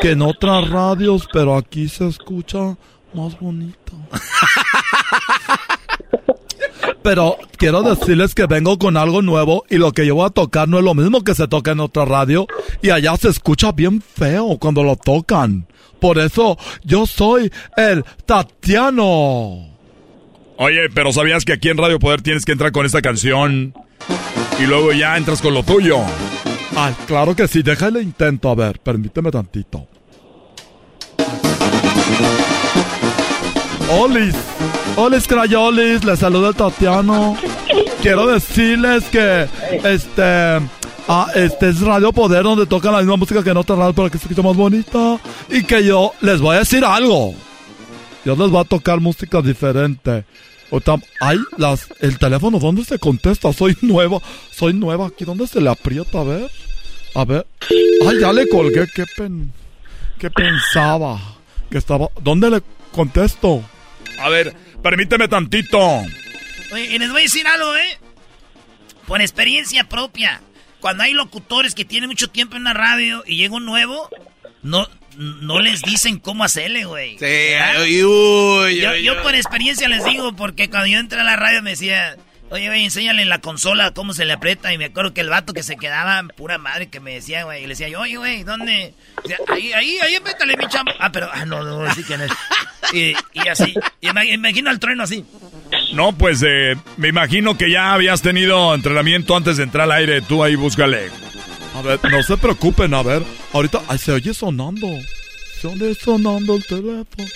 que 0.01 0.11
en 0.11 0.21
otras 0.21 0.69
radios, 0.69 1.27
pero 1.31 1.55
aquí 1.55 1.87
se 1.87 2.07
escucha 2.07 2.75
más 3.13 3.39
bonito. 3.39 3.93
Pero 7.03 7.37
quiero 7.57 7.83
decirles 7.83 8.35
que 8.35 8.45
vengo 8.45 8.77
con 8.77 8.97
algo 8.97 9.21
nuevo 9.21 9.63
y 9.69 9.77
lo 9.77 9.91
que 9.91 10.05
yo 10.05 10.15
voy 10.15 10.25
a 10.25 10.31
tocar 10.31 10.67
no 10.67 10.77
es 10.77 10.83
lo 10.83 10.93
mismo 10.93 11.23
que 11.23 11.35
se 11.35 11.47
toca 11.47 11.71
en 11.71 11.79
otra 11.79 12.05
radio 12.05 12.47
y 12.81 12.89
allá 12.89 13.15
se 13.17 13.29
escucha 13.29 13.71
bien 13.71 14.01
feo 14.01 14.57
cuando 14.59 14.83
lo 14.83 14.95
tocan. 14.95 15.67
Por 15.99 16.19
eso 16.19 16.57
yo 16.83 17.05
soy 17.05 17.51
el 17.75 18.03
Tatiano. 18.25 19.69
Oye, 20.57 20.89
pero 20.93 21.11
¿sabías 21.13 21.45
que 21.45 21.53
aquí 21.53 21.69
en 21.69 21.77
Radio 21.77 21.99
Poder 21.99 22.21
tienes 22.21 22.45
que 22.45 22.51
entrar 22.51 22.71
con 22.71 22.85
esta 22.85 23.01
canción? 23.01 23.73
Y 24.59 24.63
luego 24.63 24.91
ya 24.91 25.17
entras 25.17 25.41
con 25.41 25.53
lo 25.53 25.63
tuyo. 25.63 25.99
Ay, 26.75 26.95
claro 27.05 27.35
que 27.35 27.47
sí, 27.47 27.61
déjale 27.63 28.01
intento, 28.01 28.49
a 28.49 28.55
ver, 28.55 28.79
permíteme 28.79 29.31
tantito. 29.31 29.87
Olis, 33.89 34.35
Olis 34.97 35.27
Crayolis, 35.27 36.03
les 36.03 36.19
saluda 36.19 36.51
Tatiano. 36.51 37.37
Quiero 38.01 38.27
decirles 38.27 39.05
que 39.05 39.47
este, 39.85 40.21
ah, 41.07 41.27
este 41.35 41.69
es 41.69 41.79
Radio 41.79 42.11
Poder 42.11 42.43
donde 42.43 42.65
tocan 42.65 42.91
la 42.91 42.99
misma 42.99 43.15
música 43.15 43.43
que 43.43 43.51
en 43.51 43.57
otras 43.57 43.79
radios 43.79 43.95
para 43.95 44.09
que 44.09 44.17
se 44.17 44.25
escuche 44.25 44.43
más 44.45 44.57
bonita. 44.57 45.19
Y 45.49 45.63
que 45.63 45.85
yo 45.85 46.11
les 46.19 46.41
voy 46.41 46.57
a 46.57 46.59
decir 46.59 46.83
algo. 46.83 47.33
Yo 48.25 48.35
les 48.35 48.49
voy 48.49 48.59
a 48.59 48.65
tocar 48.65 48.99
música 48.99 49.41
diferente. 49.41 50.25
Ay, 51.21 51.39
las, 51.57 51.87
el 52.01 52.19
teléfono, 52.19 52.59
¿dónde 52.59 52.83
se 52.83 52.99
contesta? 52.99 53.53
Soy 53.53 53.77
nueva, 53.81 54.19
soy 54.51 54.73
nueva 54.73 55.07
aquí, 55.07 55.23
¿dónde 55.23 55.47
se 55.47 55.61
le 55.61 55.69
aprieta? 55.69 56.19
A 56.19 56.23
ver, 56.25 56.51
a 57.15 57.23
ver. 57.23 57.47
Ay, 58.05 58.19
ya 58.19 58.33
le 58.33 58.49
colgué, 58.49 58.85
qué 58.93 59.05
pen, 59.15 59.53
qué 60.19 60.29
pensaba. 60.29 61.21
que 61.69 61.77
estaba... 61.77 62.09
¿Dónde 62.21 62.49
le 62.49 62.61
contesto? 62.91 63.63
A 64.17 64.29
ver, 64.29 64.55
permíteme 64.81 65.27
tantito. 65.27 65.79
Oye, 66.71 66.85
y 66.85 66.99
les 66.99 67.09
voy 67.11 67.21
a 67.21 67.23
decir 67.23 67.47
algo, 67.47 67.75
¿eh? 67.75 67.97
Por 69.05 69.21
experiencia 69.21 69.85
propia. 69.85 70.41
Cuando 70.79 71.03
hay 71.03 71.13
locutores 71.13 71.73
que 71.73 71.85
tienen 71.85 72.09
mucho 72.09 72.29
tiempo 72.29 72.55
en 72.55 72.63
la 72.63 72.73
radio 72.73 73.23
y 73.25 73.37
llega 73.37 73.55
un 73.55 73.65
nuevo, 73.65 74.09
no, 74.61 74.87
no 75.17 75.59
les 75.59 75.81
dicen 75.81 76.19
cómo 76.19 76.43
hacerle, 76.43 76.85
güey. 76.85 77.17
Sí, 77.17 77.25
uy, 77.81 78.03
uy, 78.03 78.81
yo, 78.81 78.91
uy, 78.91 79.03
yo 79.03 79.21
por 79.23 79.33
experiencia 79.33 79.87
les 79.87 80.03
digo, 80.05 80.35
porque 80.35 80.69
cuando 80.69 80.87
yo 80.87 80.99
entré 80.99 81.19
a 81.19 81.23
la 81.23 81.35
radio 81.35 81.63
me 81.63 81.71
decía, 81.71 82.17
oye, 82.49 82.67
güey, 82.67 82.83
enséñale 82.85 83.21
en 83.21 83.29
la 83.29 83.39
consola 83.39 83.91
cómo 83.91 84.13
se 84.13 84.25
le 84.25 84.33
aprieta. 84.33 84.73
Y 84.73 84.77
me 84.77 84.85
acuerdo 84.85 85.13
que 85.13 85.21
el 85.21 85.29
vato 85.29 85.53
que 85.53 85.63
se 85.63 85.77
quedaba, 85.77 86.23
pura 86.35 86.57
madre, 86.57 86.87
que 86.87 86.99
me 86.99 87.13
decía, 87.13 87.43
güey, 87.43 87.59
y 87.59 87.67
le 87.67 87.69
decía 87.69 87.87
oye, 87.99 88.17
güey, 88.17 88.43
¿dónde? 88.43 88.93
Ahí, 89.47 89.73
ahí, 89.73 89.97
ahí, 89.99 90.15
apriétale, 90.15 90.57
mi 90.57 90.67
chamo. 90.67 90.91
Ah, 90.99 91.11
pero, 91.11 91.29
ah, 91.31 91.45
no, 91.45 91.63
no, 91.63 91.93
sí 91.93 92.03
quién 92.03 92.21
es. 92.21 92.31
Y, 92.93 93.13
así, 93.49 93.73
y 94.01 94.33
imagino 94.33 94.69
al 94.69 94.79
trueno 94.79 95.03
así. 95.03 95.25
No, 95.93 96.13
pues 96.13 96.43
eh, 96.45 96.75
me 96.95 97.09
imagino 97.09 97.57
que 97.57 97.69
ya 97.69 97.93
habías 97.93 98.21
tenido 98.21 98.73
entrenamiento 98.73 99.35
antes 99.35 99.57
de 99.57 99.63
entrar 99.63 99.83
al 99.83 99.91
aire. 99.91 100.21
Tú 100.21 100.43
ahí 100.43 100.55
búscale. 100.55 101.09
A 101.75 101.81
ver, 101.81 101.99
no 102.09 102.23
se 102.23 102.37
preocupen, 102.37 102.93
a 102.93 103.03
ver. 103.03 103.23
Ahorita, 103.53 103.81
ay, 103.87 103.97
se 103.97 104.11
oye 104.11 104.33
sonando. 104.33 104.87
Se 105.59 105.67
oye 105.67 105.93
sonando 105.95 106.55
el 106.55 106.65
teléfono. 106.65 107.27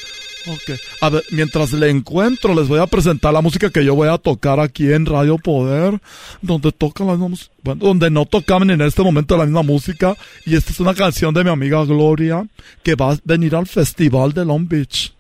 Ok. 0.48 0.80
A 1.02 1.10
ver, 1.10 1.24
mientras 1.32 1.72
le 1.74 1.90
encuentro, 1.90 2.54
les 2.56 2.68
voy 2.68 2.80
a 2.80 2.88
presentar 2.88 3.34
la 3.34 3.42
música 3.42 3.70
que 3.70 3.86
yo 3.86 3.96
voy 3.96 4.10
a 4.10 4.18
tocar 4.18 4.60
aquí 4.60 4.92
en 4.92 5.06
Radio 5.06 5.38
Poder. 5.38 6.00
Donde 6.42 6.72
tocan 6.72 7.08
la 7.08 7.14
misma 7.14 7.30
música. 7.30 7.52
Bueno, 7.64 7.86
donde 7.86 8.10
no 8.10 8.26
tocaban 8.26 8.70
en 8.72 8.82
este 8.82 9.04
momento 9.04 9.38
la 9.38 9.46
misma 9.46 9.64
música. 9.64 10.16
Y 10.46 10.56
esta 10.56 10.72
es 10.72 10.80
una 10.80 10.94
canción 10.94 11.34
de 11.34 11.44
mi 11.44 11.50
amiga 11.50 11.84
Gloria. 11.86 12.46
Que 12.84 12.96
va 12.96 13.14
a 13.14 13.18
venir 13.24 13.56
al 13.56 13.68
festival 13.68 14.34
de 14.34 14.46
Long 14.46 14.68
Beach. 14.68 15.14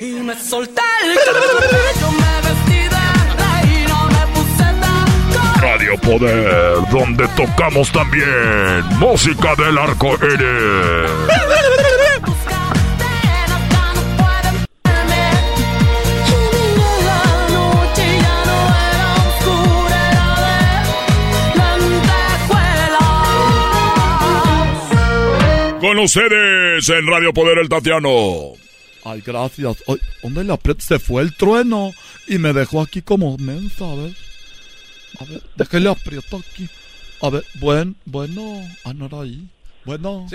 Y 0.00 0.06
me 0.06 0.38
solté. 0.38 0.82
Radio 5.60 5.96
Poder, 6.00 6.88
donde 6.90 7.26
tocamos 7.28 7.90
también 7.92 8.84
música 8.98 9.54
del 9.56 9.76
arco 9.76 10.14
iris. 10.22 12.07
Con 25.88 26.00
ustedes 26.00 26.86
en 26.90 27.06
Radio 27.06 27.32
Poder 27.32 27.56
el 27.56 27.68
Tatiano. 27.70 28.52
Ay, 29.04 29.22
gracias. 29.24 29.82
Ay, 29.86 29.96
¿Dónde 30.22 30.44
le 30.44 30.52
aprieto? 30.52 30.82
Se 30.82 30.98
fue 30.98 31.22
el 31.22 31.34
trueno 31.34 31.94
y 32.26 32.36
me 32.36 32.52
dejó 32.52 32.82
aquí 32.82 33.00
como 33.00 33.38
mensa, 33.38 33.90
a 33.90 33.94
ver. 33.94 34.12
A 35.18 35.24
ver, 35.24 35.42
déjale 35.56 35.88
aprieto 35.88 36.36
aquí. 36.36 36.68
A 37.22 37.30
ver, 37.30 37.42
buen, 37.54 37.96
bueno. 38.04 38.68
Ah, 38.84 38.92
no 38.92 39.06
era 39.06 39.22
ahí. 39.22 39.48
Bueno. 39.86 40.26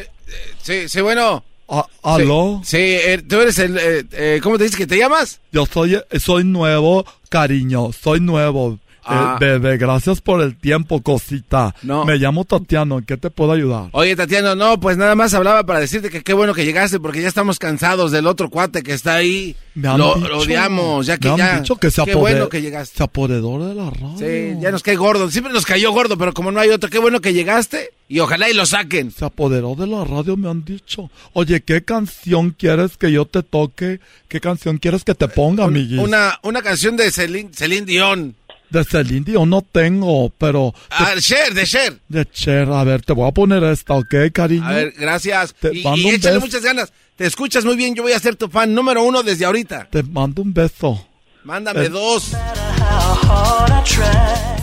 Sí, 0.63 0.89
sí, 0.89 1.01
bueno. 1.01 1.43
Ah, 1.69 1.85
¿Aló? 2.01 2.59
Sí, 2.65 2.77
eh, 2.79 3.21
tú 3.21 3.39
eres 3.39 3.59
el... 3.59 3.77
eh, 3.77 4.05
eh, 4.11 4.39
¿Cómo 4.41 4.57
te 4.57 4.63
dices 4.63 4.79
que 4.79 4.87
te 4.87 4.97
llamas? 4.97 5.39
Yo 5.51 5.67
soy, 5.67 5.93
eh, 5.93 6.19
soy 6.19 6.45
nuevo, 6.45 7.05
cariño. 7.29 7.91
Soy 7.93 8.21
nuevo. 8.21 8.79
Eh, 9.03 9.09
Ah. 9.09 9.37
bebé, 9.39 9.77
gracias 9.77 10.21
por 10.21 10.41
el 10.41 10.55
tiempo, 10.55 11.01
cosita. 11.01 11.75
No. 11.83 12.05
Me 12.05 12.15
llamo 12.17 12.45
Tatiano. 12.45 12.99
¿En 12.99 13.05
qué 13.05 13.17
te 13.17 13.29
puedo 13.29 13.51
ayudar? 13.51 13.89
Oye, 13.91 14.15
Tatiana, 14.15 14.55
no, 14.55 14.79
pues 14.79 14.95
nada 14.97 15.15
más 15.15 15.33
hablaba 15.33 15.63
para 15.65 15.79
decirte 15.79 16.09
que 16.09 16.23
qué 16.23 16.33
bueno 16.33 16.53
que 16.53 16.65
llegaste 16.65 16.99
porque 16.99 17.21
ya 17.21 17.27
estamos 17.27 17.59
cansados 17.59 18.11
del 18.11 18.27
otro 18.27 18.49
cuate 18.49 18.81
que 18.83 18.93
está 18.93 19.15
ahí. 19.15 19.55
Me 19.75 19.87
han 19.87 19.97
lo, 19.97 20.15
dicho- 20.15 20.27
lo 20.29 20.37
odiamos, 20.39 21.05
ya 21.07 21.17
que 21.17 21.27
me 21.27 21.33
han 21.33 21.37
ya. 21.39 21.59
dicho 21.59 21.75
que 21.77 21.89
se 21.91 22.03
qué 22.05 22.13
bueno 22.15 22.47
que 22.47 22.61
llegaste. 22.61 22.95
Se 22.97 23.03
apoderó 23.03 23.57
de 23.67 23.73
la 23.73 23.89
radio. 23.89 24.15
Sí, 24.19 24.57
ya 24.61 24.71
nos 24.71 24.83
cae 24.83 24.95
gordo. 24.95 25.29
Siempre 25.31 25.51
nos 25.51 25.65
cayó 25.65 25.91
gordo, 25.91 26.17
pero 26.17 26.31
como 26.33 26.51
no 26.51 26.59
hay 26.59 26.69
otro, 26.69 26.89
qué 26.89 26.99
bueno 26.99 27.19
que 27.21 27.33
llegaste 27.33 27.89
y 28.07 28.19
ojalá 28.19 28.49
y 28.49 28.53
lo 28.53 28.65
saquen. 28.67 29.09
Se 29.11 29.25
apoderó 29.25 29.73
de 29.75 29.87
la 29.87 30.05
radio, 30.05 30.37
me 30.37 30.49
han 30.49 30.63
dicho. 30.63 31.09
Oye, 31.33 31.61
¿qué 31.61 31.83
canción 31.83 32.51
quieres 32.51 32.97
que 32.97 33.11
yo 33.11 33.25
te 33.25 33.41
toque? 33.41 33.99
¿Qué 34.27 34.39
canción 34.39 34.77
quieres 34.77 35.03
que 35.03 35.15
te 35.15 35.27
ponga, 35.27 35.65
amiguis? 35.65 35.99
Una, 35.99 36.39
una 36.43 36.61
canción 36.61 36.95
de 36.95 37.09
Celine, 37.11 37.49
Celine 37.53 37.85
Dion. 37.87 38.35
De 38.73 38.83
Celine 38.83 39.23
Dion 39.23 39.47
no 39.51 39.61
tengo, 39.61 40.31
pero... 40.35 40.73
Ah, 40.89 41.13
Cher, 41.19 41.53
de 41.53 41.63
Cher. 41.67 41.99
De 42.09 42.25
Cher, 42.25 42.67
a 42.71 42.83
ver, 42.83 43.03
te 43.03 43.13
voy 43.13 43.27
a 43.27 43.31
poner 43.31 43.63
esta, 43.65 43.93
¿ok, 43.93 44.15
cariño? 44.33 44.65
A 44.65 44.71
ver, 44.71 44.93
gracias. 44.97 45.53
Te 45.53 45.77
Y, 45.77 45.83
mando 45.83 45.99
y 46.01 46.05
un 46.05 46.15
échale 46.15 46.35
beso. 46.37 46.45
muchas 46.47 46.63
ganas. 46.63 46.91
Te 47.15 47.27
escuchas 47.27 47.63
muy 47.65 47.75
bien, 47.75 47.93
yo 47.93 48.01
voy 48.01 48.13
a 48.13 48.19
ser 48.19 48.35
tu 48.35 48.49
fan 48.49 48.73
número 48.73 49.03
uno 49.03 49.21
desde 49.21 49.45
ahorita. 49.45 49.89
Te 49.91 50.01
mando 50.01 50.41
un 50.41 50.51
beso. 50.55 51.05
Mándame 51.43 51.85
Eh. 51.85 51.89
dos. 51.89 52.31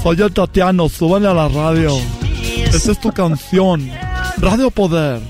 Soy 0.03 0.21
el 0.21 0.33
Tatiano, 0.33 0.89
súbale 0.89 1.29
a 1.29 1.33
la 1.35 1.47
radio. 1.49 1.97
Esta 2.73 2.91
es 2.91 3.01
tu 3.01 3.13
canción. 3.13 3.89
Radio 4.39 4.73
Poder. 4.73 5.21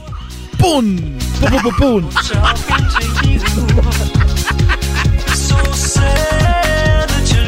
¡Pum! 0.59 0.97
¡Pum, 1.41 1.51
pum, 1.51 1.63
pum, 1.77 1.77
pum! 2.03 2.11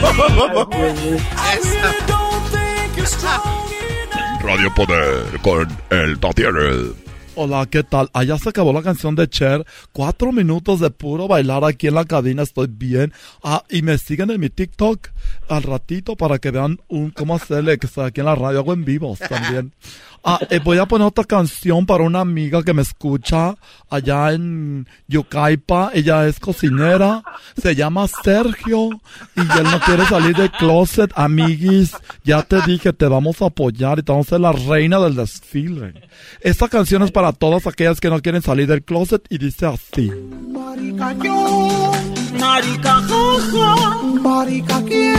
Radio 4.42 4.74
Poder 4.74 5.38
con 5.42 5.68
el 5.90 6.18
Tatiano. 6.18 7.01
Hola, 7.34 7.64
¿qué 7.64 7.82
tal? 7.82 8.10
Allá 8.12 8.36
se 8.36 8.50
acabó 8.50 8.74
la 8.74 8.82
canción 8.82 9.14
de 9.14 9.26
Cher. 9.26 9.64
Cuatro 9.92 10.32
minutos 10.32 10.80
de 10.80 10.90
puro 10.90 11.26
bailar 11.28 11.64
aquí 11.64 11.86
en 11.86 11.94
la 11.94 12.04
cabina. 12.04 12.42
Estoy 12.42 12.66
bien. 12.66 13.14
Ah, 13.42 13.64
y 13.70 13.80
me 13.80 13.96
siguen 13.96 14.30
en 14.30 14.38
mi 14.38 14.50
TikTok 14.50 15.08
al 15.48 15.62
ratito 15.62 16.14
para 16.14 16.38
que 16.38 16.50
vean 16.50 16.78
un, 16.88 17.10
cómo 17.10 17.34
hacerle 17.34 17.78
que 17.78 17.86
estoy 17.86 18.04
aquí 18.04 18.20
en 18.20 18.26
la 18.26 18.34
radio. 18.34 18.58
Hago 18.58 18.74
en 18.74 18.84
vivos 18.84 19.18
también. 19.18 19.72
Ah, 20.24 20.38
eh, 20.50 20.60
voy 20.62 20.78
a 20.78 20.86
poner 20.86 21.08
otra 21.08 21.24
canción 21.24 21.84
para 21.84 22.04
una 22.04 22.20
amiga 22.20 22.62
que 22.62 22.72
me 22.72 22.82
escucha 22.82 23.56
allá 23.90 24.30
en 24.30 24.86
Yucaipa. 25.08 25.90
Ella 25.94 26.28
es 26.28 26.38
cocinera. 26.38 27.24
Se 27.60 27.74
llama 27.74 28.06
Sergio. 28.06 28.88
Y 29.34 29.40
él 29.40 29.64
no 29.64 29.80
quiere 29.80 30.06
salir 30.06 30.36
del 30.36 30.52
closet. 30.52 31.10
Amiguis, 31.16 31.96
ya 32.22 32.44
te 32.44 32.62
dije, 32.62 32.92
te 32.92 33.06
vamos 33.06 33.42
a 33.42 33.46
apoyar 33.46 33.98
y 33.98 34.02
te 34.04 34.12
vamos 34.12 34.28
a 34.28 34.30
ser 34.30 34.40
la 34.40 34.52
reina 34.52 35.00
del 35.00 35.16
desfile. 35.16 35.92
Esta 36.40 36.68
canción 36.68 37.02
es 37.02 37.10
para 37.10 37.21
todas 37.30 37.68
aquellas 37.68 38.00
que 38.00 38.10
no 38.10 38.20
quieren 38.20 38.42
salir 38.42 38.66
del 38.66 38.82
closet 38.82 39.22
y 39.30 39.38
dice 39.38 39.66
así. 39.66 40.10
Marica 40.50 41.14
yo, 41.22 41.92
marica 42.40 42.94
jaja, 43.08 44.02
marica 44.20 44.82
quién, 44.84 45.16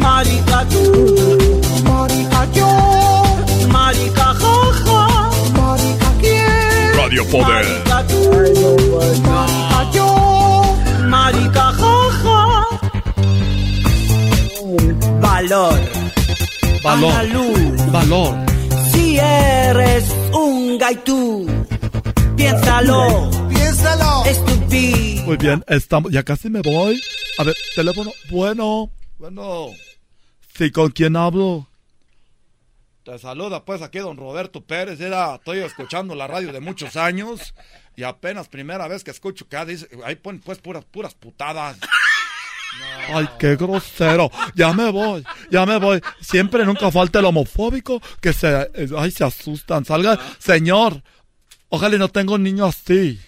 marica 0.00 0.66
tú, 0.68 1.62
marica 1.84 2.46
yo, 2.52 2.68
marica 3.72 4.34
jaja, 4.34 5.30
marica 5.56 6.12
quién, 6.20 6.94
Radio 6.98 7.24
Poder. 7.28 7.64
marica 7.64 8.06
tú, 8.06 8.30
marica 8.92 9.90
yo, 9.94 10.76
marica 11.08 11.72
jaja. 11.72 12.66
Valor, 15.20 15.80
Valor. 16.82 17.12
Andaluz. 17.12 17.92
Valor. 17.92 18.55
Si 18.96 19.18
eres 19.18 20.10
un 20.32 20.78
gaitú, 20.78 21.46
piénsalo, 22.36 23.30
piénsalo, 23.48 24.24
estúpido. 24.24 25.24
Muy 25.24 25.36
bien, 25.36 25.64
estamos, 25.68 26.10
ya 26.10 26.22
casi 26.22 26.48
me 26.48 26.62
voy. 26.62 27.00
A 27.38 27.44
ver, 27.44 27.54
teléfono. 27.74 28.12
Bueno, 28.30 28.90
bueno. 29.18 29.68
Sí, 30.56 30.70
¿con 30.70 30.90
quién 30.90 31.16
hablo? 31.16 31.68
Te 33.04 33.18
saluda 33.18 33.64
pues 33.64 33.82
aquí 33.82 33.98
don 33.98 34.16
Roberto 34.16 34.62
Pérez. 34.62 35.00
Era, 35.00 35.36
estoy 35.36 35.58
escuchando 35.58 36.14
la 36.14 36.26
radio 36.26 36.52
de 36.52 36.60
muchos 36.60 36.96
años 36.96 37.54
y 37.94 38.02
apenas 38.02 38.48
primera 38.48 38.88
vez 38.88 39.04
que 39.04 39.10
escucho 39.10 39.46
que 39.48 39.64
dice, 39.64 39.88
ahí 40.04 40.16
ponen 40.16 40.40
pues 40.40 40.58
puras, 40.58 40.84
puras 40.84 41.14
putadas. 41.14 41.78
Ay, 43.12 43.28
qué 43.38 43.56
grosero. 43.56 44.30
Ya 44.54 44.72
me 44.72 44.90
voy, 44.90 45.24
ya 45.50 45.66
me 45.66 45.78
voy. 45.78 46.00
Siempre 46.20 46.64
nunca 46.64 46.90
falta 46.90 47.18
el 47.18 47.24
homofóbico 47.24 48.00
que 48.20 48.32
se, 48.32 48.68
ay, 48.96 49.10
se 49.10 49.24
asustan. 49.24 49.84
Salga, 49.84 50.18
señor. 50.38 51.02
Ojalá 51.68 51.98
no 51.98 52.08
tenga 52.08 52.34
un 52.34 52.42
niño 52.42 52.66
así. 52.66 53.18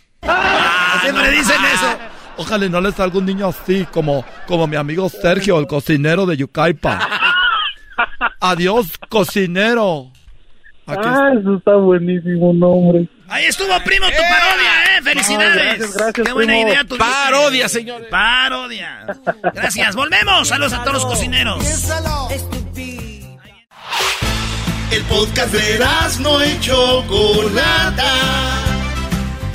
Siempre 1.02 1.30
dicen 1.30 1.60
eso. 1.74 1.98
Ojalá 2.36 2.68
no 2.68 2.80
le 2.80 2.92
salga 2.92 3.18
un 3.18 3.26
niño 3.26 3.48
así, 3.48 3.84
como, 3.90 4.24
como 4.46 4.66
mi 4.68 4.76
amigo 4.76 5.08
Sergio, 5.08 5.58
el 5.58 5.66
cocinero 5.66 6.24
de 6.24 6.36
Yucaipa. 6.36 7.00
Adiós, 8.40 8.92
cocinero. 9.08 10.12
Ah, 10.86 11.32
eso 11.38 11.56
está 11.56 11.74
buenísimo, 11.74 12.52
nombre. 12.52 13.08
Ahí 13.28 13.44
estuvo, 13.44 13.78
primo, 13.84 14.06
tu 14.06 14.22
parodia, 14.22 14.96
¿eh? 14.96 15.02
¡Felicidades! 15.02 15.54
No, 15.54 15.62
gracias, 15.62 15.94
gracias, 15.94 16.26
¡Qué 16.26 16.32
buena 16.32 16.52
primo. 16.54 16.68
idea 16.68 16.84
tuviste! 16.84 17.04
Parodia, 17.04 17.68
señores. 17.68 18.08
¡Parodia! 18.10 19.06
Gracias, 19.54 19.94
volvemos. 19.94 20.48
Saludos 20.48 20.72
a 20.72 20.80
todos 20.82 20.94
los 20.94 21.06
cocineros. 21.06 21.62
El 24.90 25.02
podcast 25.04 25.52
de 25.52 25.78
no 26.20 26.44
y 26.44 26.58
Chocolata. 26.60 28.14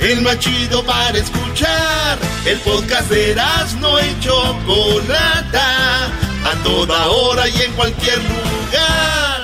el 0.00 0.20
más 0.22 0.38
chido 0.38 0.84
para 0.84 1.18
escuchar. 1.18 2.18
El 2.46 2.58
podcast 2.60 3.10
de 3.10 3.32
Erasmo 3.32 3.98
y 3.98 4.20
Chocolata, 4.20 6.04
a 6.06 6.62
toda 6.62 7.08
hora 7.08 7.48
y 7.48 7.62
en 7.62 7.72
cualquier 7.72 8.18
lugar. 8.18 9.43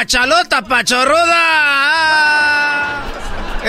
Gente 0.00 0.18
cuachalota, 0.18 0.62
pachorruda. 0.62 1.34
Ah, 1.36 3.02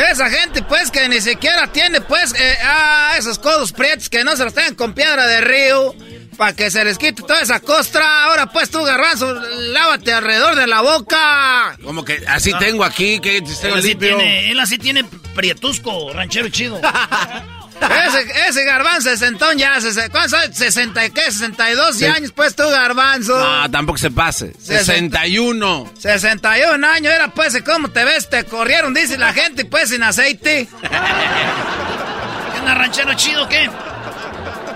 Esa 0.10 0.30
gente, 0.30 0.62
pues, 0.64 0.90
que 0.90 1.10
ni 1.10 1.20
siquiera 1.20 1.68
tiene, 1.68 2.00
pues, 2.02 2.34
eh, 2.40 2.58
ah, 2.64 3.16
esos 3.18 3.38
codos 3.40 3.74
prietos 3.74 4.10
que 4.10 4.24
no 4.24 4.36
se 4.38 4.46
los 4.46 4.54
tengan 4.54 4.76
con 4.76 4.94
piedra 4.94 5.28
de 5.28 5.42
río. 5.42 5.94
Para 6.38 6.56
que 6.56 6.72
se 6.72 6.84
les 6.86 6.98
quite 6.98 7.22
toda 7.22 7.42
esa 7.42 7.60
costra. 7.60 8.24
Ahora, 8.24 8.48
pues, 8.48 8.72
tú, 8.72 8.82
garbanzo, 8.84 9.34
lávate 9.34 10.14
alrededor 10.14 10.56
de 10.56 10.66
la 10.66 10.82
boca. 10.82 11.78
Como 11.84 12.04
que 12.06 12.24
así 12.28 12.52
tengo 12.58 12.84
aquí, 12.84 13.20
que 13.20 13.42
tengo 13.42 13.76
Él 13.76 13.80
así, 13.80 13.96
tiene, 13.96 14.50
él 14.50 14.60
así 14.60 14.78
tiene 14.80 15.04
prietusco, 15.36 16.14
ranchero 16.14 16.50
chido. 16.50 16.82
Ese, 17.82 18.48
ese 18.50 18.64
garbanzo 18.64 19.10
sesentón 19.10 19.58
ya, 19.58 19.74
¿cuántos 20.12 20.34
años? 20.34 20.56
¿60 20.60 21.08
y 21.08 21.12
qué? 21.12 21.22
¿62 21.32 21.94
Sí. 21.94 22.06
años, 22.06 22.32
pues, 22.32 22.56
tú, 22.56 22.64
garbanzo? 22.70 23.38
No, 23.38 23.72
tampoco 23.72 23.98
se 23.98 24.12
pase. 24.12 24.54
61. 24.62 25.92
61 25.98 26.84
años, 26.88 27.12
era 27.14 27.30
pues, 27.30 27.58
¿cómo 27.64 27.90
te 27.90 28.04
ves? 28.06 28.30
Te 28.30 28.44
corrieron, 28.44 28.94
dice 28.94 29.18
la 29.18 29.34
gente, 29.34 29.66
pues, 29.66 29.90
sin 29.90 30.04
aceite. 30.04 30.68
¿Qué 30.82 32.60
onda, 32.60 32.76
ranchero 32.76 33.14
chido, 33.16 33.48
qué? 33.50 33.70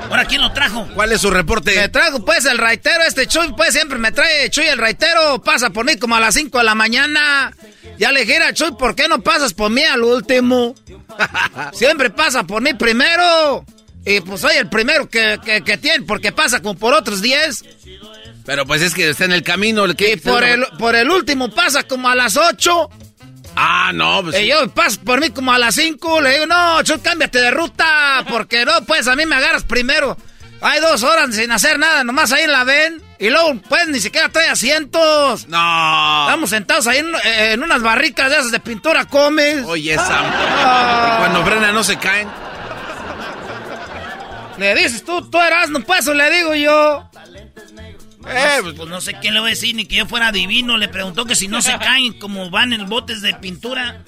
¿Ahora 0.10 0.26
quién 0.26 0.41
lo 0.41 0.52
trajo? 0.53 0.88
¿Cuál 0.94 1.11
es 1.11 1.22
su 1.22 1.30
reporte? 1.30 1.76
Me 1.76 1.90
trajo, 1.90 2.23
pues, 2.23 2.45
el 2.45 2.57
raitero, 2.57 3.03
este 3.03 3.27
Chuy, 3.27 3.53
pues, 3.56 3.73
siempre 3.73 3.98
me 3.98 4.11
trae 4.11 4.49
Chuy 4.49 4.65
el 4.65 4.77
raitero, 4.77 5.41
pasa 5.41 5.69
por 5.69 5.86
mí 5.86 5.98
como 5.98 6.15
a 6.15 6.19
las 6.19 6.36
5 6.36 6.57
de 6.57 6.64
la 6.64 6.76
mañana. 6.76 7.52
Ya 7.98 8.11
le 8.11 8.22
dije 8.22 8.38
a 8.38 8.53
Chuy, 8.53 8.72
¿por 8.77 8.95
qué 8.95 9.07
no 9.07 9.22
pasas 9.22 9.53
por 9.53 9.72
mí 9.72 9.84
al 9.84 10.03
último? 10.03 10.76
siempre 11.73 12.10
pasa 12.10 12.44
por 12.44 12.61
mí 12.61 12.73
primero. 12.73 13.65
Y 14.06 14.22
pues 14.22 14.41
soy 14.41 14.56
el 14.57 14.69
primero 14.69 15.10
que, 15.10 15.40
que, 15.44 15.61
que 15.64 15.77
tiene, 15.77 16.06
porque 16.06 16.32
pasa 16.32 16.61
como 16.61 16.76
por 16.77 16.94
otros 16.94 17.22
10. 17.22 17.64
Pero 18.45 18.65
pues 18.65 18.82
es 18.84 18.94
que 18.94 19.10
está 19.10 19.26
en 19.26 19.32
el 19.32 19.44
camino. 19.44 19.86
¿qué? 19.95 20.14
Y 20.14 20.18
por 20.18 20.44
el, 20.44 20.64
por 20.77 20.95
el 20.95 21.10
último 21.10 21.49
pasa 21.49 21.84
como 21.84 22.07
a 22.07 22.15
las 22.15 22.38
8. 22.38 22.90
Ah, 23.56 23.91
no, 23.94 24.22
pues. 24.23 24.40
Y 24.40 24.48
yo 24.48 24.68
paso 24.69 24.99
por 25.02 25.19
mí 25.22 25.30
como 25.30 25.52
a 25.53 25.57
las 25.57 25.76
5, 25.76 26.22
le 26.22 26.34
digo, 26.34 26.45
no, 26.45 26.82
Chuy, 26.84 26.99
cámbiate 26.99 27.40
de 27.40 27.52
ruta, 27.52 28.26
porque 28.30 28.65
no, 28.65 28.82
pues 28.86 29.07
a 29.07 29.15
mí 29.15 29.26
me 29.26 29.36
agarras 29.36 29.64
primero. 29.64 30.18
Hay 30.61 30.80
dos 30.80 31.03
horas 31.03 31.36
sin 31.36 31.52
hacer 31.52 31.77
nada, 31.77 32.03
nomás 32.03 32.32
ahí 32.32 32.44
en 32.44 32.52
la 32.52 32.64
ven. 32.64 33.02
Y 33.19 33.30
luego, 33.30 33.56
pues, 33.69 33.88
ni 33.88 33.99
siquiera 33.99 34.30
trae 34.30 34.49
asientos. 34.49 35.48
No. 35.48 36.26
Estamos 36.26 36.49
sentados 36.49 36.88
ahí 36.88 36.98
en, 36.98 37.11
en 37.23 37.64
unas 37.64 37.82
barricas 37.82 38.30
de 38.30 38.38
esas 38.38 38.52
de 38.52 38.60
pintura 38.60 39.06
comes. 39.06 39.64
Oye, 39.65 39.94
esa. 39.94 40.06
Ah. 40.10 41.14
Y 41.14 41.19
cuando 41.19 41.45
frena 41.45 41.72
no 41.72 41.84
se 41.84 41.98
caen. 41.98 42.27
Le 44.57 44.73
dices 44.76 45.03
tú, 45.03 45.30
tú 45.30 45.40
eras, 45.40 45.69
no 45.69 45.82
pues, 45.82 46.07
o 46.07 46.14
le 46.14 46.30
digo 46.32 46.56
yo. 46.56 47.10
Eh, 48.27 48.73
pues, 48.76 48.89
no 48.89 49.02
sé 49.02 49.14
quién 49.19 49.34
le 49.34 49.39
voy 49.39 49.49
a 49.49 49.52
decir, 49.52 49.76
ni 49.76 49.85
que 49.85 49.95
yo 49.95 50.06
fuera 50.06 50.31
divino. 50.31 50.77
Le 50.77 50.88
preguntó 50.88 51.26
que 51.26 51.35
si 51.35 51.47
no 51.47 51.61
se 51.61 51.77
caen 51.77 52.14
como 52.19 52.49
van 52.49 52.73
en 52.73 52.88
botes 52.89 53.22
de 53.22 53.34
pintura. 53.35 54.03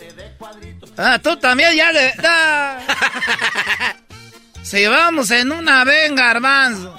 Ah, 0.98 1.20
tú 1.20 1.38
también 1.38 1.76
ya 1.76 1.92
le... 1.92 2.14
da. 2.14 2.80
Si 4.64 4.86
vamos 4.86 5.32
en 5.32 5.54
una 5.54 5.86
ven, 5.86 6.14
garbanzo. 6.16 6.94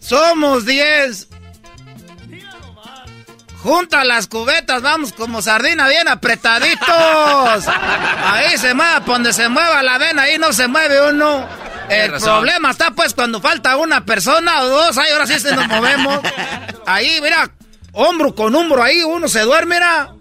Somos 0.00 0.66
10. 0.66 1.28
Junta 3.62 4.04
las 4.04 4.28
cubetas, 4.28 4.82
vamos 4.82 5.12
como 5.12 5.42
sardina 5.42 5.88
bien 5.88 6.06
apretaditos. 6.08 7.66
Ahí 8.22 8.56
se 8.58 8.74
mueva, 8.74 9.00
donde 9.00 9.32
se 9.32 9.48
mueva 9.48 9.82
la 9.82 9.98
ven, 9.98 10.18
ahí 10.18 10.38
no 10.38 10.52
se 10.52 10.68
mueve 10.68 11.10
uno. 11.10 11.48
El 11.90 12.12
razón. 12.12 12.36
problema 12.36 12.70
está 12.70 12.90
pues 12.92 13.14
cuando 13.14 13.40
falta 13.40 13.76
una 13.76 14.04
persona 14.04 14.62
o 14.62 14.68
dos, 14.68 14.98
ahí 14.98 15.10
ahora 15.12 15.26
sí 15.26 15.38
se 15.40 15.54
nos 15.54 15.66
movemos. 15.68 16.20
Ahí, 16.86 17.18
mira, 17.22 17.50
hombro 17.92 18.34
con 18.34 18.54
hombro, 18.54 18.82
ahí 18.82 19.02
uno 19.02 19.28
se 19.28 19.40
duerme, 19.40 19.76
mira. 19.76 20.12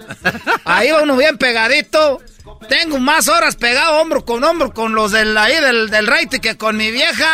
Ahí 0.65 0.91
va 0.91 1.01
uno 1.03 1.15
bien 1.15 1.37
pegadito. 1.37 2.21
Tengo 2.69 2.99
más 2.99 3.27
horas 3.27 3.55
pegado 3.55 4.01
hombro 4.01 4.25
con 4.25 4.43
hombro 4.43 4.73
con 4.73 4.93
los 4.95 5.11
del 5.11 5.37
ahí 5.37 5.59
del, 5.61 5.89
del 5.89 6.07
raite 6.07 6.39
que 6.39 6.57
con 6.57 6.75
mi 6.77 6.91
vieja. 6.91 7.27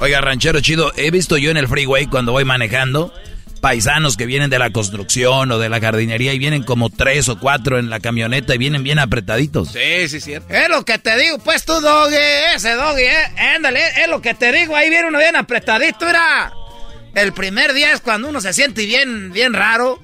Oiga, 0.00 0.20
ranchero 0.20 0.60
chido, 0.60 0.92
he 0.96 1.10
visto 1.10 1.36
yo 1.36 1.50
en 1.50 1.56
el 1.56 1.68
freeway 1.68 2.06
cuando 2.06 2.32
voy 2.32 2.44
manejando 2.44 3.12
paisanos 3.64 4.18
que 4.18 4.26
vienen 4.26 4.50
de 4.50 4.58
la 4.58 4.68
construcción 4.68 5.50
o 5.50 5.58
de 5.58 5.70
la 5.70 5.80
jardinería 5.80 6.34
y 6.34 6.38
vienen 6.38 6.64
como 6.64 6.90
tres 6.90 7.30
o 7.30 7.38
cuatro 7.38 7.78
en 7.78 7.88
la 7.88 7.98
camioneta 7.98 8.54
y 8.54 8.58
vienen 8.58 8.82
bien 8.82 8.98
apretaditos. 8.98 9.72
Sí, 9.72 10.06
sí, 10.06 10.20
cierto. 10.20 10.52
Es 10.52 10.68
lo 10.68 10.84
que 10.84 10.98
te 10.98 11.16
digo, 11.16 11.38
pues 11.38 11.64
tú, 11.64 11.80
doggy, 11.80 12.14
ese 12.54 12.74
doggy, 12.74 13.04
eh, 13.04 13.24
ándale, 13.56 13.80
es 14.02 14.06
lo 14.08 14.20
que 14.20 14.34
te 14.34 14.52
digo, 14.52 14.76
ahí 14.76 14.90
viene 14.90 15.08
uno 15.08 15.18
bien 15.18 15.34
apretadito, 15.34 16.04
mira. 16.04 16.52
El 17.14 17.32
primer 17.32 17.72
día 17.72 17.94
es 17.94 18.02
cuando 18.02 18.28
uno 18.28 18.42
se 18.42 18.52
siente 18.52 18.84
bien, 18.84 19.32
bien 19.32 19.54
raro. 19.54 19.98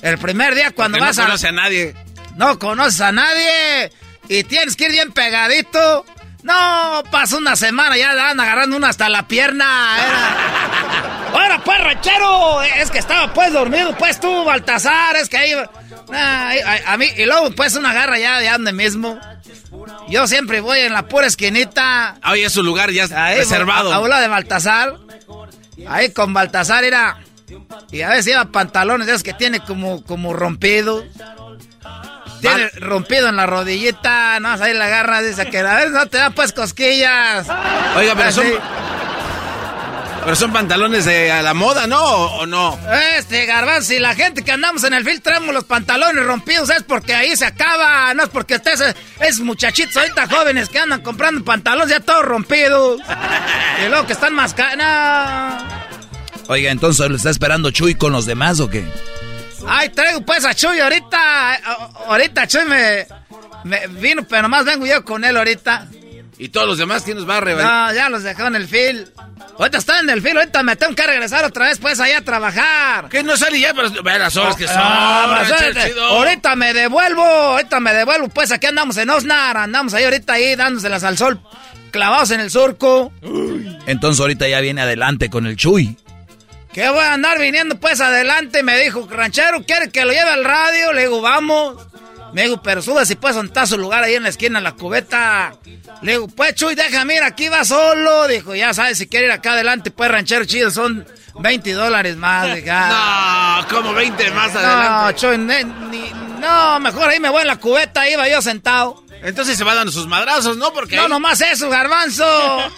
El 0.00 0.16
primer 0.16 0.54
día 0.54 0.70
cuando 0.70 0.96
Porque 0.96 1.08
vas 1.08 1.18
no 1.18 1.24
a... 1.24 1.26
conoce 1.26 1.48
a 1.48 1.52
nadie. 1.52 1.94
No 2.36 2.58
conoces 2.58 3.02
a 3.02 3.12
nadie 3.12 3.92
y 4.26 4.42
tienes 4.44 4.74
que 4.74 4.86
ir 4.86 4.92
bien 4.92 5.12
pegadito. 5.12 6.06
No, 6.42 7.02
pasa 7.10 7.36
una 7.36 7.56
semana, 7.56 7.96
ya 7.96 8.14
dan 8.14 8.38
agarrando 8.38 8.76
una 8.76 8.88
hasta 8.88 9.08
la 9.08 9.26
pierna. 9.26 9.96
Era... 9.98 11.32
Ahora, 11.32 11.62
pues, 11.64 11.78
ranchero, 11.82 12.62
es 12.62 12.90
que 12.90 12.98
estaba 12.98 13.32
pues 13.34 13.52
dormido, 13.52 13.94
pues 13.98 14.18
tú, 14.20 14.44
Baltasar, 14.44 15.16
es 15.16 15.28
que 15.28 15.36
ahí... 15.36 15.52
Ah, 16.12 16.48
ahí- 16.48 16.60
a, 16.60 16.92
a 16.92 16.96
mí, 16.96 17.06
y 17.16 17.26
luego 17.26 17.50
pues 17.50 17.74
una 17.76 17.92
garra 17.92 18.18
ya 18.18 18.38
de 18.38 18.50
donde 18.50 18.72
mismo. 18.72 19.18
Yo 20.08 20.26
siempre 20.26 20.60
voy 20.60 20.78
en 20.80 20.92
la 20.94 21.06
pura 21.06 21.26
esquinita. 21.26 22.16
Oye, 22.30 22.46
es 22.46 22.52
su 22.52 22.62
lugar 22.62 22.90
ya 22.90 23.06
Ahí, 23.14 23.38
reservado. 23.38 23.92
A, 23.92 23.96
a 23.96 24.20
de 24.20 24.28
Baltasar. 24.28 24.94
Ahí 25.86 26.12
con 26.12 26.32
Baltasar 26.32 26.84
era. 26.84 27.18
Y 27.90 28.02
a 28.02 28.08
veces 28.10 28.26
lleva 28.26 28.46
pantalones 28.46 29.06
de 29.06 29.12
esos 29.12 29.22
que 29.22 29.34
tiene 29.34 29.60
como, 29.60 30.02
como 30.04 30.32
rompido. 30.32 31.04
Tiene 32.40 32.68
rompido 32.80 33.28
en 33.28 33.36
la 33.36 33.46
rodillita. 33.46 34.38
No, 34.40 34.50
ahí 34.52 34.74
la 34.74 34.86
agarra, 34.86 35.20
dice 35.22 35.46
que 35.50 35.58
a 35.58 35.74
veces 35.76 35.92
no 35.92 36.06
te 36.06 36.18
da 36.18 36.30
pues 36.30 36.52
cosquillas. 36.52 37.46
Oiga, 37.96 38.14
pero 38.16 38.32
son, 38.32 38.46
Así. 38.46 38.54
pero 40.24 40.36
son 40.36 40.52
pantalones 40.52 41.04
de 41.04 41.32
a 41.32 41.42
la 41.42 41.54
moda, 41.54 41.86
¿no? 41.86 42.02
¿O, 42.02 42.46
no? 42.46 42.78
Este, 43.16 43.46
garbanzo, 43.46 43.88
si 43.88 43.98
la 43.98 44.14
gente 44.14 44.42
que 44.44 44.52
andamos 44.52 44.84
en 44.84 44.94
el 44.94 45.04
film 45.04 45.20
traemos 45.20 45.54
los 45.54 45.64
pantalones 45.64 46.24
rompidos 46.24 46.70
es 46.70 46.82
porque 46.82 47.14
ahí 47.14 47.36
se 47.36 47.46
acaba, 47.46 48.12
no 48.14 48.24
es 48.24 48.28
porque 48.28 48.54
estés 48.54 48.82
es 49.20 49.40
muchachitos 49.40 49.96
ahorita 49.96 50.28
jóvenes 50.28 50.68
que 50.68 50.78
andan 50.78 51.02
comprando 51.02 51.44
pantalones 51.44 51.90
ya 51.90 52.00
todos 52.00 52.24
rompidos. 52.24 53.00
y 53.84 53.88
luego 53.88 54.06
que 54.06 54.12
están 54.12 54.34
más 54.34 54.54
no. 54.56 55.78
Oiga, 56.50 56.70
entonces, 56.70 57.08
¿lo 57.10 57.16
está 57.16 57.28
esperando 57.28 57.70
Chuy 57.70 57.94
con 57.94 58.12
los 58.12 58.24
demás 58.24 58.58
o 58.60 58.70
qué? 58.70 58.82
Ay, 59.68 59.88
traigo 59.90 60.20
pues 60.22 60.44
a 60.44 60.54
Chuy 60.54 60.80
ahorita. 60.80 61.54
eh, 61.56 61.60
Ahorita 62.06 62.46
Chuy 62.46 62.64
me, 62.64 63.06
me 63.64 63.86
vino, 63.88 64.22
pero 64.28 64.42
nomás 64.42 64.64
vengo 64.64 64.86
yo 64.86 65.04
con 65.04 65.24
él 65.24 65.36
ahorita. 65.36 65.86
¿Y 66.40 66.50
todos 66.50 66.68
los 66.68 66.78
demás 66.78 67.02
quién 67.02 67.16
nos 67.16 67.28
va 67.28 67.38
a 67.38 67.40
revelar? 67.40 67.88
No, 67.90 67.94
ya 67.94 68.08
los 68.08 68.22
dejó 68.22 68.46
en 68.46 68.54
el 68.56 68.68
fil. 68.68 69.08
Ahorita 69.58 69.78
está 69.78 69.98
en 69.98 70.08
el 70.08 70.22
fil, 70.22 70.36
ahorita 70.38 70.62
me 70.62 70.76
tengo 70.76 70.94
que 70.94 71.04
regresar 71.04 71.44
otra 71.44 71.66
vez 71.66 71.78
pues 71.80 71.98
allá 71.98 72.18
a 72.18 72.22
trabajar. 72.22 73.08
Que 73.08 73.24
no 73.24 73.36
sale 73.36 73.58
ya, 73.58 73.74
pero 73.74 73.90
ve 74.04 74.18
las 74.18 74.36
horas 74.36 74.54
que 74.54 74.68
son. 74.68 74.76
Ah, 74.78 75.44
pues, 75.48 75.74
ranchero 75.74 76.04
ahorita- 76.04 76.54
me 76.54 76.72
devuelvo, 76.72 77.24
ahorita 77.24 77.80
me 77.80 77.92
devuelvo, 77.92 78.28
pues 78.28 78.52
aquí 78.52 78.68
andamos 78.68 78.96
en 78.98 79.10
Osnar, 79.10 79.56
andamos 79.56 79.94
ahí 79.94 80.04
ahorita 80.04 80.34
ahí 80.34 80.54
dándoselas 80.54 81.02
al 81.02 81.18
sol, 81.18 81.40
clavados 81.90 82.30
en 82.30 82.38
el 82.40 82.52
surco. 82.52 83.12
Entonces 83.86 84.20
ahorita 84.20 84.46
ya 84.46 84.60
viene 84.60 84.82
adelante 84.82 85.28
con 85.30 85.44
el 85.44 85.56
Chuy. 85.56 85.96
Que 86.78 86.88
voy 86.90 87.00
a 87.00 87.14
andar 87.14 87.40
viniendo 87.40 87.74
pues 87.80 88.00
adelante, 88.00 88.62
me 88.62 88.78
dijo, 88.78 89.08
ranchero, 89.10 89.64
¿quiere 89.66 89.90
que 89.90 90.04
lo 90.04 90.12
lleve 90.12 90.30
al 90.30 90.44
radio? 90.44 90.92
Le 90.92 91.00
digo, 91.00 91.20
vamos. 91.20 91.76
Me 92.32 92.44
dijo, 92.44 92.62
pero 92.62 92.80
sube 92.82 93.04
si 93.04 93.16
puedes 93.16 93.34
donde 93.34 93.50
está 93.50 93.66
su 93.66 93.76
lugar 93.76 94.04
ahí 94.04 94.14
en 94.14 94.22
la 94.22 94.28
esquina, 94.28 94.58
en 94.58 94.64
la 94.64 94.76
cubeta. 94.76 95.56
Le 96.02 96.12
digo, 96.12 96.28
pues 96.28 96.54
Chuy, 96.54 96.76
déjame 96.76 97.16
ir, 97.16 97.24
aquí 97.24 97.48
va 97.48 97.64
solo. 97.64 98.28
Dijo, 98.28 98.54
ya 98.54 98.72
sabes, 98.74 98.96
si 98.96 99.08
quiere 99.08 99.26
ir 99.26 99.32
acá 99.32 99.54
adelante, 99.54 99.90
pues 99.90 100.08
ranchero 100.08 100.44
chido, 100.44 100.70
son 100.70 101.04
20 101.38 101.72
dólares 101.72 102.16
más. 102.16 102.46
Dije, 102.54 102.70
ah. 102.70 103.60
No, 103.62 103.68
como 103.76 103.92
20 103.94 104.30
más 104.32 104.52
No, 104.52 104.60
adelante. 104.60 105.36
Ni- 105.90 106.10
No, 106.40 106.80
mejor 106.80 107.08
ahí 107.08 107.20
me 107.20 107.28
voy 107.28 107.42
en 107.42 107.48
la 107.48 107.56
cubeta, 107.56 108.08
iba 108.08 108.28
yo 108.28 108.40
sentado. 108.42 109.02
Entonces 109.20 109.58
se 109.58 109.64
va 109.64 109.74
dando 109.74 109.90
sus 109.90 110.06
madrazos, 110.06 110.56
¿no? 110.56 110.72
Porque 110.72 110.94
No, 110.96 111.02
ahí- 111.02 111.08
nomás 111.08 111.40
eso, 111.40 111.68
garbanzo. 111.68 112.24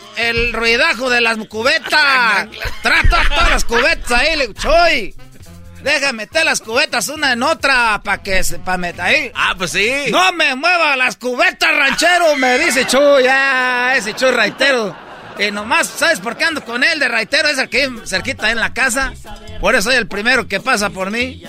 El 0.16 0.52
ruidajo 0.54 1.10
de 1.10 1.20
las 1.20 1.36
cubetas. 1.48 2.48
Trata 2.82 3.18
todas 3.28 3.50
las 3.50 3.64
cubetas 3.64 4.10
ahí, 4.12 4.36
le 4.36 4.52
Choy. 4.54 5.14
Deja 5.82 6.12
meter 6.12 6.44
las 6.44 6.60
cubetas 6.60 7.08
una 7.08 7.32
en 7.32 7.42
otra 7.42 8.02
para 8.04 8.22
que 8.22 8.44
se 8.44 8.58
pa 8.58 8.76
meter 8.76 9.00
ahí. 9.00 9.32
Ah, 9.34 9.54
pues 9.56 9.72
sí. 9.72 9.90
No 10.10 10.30
me 10.32 10.54
mueva 10.54 10.94
las 10.96 11.16
cubetas, 11.16 11.74
ranchero, 11.74 12.36
me 12.36 12.58
dice 12.58 12.86
Chuy. 12.86 13.24
Ah, 13.28 13.94
ese 13.96 14.12
Chuy 14.14 14.30
raitero. 14.30 14.94
Y 15.40 15.50
nomás, 15.50 15.88
¿sabes 15.88 16.20
por 16.20 16.36
qué 16.36 16.44
ando 16.44 16.62
con 16.62 16.84
él 16.84 16.98
de 16.98 17.08
raitero? 17.08 17.48
Es 17.48 17.56
que 17.68 17.88
vive 17.88 18.06
cerquita 18.06 18.50
en 18.50 18.58
la 18.58 18.74
casa. 18.74 19.14
Por 19.58 19.74
eso 19.74 19.90
soy 19.90 19.96
el 19.96 20.06
primero 20.06 20.46
que 20.46 20.60
pasa 20.60 20.90
por 20.90 21.10
mí. 21.10 21.42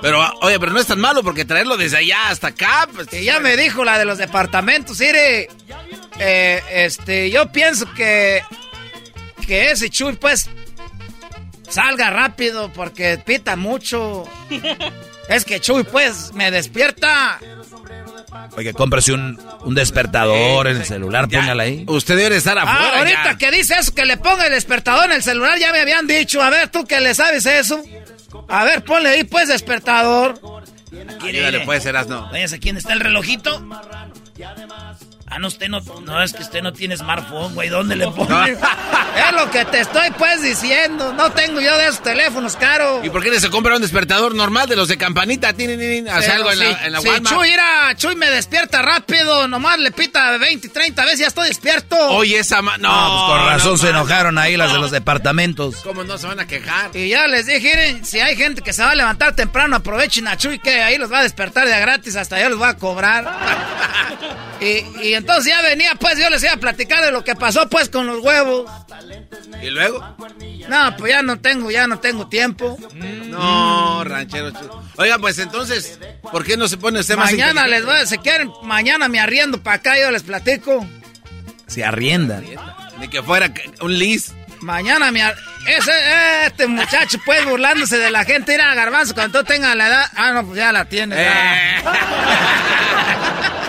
Pero, 0.00 0.22
oye, 0.40 0.58
pero 0.58 0.72
no 0.72 0.80
es 0.80 0.86
tan 0.86 0.98
malo 0.98 1.22
porque 1.22 1.44
traerlo 1.44 1.76
desde 1.76 1.98
allá 1.98 2.30
hasta 2.30 2.48
acá, 2.48 2.88
pues... 2.92 3.12
Y 3.12 3.24
ya 3.24 3.38
me 3.40 3.56
dijo 3.58 3.84
la 3.84 3.98
de 3.98 4.06
los 4.06 4.16
departamentos, 4.16 4.98
mire, 5.00 5.48
eh, 6.18 6.62
este, 6.70 7.30
yo 7.30 7.52
pienso 7.52 7.92
que, 7.92 8.42
que 9.46 9.70
ese 9.70 9.90
Chuy, 9.90 10.14
pues, 10.14 10.48
salga 11.68 12.08
rápido 12.08 12.72
porque 12.72 13.18
pita 13.18 13.56
mucho. 13.56 14.24
Es 15.28 15.44
que 15.44 15.60
Chuy, 15.60 15.82
pues, 15.82 16.32
me 16.34 16.52
despierta. 16.52 17.40
Oiga, 18.56 18.72
cómprese 18.72 19.12
un, 19.12 19.38
un 19.64 19.74
despertador 19.74 20.66
en 20.68 20.76
el 20.78 20.84
celular, 20.84 21.28
póngala 21.28 21.62
ahí. 21.64 21.84
Usted 21.86 22.16
debe 22.16 22.36
estar 22.36 22.56
afuera 22.58 22.90
Ah, 22.94 22.98
ahorita 22.98 23.24
ya. 23.32 23.38
que 23.38 23.50
dice 23.50 23.74
eso, 23.78 23.94
que 23.94 24.04
le 24.04 24.16
ponga 24.16 24.46
el 24.46 24.52
despertador 24.52 25.06
en 25.06 25.12
el 25.12 25.22
celular, 25.22 25.58
ya 25.58 25.72
me 25.72 25.80
habían 25.80 26.06
dicho. 26.06 26.42
A 26.42 26.50
ver, 26.50 26.68
tú 26.68 26.84
que 26.84 27.00
le 27.00 27.14
sabes 27.14 27.44
eso. 27.46 27.82
A 28.48 28.64
ver, 28.64 28.82
ponle 28.84 29.08
ahí, 29.10 29.24
pues, 29.24 29.48
despertador. 29.48 30.40
Ayúdale, 31.22 31.60
puede 31.60 31.80
ser 31.80 31.96
asno. 31.96 32.28
Váyase, 32.30 32.58
¿quién 32.60 32.76
está 32.76 32.92
el 32.92 33.00
relojito? 33.00 33.62
Ah, 35.28 35.40
no, 35.40 35.48
usted 35.48 35.68
no, 35.68 35.80
no, 36.04 36.22
es 36.22 36.32
que 36.32 36.42
usted 36.44 36.62
no 36.62 36.72
tiene 36.72 36.96
smartphone, 36.96 37.52
güey, 37.54 37.68
¿dónde 37.68 37.96
le 37.96 38.06
pone? 38.08 38.52
es 38.52 39.32
lo 39.34 39.50
que 39.50 39.64
te 39.64 39.80
estoy, 39.80 40.08
pues, 40.16 40.40
diciendo. 40.40 41.12
No 41.14 41.32
tengo 41.32 41.60
yo 41.60 41.76
de 41.76 41.86
esos 41.88 42.00
teléfonos 42.02 42.54
caros. 42.54 43.04
¿Y 43.04 43.10
por 43.10 43.24
qué 43.24 43.30
no 43.30 43.40
se 43.40 43.50
compra 43.50 43.74
un 43.74 43.82
despertador 43.82 44.36
normal 44.36 44.68
de 44.68 44.76
los 44.76 44.86
de 44.86 44.96
campanita? 44.96 45.52
Tin, 45.52 46.08
Hace 46.08 46.30
algo 46.30 46.52
en 46.52 46.58
si- 46.58 46.64
la, 46.64 46.86
en 46.86 46.92
la 46.92 47.00
si 47.00 47.08
Walmart. 47.08 47.34
Chuy, 47.34 47.50
mira, 47.50 47.94
Chuy 47.96 48.14
me 48.14 48.30
despierta 48.30 48.82
rápido, 48.82 49.48
nomás 49.48 49.80
le 49.80 49.90
pita 49.90 50.38
20, 50.38 50.68
30 50.68 51.04
veces, 51.04 51.18
ya 51.18 51.26
estoy 51.26 51.48
despierto. 51.48 51.96
Oye, 52.10 52.38
esa 52.38 52.62
ma... 52.62 52.78
No, 52.78 52.88
No, 52.88 53.26
pues 53.26 53.38
con 53.38 53.48
razón 53.48 53.72
no, 53.72 53.78
se 53.78 53.88
enojaron 53.90 54.38
ahí 54.38 54.56
las 54.56 54.72
de 54.72 54.78
los 54.78 54.92
departamentos. 54.92 55.76
¿Cómo 55.82 56.04
no 56.04 56.18
se 56.18 56.28
van 56.28 56.38
a 56.38 56.46
quejar? 56.46 56.90
Y 56.96 57.08
ya 57.08 57.26
les 57.26 57.46
dije, 57.46 57.60
miren, 57.76 58.04
si 58.04 58.20
hay 58.20 58.36
gente 58.36 58.62
que 58.62 58.72
se 58.72 58.82
va 58.84 58.92
a 58.92 58.94
levantar 58.94 59.34
temprano, 59.34 59.74
aprovechen 59.74 60.28
a 60.28 60.36
Chuy, 60.36 60.60
que 60.60 60.82
ahí 60.84 60.98
los 60.98 61.10
va 61.12 61.18
a 61.18 61.22
despertar 61.24 61.66
de 61.66 61.80
gratis, 61.80 62.14
hasta 62.14 62.40
yo 62.40 62.48
les 62.48 62.58
voy 62.58 62.68
a 62.68 62.74
cobrar. 62.74 63.26
y, 64.60 64.84
y 65.08 65.15
entonces 65.16 65.46
ya 65.52 65.60
venía, 65.62 65.94
pues 65.98 66.18
yo 66.18 66.28
les 66.30 66.42
iba 66.42 66.52
a 66.52 66.56
platicar 66.58 67.04
de 67.04 67.10
lo 67.12 67.24
que 67.24 67.34
pasó, 67.34 67.68
pues, 67.68 67.88
con 67.88 68.06
los 68.06 68.22
huevos. 68.22 68.70
¿Y 69.62 69.70
luego? 69.70 70.16
No, 70.68 70.96
pues 70.96 71.12
ya 71.12 71.22
no 71.22 71.38
tengo, 71.40 71.70
ya 71.70 71.86
no 71.86 71.98
tengo 71.98 72.28
tiempo. 72.28 72.78
No, 72.94 74.04
ranchero. 74.04 74.52
Oiga, 74.96 75.18
pues 75.18 75.38
entonces, 75.38 75.98
¿por 76.30 76.44
qué 76.44 76.56
no 76.56 76.68
se 76.68 76.76
pone 76.76 77.00
usted 77.00 77.16
más 77.16 77.32
Mañana 77.32 77.66
les 77.66 77.84
voy 77.84 77.96
a, 77.96 78.06
si 78.06 78.18
quieren, 78.18 78.50
mañana 78.62 79.08
me 79.08 79.18
arriendo 79.20 79.62
para 79.62 79.76
acá, 79.76 79.98
yo 79.98 80.10
les 80.10 80.22
platico. 80.22 80.86
Se 81.66 81.84
arrienda. 81.84 82.40
Ni 82.98 83.08
que 83.08 83.22
fuera 83.22 83.52
un 83.80 83.98
lis. 83.98 84.32
Mañana 84.60 85.10
me 85.10 85.22
ar- 85.22 85.36
ese, 85.66 85.92
este 86.46 86.66
muchacho, 86.66 87.18
pues, 87.24 87.44
burlándose 87.44 87.98
de 87.98 88.10
la 88.10 88.24
gente, 88.24 88.54
ir 88.54 88.60
a 88.60 88.74
Garbanzo 88.74 89.14
cuando 89.14 89.40
tú 89.40 89.44
tengas 89.46 89.74
la 89.76 89.88
edad. 89.88 90.06
Ah, 90.16 90.30
no, 90.32 90.46
pues 90.46 90.56
ya 90.58 90.72
la 90.72 90.84
tienes. 90.86 91.18
ya. 91.18 91.82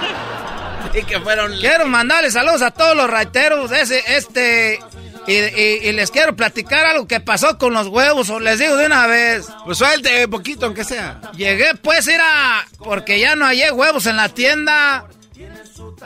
Y 1.00 1.04
que 1.04 1.20
fueron... 1.20 1.58
Quiero 1.60 1.86
mandarles 1.88 2.34
saludos 2.34 2.62
a 2.62 2.72
todos 2.72 2.96
los 2.96 3.10
raiteros, 3.10 3.72
ese, 3.72 4.04
este, 4.18 4.80
y, 5.28 5.34
y- 5.34 5.80
y 5.84 5.92
les 5.92 6.10
quiero 6.12 6.36
platicar 6.36 6.86
algo 6.86 7.08
que 7.08 7.20
pasó 7.20 7.58
con 7.58 7.74
los 7.74 7.88
huevos, 7.88 8.30
o 8.30 8.40
les 8.40 8.60
digo 8.60 8.76
de 8.78 8.86
una 8.88 9.06
vez. 9.08 9.48
Pues 9.66 9.78
suelte 9.78 10.28
poquito, 10.28 10.66
aunque 10.66 10.84
sea. 10.84 11.20
Llegué 11.36 11.76
pues 11.82 12.08
era 12.08 12.66
porque 12.80 13.20
ya 13.20 13.36
no 13.36 13.46
hallé 13.46 13.72
huevos 13.72 14.06
en 14.08 14.18
la 14.18 14.30
tienda. 14.30 15.06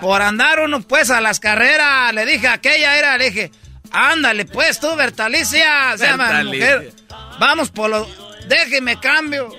Por 0.02 0.22
andar 0.22 0.60
uno 0.60 0.82
pues 0.82 1.10
a 1.10 1.22
las 1.22 1.40
carreras. 1.40 2.14
Le 2.14 2.26
dije 2.26 2.48
a 2.48 2.54
aquella 2.54 2.98
era, 2.98 3.18
le 3.18 3.26
dije, 3.30 3.52
ándale 3.92 4.46
pues 4.46 4.80
tú, 4.80 4.94
Bertalicia. 4.96 5.98
Se 5.98 6.06
llama 6.06 6.44
mujer. 6.44 6.92
Vamos 7.40 7.70
por 7.70 7.90
los. 7.90 8.08
Déjeme 8.48 9.00
cambio. 9.00 9.56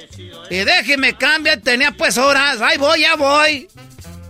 Y 0.51 0.57
déjeme 0.57 1.15
cambio. 1.17 1.59
Tenía 1.61 1.93
pues 1.93 2.19
horas. 2.19 2.61
Ahí 2.61 2.77
voy, 2.79 3.01
ya 3.01 3.15
voy. 3.17 3.69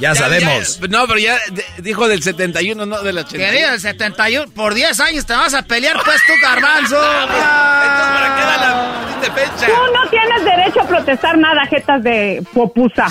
Ya, 0.00 0.14
sabemos. 0.14 0.80
ya, 0.80 0.88
no, 0.88 1.06
pero 1.06 1.18
ya 1.18 1.38
dijo 1.78 2.08
del 2.08 2.22
71, 2.22 2.86
no 2.86 3.02
del 3.02 3.18
81. 3.18 3.50
Querido, 3.52 3.74
el 3.74 3.80
71, 3.80 4.50
por 4.52 4.74
10 4.74 4.98
años 5.00 5.26
te 5.26 5.34
vas 5.34 5.54
a 5.54 5.62
pelear, 5.62 5.96
pues 6.04 6.20
tú, 6.26 6.32
garbanzo. 6.42 6.96
¿para 7.00 8.36
qué 8.36 8.42
da 8.42 8.56
la 8.56 9.20
de 9.20 9.30
fecha? 9.30 9.66
Tú 9.66 9.92
no 9.92 10.10
tienes 10.10 10.44
derecho 10.44 10.80
a 10.80 10.86
protestar 10.88 11.38
nada, 11.38 11.66
jetas 11.66 12.02
de 12.02 12.42
popusa. 12.52 13.06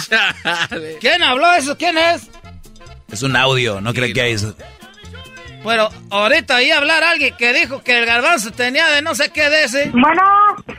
¿Quién 0.99 1.23
habló 1.23 1.51
eso? 1.53 1.77
¿Quién 1.77 1.97
es? 1.97 2.29
Es 3.11 3.23
un 3.23 3.35
audio, 3.35 3.81
no 3.81 3.93
cree 3.93 4.13
que 4.13 4.21
hay 4.21 4.33
eso. 4.33 4.55
Pero 5.63 5.89
ahorita 6.09 6.55
ahí 6.55 6.71
hablar 6.71 7.03
alguien 7.03 7.35
que 7.37 7.53
dijo 7.53 7.83
que 7.83 7.99
el 7.99 8.05
garbanzo 8.05 8.51
tenía 8.51 8.87
de 8.87 9.01
no 9.03 9.13
sé 9.13 9.29
qué 9.31 9.49
de 9.49 9.63
ese. 9.65 9.89
Bueno, 9.91 10.21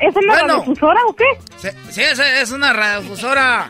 ¿es 0.00 0.14
una 0.16 0.32
Bueno. 0.34 0.48
radiodifusora 0.58 1.00
o 1.06 1.14
qué? 1.14 1.24
Sí, 1.58 1.68
sí, 1.90 2.02
es, 2.02 2.18
es 2.18 2.50
una 2.50 2.72
radiodifusora. 2.72 3.68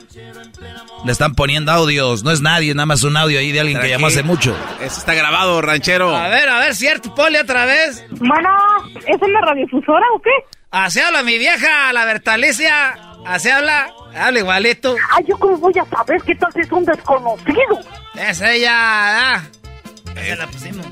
Le 1.05 1.13
están 1.13 1.35
poniendo 1.35 1.71
audios, 1.73 2.23
no 2.25 2.31
es 2.31 2.41
nadie, 2.41 2.75
nada 2.75 2.87
más 2.87 3.03
un 3.03 3.17
audio 3.17 3.39
ahí 3.41 3.53
de 3.53 3.61
alguien 3.61 3.81
que 3.81 3.89
llamó 3.89 4.07
hace 4.07 4.23
mucho. 4.23 4.57
Eso 4.81 4.99
está 5.01 5.15
grabado, 5.15 5.61
ranchero. 5.61 6.17
A 6.17 6.29
ver, 6.29 6.49
a 6.49 6.59
ver, 6.61 6.75
cierto, 6.75 7.15
Poli, 7.15 7.37
otra 7.37 7.67
vez. 7.67 8.05
Bueno, 8.11 8.49
¿es 9.07 9.21
una 9.21 9.41
radiodifusora 9.43 10.07
o 10.15 10.23
qué? 10.23 10.31
Así 10.71 11.01
habla 11.01 11.23
mi 11.23 11.37
vieja, 11.39 11.93
la 11.93 12.05
Bertalicia. 12.07 12.97
Así 13.27 13.51
habla. 13.51 13.89
Habla 14.17 14.39
igualito. 14.39 14.95
Ay, 15.17 15.25
¿yo 15.29 15.39
cómo 15.39 15.57
voy 15.59 15.73
a 15.79 15.85
saber 15.97 16.21
qué 16.23 16.35
tal 16.35 16.53
si 16.53 16.61
es 16.61 16.73
un 16.73 16.85
desconocido? 16.85 17.81
Es 18.15 18.41
ella, 18.43 18.73
¿ah? 19.37 19.43
Se 20.15 20.37
la 20.37 20.47
pusimos. 20.47 20.87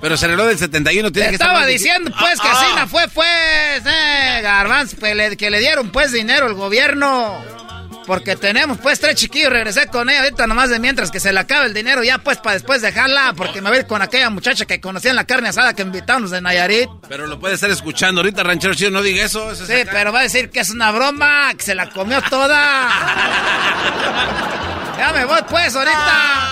Pero 0.00 0.16
se 0.16 0.28
del 0.28 0.58
71, 0.58 1.12
tiene 1.12 1.26
Te 1.26 1.30
que 1.30 1.34
estaba 1.36 1.66
diciendo, 1.66 2.10
pues, 2.18 2.40
que 2.40 2.48
Ah, 2.48 2.52
así 2.52 2.66
ah. 2.72 2.76
no 2.80 2.88
fue, 2.88 3.06
pues, 3.08 3.82
eh, 3.86 4.40
Garbanz, 4.42 4.94
pues, 4.98 5.14
le- 5.16 5.36
que 5.36 5.50
le 5.50 5.60
dieron, 5.60 5.90
pues, 5.90 6.12
dinero 6.12 6.46
al 6.46 6.54
gobierno. 6.54 7.44
Porque 8.06 8.34
tenemos, 8.34 8.78
pues, 8.78 8.98
tres 8.98 9.14
chiquillos, 9.14 9.52
regresé 9.52 9.86
con 9.86 10.10
ella 10.10 10.22
ahorita 10.24 10.48
nomás 10.48 10.70
de 10.70 10.80
mientras 10.80 11.12
que 11.12 11.20
se 11.20 11.32
le 11.32 11.38
acabe 11.38 11.66
el 11.66 11.74
dinero 11.74 12.02
ya, 12.02 12.18
pues, 12.18 12.38
para 12.38 12.54
después 12.54 12.82
dejarla, 12.82 13.32
porque 13.36 13.62
me 13.62 13.70
voy 13.70 13.84
con 13.84 14.02
aquella 14.02 14.28
muchacha 14.28 14.64
que 14.64 14.80
conocía 14.80 15.10
en 15.10 15.16
la 15.16 15.24
carne 15.24 15.50
asada 15.50 15.72
que 15.74 15.82
invitamos 15.82 16.32
de 16.32 16.40
Nayarit. 16.40 16.88
Pero 17.08 17.28
lo 17.28 17.38
puede 17.38 17.54
estar 17.54 17.70
escuchando 17.70 18.20
ahorita, 18.20 18.42
ranchero 18.42 18.74
chido, 18.74 18.90
no 18.90 19.02
diga 19.02 19.24
eso. 19.24 19.52
eso 19.52 19.62
es 19.62 19.68
Sí, 19.68 19.82
acá. 19.82 19.92
pero 19.92 20.12
va 20.12 20.18
a 20.18 20.22
decir 20.24 20.50
que 20.50 20.58
es 20.60 20.70
una 20.70 20.90
broma, 20.90 21.52
que 21.56 21.62
se 21.62 21.76
la 21.76 21.90
comió 21.90 22.20
toda. 22.22 22.88
ya 24.98 25.12
me 25.12 25.24
voy, 25.24 25.40
pues, 25.48 25.76
ahorita. 25.76 26.51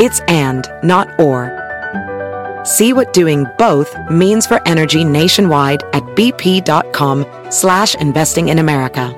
It's 0.00 0.20
and, 0.20 0.66
not 0.82 1.08
or. 1.20 1.52
See 2.64 2.94
what 2.94 3.12
doing 3.12 3.44
both 3.58 3.94
means 4.10 4.46
for 4.46 4.66
energy 4.66 5.04
nationwide 5.04 5.82
at 5.92 6.02
bp.com 6.16 7.26
slash 7.50 7.94
investing 7.96 8.48
in 8.48 8.58
America. 8.58 9.14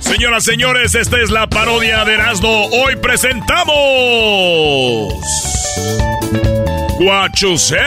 Señoras, 0.00 0.44
señores, 0.44 0.94
esta 0.94 1.20
es 1.20 1.30
la 1.30 1.46
parodia 1.46 2.06
de 2.06 2.14
Erasmo. 2.14 2.68
Hoy 2.72 2.96
presentamos. 2.96 3.74
Guachusei. 6.98 7.78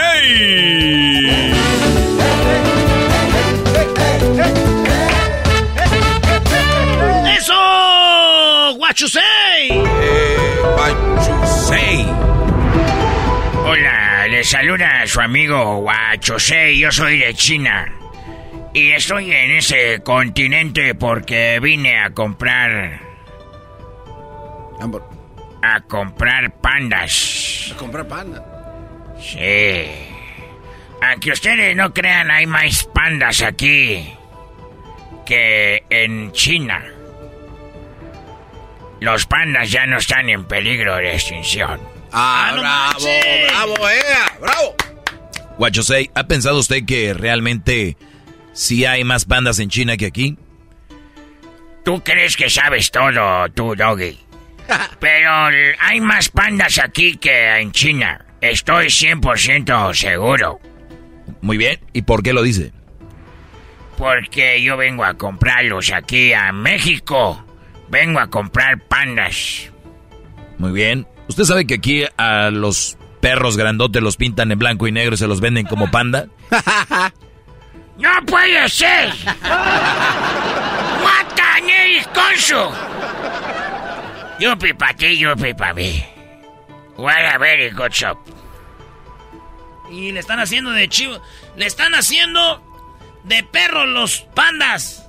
¡Eso! 8.91 9.19
¡Guachusei! 10.75 12.05
Hola, 13.63 14.27
le 14.27 14.43
saluda 14.43 15.01
a 15.01 15.07
su 15.07 15.21
amigo 15.21 15.77
Guachosei. 15.77 16.77
Yo 16.77 16.91
soy 16.91 17.19
de 17.19 17.33
China. 17.33 17.89
Y 18.73 18.91
estoy 18.91 19.31
en 19.31 19.51
ese 19.51 20.01
continente 20.03 20.93
porque 20.95 21.61
vine 21.61 21.99
a 21.99 22.09
comprar. 22.09 22.99
A 25.61 25.81
comprar 25.87 26.53
pandas. 26.59 27.71
A 27.73 27.77
comprar 27.77 28.05
panda. 28.09 28.43
Sí. 29.21 29.85
Aunque 31.01 31.31
ustedes 31.31 31.77
no 31.77 31.93
crean, 31.93 32.29
hay 32.29 32.45
más 32.45 32.83
pandas 32.93 33.41
aquí 33.41 34.13
que 35.25 35.85
en 35.89 36.33
China. 36.33 36.83
Los 39.01 39.25
pandas 39.25 39.71
ya 39.71 39.87
no 39.87 39.97
están 39.97 40.29
en 40.29 40.45
peligro 40.45 40.95
de 40.97 41.15
extinción. 41.15 41.81
Ah, 42.11 42.53
bravo, 42.53 43.09
bravo, 43.47 43.89
eh, 43.89 44.03
bravo. 44.39 44.75
Guachosei, 45.57 46.11
¿ha 46.13 46.27
pensado 46.27 46.59
usted 46.59 46.85
que 46.85 47.15
realmente 47.15 47.97
sí 48.53 48.85
hay 48.85 49.03
más 49.03 49.25
pandas 49.25 49.57
en 49.57 49.69
China 49.69 49.97
que 49.97 50.05
aquí? 50.05 50.37
Tú 51.83 52.03
crees 52.03 52.37
que 52.37 52.47
sabes 52.51 52.91
todo, 52.91 53.49
tú, 53.49 53.75
Doggy. 53.75 54.19
Pero 54.99 55.49
hay 55.79 55.99
más 55.99 56.29
pandas 56.29 56.77
aquí 56.77 57.17
que 57.17 57.57
en 57.59 57.71
China. 57.71 58.23
Estoy 58.39 58.85
100% 58.87 59.95
seguro. 59.95 60.59
Muy 61.41 61.57
bien, 61.57 61.79
¿y 61.91 62.03
por 62.03 62.21
qué 62.21 62.33
lo 62.33 62.43
dice? 62.43 62.71
Porque 63.97 64.61
yo 64.61 64.77
vengo 64.77 65.03
a 65.03 65.15
comprarlos 65.15 65.91
aquí 65.91 66.33
a 66.33 66.51
México. 66.51 67.43
Vengo 67.91 68.19
a 68.19 68.27
comprar 68.27 68.79
pandas. 68.87 69.69
Muy 70.57 70.71
bien. 70.71 71.05
¿Usted 71.27 71.43
sabe 71.43 71.67
que 71.67 71.75
aquí 71.75 72.05
a 72.17 72.49
los 72.49 72.97
perros 73.19 73.57
grandotes 73.57 74.01
los 74.01 74.15
pintan 74.15 74.51
en 74.51 74.59
blanco 74.59 74.87
y 74.87 74.93
negro 74.93 75.15
y 75.15 75.17
se 75.17 75.27
los 75.27 75.41
venden 75.41 75.65
como 75.65 75.91
panda? 75.91 76.27
¡No 77.97 78.09
puede 78.25 78.69
ser! 78.69 79.13
¡Matan 81.03 81.69
el 81.69 82.03
conso! 82.07 82.71
Yupi 84.39 84.73
pa 84.73 84.93
ti, 84.93 85.17
yupi 85.17 85.53
pa 85.53 85.73
mí. 85.73 86.03
What 86.97 87.25
a 87.35 87.37
very 87.37 87.71
good 87.71 87.91
shop. 87.91 88.17
Y 89.91 90.13
le 90.13 90.21
están 90.21 90.39
haciendo 90.39 90.71
de 90.71 90.87
chivo. 90.87 91.21
Le 91.57 91.65
están 91.65 91.93
haciendo 91.93 92.61
de 93.23 93.43
perro 93.43 93.85
los 93.85 94.21
pandas. 94.33 95.07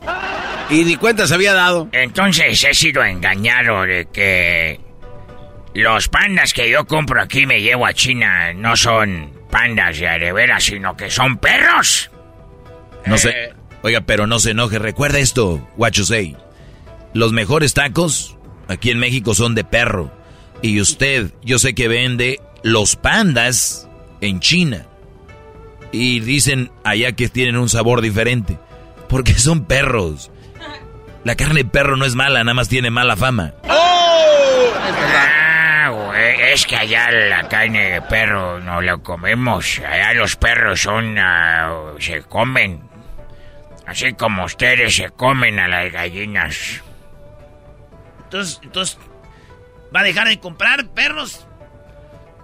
Y 0.71 0.85
ni 0.85 0.97
cuenta 0.97 1.27
se 1.27 1.35
había 1.35 1.55
dado. 1.55 1.89
Entonces 1.93 2.63
he 2.65 2.75
sido 2.75 3.05
engañado 3.05 3.83
de 3.83 4.07
que 4.13 4.81
los 5.75 6.09
pandas 6.09 6.53
que 6.53 6.71
yo 6.71 6.87
compro 6.87 7.23
aquí 7.23 7.47
me 7.47 7.61
llevo 7.61 7.87
a 7.87 7.95
China 7.95 8.53
no 8.53 8.77
son 8.77 9.33
pandas 9.51 9.99
de 9.99 10.09
a 10.09 10.19
de 10.19 10.33
veras, 10.33 10.65
sino 10.65 10.97
que 10.97 11.11
son 11.11 11.39
perros. 11.39 12.11
No 13.07 13.19
sé. 13.19 13.53
Oiga, 13.83 14.03
pero 14.03 14.27
no 14.27 14.39
se 14.39 14.53
enoje. 14.53 14.79
Recuerda 14.79 15.19
esto, 15.19 15.69
Guachosei. 15.77 16.37
Los 17.15 17.33
mejores 17.33 17.75
tacos 17.75 18.37
aquí 18.69 18.91
en 18.91 18.99
México 18.99 19.35
son 19.35 19.55
de 19.55 19.65
perro. 19.65 20.13
Y 20.63 20.81
usted, 20.81 21.33
yo 21.43 21.59
sé 21.59 21.75
que 21.75 21.89
vende 21.89 22.41
los 22.63 22.97
pandas 22.97 23.89
en 24.21 24.41
China. 24.41 24.87
Y 25.93 26.20
dicen 26.20 26.73
allá 26.85 27.12
que 27.12 27.28
tienen 27.28 27.56
un 27.56 27.69
sabor 27.69 28.01
diferente. 28.01 28.59
Porque 29.09 29.35
son 29.35 29.66
perros. 29.66 30.31
La 31.23 31.36
carne 31.36 31.62
de 31.62 31.69
perro 31.69 31.97
no 31.97 32.06
es 32.06 32.14
mala, 32.14 32.43
nada 32.43 32.55
más 32.55 32.69
tiene 32.69 32.90
mala 32.90 33.14
fama. 33.14 33.52
Ah, 33.69 35.12
güey, 35.93 36.52
es 36.52 36.66
que 36.66 36.77
allá 36.77 37.10
la 37.12 37.48
carne 37.48 37.90
de 37.90 38.02
perro 38.02 38.59
no 38.59 38.81
la 38.81 38.97
comemos. 38.97 39.81
Allá 39.81 40.14
los 40.14 40.36
perros 40.36 40.81
son. 40.81 41.16
ah, 41.19 41.93
se 42.01 42.23
comen. 42.23 42.81
Así 43.86 44.14
como 44.14 44.44
ustedes 44.44 44.97
se 44.97 45.10
comen 45.10 45.59
a 45.59 45.69
las 45.69 45.93
gallinas. 45.93 46.82
Entonces, 48.24 48.60
entonces. 48.62 48.98
¿Va 49.94 50.01
a 50.01 50.05
dejar 50.05 50.27
de 50.27 50.40
comprar 50.40 50.89
perros? 50.89 51.47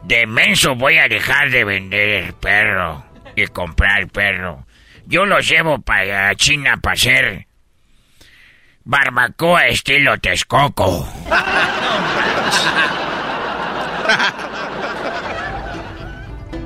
De 0.03 0.27
menso 0.27 0.75
voy 0.75 0.99
a 0.99 1.09
dejar 1.09 1.51
de 1.51 1.65
vender 1.65 2.35
perro 2.35 3.08
comprar 3.47 4.09
perro. 4.09 4.67
Yo 5.07 5.25
los 5.25 5.49
llevo 5.49 5.81
para 5.81 6.35
China 6.35 6.77
para 6.83 6.95
hacer 6.95 7.47
barbacoa 8.85 9.67
estilo 9.69 10.19
Texcoco. 10.19 11.07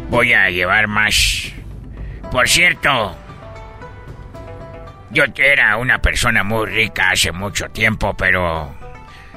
Voy 0.09 0.33
a 0.33 0.51
llevar 0.51 0.89
más. 0.89 1.53
Por 2.31 2.49
cierto, 2.49 3.17
yo 5.11 5.25
era 5.37 5.77
una 5.77 6.01
persona 6.01 6.43
muy 6.45 6.67
rica 6.67 7.11
hace 7.11 7.33
mucho 7.33 7.69
tiempo, 7.71 8.15
pero 8.15 8.75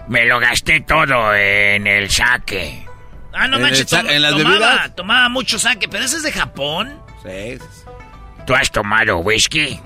me 0.07 0.26
lo 0.26 0.40
gasté 0.40 0.82
todo 0.82 1.34
en 1.36 1.88
el 1.88 2.10
saque. 2.10 2.86
Ah, 3.34 3.48
no 3.48 3.57
¿En 3.57 3.64
manches, 3.64 3.82
el 3.82 3.88
sa- 3.88 4.02
tom- 4.02 4.10
en 4.10 4.22
las 4.22 4.32
tomaba, 4.32 4.49
bebidas? 4.52 4.95
tomaba 4.95 5.30
mucho 5.30 5.60
saque, 5.60 5.88
pero 5.90 6.03
ese 6.06 6.18
es 6.18 6.24
de 6.24 6.32
Japón. 6.32 7.02
Sí. 7.26 7.57
¿Tú 8.45 8.56
has 8.56 8.72
tomado 8.72 9.18
whisky? 9.19 9.80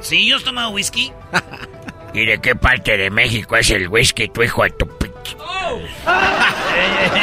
Sí, 0.00 0.28
yo 0.28 0.36
he 0.36 0.42
tomado 0.42 0.70
whisky. 0.70 1.12
¿Y 2.14 2.26
de 2.26 2.38
qué 2.38 2.54
parte 2.54 2.96
de 2.96 3.10
México 3.10 3.56
es 3.56 3.70
el 3.70 3.88
whisky, 3.88 4.28
tu 4.28 4.42
hijo 4.42 4.64
de 4.64 4.70
tu 4.70 4.86
p... 4.86 5.06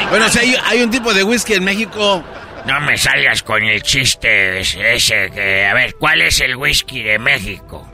Bueno, 0.10 0.28
si 0.30 0.40
hay, 0.40 0.56
hay 0.66 0.82
un 0.82 0.90
tipo 0.90 1.14
de 1.14 1.24
whisky 1.24 1.54
en 1.54 1.64
México. 1.64 2.24
No 2.66 2.80
me 2.82 2.98
salgas 2.98 3.44
con 3.44 3.64
el 3.64 3.82
chiste 3.84 4.62
ese, 4.62 4.96
ese 4.96 5.30
que... 5.32 5.66
A 5.66 5.74
ver, 5.74 5.96
¿cuál 5.96 6.22
es 6.22 6.40
el 6.40 6.56
whisky 6.56 7.04
de 7.04 7.20
México? 7.20 7.88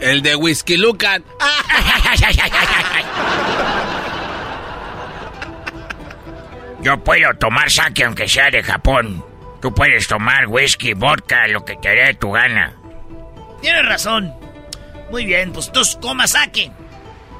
El 0.00 0.22
de 0.22 0.36
Whisky 0.36 0.76
Lucan. 0.76 1.24
Yo 6.82 7.02
puedo 7.02 7.34
tomar 7.34 7.70
sake 7.70 8.04
aunque 8.04 8.28
sea 8.28 8.50
de 8.50 8.62
Japón. 8.62 9.24
Tú 9.60 9.74
puedes 9.74 10.06
tomar 10.06 10.46
whisky, 10.46 10.94
vodka, 10.94 11.48
lo 11.48 11.64
que 11.64 11.76
te 11.76 11.88
dé 11.88 12.14
tu 12.14 12.32
gana. 12.32 12.74
Tienes 13.60 13.84
razón. 13.86 14.32
Muy 15.10 15.24
bien, 15.24 15.52
pues 15.52 15.72
tú 15.72 15.80
comas 16.00 16.32
saque. 16.32 16.70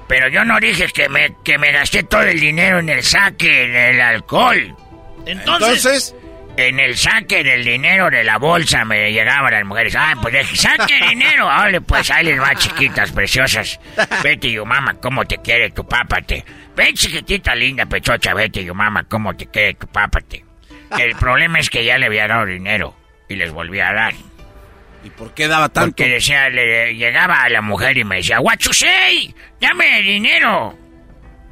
Pero 0.08 0.28
yo 0.28 0.44
no 0.44 0.58
dije 0.58 0.86
que 0.88 1.08
me, 1.08 1.36
que 1.44 1.58
me 1.58 1.70
gasté 1.70 2.02
todo 2.02 2.22
el 2.22 2.40
dinero 2.40 2.78
en 2.78 2.88
el 2.88 3.02
saque, 3.02 3.64
en 3.64 3.76
el 3.76 4.00
alcohol. 4.00 4.74
Entonces, 5.26 6.14
en 6.56 6.80
el 6.80 6.96
saque 6.96 7.44
del 7.44 7.62
dinero 7.62 8.10
de 8.10 8.24
la 8.24 8.38
bolsa 8.38 8.84
me 8.84 9.12
llegaban 9.12 9.52
las 9.52 9.64
mujeres. 9.64 9.94
Ah, 9.96 10.14
pues 10.20 10.32
deje, 10.32 10.56
saque 10.56 10.94
dinero. 11.08 11.46
Vale, 11.46 11.82
pues 11.82 12.10
ahí 12.10 12.24
les 12.24 12.40
va, 12.40 12.54
chiquitas, 12.54 13.12
preciosas. 13.12 13.78
Vete, 14.24 14.50
yo 14.50 14.64
mamá, 14.64 14.94
cómo 14.94 15.24
te 15.24 15.38
quiere 15.38 15.70
tu 15.70 15.86
pápate. 15.86 16.44
Ven, 16.74 16.94
chiquitita 16.94 17.54
linda, 17.54 17.86
pechocha, 17.86 18.34
vete, 18.34 18.64
yo 18.64 18.72
mamá, 18.72 19.04
cómo 19.04 19.36
te 19.36 19.46
quiere 19.46 19.74
tu 19.74 19.88
pápate. 19.88 20.47
El 20.98 21.16
problema 21.16 21.58
es 21.58 21.70
que 21.70 21.84
ya 21.84 21.98
le 21.98 22.06
había 22.06 22.26
dado 22.28 22.46
dinero 22.46 22.94
y 23.28 23.36
les 23.36 23.52
volví 23.52 23.80
a 23.80 23.92
dar. 23.92 24.14
¿Y 25.04 25.10
por 25.10 25.34
qué 25.34 25.46
daba 25.48 25.68
tanto? 25.68 25.96
Porque 25.96 26.08
decía, 26.08 26.48
le, 26.48 26.94
llegaba 26.94 27.42
a 27.42 27.48
la 27.48 27.62
mujer 27.62 27.96
y 27.98 28.04
me 28.04 28.16
decía, 28.16 28.38
¡Guachusei! 28.38 29.34
¡Dame 29.60 30.02
dinero! 30.02 30.76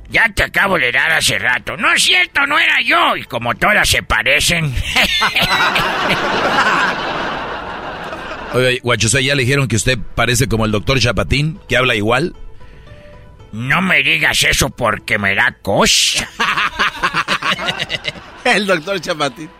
Ya 0.08 0.28
te 0.34 0.44
acabo 0.44 0.78
de 0.78 0.90
dar 0.92 1.12
hace 1.12 1.38
rato. 1.38 1.76
No 1.76 1.92
es 1.92 2.02
cierto, 2.02 2.46
no 2.46 2.58
era 2.58 2.80
yo. 2.80 3.16
Y 3.16 3.24
como 3.24 3.54
todas 3.54 3.88
se 3.88 4.02
parecen. 4.02 4.72
Oye, 8.54 8.80
Guachusei, 8.82 9.24
¿ya 9.24 9.34
le 9.34 9.42
dijeron 9.42 9.68
que 9.68 9.76
usted 9.76 9.98
parece 10.14 10.48
como 10.48 10.64
el 10.64 10.72
doctor 10.72 10.98
Chapatín, 11.00 11.60
que 11.68 11.76
habla 11.76 11.94
igual? 11.94 12.34
No 13.52 13.80
me 13.82 14.02
digas 14.02 14.42
eso 14.44 14.70
porque 14.70 15.18
me 15.18 15.34
da 15.34 15.56
cosa. 15.62 16.28
el 18.44 18.66
doctor 18.66 19.00
Chapatín. 19.00 19.50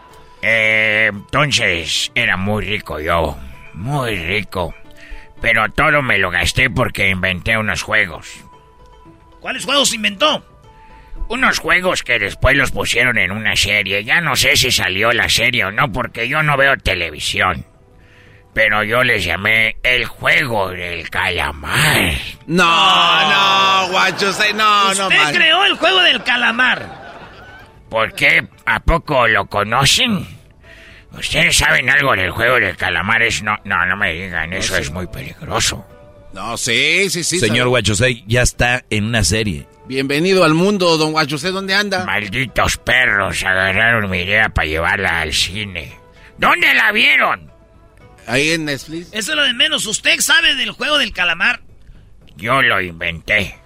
Eh, 0.42 1.10
entonces, 1.12 2.10
era 2.14 2.36
muy 2.36 2.64
rico 2.64 3.00
yo. 3.00 3.36
Muy 3.74 4.16
rico. 4.16 4.74
Pero 5.40 5.68
todo 5.70 6.02
me 6.02 6.18
lo 6.18 6.30
gasté 6.30 6.70
porque 6.70 7.10
inventé 7.10 7.58
unos 7.58 7.82
juegos. 7.82 8.44
¿Cuáles 9.40 9.64
juegos 9.64 9.92
inventó? 9.94 10.44
Unos 11.28 11.58
juegos 11.58 12.02
que 12.02 12.18
después 12.18 12.56
los 12.56 12.70
pusieron 12.70 13.18
en 13.18 13.32
una 13.32 13.56
serie. 13.56 14.04
Ya 14.04 14.20
no 14.20 14.36
sé 14.36 14.56
si 14.56 14.70
salió 14.70 15.12
la 15.12 15.28
serie 15.28 15.64
o 15.64 15.72
no 15.72 15.90
porque 15.90 16.28
yo 16.28 16.42
no 16.42 16.56
veo 16.56 16.76
televisión. 16.76 17.66
Pero 18.54 18.82
yo 18.84 19.04
les 19.04 19.24
llamé 19.24 19.76
el 19.82 20.06
juego 20.06 20.70
del 20.70 21.10
calamar. 21.10 22.12
No, 22.46 22.64
no, 22.64 23.88
guacho, 23.90 24.32
no, 24.54 24.94
no, 24.94 25.08
Usted 25.08 25.34
creó 25.34 25.64
el 25.64 25.76
juego 25.76 26.00
del 26.00 26.22
calamar. 26.22 26.95
¿Por 27.88 28.12
qué? 28.14 28.46
¿A 28.64 28.80
poco 28.80 29.26
lo 29.28 29.46
conocen? 29.46 30.26
¿Ustedes 31.12 31.56
saben 31.56 31.88
algo 31.88 32.14
del 32.14 32.30
juego 32.30 32.56
del 32.56 32.76
calamar? 32.76 33.22
no, 33.42 33.56
no, 33.64 33.86
no 33.86 33.96
me 33.96 34.12
digan, 34.12 34.52
eso 34.52 34.76
es 34.76 34.90
muy 34.90 35.06
peligroso. 35.06 35.86
No, 36.32 36.56
sí, 36.58 37.08
sí, 37.08 37.24
sí. 37.24 37.38
Señor 37.38 37.68
Guachosei, 37.68 38.22
ya 38.26 38.42
está 38.42 38.84
en 38.90 39.04
una 39.04 39.24
serie. 39.24 39.66
Bienvenido 39.86 40.44
al 40.44 40.52
mundo, 40.52 40.98
don 40.98 41.12
Guachosei, 41.12 41.52
¿dónde 41.52 41.74
anda? 41.74 42.04
Malditos 42.04 42.76
perros, 42.76 43.42
agarraron 43.42 44.10
mi 44.10 44.18
idea 44.18 44.50
para 44.50 44.66
llevarla 44.66 45.20
al 45.22 45.32
cine. 45.32 45.96
¿Dónde 46.36 46.74
la 46.74 46.92
vieron? 46.92 47.50
Ahí 48.26 48.50
en 48.50 48.66
Netflix. 48.66 49.08
Eso 49.12 49.32
es 49.32 49.36
lo 49.36 49.44
de 49.44 49.54
menos. 49.54 49.86
¿Usted 49.86 50.20
sabe 50.20 50.54
del 50.56 50.72
juego 50.72 50.98
del 50.98 51.12
calamar? 51.12 51.60
Yo 52.36 52.60
lo 52.60 52.82
inventé. 52.82 53.56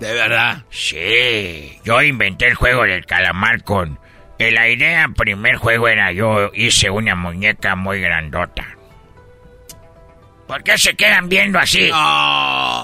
¿De 0.00 0.12
verdad? 0.12 0.64
Sí, 0.70 1.78
yo 1.84 2.02
inventé 2.02 2.48
el 2.48 2.54
juego 2.54 2.82
del 2.82 3.06
calamar 3.06 3.62
con 3.62 3.98
la 4.38 4.68
idea, 4.68 5.08
primer 5.16 5.56
juego 5.56 5.88
era 5.88 6.12
yo 6.12 6.50
hice 6.54 6.90
una 6.90 7.14
muñeca 7.14 7.74
muy 7.74 8.00
grandota. 8.00 8.66
¿Por 10.46 10.62
qué 10.62 10.78
se 10.78 10.94
quedan 10.94 11.28
viendo 11.28 11.58
así? 11.58 11.90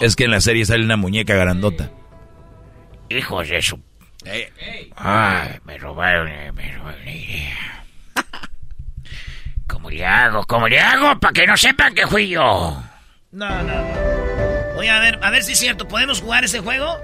Es 0.01 0.17
que 0.17 0.25
en 0.25 0.31
la 0.31 0.41
serie 0.41 0.65
sale 0.65 0.85
una 0.85 0.97
muñeca 0.97 1.35
grandota. 1.35 1.91
Hijos 3.09 3.49
de 3.49 3.63
su... 3.63 3.81
Ay, 4.97 5.59
me 5.65 5.79
robaron, 5.79 6.29
eh, 6.29 6.51
me 6.53 6.73
robaron 6.73 7.05
la 7.05 7.13
idea. 7.13 7.85
¿Cómo 9.69 9.91
le 9.91 10.05
hago? 10.05 10.45
¿Cómo 10.45 10.69
le 10.69 10.81
hago? 10.81 11.19
Para 11.21 11.33
que 11.33 11.47
no 11.47 11.57
sepan 11.57 11.95
que 11.95 12.07
fui 12.07 12.29
yo. 12.29 12.83
No, 13.33 13.63
no, 13.63 13.63
no. 13.63 14.42
Oye, 14.83 14.91
a 14.91 14.99
ver, 14.99 15.21
a 15.23 15.31
ver 15.31 15.45
si 15.45 15.53
es 15.53 15.61
cierto. 15.61 15.87
¿Podemos 15.87 16.21
jugar 16.21 16.43
ese 16.43 16.59
juego? 16.59 16.99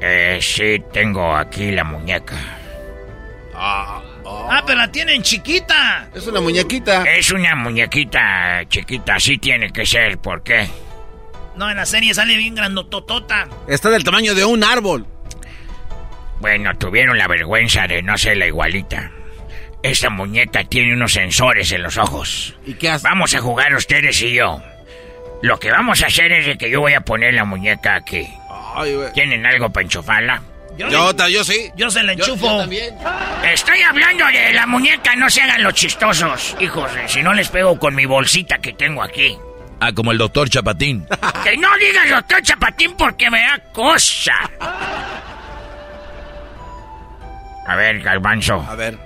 Eh, 0.00 0.38
sí, 0.40 0.82
tengo 0.90 1.36
aquí 1.36 1.70
la 1.70 1.84
muñeca. 1.84 2.34
Ah, 3.54 4.02
ah, 4.24 4.62
pero 4.66 4.78
la 4.78 4.90
tienen 4.90 5.20
chiquita. 5.20 6.08
Es 6.14 6.26
una 6.26 6.40
muñequita. 6.40 7.04
Es 7.04 7.30
una 7.30 7.54
muñequita 7.56 8.62
chiquita, 8.68 9.16
así 9.16 9.36
tiene 9.36 9.70
que 9.70 9.84
ser, 9.84 10.16
¿por 10.16 10.42
qué? 10.42 10.66
No, 11.56 11.68
en 11.68 11.76
la 11.76 11.84
serie 11.84 12.14
sale 12.14 12.34
bien 12.38 12.54
grandototota. 12.54 13.48
Está 13.68 13.90
del 13.90 14.02
tamaño 14.02 14.34
de 14.34 14.46
un 14.46 14.64
árbol. 14.64 15.06
Bueno, 16.40 16.74
tuvieron 16.78 17.18
la 17.18 17.28
vergüenza 17.28 17.86
de 17.86 18.02
no 18.02 18.16
ser 18.16 18.38
la 18.38 18.46
igualita. 18.46 19.10
Esta 19.82 20.08
muñeca 20.08 20.64
tiene 20.64 20.94
unos 20.94 21.12
sensores 21.12 21.70
en 21.72 21.82
los 21.82 21.98
ojos. 21.98 22.56
¿Y 22.64 22.72
qué 22.72 22.88
hace? 22.88 23.06
Vamos 23.06 23.34
a 23.34 23.40
jugar 23.40 23.74
ustedes 23.74 24.22
y 24.22 24.32
yo. 24.32 24.62
Lo 25.42 25.58
que 25.58 25.70
vamos 25.70 26.02
a 26.02 26.06
hacer 26.06 26.32
es 26.32 26.46
de 26.46 26.58
que 26.58 26.70
yo 26.70 26.80
voy 26.80 26.94
a 26.94 27.00
poner 27.00 27.34
la 27.34 27.44
muñeca 27.44 27.94
aquí. 27.94 28.28
¿Tienen 29.14 29.44
algo 29.46 29.70
para 29.70 29.84
enchufarla? 29.84 30.42
Yo, 30.76 30.88
yo, 31.28 31.44
sí. 31.44 31.70
Yo 31.74 31.90
se 31.90 32.02
la 32.02 32.12
enchufo. 32.12 32.62
Estoy 33.44 33.80
hablando 33.80 34.26
de 34.26 34.52
la 34.52 34.66
muñeca, 34.66 35.16
no 35.16 35.30
se 35.30 35.40
hagan 35.40 35.62
los 35.62 35.72
chistosos. 35.74 36.56
Hijos, 36.60 36.90
si 37.06 37.22
no 37.22 37.32
les 37.32 37.48
pego 37.48 37.78
con 37.78 37.94
mi 37.94 38.04
bolsita 38.04 38.58
que 38.58 38.74
tengo 38.74 39.02
aquí. 39.02 39.38
Ah, 39.80 39.92
como 39.92 40.12
el 40.12 40.18
doctor 40.18 40.48
Chapatín. 40.48 41.06
que 41.44 41.56
no 41.56 41.68
digas 41.78 42.10
doctor 42.10 42.42
Chapatín 42.42 42.94
porque 42.96 43.30
me 43.30 43.40
da 43.40 43.58
cosa. 43.72 44.34
A 47.66 47.74
ver, 47.74 48.00
Galvanzo. 48.00 48.64
A 48.68 48.74
ver. 48.76 49.05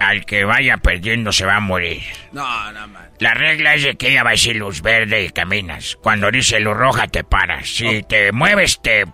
Al 0.00 0.24
que 0.24 0.44
vaya 0.44 0.76
perdiendo 0.76 1.32
se 1.32 1.44
va 1.44 1.56
a 1.56 1.60
morir. 1.60 2.02
No, 2.32 2.72
no, 2.72 2.88
man. 2.88 3.10
La 3.18 3.34
regla 3.34 3.74
es 3.74 3.82
de 3.82 3.96
que 3.96 4.10
ella 4.10 4.22
va 4.22 4.30
a 4.30 4.32
decir 4.32 4.56
luz 4.56 4.80
verde 4.80 5.24
y 5.24 5.30
caminas. 5.30 5.96
Cuando 6.02 6.30
dice 6.30 6.60
luz 6.60 6.76
roja 6.76 7.08
te 7.08 7.24
paras. 7.24 7.68
Si 7.68 8.02
te 8.04 8.30
mueves 8.32 8.80
te 8.80 9.04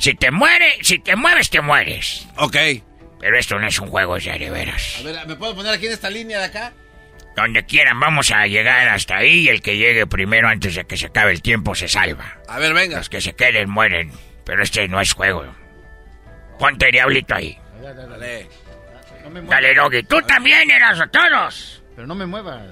si 0.00 0.14
te 0.14 0.30
muere, 0.30 0.78
si 0.80 0.98
te 0.98 1.14
mueves, 1.14 1.50
te 1.50 1.60
mueres. 1.60 2.26
Ok. 2.38 2.56
Pero 3.20 3.38
esto 3.38 3.58
no 3.58 3.66
es 3.66 3.78
un 3.78 3.88
juego 3.88 4.16
ya 4.16 4.38
de 4.38 4.48
veras. 4.48 4.96
A 4.98 5.02
ver, 5.02 5.26
¿me 5.26 5.36
puedo 5.36 5.54
poner 5.54 5.74
aquí 5.74 5.86
en 5.86 5.92
esta 5.92 6.08
línea 6.08 6.38
de 6.38 6.46
acá? 6.46 6.72
Donde 7.36 7.66
quieran, 7.66 8.00
vamos 8.00 8.30
a 8.30 8.46
llegar 8.46 8.88
hasta 8.88 9.18
ahí 9.18 9.40
y 9.40 9.48
el 9.50 9.60
que 9.60 9.76
llegue 9.76 10.06
primero 10.06 10.48
antes 10.48 10.74
de 10.74 10.86
que 10.86 10.96
se 10.96 11.06
acabe 11.06 11.32
el 11.32 11.42
tiempo 11.42 11.74
se 11.74 11.86
salva. 11.86 12.38
A 12.48 12.58
ver, 12.58 12.72
venga. 12.72 12.96
Los 12.96 13.10
que 13.10 13.20
se 13.20 13.34
queden 13.34 13.68
mueren. 13.68 14.10
Pero 14.46 14.62
este 14.62 14.88
no 14.88 15.02
es 15.02 15.12
juego. 15.12 15.44
Ponte 16.58 16.90
diablito 16.90 17.34
ahí. 17.34 17.58
Dale, 17.82 18.48
dale. 19.24 19.46
dale, 19.46 19.74
Doggy. 19.74 20.02
Tú 20.04 20.20
también 20.22 20.70
eras 20.70 21.00
a 21.00 21.06
todos. 21.06 21.82
Pero 21.94 22.06
no 22.06 22.14
me 22.14 22.26
muevas. 22.26 22.62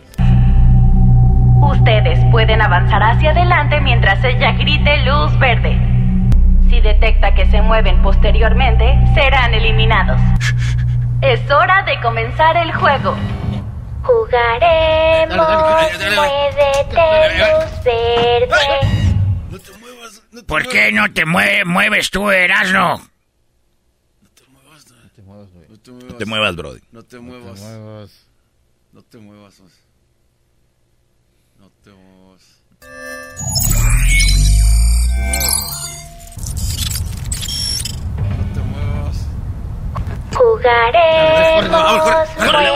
Ustedes 1.61 2.19
pueden 2.31 2.62
avanzar 2.62 3.03
hacia 3.03 3.31
adelante 3.31 3.81
mientras 3.81 4.23
ella 4.25 4.53
grite 4.53 5.05
luz 5.05 5.39
verde. 5.39 5.77
Si 6.70 6.81
detecta 6.81 7.35
que 7.35 7.47
se 7.47 7.61
mueven 7.62 8.01
posteriormente, 8.03 8.85
serán 9.15 9.53
eliminados. 9.55 10.20
Es 11.20 11.51
hora 11.51 11.83
de 11.83 12.01
comenzar 12.01 12.57
el 12.57 12.73
juego. 12.73 13.16
Jugaremos. 14.03 15.37
Muévete, 16.15 17.39
luz 17.39 17.85
verde. 17.85 18.99
No 19.51 19.59
te 19.59 19.73
muevas. 19.79 20.23
¿Por 20.47 20.69
qué 20.69 20.93
no 20.93 21.12
te 21.12 21.25
mueves 21.25 22.11
tú, 22.11 22.31
Erasno? 22.31 22.99
No 24.23 24.29
te 24.35 24.47
muevas, 24.47 24.87
no 25.69 25.77
te 25.77 25.77
muevas, 25.90 26.12
No 26.12 26.19
te 26.19 26.27
muevas, 26.27 26.52
no 26.52 26.52
te 26.52 26.56
muevas 26.56 26.56
Brody. 26.56 26.81
No 26.93 27.02
te 27.02 27.19
muevas. 27.19 27.60
No 28.93 29.02
te 29.02 29.19
muevas. 29.19 29.73
No 31.59 31.70
te 38.55 38.60
muevas. 38.60 39.27
Jugaremos. 40.35 42.28
¡Córrele, 42.36 42.70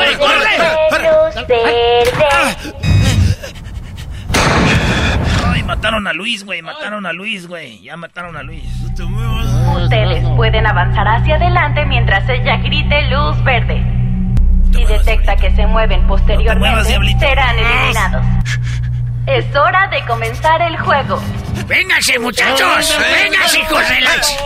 mataron 5.82 6.06
a 6.06 6.12
Luis, 6.12 6.44
güey. 6.44 6.62
Mataron 6.62 7.06
a 7.06 7.12
Luis, 7.12 7.48
güey. 7.48 7.82
Ya 7.82 7.96
mataron 7.96 8.36
a 8.36 8.42
Luis. 8.44 8.62
Ustedes 9.82 10.24
pueden 10.36 10.64
avanzar 10.64 11.08
hacia 11.08 11.34
adelante 11.34 11.84
mientras 11.86 12.28
ella 12.28 12.58
grite 12.58 13.02
luz 13.08 13.42
verde. 13.42 13.82
Si 14.72 14.84
detecta 14.84 15.34
que 15.34 15.50
se 15.56 15.66
mueven 15.66 16.06
posteriormente, 16.06 17.18
serán 17.18 17.58
eliminados. 17.58 18.24
Es 19.26 19.56
hora 19.56 19.88
de 19.88 20.04
comenzar 20.04 20.62
el 20.62 20.78
juego. 20.78 21.20
¡Vénganse, 21.66 22.16
muchachos! 22.20 22.96
¡Vénganse, 23.20 23.58
hijos 23.58 23.88
de 23.88 24.00
las! 24.02 24.38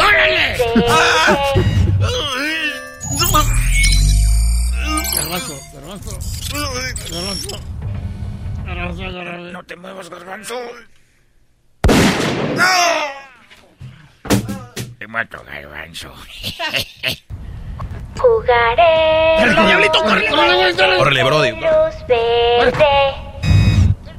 ¡Órale! 0.00 0.56
garbanzo. 7.10 7.79
¡No! 12.56 12.64
He 14.98 15.06
muerto, 15.06 15.42
garbanzo. 15.46 16.14
Jugaré. 18.18 19.44
Diablito, 19.66 20.02
Órale, 20.98 21.22
Brody. 21.24 21.52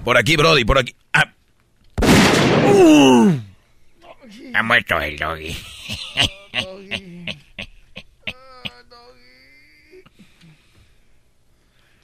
Por 0.03 0.17
aquí, 0.17 0.35
Brody, 0.35 0.65
por 0.65 0.79
aquí. 0.79 0.95
Ah. 1.13 1.25
Ha 4.53 4.63
muerto 4.63 4.99
el 4.99 5.17
doggy. 5.17 5.55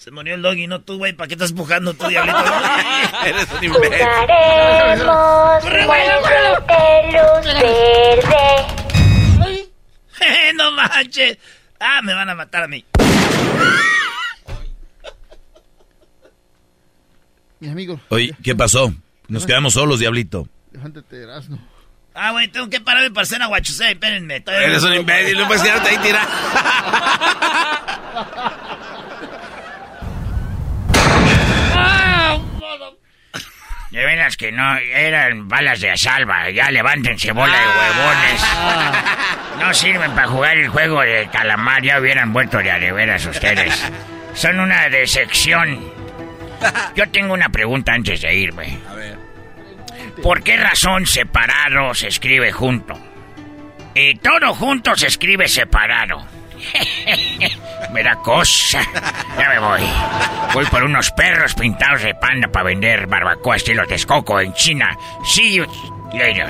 Se 0.08 0.12
murió 0.12 0.36
el 0.36 0.42
doggy, 0.42 0.68
no 0.68 0.80
tú, 0.80 0.98
güey. 0.98 1.12
¿Para 1.12 1.28
qué 1.28 1.34
estás 1.34 1.50
empujando 1.50 1.94
tú, 1.94 2.08
diablito? 2.08 2.40
Eres 3.26 3.46
un 3.52 3.74
Jugaremos. 3.74 5.06
Muévete, 5.86 7.12
luz 7.12 7.44
verde. 7.60 8.48
no 10.56 10.72
manches. 10.72 11.38
Ah, 11.78 12.00
me 12.02 12.14
van 12.14 12.30
a 12.30 12.36
matar 12.36 12.64
a 12.64 12.70
mí. 12.70 12.86
Mi 17.60 17.68
amigo. 17.68 18.00
Oye, 18.08 18.34
¿qué 18.42 18.56
pasó? 18.56 18.94
Nos 19.28 19.46
quedamos 19.46 19.74
solos, 19.74 20.00
diablito. 20.00 20.48
Levántate, 20.72 21.22
Erasmo. 21.24 21.60
Ah, 22.14 22.32
güey, 22.32 22.48
tengo 22.48 22.70
que 22.70 22.80
pararme 22.80 23.12
para 23.12 23.24
hacer 23.24 23.42
aguachusé. 23.42 23.92
Espérenme. 23.92 24.42
Eres 24.48 24.84
un 24.84 24.94
imbécil, 24.94 25.38
no 25.38 25.48
puedes 25.48 25.64
quedarte 25.64 25.90
ahí 25.90 25.98
tirado. 25.98 26.30
De 33.92 34.06
veras 34.06 34.36
que 34.36 34.52
no, 34.52 34.78
eran 34.78 35.48
balas 35.48 35.80
de 35.80 35.92
asalva. 35.92 36.50
Ya 36.50 36.70
levántense, 36.72 37.32
bola 37.32 37.58
de 37.58 37.68
huevones. 37.68 38.46
No 39.60 39.74
sirven 39.74 40.12
para 40.12 40.28
jugar 40.28 40.58
el 40.58 40.68
juego 40.68 41.02
de 41.02 41.30
calamar. 41.32 41.82
Ya 41.82 42.00
hubieran 42.00 42.34
vuelto 42.34 42.58
de 42.60 42.72
a 42.72 42.80
de 42.80 42.92
veras 42.92 43.26
ustedes. 43.26 43.92
Son 44.34 44.60
una 44.60 44.90
decepción. 44.90 45.80
Yo 46.96 47.10
tengo 47.10 47.34
una 47.34 47.50
pregunta 47.50 47.94
antes 47.94 48.22
de 48.22 48.36
irme. 48.36 48.78
A 48.90 48.94
ver. 48.94 49.18
¿Por 50.22 50.44
qué 50.44 50.58
razón 50.58 51.06
separado 51.06 51.94
se 51.94 52.08
escribe 52.08 52.52
junto? 52.52 53.00
Y 53.94 54.16
todo 54.16 54.54
junto 54.54 54.96
se 54.96 55.08
escribe 55.08 55.48
separado. 55.48 56.37
me 57.92 58.04
da 58.04 58.16
cosa. 58.18 58.82
Ya 59.38 59.50
me 59.50 59.60
voy. 59.60 59.82
Voy 60.54 60.66
por 60.66 60.84
unos 60.84 61.12
perros 61.12 61.54
pintados 61.54 62.04
de 62.04 62.16
panda 62.16 62.48
para 62.48 62.66
vender 62.66 63.08
barbacoa 63.08 63.56
estilo 63.56 63.86
Texcoco 63.86 64.40
en 64.40 64.54
China. 64.54 64.98
See 65.24 65.56
you 65.56 65.66
later. 66.14 66.50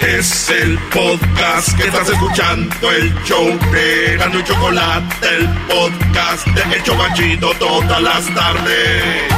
Es 0.00 0.48
el 0.48 0.78
podcast 0.78 1.76
que 1.76 1.86
estás 1.86 2.08
escuchando, 2.08 2.90
el 2.90 3.14
show 3.24 3.46
de 3.70 4.16
Gano 4.16 4.40
y 4.40 4.44
Chocolate, 4.44 5.28
el 5.36 5.48
podcast 5.68 6.46
de 6.46 6.76
El 6.76 6.82
Chobachito 6.82 7.52
todas 7.58 8.02
las 8.02 8.34
tardes. 8.34 9.30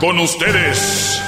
Con 0.00 0.18
ustedes. 0.20 1.27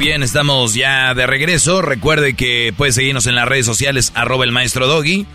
bien, 0.00 0.22
estamos 0.22 0.72
ya 0.72 1.12
de 1.12 1.26
regreso. 1.26 1.82
Recuerde 1.82 2.32
que 2.32 2.72
puede 2.74 2.90
seguirnos 2.90 3.26
en 3.26 3.34
las 3.34 3.46
redes 3.46 3.66
sociales, 3.66 4.12
arroba 4.14 4.46
el 4.46 4.50
maestro 4.50 4.86
Doggy. 4.86 5.26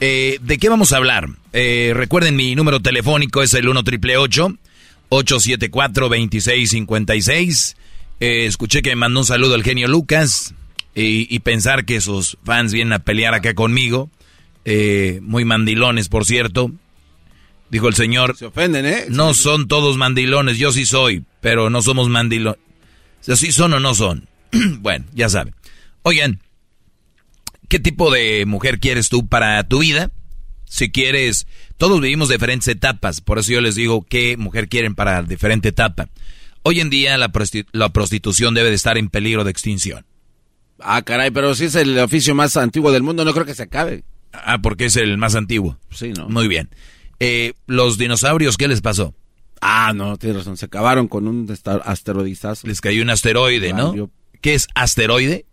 Eh, 0.00 0.40
¿De 0.42 0.58
qué 0.58 0.68
vamos 0.68 0.92
a 0.92 0.96
hablar? 0.96 1.28
Eh, 1.52 1.92
recuerden, 1.94 2.34
mi 2.34 2.56
número 2.56 2.80
telefónico 2.80 3.44
es 3.44 3.54
el 3.54 3.68
1 3.68 3.84
triple 3.84 4.16
874 4.16 6.08
2656 6.08 7.76
eh, 8.18 8.46
Escuché 8.46 8.82
que 8.82 8.90
me 8.90 8.96
mandó 8.96 9.20
un 9.20 9.26
saludo 9.26 9.54
al 9.54 9.62
genio 9.62 9.86
Lucas 9.86 10.52
y, 10.96 11.32
y 11.32 11.38
pensar 11.38 11.84
que 11.84 12.00
sus 12.00 12.38
fans 12.44 12.72
vienen 12.72 12.94
a 12.94 12.98
pelear 12.98 13.34
acá 13.34 13.54
conmigo. 13.54 14.10
Eh, 14.64 15.20
muy 15.22 15.44
mandilones, 15.44 16.08
por 16.08 16.24
cierto. 16.24 16.72
Dijo 17.70 17.86
el 17.86 17.94
señor. 17.94 18.36
Se 18.36 18.46
ofenden, 18.46 18.84
¿eh? 18.84 19.04
No 19.10 19.32
son 19.32 19.68
todos 19.68 19.96
mandilones, 19.96 20.58
yo 20.58 20.72
sí 20.72 20.86
soy, 20.86 21.22
pero 21.40 21.70
no 21.70 21.82
somos 21.82 22.08
mandilones. 22.08 22.58
Sea, 23.28 23.36
¿sí 23.36 23.52
son 23.52 23.74
o 23.74 23.80
no 23.80 23.94
son? 23.94 24.26
bueno, 24.80 25.04
ya 25.12 25.28
saben. 25.28 25.54
Oigan, 26.00 26.40
¿qué 27.68 27.78
tipo 27.78 28.10
de 28.10 28.46
mujer 28.46 28.80
quieres 28.80 29.10
tú 29.10 29.26
para 29.26 29.62
tu 29.68 29.80
vida? 29.80 30.10
Si 30.64 30.90
quieres, 30.90 31.46
todos 31.76 32.00
vivimos 32.00 32.30
diferentes 32.30 32.68
etapas, 32.68 33.20
por 33.20 33.38
eso 33.38 33.52
yo 33.52 33.60
les 33.60 33.74
digo 33.74 34.06
qué 34.08 34.38
mujer 34.38 34.70
quieren 34.70 34.94
para 34.94 35.22
diferente 35.22 35.68
etapa. 35.68 36.08
Hoy 36.62 36.80
en 36.80 36.88
día 36.88 37.18
la 37.18 37.92
prostitución 37.92 38.54
debe 38.54 38.70
de 38.70 38.76
estar 38.76 38.96
en 38.96 39.10
peligro 39.10 39.44
de 39.44 39.50
extinción. 39.50 40.06
Ah, 40.80 41.02
caray, 41.02 41.30
pero 41.30 41.54
si 41.54 41.66
es 41.66 41.74
el 41.74 41.98
oficio 41.98 42.34
más 42.34 42.56
antiguo 42.56 42.92
del 42.92 43.02
mundo, 43.02 43.26
no 43.26 43.34
creo 43.34 43.44
que 43.44 43.54
se 43.54 43.64
acabe. 43.64 44.04
Ah, 44.32 44.56
porque 44.62 44.86
es 44.86 44.96
el 44.96 45.18
más 45.18 45.34
antiguo. 45.34 45.78
Sí, 45.90 46.14
¿no? 46.14 46.30
Muy 46.30 46.48
bien. 46.48 46.70
Eh, 47.20 47.52
los 47.66 47.98
dinosaurios, 47.98 48.56
¿qué 48.56 48.68
les 48.68 48.80
pasó? 48.80 49.14
Ah, 49.60 49.92
no, 49.94 50.16
tienes 50.16 50.38
razón. 50.38 50.56
Se 50.56 50.66
acabaron 50.66 51.08
con 51.08 51.26
un 51.28 51.50
asteroidizazo. 51.84 52.66
Les 52.66 52.80
cayó 52.80 53.02
un 53.02 53.10
asteroide, 53.10 53.72
¿no? 53.72 54.10
¿Qué 54.40 54.54
es 54.54 54.68
asteroide? 54.74 55.46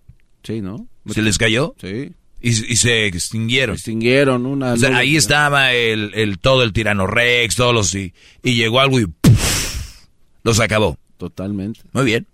Sí, 0.44 0.62
¿no? 0.62 0.88
¿Se 1.08 1.22
les 1.22 1.38
cayó? 1.38 1.76
Sí. 1.80 2.14
Y, 2.42 2.50
y 2.50 2.76
se 2.76 3.08
extinguieron. 3.08 3.76
Extinguieron 3.76 4.46
una. 4.46 4.74
O 4.74 4.78
sea, 4.78 4.98
ahí 4.98 5.16
estaba 5.16 5.74
el, 5.74 6.12
el 6.14 6.38
todo 6.38 6.64
el 6.64 6.74
tirano 6.74 7.08
Rex, 7.08 7.56
todos 7.56 7.74
los 7.74 7.96
y, 7.96 8.14
y 8.44 8.56
llegó 8.56 8.80
algo 8.80 9.00
y 9.00 9.08
¡puf! 9.08 10.06
los 10.44 10.60
acabó. 10.60 11.00
Totalmente. 11.18 11.82
Muy 11.94 12.06
bien. 12.06 12.28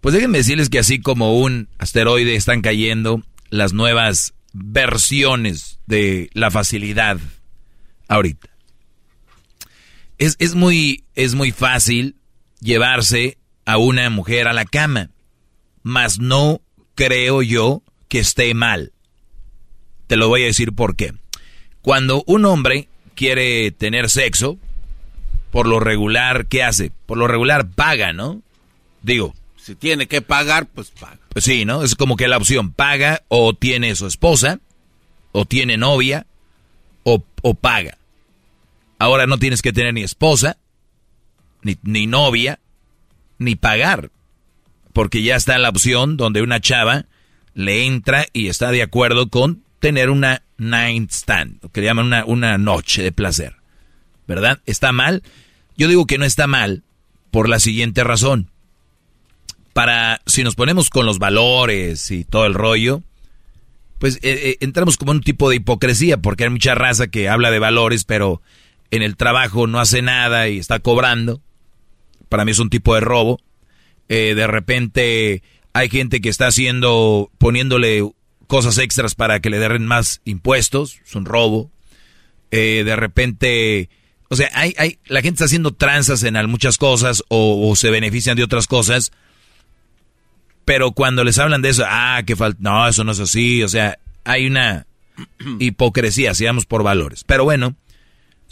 Pues 0.00 0.14
déjenme 0.14 0.38
decirles 0.38 0.68
que 0.68 0.78
así 0.78 1.00
como 1.00 1.38
un 1.38 1.68
asteroide 1.78 2.34
están 2.34 2.60
cayendo 2.60 3.22
las 3.48 3.72
nuevas 3.72 4.34
versiones 4.52 5.78
de 5.86 6.28
la 6.34 6.50
facilidad 6.50 7.18
ahorita. 8.08 8.48
Es, 10.18 10.36
es 10.38 10.54
muy, 10.54 11.04
es 11.14 11.34
muy 11.34 11.50
fácil 11.50 12.16
llevarse 12.60 13.38
a 13.64 13.78
una 13.78 14.10
mujer 14.10 14.48
a 14.48 14.52
la 14.52 14.64
cama, 14.64 15.10
mas 15.82 16.18
no 16.18 16.60
creo 16.94 17.42
yo 17.42 17.82
que 18.08 18.20
esté 18.20 18.54
mal. 18.54 18.92
Te 20.06 20.16
lo 20.16 20.28
voy 20.28 20.42
a 20.42 20.46
decir 20.46 20.72
por 20.72 20.96
qué. 20.96 21.14
Cuando 21.82 22.22
un 22.26 22.44
hombre 22.44 22.88
quiere 23.14 23.70
tener 23.70 24.10
sexo, 24.10 24.58
por 25.50 25.66
lo 25.66 25.80
regular, 25.80 26.46
¿qué 26.46 26.62
hace? 26.62 26.90
Por 27.06 27.18
lo 27.18 27.28
regular 27.28 27.68
paga, 27.68 28.12
¿no? 28.12 28.42
Digo. 29.02 29.34
Si 29.56 29.74
tiene 29.74 30.06
que 30.06 30.20
pagar, 30.20 30.66
pues 30.66 30.90
paga. 30.90 31.18
Pues 31.30 31.44
sí, 31.44 31.64
¿no? 31.64 31.82
Es 31.82 31.94
como 31.94 32.16
que 32.16 32.28
la 32.28 32.36
opción 32.36 32.72
paga 32.72 33.22
o 33.28 33.54
tiene 33.54 33.94
su 33.94 34.06
esposa, 34.06 34.60
o 35.32 35.46
tiene 35.46 35.76
novia, 35.76 36.26
o, 37.02 37.22
o 37.42 37.54
paga. 37.54 37.98
Ahora 38.98 39.26
no 39.26 39.38
tienes 39.38 39.62
que 39.62 39.72
tener 39.72 39.94
ni 39.94 40.02
esposa, 40.02 40.56
ni, 41.62 41.76
ni 41.82 42.06
novia, 42.06 42.60
ni 43.38 43.56
pagar. 43.56 44.10
Porque 44.92 45.22
ya 45.22 45.36
está 45.36 45.58
la 45.58 45.70
opción 45.70 46.16
donde 46.16 46.42
una 46.42 46.60
chava 46.60 47.06
le 47.54 47.86
entra 47.86 48.26
y 48.32 48.48
está 48.48 48.70
de 48.70 48.82
acuerdo 48.82 49.28
con 49.28 49.62
tener 49.80 50.10
una 50.10 50.42
night 50.56 51.10
stand, 51.10 51.58
lo 51.62 51.70
que 51.70 51.80
le 51.80 51.86
llaman 51.86 52.06
una, 52.06 52.24
una 52.24 52.58
noche 52.58 53.02
de 53.02 53.12
placer. 53.12 53.56
¿Verdad? 54.26 54.60
¿Está 54.66 54.92
mal? 54.92 55.22
Yo 55.76 55.88
digo 55.88 56.06
que 56.06 56.18
no 56.18 56.24
está 56.24 56.46
mal 56.46 56.82
por 57.30 57.48
la 57.48 57.58
siguiente 57.58 58.04
razón. 58.04 58.48
Para, 59.72 60.20
si 60.24 60.44
nos 60.44 60.54
ponemos 60.54 60.88
con 60.88 61.04
los 61.04 61.18
valores 61.18 62.10
y 62.10 62.24
todo 62.24 62.46
el 62.46 62.54
rollo, 62.54 63.02
pues 63.98 64.16
eh, 64.16 64.20
eh, 64.22 64.56
entramos 64.60 64.96
como 64.96 65.12
en 65.12 65.18
un 65.18 65.22
tipo 65.24 65.50
de 65.50 65.56
hipocresía, 65.56 66.18
porque 66.18 66.44
hay 66.44 66.50
mucha 66.50 66.74
raza 66.74 67.08
que 67.08 67.28
habla 67.28 67.50
de 67.50 67.58
valores, 67.58 68.04
pero 68.04 68.40
en 68.96 69.02
el 69.02 69.16
trabajo 69.16 69.66
no 69.66 69.80
hace 69.80 70.02
nada 70.02 70.48
y 70.48 70.58
está 70.58 70.78
cobrando. 70.78 71.40
Para 72.28 72.44
mí 72.44 72.52
es 72.52 72.58
un 72.58 72.70
tipo 72.70 72.94
de 72.94 73.00
robo. 73.00 73.40
Eh, 74.08 74.34
de 74.34 74.46
repente 74.46 75.42
hay 75.72 75.88
gente 75.88 76.20
que 76.20 76.28
está 76.28 76.46
haciendo, 76.46 77.30
poniéndole 77.38 78.08
cosas 78.46 78.78
extras 78.78 79.14
para 79.14 79.40
que 79.40 79.50
le 79.50 79.58
den 79.58 79.86
más 79.86 80.20
impuestos, 80.24 81.00
es 81.04 81.14
un 81.14 81.24
robo. 81.24 81.70
Eh, 82.50 82.82
de 82.84 82.96
repente, 82.96 83.88
o 84.28 84.36
sea, 84.36 84.50
hay, 84.54 84.74
hay, 84.78 84.98
la 85.06 85.20
gente 85.22 85.36
está 85.36 85.46
haciendo 85.46 85.72
tranzas 85.72 86.22
en 86.22 86.34
muchas 86.48 86.78
cosas 86.78 87.24
o, 87.28 87.68
o 87.68 87.76
se 87.76 87.90
benefician 87.90 88.36
de 88.36 88.44
otras 88.44 88.66
cosas. 88.66 89.12
Pero 90.64 90.92
cuando 90.92 91.24
les 91.24 91.38
hablan 91.38 91.62
de 91.62 91.70
eso, 91.70 91.84
ah, 91.86 92.22
que 92.24 92.36
falta, 92.36 92.58
no, 92.62 92.88
eso 92.88 93.04
no 93.04 93.12
es 93.12 93.20
así. 93.20 93.62
O 93.62 93.68
sea, 93.68 93.98
hay 94.24 94.46
una 94.46 94.86
hipocresía, 95.58 96.34
si 96.34 96.44
vamos 96.44 96.66
por 96.66 96.82
valores. 96.82 97.24
Pero 97.24 97.44
bueno, 97.44 97.74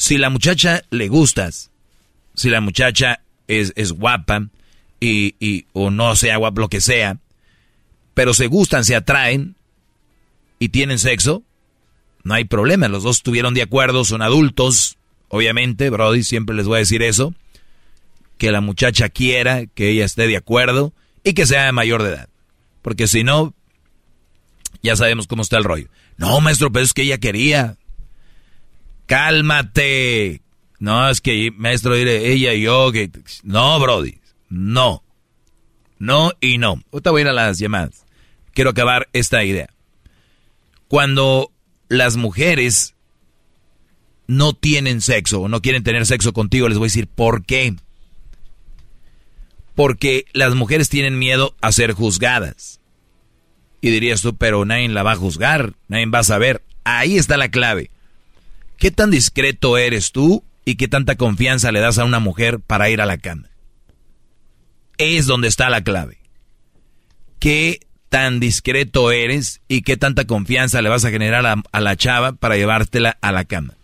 si 0.03 0.19
la 0.19 0.31
muchacha 0.31 0.83
le 0.91 1.07
gustas, 1.07 1.70
si 2.35 2.51
la 2.51 2.61
muchacha 2.61 3.20
es, 3.47 3.73
es 3.77 3.93
guapa 3.93 4.49
y, 4.99 5.37
y, 5.39 5.66
o 5.74 5.93
no 5.93 6.16
sea 6.16 6.39
guapa, 6.39 6.61
lo 6.61 6.69
que 6.69 6.81
sea, 6.81 7.19
pero 8.12 8.35
se 8.35 8.49
gustan, 8.49 8.85
se 8.85 8.97
atraen 8.97 9.55
y 10.59 10.70
tienen 10.70 10.99
sexo, 10.99 11.45
no 12.24 12.35
hay 12.35 12.45
problema. 12.45 12.89
Los 12.89 13.05
dos 13.05 13.19
estuvieron 13.19 13.55
de 13.55 13.62
acuerdo, 13.62 14.05
son 14.05 14.23
adultos, 14.23 14.99
obviamente, 15.29 15.89
Brody, 15.89 16.24
siempre 16.24 16.57
les 16.57 16.66
voy 16.66 16.79
a 16.79 16.79
decir 16.81 17.01
eso. 17.05 17.33
Que 18.39 18.51
la 18.51 18.61
muchacha 18.61 19.09
quiera, 19.09 19.66
que 19.66 19.91
ella 19.91 20.05
esté 20.05 20.27
de 20.27 20.37
acuerdo 20.37 20.93
y 21.23 21.35
que 21.35 21.47
sea 21.47 21.70
mayor 21.70 22.03
de 22.03 22.09
edad. 22.09 22.29
Porque 22.83 23.07
si 23.07 23.23
no, 23.23 23.55
ya 24.83 24.97
sabemos 24.97 25.29
cómo 25.29 25.43
está 25.43 25.59
el 25.59 25.65
rollo. 25.65 25.87
No, 26.16 26.41
maestro, 26.41 26.73
pero 26.73 26.85
es 26.85 26.93
que 26.93 27.03
ella 27.03 27.19
quería. 27.19 27.77
Cálmate. 29.07 30.43
No, 30.79 31.09
es 31.09 31.20
que, 31.20 31.53
maestro, 31.57 31.95
ella 31.95 32.55
y 32.55 32.62
yo, 32.62 32.91
que... 32.91 33.11
No, 33.45 33.79
Brody, 33.79 34.19
no. 34.49 35.05
No 35.99 36.33
y 36.41 36.59
no. 36.59 36.83
Ahorita 36.93 37.12
voy 37.12 37.20
a 37.20 37.23
ir 37.23 37.29
a 37.29 37.33
las 37.33 37.59
llamadas. 37.59 38.05
Quiero 38.53 38.70
acabar 38.70 39.09
esta 39.12 39.45
idea. 39.45 39.69
Cuando 40.89 41.53
las 41.89 42.16
mujeres 42.16 42.97
no 44.27 44.55
tienen 44.55 45.01
sexo 45.01 45.43
o 45.43 45.49
no 45.49 45.62
quieren 45.62 45.85
tener 45.85 46.05
sexo 46.05 46.33
contigo, 46.33 46.69
les 46.69 46.79
voy 46.79 46.87
a 46.87 46.89
decir 46.89 47.07
por 47.07 47.45
qué. 47.45 47.77
Porque 49.77 50.24
las 50.33 50.57
mujeres 50.57 50.89
tienen 50.89 51.16
miedo 51.19 51.55
a 51.61 51.70
ser 51.70 51.93
juzgadas. 51.93 52.81
Y 53.81 53.91
dirías 53.91 54.23
tú, 54.23 54.37
pero 54.37 54.65
nadie 54.65 54.89
la 54.89 55.05
va 55.05 55.12
a 55.12 55.16
juzgar, 55.16 55.74
nadie 55.87 56.07
va 56.07 56.19
a 56.19 56.24
saber. 56.24 56.65
Ahí 56.83 57.16
está 57.16 57.37
la 57.37 57.51
clave. 57.53 57.91
¿Qué 58.82 58.90
tan 58.90 59.12
discreto 59.12 59.78
eres 59.78 60.10
tú 60.10 60.42
y 60.64 60.74
qué 60.74 60.88
tanta 60.88 61.14
confianza 61.14 61.70
le 61.70 61.78
das 61.78 61.98
a 61.98 62.04
una 62.04 62.18
mujer 62.18 62.59
para 62.59 62.90
ir 62.90 63.00
a 63.00 63.06
la 63.06 63.16
cama? 63.16 63.48
Es 64.98 65.26
donde 65.26 65.46
está 65.46 65.70
la 65.70 65.84
clave. 65.84 66.18
¿Qué 67.38 67.86
tan 68.09 68.40
discreto 68.40 69.12
eres 69.12 69.60
y 69.68 69.82
qué 69.82 69.96
tanta 69.96 70.24
confianza 70.24 70.82
le 70.82 70.88
vas 70.88 71.04
a 71.04 71.10
generar 71.10 71.46
a, 71.46 71.80
la 71.80 71.96
chava 71.96 72.32
para 72.32 72.56
llevártela 72.56 73.16
a 73.20 73.30
la 73.30 73.44
cama? 73.44 73.76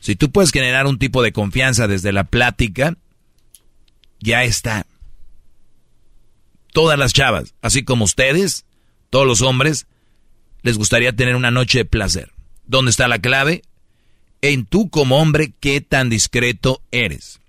Si 0.00 0.16
tú 0.16 0.32
puedes 0.32 0.50
generar 0.50 0.88
un 0.88 0.98
tipo 0.98 1.22
de 1.22 1.30
confianza 1.30 1.86
desde 1.86 2.10
la 2.10 2.24
plática, 2.24 2.96
ya 4.18 4.42
está 4.42 4.86
todas 6.72 6.98
las 6.98 7.12
chavas, 7.12 7.54
así 7.62 7.84
como 7.84 8.04
ustedes, 8.04 8.66
todos 9.08 9.24
los 9.28 9.40
hombres, 9.40 9.86
les 10.62 10.78
gustaría 10.78 11.14
tener 11.14 11.36
una 11.36 11.52
noche 11.52 11.78
de 11.78 11.84
placer. 11.84 12.32
¿Dónde 12.66 12.90
está 12.90 13.06
la 13.06 13.20
clave? 13.20 13.62
En 14.48 14.64
tú 14.64 14.90
como 14.90 15.20
hombre, 15.20 15.54
qué 15.58 15.80
tan 15.80 16.08
discreto 16.08 16.80
eres. 16.92 17.40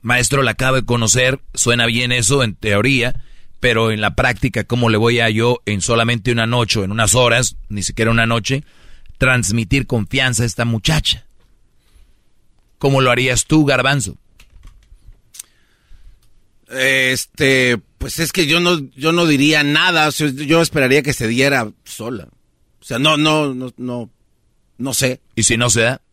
Maestro, 0.00 0.44
la 0.44 0.52
acabo 0.52 0.76
de 0.76 0.84
conocer, 0.84 1.40
suena 1.54 1.86
bien 1.86 2.12
eso 2.12 2.44
en 2.44 2.54
teoría, 2.54 3.20
pero 3.58 3.90
en 3.90 4.00
la 4.00 4.14
práctica, 4.14 4.62
¿cómo 4.62 4.90
le 4.90 4.96
voy 4.96 5.18
a 5.18 5.28
yo 5.28 5.60
en 5.66 5.80
solamente 5.80 6.30
una 6.30 6.46
noche, 6.46 6.84
en 6.84 6.92
unas 6.92 7.16
horas, 7.16 7.56
ni 7.68 7.82
siquiera 7.82 8.12
una 8.12 8.26
noche, 8.26 8.62
transmitir 9.18 9.88
confianza 9.88 10.44
a 10.44 10.46
esta 10.46 10.64
muchacha? 10.64 11.26
¿Cómo 12.78 13.00
lo 13.00 13.10
harías 13.10 13.46
tú, 13.46 13.64
garbanzo? 13.64 14.16
Este, 16.68 17.76
pues 17.98 18.20
es 18.20 18.30
que 18.30 18.46
yo 18.46 18.60
no, 18.60 18.88
yo 18.94 19.10
no 19.10 19.26
diría 19.26 19.64
nada, 19.64 20.10
yo 20.10 20.62
esperaría 20.62 21.02
que 21.02 21.12
se 21.12 21.26
diera 21.26 21.72
sola. 21.82 22.28
O 22.80 22.84
sea, 22.84 23.00
no, 23.00 23.16
no, 23.16 23.52
no, 23.52 23.74
no, 23.76 24.10
no 24.78 24.94
sé. 24.94 25.20
¿Y 25.34 25.42
si 25.42 25.56
no 25.56 25.70
se 25.70 25.80
da? 25.80 26.03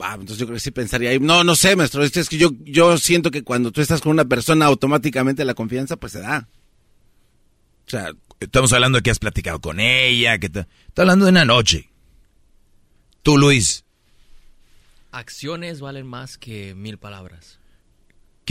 Ah, 0.00 0.14
entonces 0.14 0.38
yo 0.38 0.46
creo 0.46 0.56
que 0.56 0.60
sí 0.60 0.70
pensaría, 0.70 1.18
no, 1.18 1.44
no 1.44 1.54
sé, 1.54 1.76
maestro, 1.76 2.02
es 2.02 2.28
que 2.28 2.38
yo, 2.38 2.50
yo 2.60 2.96
siento 2.98 3.30
que 3.30 3.42
cuando 3.42 3.70
tú 3.70 3.80
estás 3.80 4.00
con 4.00 4.12
una 4.12 4.24
persona, 4.24 4.66
automáticamente 4.66 5.44
la 5.44 5.54
confianza, 5.54 5.96
pues 5.96 6.12
se 6.12 6.20
da. 6.20 6.48
O 7.86 7.90
sea, 7.90 8.12
estamos 8.38 8.72
hablando 8.72 8.98
de 8.98 9.02
que 9.02 9.10
has 9.10 9.18
platicado 9.18 9.60
con 9.60 9.80
ella, 9.80 10.38
que 10.38 10.48
te, 10.48 10.60
está 10.88 11.02
hablando 11.02 11.24
de 11.26 11.32
una 11.32 11.44
noche. 11.44 11.90
Tú, 13.22 13.36
Luis. 13.36 13.84
Acciones 15.12 15.80
valen 15.80 16.06
más 16.06 16.38
que 16.38 16.74
mil 16.74 16.98
palabras. 16.98 17.60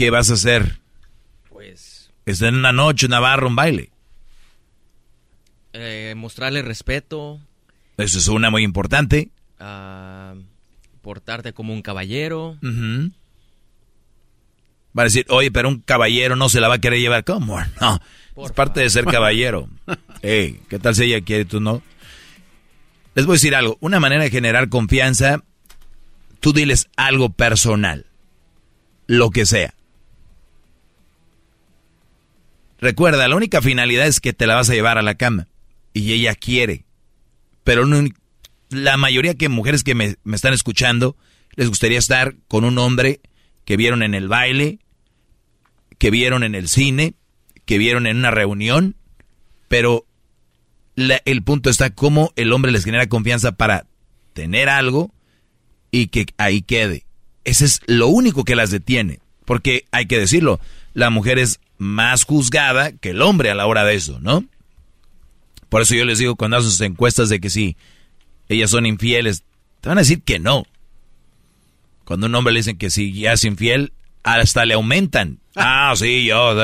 ¿qué 0.00 0.08
vas 0.08 0.30
a 0.30 0.34
hacer? 0.34 0.80
Pues... 1.50 2.10
Está 2.24 2.48
en 2.48 2.54
una 2.54 2.72
noche, 2.72 3.04
una 3.04 3.20
barra, 3.20 3.46
un 3.46 3.54
baile. 3.54 3.90
Eh, 5.74 6.14
mostrarle 6.16 6.62
respeto. 6.62 7.38
Eso 7.98 8.16
es 8.16 8.28
una 8.28 8.48
muy 8.48 8.64
importante. 8.64 9.28
Uh, 9.60 10.40
portarte 11.02 11.52
como 11.52 11.72
un 11.72 11.82
caballero. 11.82 12.58
Va 14.96 15.02
a 15.02 15.04
decir, 15.04 15.24
oye, 15.28 15.50
pero 15.50 15.68
un 15.68 15.80
caballero 15.80 16.36
no 16.36 16.48
se 16.48 16.60
la 16.60 16.68
va 16.68 16.74
a 16.74 16.80
querer 16.80 17.00
llevar. 17.00 17.24
¿Cómo? 17.24 17.58
No. 17.80 18.00
es 18.44 18.52
parte 18.52 18.80
de 18.80 18.90
ser 18.90 19.04
caballero. 19.04 19.68
hey, 20.22 20.60
¿qué 20.68 20.78
tal 20.78 20.94
si 20.94 21.04
ella 21.04 21.20
quiere 21.20 21.44
tú 21.44 21.60
no? 21.60 21.82
Les 23.14 23.26
voy 23.26 23.34
a 23.34 23.36
decir 23.36 23.54
algo. 23.54 23.76
Una 23.80 24.00
manera 24.00 24.22
de 24.22 24.30
generar 24.30 24.68
confianza, 24.68 25.42
tú 26.40 26.52
diles 26.52 26.88
algo 26.96 27.30
personal. 27.30 28.06
Lo 29.06 29.30
que 29.30 29.44
sea. 29.46 29.74
Recuerda, 32.80 33.28
la 33.28 33.36
única 33.36 33.60
finalidad 33.60 34.06
es 34.06 34.20
que 34.20 34.32
te 34.32 34.46
la 34.46 34.54
vas 34.54 34.70
a 34.70 34.74
llevar 34.74 34.96
a 34.96 35.02
la 35.02 35.16
cama. 35.16 35.48
Y 35.92 36.12
ella 36.12 36.34
quiere. 36.34 36.84
Pero 37.64 37.84
la 38.70 38.96
mayoría 38.96 39.34
de 39.34 39.48
mujeres 39.48 39.84
que 39.84 39.94
me, 39.94 40.16
me 40.24 40.36
están 40.36 40.54
escuchando 40.54 41.16
les 41.56 41.68
gustaría 41.68 41.98
estar 41.98 42.34
con 42.48 42.64
un 42.64 42.78
hombre 42.78 43.20
que 43.64 43.76
vieron 43.76 44.02
en 44.02 44.14
el 44.14 44.28
baile, 44.28 44.78
que 45.98 46.10
vieron 46.10 46.42
en 46.42 46.54
el 46.54 46.68
cine, 46.68 47.14
que 47.66 47.78
vieron 47.78 48.06
en 48.06 48.16
una 48.16 48.30
reunión, 48.30 48.96
pero 49.68 50.06
el 50.96 51.42
punto 51.42 51.70
está 51.70 51.90
cómo 51.90 52.32
el 52.36 52.52
hombre 52.52 52.72
les 52.72 52.84
genera 52.84 53.08
confianza 53.08 53.52
para 53.52 53.86
tener 54.32 54.68
algo 54.68 55.12
y 55.90 56.08
que 56.08 56.26
ahí 56.38 56.62
quede. 56.62 57.04
Ese 57.44 57.64
es 57.64 57.80
lo 57.86 58.08
único 58.08 58.44
que 58.44 58.56
las 58.56 58.70
detiene, 58.70 59.20
porque 59.44 59.84
hay 59.92 60.06
que 60.06 60.18
decirlo, 60.18 60.60
la 60.94 61.10
mujer 61.10 61.38
es 61.38 61.60
más 61.78 62.24
juzgada 62.24 62.92
que 62.92 63.10
el 63.10 63.22
hombre 63.22 63.50
a 63.50 63.54
la 63.54 63.66
hora 63.66 63.84
de 63.84 63.94
eso, 63.94 64.20
¿no? 64.20 64.44
Por 65.68 65.82
eso 65.82 65.94
yo 65.94 66.04
les 66.04 66.18
digo 66.18 66.36
cuando 66.36 66.56
hacen 66.56 66.70
sus 66.70 66.80
encuestas 66.80 67.28
de 67.28 67.40
que 67.40 67.50
si 67.50 67.76
ellas 68.50 68.70
son 68.70 68.84
infieles, 68.86 69.44
te 69.80 69.88
van 69.88 69.98
a 69.98 70.02
decir 70.02 70.22
que 70.22 70.38
no. 70.38 70.64
Cuando 72.04 72.26
un 72.26 72.34
hombre 72.34 72.52
le 72.52 72.60
dicen 72.60 72.76
que 72.76 72.90
si 72.90 73.12
ya 73.12 73.32
es 73.32 73.44
infiel, 73.44 73.92
hasta 74.22 74.66
le 74.66 74.74
aumentan. 74.74 75.38
Ah, 75.56 75.92
sí, 75.96 76.26
yo. 76.26 76.54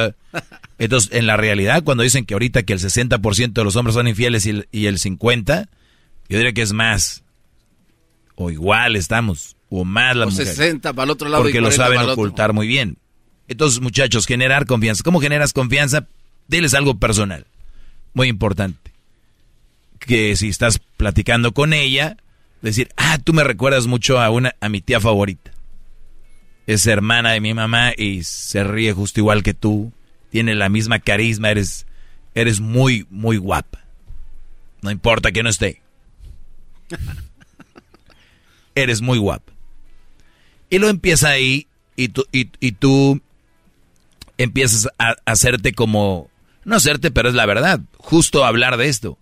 Entonces, 0.78 1.12
en 1.12 1.26
la 1.26 1.36
realidad, 1.36 1.82
cuando 1.82 2.04
dicen 2.04 2.24
que 2.24 2.34
ahorita 2.34 2.62
que 2.62 2.72
el 2.72 2.78
60% 2.78 3.52
de 3.52 3.64
los 3.64 3.74
hombres 3.74 3.94
son 3.94 4.06
infieles 4.06 4.46
y 4.46 4.50
el, 4.50 4.68
y 4.70 4.86
el 4.86 4.98
50%, 4.98 5.68
yo 6.28 6.38
diría 6.38 6.52
que 6.52 6.62
es 6.62 6.72
más. 6.72 7.24
O 8.36 8.50
igual 8.50 8.94
estamos. 8.94 9.56
O 9.70 9.84
más 9.84 10.14
la 10.14 10.26
o 10.26 10.30
60 10.30 10.92
para 10.92 11.04
el 11.04 11.10
otro 11.10 11.28
lado. 11.28 11.42
Porque 11.42 11.60
lo 11.60 11.72
saben 11.72 11.98
ocultar 11.98 12.52
muy 12.52 12.68
bien. 12.68 12.96
Entonces, 13.48 13.80
muchachos, 13.80 14.24
generar 14.24 14.66
confianza. 14.66 15.02
¿Cómo 15.02 15.20
generas 15.20 15.52
confianza? 15.52 16.06
Diles 16.46 16.74
algo 16.74 16.98
personal. 16.98 17.46
Muy 18.14 18.28
importante. 18.28 18.92
Que 20.06 20.36
si 20.36 20.48
estás 20.48 20.78
platicando 20.96 21.52
con 21.52 21.72
ella, 21.72 22.16
decir, 22.62 22.88
ah, 22.96 23.18
tú 23.22 23.32
me 23.32 23.44
recuerdas 23.44 23.86
mucho 23.86 24.20
a 24.20 24.30
una, 24.30 24.54
a 24.60 24.68
mi 24.68 24.80
tía 24.80 25.00
favorita. 25.00 25.52
Es 26.66 26.86
hermana 26.86 27.32
de 27.32 27.40
mi 27.40 27.54
mamá 27.54 27.92
y 27.96 28.24
se 28.24 28.64
ríe 28.64 28.92
justo 28.92 29.20
igual 29.20 29.42
que 29.42 29.54
tú. 29.54 29.92
Tiene 30.30 30.54
la 30.54 30.68
misma 30.68 30.98
carisma, 30.98 31.50
eres, 31.50 31.86
eres 32.34 32.60
muy, 32.60 33.06
muy 33.10 33.36
guapa. 33.36 33.84
No 34.82 34.90
importa 34.90 35.32
que 35.32 35.42
no 35.42 35.48
esté. 35.48 35.82
eres 38.74 39.00
muy 39.00 39.18
guapa. 39.18 39.52
Y 40.68 40.78
lo 40.78 40.88
empieza 40.88 41.30
ahí 41.30 41.66
y 41.96 42.08
tú, 42.08 42.24
y, 42.32 42.50
y 42.60 42.72
tú 42.72 43.20
empiezas 44.38 44.88
a, 44.98 45.16
hacerte 45.24 45.72
como, 45.72 46.30
no 46.64 46.76
hacerte, 46.76 47.10
pero 47.10 47.28
es 47.28 47.34
la 47.34 47.46
verdad, 47.46 47.80
justo 47.98 48.44
hablar 48.44 48.76
de 48.76 48.88
esto. 48.88 49.18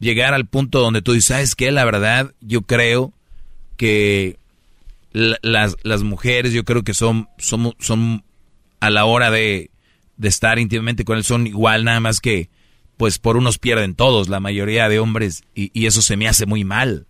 Llegar 0.00 0.34
al 0.34 0.46
punto 0.46 0.80
donde 0.80 1.02
tú 1.02 1.12
dices, 1.12 1.26
¿sabes 1.26 1.54
qué? 1.54 1.70
La 1.72 1.84
verdad, 1.84 2.32
yo 2.40 2.62
creo 2.62 3.12
que 3.76 4.38
las, 5.12 5.76
las 5.82 6.02
mujeres, 6.02 6.52
yo 6.52 6.64
creo 6.64 6.84
que 6.84 6.94
son, 6.94 7.28
son, 7.38 7.74
son 7.78 8.24
a 8.80 8.90
la 8.90 9.04
hora 9.04 9.30
de, 9.30 9.70
de 10.16 10.28
estar 10.28 10.58
íntimamente 10.58 11.04
con 11.04 11.16
él, 11.16 11.24
son 11.24 11.46
igual, 11.46 11.84
nada 11.84 12.00
más 12.00 12.20
que, 12.20 12.50
pues 12.96 13.18
por 13.18 13.36
unos 13.36 13.58
pierden 13.58 13.94
todos, 13.94 14.28
la 14.28 14.40
mayoría 14.40 14.88
de 14.88 14.98
hombres, 14.98 15.44
y, 15.54 15.70
y 15.72 15.86
eso 15.86 16.02
se 16.02 16.16
me 16.16 16.28
hace 16.28 16.46
muy 16.46 16.64
mal. 16.64 17.06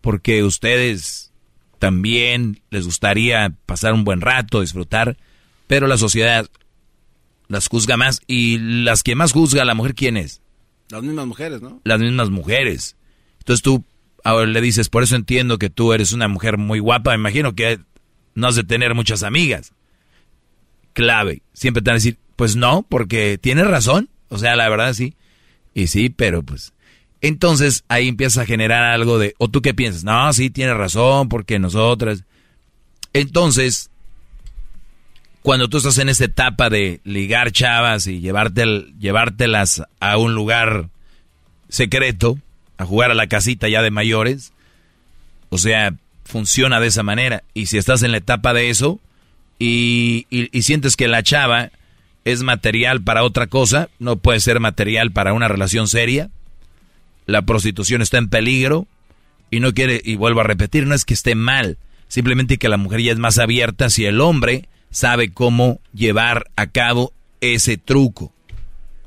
Porque 0.00 0.42
ustedes 0.42 1.32
también 1.78 2.62
les 2.70 2.86
gustaría 2.86 3.54
pasar 3.66 3.92
un 3.92 4.04
buen 4.04 4.20
rato, 4.20 4.60
disfrutar, 4.60 5.16
pero 5.66 5.86
la 5.86 5.96
sociedad 5.96 6.48
las 7.48 7.68
juzga 7.68 7.96
más 7.96 8.20
y 8.26 8.58
las 8.58 9.02
que 9.02 9.14
más 9.14 9.32
juzga 9.32 9.64
la 9.64 9.74
mujer, 9.74 9.94
¿quién 9.94 10.16
es? 10.16 10.40
Las 10.90 11.02
mismas 11.02 11.26
mujeres, 11.26 11.62
¿no? 11.62 11.80
Las 11.84 12.00
mismas 12.00 12.30
mujeres. 12.30 12.96
Entonces 13.38 13.62
tú 13.62 13.84
ahora 14.22 14.46
le 14.46 14.60
dices, 14.60 14.88
por 14.88 15.02
eso 15.02 15.16
entiendo 15.16 15.58
que 15.58 15.70
tú 15.70 15.92
eres 15.92 16.12
una 16.12 16.28
mujer 16.28 16.56
muy 16.58 16.78
guapa, 16.78 17.10
me 17.10 17.16
imagino 17.16 17.54
que 17.54 17.78
no 18.34 18.48
has 18.48 18.56
de 18.56 18.64
tener 18.64 18.94
muchas 18.94 19.22
amigas. 19.22 19.72
Clave, 20.92 21.42
siempre 21.52 21.82
te 21.82 21.90
van 21.90 21.94
a 21.94 21.98
decir, 21.98 22.18
pues 22.36 22.56
no, 22.56 22.84
porque 22.88 23.38
tienes 23.38 23.66
razón, 23.66 24.08
o 24.28 24.38
sea, 24.38 24.56
la 24.56 24.68
verdad 24.68 24.92
sí. 24.94 25.14
Y 25.74 25.88
sí, 25.88 26.08
pero 26.08 26.42
pues 26.42 26.72
entonces 27.20 27.84
ahí 27.88 28.08
empieza 28.08 28.42
a 28.42 28.46
generar 28.46 28.84
algo 28.84 29.18
de, 29.18 29.34
o 29.38 29.48
tú 29.48 29.62
qué 29.62 29.72
piensas, 29.72 30.04
no, 30.04 30.30
sí, 30.34 30.50
tienes 30.50 30.76
razón, 30.76 31.30
porque 31.30 31.58
nosotras. 31.58 32.24
Entonces, 33.14 33.90
cuando 35.44 35.68
tú 35.68 35.76
estás 35.76 35.98
en 35.98 36.08
esta 36.08 36.24
etapa 36.24 36.70
de 36.70 37.02
ligar 37.04 37.52
chavas 37.52 38.06
y 38.06 38.20
llevártelas 38.20 39.82
a 40.00 40.16
un 40.16 40.34
lugar 40.34 40.88
secreto, 41.68 42.38
a 42.78 42.86
jugar 42.86 43.10
a 43.10 43.14
la 43.14 43.26
casita 43.26 43.68
ya 43.68 43.82
de 43.82 43.90
mayores, 43.90 44.54
o 45.50 45.58
sea, 45.58 45.92
funciona 46.24 46.80
de 46.80 46.86
esa 46.86 47.02
manera. 47.02 47.42
Y 47.52 47.66
si 47.66 47.76
estás 47.76 48.02
en 48.02 48.12
la 48.12 48.16
etapa 48.16 48.54
de 48.54 48.70
eso 48.70 49.00
y, 49.58 50.26
y 50.30 50.62
sientes 50.62 50.96
que 50.96 51.08
la 51.08 51.22
chava 51.22 51.72
es 52.24 52.42
material 52.42 53.02
para 53.02 53.22
otra 53.22 53.46
cosa, 53.46 53.90
no 53.98 54.16
puede 54.16 54.40
ser 54.40 54.60
material 54.60 55.12
para 55.12 55.34
una 55.34 55.48
relación 55.48 55.88
seria, 55.88 56.30
la 57.26 57.42
prostitución 57.42 58.00
está 58.00 58.16
en 58.16 58.30
peligro 58.30 58.86
y 59.50 59.60
no 59.60 59.74
quiere, 59.74 60.00
y 60.02 60.14
vuelvo 60.14 60.40
a 60.40 60.44
repetir, 60.44 60.86
no 60.86 60.94
es 60.94 61.04
que 61.04 61.12
esté 61.12 61.34
mal, 61.34 61.76
simplemente 62.08 62.56
que 62.56 62.70
la 62.70 62.78
mujer 62.78 63.02
ya 63.02 63.12
es 63.12 63.18
más 63.18 63.38
abierta 63.38 63.90
si 63.90 64.06
el 64.06 64.22
hombre 64.22 64.70
sabe 64.94 65.32
cómo 65.32 65.80
llevar 65.92 66.52
a 66.54 66.68
cabo 66.68 67.12
ese 67.40 67.76
truco. 67.76 68.32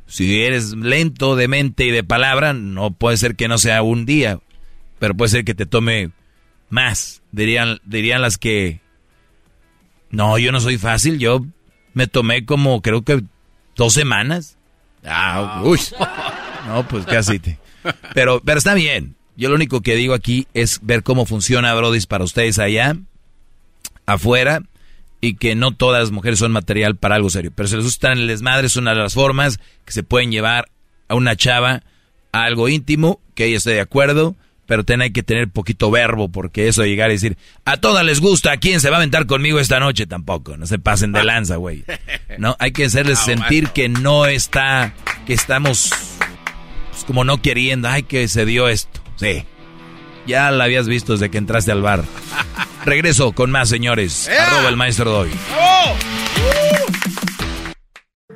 Si 0.05 0.41
eres 0.41 0.73
lento 0.73 1.37
de 1.37 1.47
mente 1.47 1.85
y 1.85 1.91
de 1.91 2.03
palabra, 2.03 2.51
no 2.51 2.91
puede 2.91 3.15
ser 3.15 3.37
que 3.37 3.47
no 3.47 3.57
sea 3.57 3.81
un 3.83 4.05
día, 4.05 4.39
pero 4.99 5.15
puede 5.15 5.29
ser 5.29 5.45
que 5.45 5.55
te 5.55 5.65
tome 5.65 6.11
más. 6.69 7.21
Dirían, 7.31 7.79
dirían 7.85 8.21
las 8.21 8.37
que, 8.37 8.81
no, 10.11 10.37
yo 10.37 10.51
no 10.51 10.59
soy 10.59 10.77
fácil, 10.77 11.19
yo 11.19 11.45
me 11.93 12.07
tomé 12.07 12.45
como 12.45 12.81
creo 12.81 13.03
que 13.03 13.23
dos 13.77 13.93
semanas. 13.93 14.57
Ah, 15.05 15.61
uy. 15.63 15.79
No, 16.67 16.85
pues 16.85 17.05
casi 17.05 17.39
te. 17.39 17.59
Pero, 18.13 18.41
pero 18.43 18.57
está 18.57 18.73
bien. 18.73 19.15
Yo 19.37 19.47
lo 19.47 19.55
único 19.55 19.79
que 19.79 19.95
digo 19.95 20.13
aquí 20.13 20.47
es 20.53 20.81
ver 20.81 21.01
cómo 21.01 21.25
funciona 21.25 21.73
Brody 21.75 22.01
para 22.07 22.25
ustedes 22.25 22.59
allá, 22.59 22.97
afuera, 24.05 24.63
y 25.21 25.35
que 25.35 25.55
no 25.55 25.71
todas 25.71 26.01
las 26.01 26.11
mujeres 26.11 26.39
son 26.39 26.51
material 26.51 26.95
para 26.95 27.15
algo 27.15 27.29
serio. 27.29 27.51
Pero 27.53 27.67
si 27.67 27.75
les 27.75 27.85
gusta 27.85 28.11
en 28.11 28.19
el 28.19 28.27
desmadre, 28.27 28.67
es 28.67 28.75
una 28.75 28.93
de 28.93 29.01
las 29.01 29.13
formas 29.13 29.59
que 29.85 29.91
se 29.93 30.03
pueden 30.03 30.31
llevar 30.31 30.69
a 31.07 31.15
una 31.15 31.35
chava 31.35 31.83
a 32.31 32.43
algo 32.43 32.69
íntimo, 32.69 33.21
que 33.33 33.45
ella 33.45 33.57
esté 33.57 33.71
de 33.71 33.81
acuerdo, 33.81 34.35
pero 34.67 34.83
tiene 34.83 35.13
que 35.13 35.23
tener 35.23 35.47
poquito 35.47 35.89
verbo, 35.89 36.29
porque 36.29 36.67
eso 36.67 36.81
de 36.81 36.89
llegar 36.89 37.09
y 37.09 37.13
decir, 37.13 37.37
a 37.65 37.77
todas 37.77 38.05
les 38.05 38.19
gusta, 38.19 38.51
¿a 38.51 38.57
quién 38.57 38.81
se 38.81 38.89
va 38.89 38.97
a 38.97 38.99
aventar 38.99 39.25
conmigo 39.25 39.59
esta 39.59 39.79
noche? 39.79 40.05
Tampoco, 40.05 40.57
no 40.57 40.67
se 40.67 40.77
pasen 40.77 41.13
de 41.13 41.23
lanza, 41.23 41.55
güey. 41.55 41.83
No, 42.37 42.55
hay 42.59 42.71
que 42.71 42.85
hacerles 42.85 43.17
sentir 43.17 43.69
que 43.69 43.89
no 43.89 44.27
está, 44.27 44.93
que 45.25 45.33
estamos 45.33 45.91
como 47.07 47.23
no 47.23 47.41
queriendo, 47.41 47.87
ay, 47.87 48.03
que 48.03 48.27
se 48.27 48.45
dio 48.45 48.67
esto. 48.67 49.01
Sí. 49.15 49.43
Ya 50.27 50.51
la 50.51 50.65
habías 50.65 50.87
visto 50.87 51.13
desde 51.13 51.31
que 51.31 51.37
entraste 51.37 51.71
al 51.71 51.81
bar. 51.81 52.03
Regreso 52.85 53.31
con 53.31 53.49
más, 53.49 53.69
señores. 53.69 54.29
Arroba 54.29 54.67
el 54.69 54.75
maestro 54.75 55.09
doy. 55.09 55.31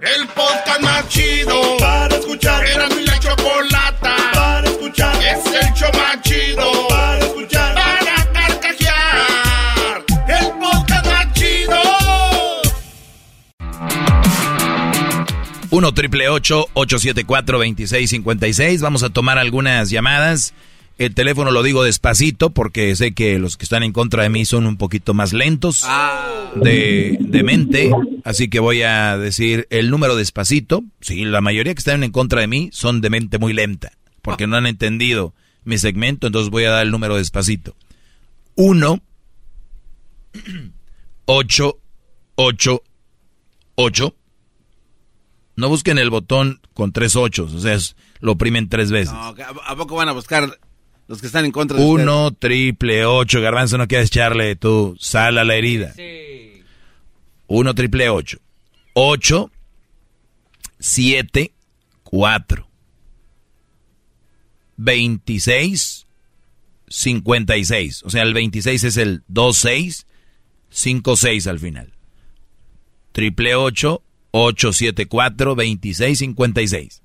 El 0.02 0.28
podcast 0.30 0.82
más 0.82 1.08
chido 1.10 1.78
para 1.80 2.16
escuchar. 2.16 2.66
Era 2.66 2.88
mi 2.90 3.06
la 3.06 3.20
chocolata 3.20 4.16
para 4.34 4.68
escuchar. 4.70 5.16
Es 5.22 5.46
el 5.46 5.74
show 5.74 5.90
más 5.94 6.22
chido 6.22 6.88
para 6.88 7.20
escuchar. 7.20 7.76
Para 7.76 8.32
carcajear. 8.34 10.06
El 10.28 10.48
podcast 10.60 11.06
más 11.06 11.34
chido. 11.34 11.82
1 15.70 15.94
triple 15.94 16.30
874 16.30 17.58
2656. 17.58 18.82
Vamos 18.82 19.04
a 19.04 19.10
tomar 19.10 19.38
algunas 19.38 19.90
llamadas. 19.90 20.54
El 20.98 21.16
teléfono 21.16 21.52
lo 21.52 21.64
digo 21.64 21.84
despacito 21.84 22.52
porque 22.52 22.96
sé 22.96 23.14
que 23.14 23.40
los 23.40 23.58
que 23.58 23.64
están 23.64 23.82
en 23.82 23.92
contra 23.92 24.24
de 24.24 24.30
mí 24.30 24.46
son 24.46 24.68
un 24.68 24.78
poquito 24.78 25.14
más 25.14 25.34
lentos 25.34 25.84
de, 26.56 27.18
de 27.20 27.44
mente. 27.44 27.92
Así 28.24 28.50
que 28.50 28.60
voy 28.60 28.84
a 28.84 29.18
decir 29.18 29.68
el 29.72 29.90
número 29.90 30.16
despacito. 30.16 30.84
Sí, 31.00 31.26
la 31.26 31.42
mayoría 31.42 31.74
que 31.74 31.80
están 31.80 32.04
en 32.04 32.12
contra 32.12 32.42
de 32.42 32.48
mí 32.48 32.70
son 32.72 33.02
de 33.02 33.10
mente 33.10 33.40
muy 33.40 33.54
lenta 33.54 33.94
porque 34.22 34.46
no 34.46 34.58
han 34.58 34.68
entendido 34.68 35.34
mi 35.64 35.78
segmento. 35.80 36.28
Entonces 36.28 36.52
voy 36.52 36.66
a 36.66 36.72
dar 36.72 36.84
el 36.84 36.92
número 36.92 37.16
despacito. 37.16 37.76
1 38.56 39.02
8 41.26 41.80
8 42.36 42.84
8 43.76 44.16
no 45.56 45.70
busquen 45.70 45.98
el 45.98 46.10
botón 46.10 46.60
con 46.74 46.92
tres 46.92 47.16
ochos, 47.16 47.54
o 47.54 47.60
sea, 47.60 47.78
lo 48.20 48.32
oprimen 48.32 48.70
tres 48.70 48.90
veces. 48.90 49.14
No, 49.14 49.36
¿A 49.66 49.76
poco 49.76 49.96
van 49.96 50.10
a 50.10 50.14
buscar 50.14 50.58
los 51.12 51.20
que 51.20 51.28
están 51.28 51.44
en 51.44 51.52
contra 51.52 51.78
de 51.78 51.84
Uno, 51.84 52.32
triple, 52.32 53.06
ocho, 53.06 53.42
garbanzo, 53.42 53.78
no 53.78 53.86
quieres 53.86 54.08
echarle 54.08 54.56
tu 54.56 54.96
sal 54.98 55.38
a 55.38 55.44
la 55.44 55.56
herida. 55.56 55.92
Sí. 55.94 56.64
Uno, 57.48 57.76
triple, 57.76 58.08
ocho. 58.08 58.38
Ocho, 58.94 59.52
siete, 60.80 61.52
cuatro. 62.04 62.70
Veintiséis, 64.78 66.08
cincuenta 66.88 67.58
y 67.58 67.66
seis. 67.66 68.04
O 68.06 68.10
sea, 68.10 68.22
el 68.22 68.34
veintiséis 68.34 68.86
es 68.86 68.96
el 68.96 69.24
dos, 69.28 69.58
seis, 69.58 70.08
cinco, 70.70 71.18
seis 71.18 71.46
al 71.46 71.60
final. 71.60 71.92
Triple 73.12 73.56
ocho, 73.56 74.02
874-2656. 74.32 77.02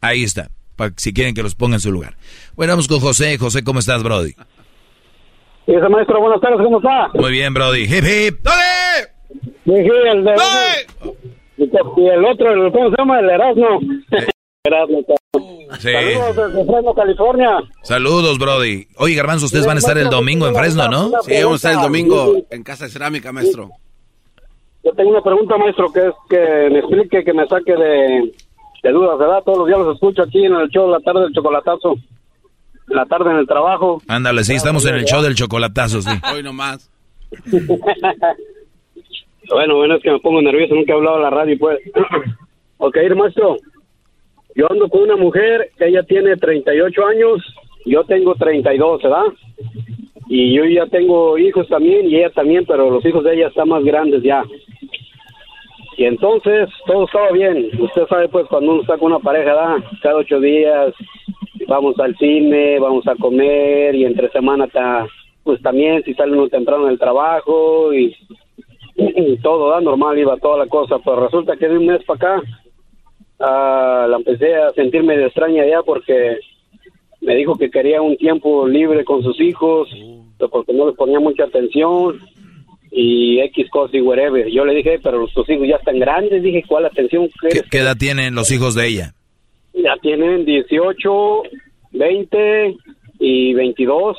Ahí 0.00 0.22
está, 0.22 0.52
para 0.78 0.92
si 0.96 1.12
quieren 1.12 1.34
que 1.34 1.42
los 1.42 1.56
ponga 1.56 1.74
en 1.74 1.80
su 1.80 1.92
lugar. 1.92 2.14
Bueno, 2.54 2.72
vamos 2.72 2.88
con 2.88 3.00
José. 3.00 3.36
José, 3.36 3.64
¿cómo 3.64 3.80
estás, 3.80 4.02
Brody? 4.02 4.34
Ese 5.66 5.88
maestro, 5.90 6.20
buenas 6.20 6.40
tardes, 6.40 6.60
¿cómo 6.62 6.78
está? 6.78 7.08
Muy 7.14 7.32
bien, 7.32 7.52
Brody. 7.52 7.82
Hip, 7.82 8.04
hip. 8.04 8.38
¡Dale! 8.42 9.10
el 9.66 10.24
de... 10.24 10.34
Y 11.96 12.06
el 12.06 12.24
otro, 12.24 12.52
el, 12.52 12.72
¿cómo 12.72 12.90
se 12.90 12.96
llama? 12.96 13.18
El 13.18 13.28
Erasmo. 13.28 13.80
Erasmo. 14.64 15.04
Sí. 15.80 15.92
Saludos 15.92 16.36
desde 16.36 16.64
Fresno, 16.64 16.94
California. 16.94 17.50
Saludos, 17.82 18.38
Brody. 18.38 18.86
Oye, 18.96 19.16
Garbanzo, 19.16 19.46
ustedes 19.46 19.66
van 19.66 19.76
a 19.76 19.80
estar 19.80 19.98
el 19.98 20.08
domingo 20.08 20.46
en 20.46 20.54
Fresno, 20.54 20.88
¿no? 20.88 21.10
Sí, 21.22 21.34
vamos 21.42 21.52
a 21.52 21.56
estar 21.56 21.72
el 21.72 21.80
domingo 21.80 22.34
en 22.50 22.62
Casa 22.62 22.84
de 22.84 22.90
Cerámica, 22.90 23.32
maestro. 23.32 23.70
Yo 24.84 24.92
tengo 24.92 25.10
una 25.10 25.22
pregunta, 25.22 25.58
maestro, 25.58 25.92
que 25.92 26.06
es 26.06 26.14
que 26.30 26.70
me 26.70 26.78
explique, 26.78 27.24
que 27.24 27.32
me 27.34 27.46
saque 27.48 27.72
de, 27.72 28.32
de 28.82 28.92
dudas, 28.92 29.18
¿verdad? 29.18 29.42
Todos 29.44 29.58
los 29.58 29.66
días 29.66 29.78
los 29.78 29.94
escucho 29.94 30.22
aquí 30.22 30.44
en 30.44 30.54
el 30.54 30.68
show 30.68 30.86
de 30.86 30.92
la 30.92 31.00
tarde 31.00 31.22
del 31.22 31.32
chocolatazo. 31.32 31.96
En 32.88 32.96
la 32.96 33.06
tarde 33.06 33.30
en 33.30 33.36
el 33.38 33.46
trabajo. 33.46 34.00
Ándale, 34.08 34.44
sí, 34.44 34.54
estamos 34.54 34.86
en 34.86 34.94
el 34.94 35.04
show 35.04 35.22
del 35.22 35.34
chocolatazo, 35.34 36.00
sí. 36.00 36.10
Hoy 36.32 36.42
nomás. 36.42 36.90
bueno, 39.50 39.76
bueno, 39.76 39.96
es 39.96 40.02
que 40.02 40.10
me 40.12 40.20
pongo 40.20 40.40
nervioso, 40.40 40.74
nunca 40.74 40.92
he 40.92 40.96
hablado 40.96 41.16
a 41.16 41.20
la 41.20 41.30
radio, 41.30 41.58
pues. 41.58 41.78
ok, 42.78 42.96
maestro. 43.16 43.56
Yo 44.54 44.70
ando 44.70 44.88
con 44.88 45.02
una 45.02 45.16
mujer, 45.16 45.70
ella 45.78 46.02
tiene 46.02 46.36
38 46.36 47.06
años, 47.06 47.44
yo 47.84 48.02
tengo 48.04 48.34
32, 48.34 49.02
¿verdad? 49.02 49.26
y 50.28 50.54
yo 50.54 50.64
ya 50.66 50.86
tengo 50.86 51.38
hijos 51.38 51.66
también 51.68 52.06
y 52.06 52.16
ella 52.16 52.30
también, 52.30 52.64
pero 52.66 52.90
los 52.90 53.04
hijos 53.04 53.24
de 53.24 53.34
ella 53.34 53.48
están 53.48 53.68
más 53.68 53.82
grandes 53.82 54.22
ya. 54.22 54.44
Y 55.98 56.04
entonces 56.04 56.70
todo 56.86 57.06
estaba 57.06 57.32
bien. 57.32 57.70
Usted 57.76 58.06
sabe 58.06 58.28
pues 58.28 58.46
cuando 58.46 58.70
uno 58.70 58.82
está 58.82 58.96
con 58.96 59.10
una 59.10 59.18
pareja, 59.18 59.52
¿da? 59.52 59.84
cada 60.00 60.18
ocho 60.18 60.38
días 60.38 60.94
vamos 61.66 61.98
al 61.98 62.16
cine, 62.18 62.78
vamos 62.78 63.04
a 63.08 63.16
comer 63.16 63.96
y 63.96 64.04
entre 64.04 64.30
semana 64.30 64.66
está, 64.66 65.08
pues 65.42 65.60
también 65.60 66.04
si 66.04 66.14
sale 66.14 66.34
uno 66.34 66.48
temprano 66.48 66.86
del 66.86 67.00
trabajo 67.00 67.92
y, 67.92 68.16
todo 69.42 69.70
da 69.70 69.80
normal, 69.80 70.16
iba 70.16 70.36
toda 70.36 70.58
la 70.58 70.66
cosa. 70.68 71.00
Pero 71.04 71.26
resulta 71.26 71.56
que 71.56 71.68
de 71.68 71.78
un 71.78 71.86
mes 71.86 72.04
para 72.04 72.36
acá 72.36 72.42
ah, 73.40 74.06
la 74.08 74.18
empecé 74.18 74.54
a 74.54 74.70
sentirme 74.74 75.16
de 75.16 75.26
extraña 75.26 75.66
ya 75.66 75.82
porque 75.82 76.38
me 77.20 77.34
dijo 77.34 77.56
que 77.58 77.70
quería 77.70 78.00
un 78.02 78.16
tiempo 78.16 78.68
libre 78.68 79.04
con 79.04 79.24
sus 79.24 79.40
hijos, 79.40 79.88
porque 80.48 80.72
no 80.72 80.86
les 80.86 80.94
ponía 80.94 81.18
mucha 81.18 81.42
atención 81.42 82.20
y 82.90 83.40
X 83.40 83.68
cosas 83.70 83.94
y 83.94 84.00
whatever. 84.00 84.48
Yo 84.50 84.64
le 84.64 84.74
dije, 84.74 84.98
pero 85.02 85.26
tus 85.28 85.48
hijos 85.48 85.68
ya 85.68 85.76
están 85.76 85.98
grandes, 85.98 86.42
dije, 86.42 86.64
¿cuál 86.66 86.86
atención 86.86 87.28
¿Qué, 87.50 87.62
¿Qué, 87.70 87.78
edad 87.78 87.96
tienen 87.96 88.34
los 88.34 88.50
hijos 88.50 88.74
de 88.74 88.86
ella? 88.86 89.14
Ya 89.74 89.96
tienen 90.00 90.44
18, 90.44 91.42
20 91.92 92.76
y 93.20 93.54
22. 93.54 94.16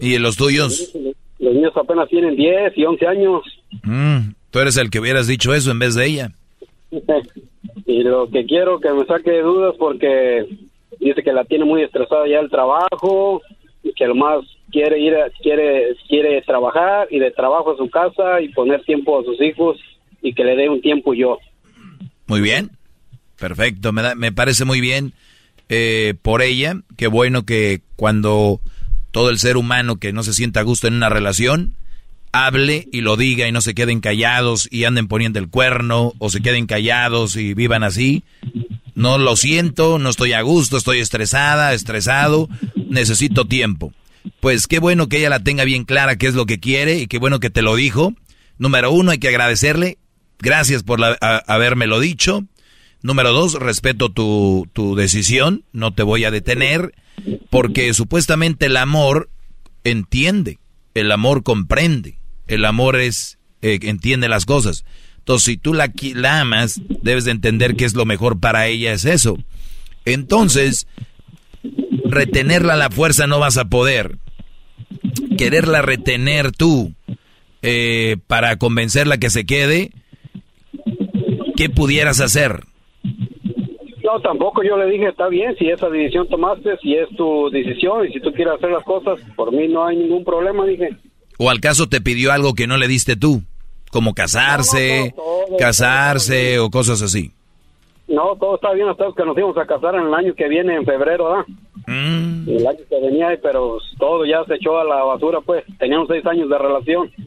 ¿Y 0.00 0.18
los 0.18 0.36
tuyos? 0.36 0.92
Los 1.38 1.54
niños 1.54 1.72
apenas 1.76 2.08
tienen 2.08 2.36
10 2.36 2.76
y 2.76 2.84
11 2.84 3.06
años. 3.06 3.42
Mm, 3.82 4.32
tú 4.50 4.58
eres 4.60 4.76
el 4.76 4.90
que 4.90 5.00
hubieras 5.00 5.26
dicho 5.26 5.52
eso 5.52 5.70
en 5.70 5.78
vez 5.78 5.94
de 5.94 6.06
ella. 6.06 6.30
y 7.86 8.02
lo 8.02 8.28
que 8.28 8.44
quiero 8.46 8.80
que 8.80 8.90
me 8.90 9.04
saque 9.04 9.30
de 9.30 9.42
dudas 9.42 9.74
porque 9.78 10.46
dice 11.00 11.22
que 11.22 11.32
la 11.32 11.44
tiene 11.44 11.64
muy 11.64 11.82
estresada 11.82 12.26
ya 12.28 12.38
el 12.40 12.50
trabajo 12.50 13.42
y 13.82 13.92
que 13.92 14.06
lo 14.06 14.14
más 14.14 14.44
quiere 14.74 14.98
ir 14.98 15.14
a- 15.14 15.30
quiere 15.40 15.94
quiere 16.08 16.42
trabajar 16.42 17.06
y 17.10 17.20
de 17.20 17.30
trabajo 17.30 17.72
a 17.72 17.76
su 17.76 17.88
casa 17.88 18.40
y 18.42 18.48
poner 18.48 18.82
tiempo 18.84 19.20
a 19.20 19.24
sus 19.24 19.40
hijos 19.40 19.78
y 20.20 20.34
que 20.34 20.42
le 20.44 20.56
dé 20.56 20.68
un 20.68 20.80
tiempo 20.80 21.14
yo. 21.14 21.38
Muy 22.26 22.40
bien. 22.40 22.70
Perfecto. 23.38 23.92
Me, 23.92 24.02
da- 24.02 24.14
me 24.16 24.32
parece 24.32 24.64
muy 24.64 24.80
bien 24.80 25.12
eh, 25.68 26.14
por 26.22 26.42
ella. 26.42 26.74
Qué 26.96 27.06
bueno 27.06 27.44
que 27.44 27.80
cuando 27.96 28.60
todo 29.12 29.30
el 29.30 29.38
ser 29.38 29.56
humano 29.56 29.96
que 29.96 30.12
no 30.12 30.22
se 30.24 30.32
sienta 30.34 30.60
a 30.60 30.64
gusto 30.64 30.88
en 30.88 30.94
una 30.94 31.08
relación 31.08 31.74
hable 32.32 32.88
y 32.90 33.00
lo 33.02 33.16
diga 33.16 33.46
y 33.46 33.52
no 33.52 33.60
se 33.60 33.74
queden 33.74 34.00
callados 34.00 34.66
y 34.72 34.84
anden 34.84 35.06
poniendo 35.06 35.38
el 35.38 35.48
cuerno 35.48 36.14
o 36.18 36.30
se 36.30 36.42
queden 36.42 36.66
callados 36.66 37.36
y 37.36 37.54
vivan 37.54 37.84
así. 37.84 38.24
No 38.96 39.18
lo 39.18 39.36
siento, 39.36 39.98
no 40.00 40.08
estoy 40.10 40.32
a 40.32 40.42
gusto, 40.42 40.76
estoy 40.76 40.98
estresada, 40.98 41.74
estresado, 41.74 42.48
necesito 42.88 43.44
tiempo. 43.44 43.92
Pues 44.40 44.66
qué 44.66 44.78
bueno 44.78 45.08
que 45.08 45.18
ella 45.18 45.30
la 45.30 45.42
tenga 45.42 45.64
bien 45.64 45.84
clara 45.84 46.16
qué 46.16 46.26
es 46.26 46.34
lo 46.34 46.46
que 46.46 46.60
quiere 46.60 46.98
y 46.98 47.06
qué 47.06 47.18
bueno 47.18 47.40
que 47.40 47.50
te 47.50 47.62
lo 47.62 47.76
dijo. 47.76 48.14
Número 48.58 48.90
uno, 48.92 49.10
hay 49.10 49.18
que 49.18 49.28
agradecerle. 49.28 49.98
Gracias 50.38 50.82
por 50.82 51.00
la, 51.00 51.16
a- 51.20 51.42
habérmelo 51.46 52.00
dicho. 52.00 52.44
Número 53.02 53.32
dos, 53.32 53.54
respeto 53.54 54.10
tu, 54.10 54.66
tu 54.72 54.94
decisión, 54.96 55.64
no 55.72 55.92
te 55.92 56.02
voy 56.02 56.24
a 56.24 56.30
detener, 56.30 56.94
porque 57.50 57.92
supuestamente 57.92 58.64
el 58.66 58.78
amor 58.78 59.28
entiende, 59.84 60.58
el 60.94 61.12
amor 61.12 61.42
comprende, 61.42 62.16
el 62.46 62.64
amor 62.64 62.96
es, 62.96 63.36
eh, 63.60 63.78
entiende 63.82 64.28
las 64.30 64.46
cosas. 64.46 64.86
Entonces, 65.18 65.44
si 65.44 65.56
tú 65.58 65.74
la, 65.74 65.92
la 66.14 66.40
amas, 66.40 66.80
debes 67.02 67.26
de 67.26 67.32
entender 67.32 67.76
que 67.76 67.84
es 67.84 67.92
lo 67.94 68.06
mejor 68.06 68.40
para 68.40 68.68
ella, 68.68 68.94
es 68.94 69.04
eso. 69.04 69.36
Entonces, 70.06 70.86
retenerla 72.04 72.74
a 72.74 72.76
la 72.76 72.90
fuerza 72.90 73.26
no 73.26 73.38
vas 73.38 73.58
a 73.58 73.66
poder. 73.66 74.16
Quererla 75.36 75.82
retener 75.82 76.52
tú 76.52 76.92
eh, 77.62 78.16
para 78.26 78.56
convencerla 78.56 79.18
que 79.18 79.30
se 79.30 79.46
quede, 79.46 79.90
¿qué 81.56 81.68
pudieras 81.70 82.20
hacer? 82.20 82.64
No, 84.04 84.20
tampoco 84.20 84.62
yo 84.62 84.76
le 84.76 84.90
dije, 84.90 85.08
está 85.08 85.28
bien, 85.28 85.56
si 85.58 85.70
esa 85.70 85.88
decisión 85.88 86.28
tomaste, 86.28 86.76
si 86.82 86.94
es 86.94 87.08
tu 87.16 87.48
decisión 87.50 88.06
y 88.06 88.12
si 88.12 88.20
tú 88.20 88.32
quieres 88.32 88.54
hacer 88.54 88.70
las 88.70 88.84
cosas, 88.84 89.18
por 89.34 89.50
mí 89.50 89.66
no 89.66 89.86
hay 89.86 89.96
ningún 89.96 90.24
problema, 90.24 90.66
dije. 90.66 90.90
¿O 91.38 91.50
al 91.50 91.60
caso 91.60 91.88
te 91.88 92.00
pidió 92.00 92.32
algo 92.32 92.54
que 92.54 92.66
no 92.66 92.76
le 92.76 92.86
diste 92.86 93.16
tú? 93.16 93.42
Como 93.90 94.14
casarse, 94.14 95.14
casarse 95.58 96.58
o 96.58 96.70
cosas 96.70 97.00
así. 97.00 97.32
No, 98.06 98.36
todo 98.36 98.56
está 98.56 98.72
bien 98.72 98.88
hasta 98.88 99.06
que 99.16 99.24
nos 99.24 99.36
íbamos 99.36 99.56
a 99.56 99.66
casar 99.66 99.94
en 99.94 100.02
el 100.02 100.14
año 100.14 100.34
que 100.34 100.48
viene, 100.48 100.76
en 100.76 100.84
febrero, 100.84 101.30
¿verdad? 101.30 101.44
Mm. 101.86 102.48
El 102.48 102.66
año 102.66 102.80
que 102.88 103.00
venía, 103.00 103.28
pero 103.42 103.78
todo 103.98 104.24
ya 104.26 104.44
se 104.44 104.54
echó 104.54 104.78
a 104.78 104.84
la 104.84 105.02
basura, 105.04 105.40
pues. 105.40 105.64
Teníamos 105.78 106.08
seis 106.08 106.24
años 106.26 106.48
de 106.48 106.58
relación. 106.58 107.10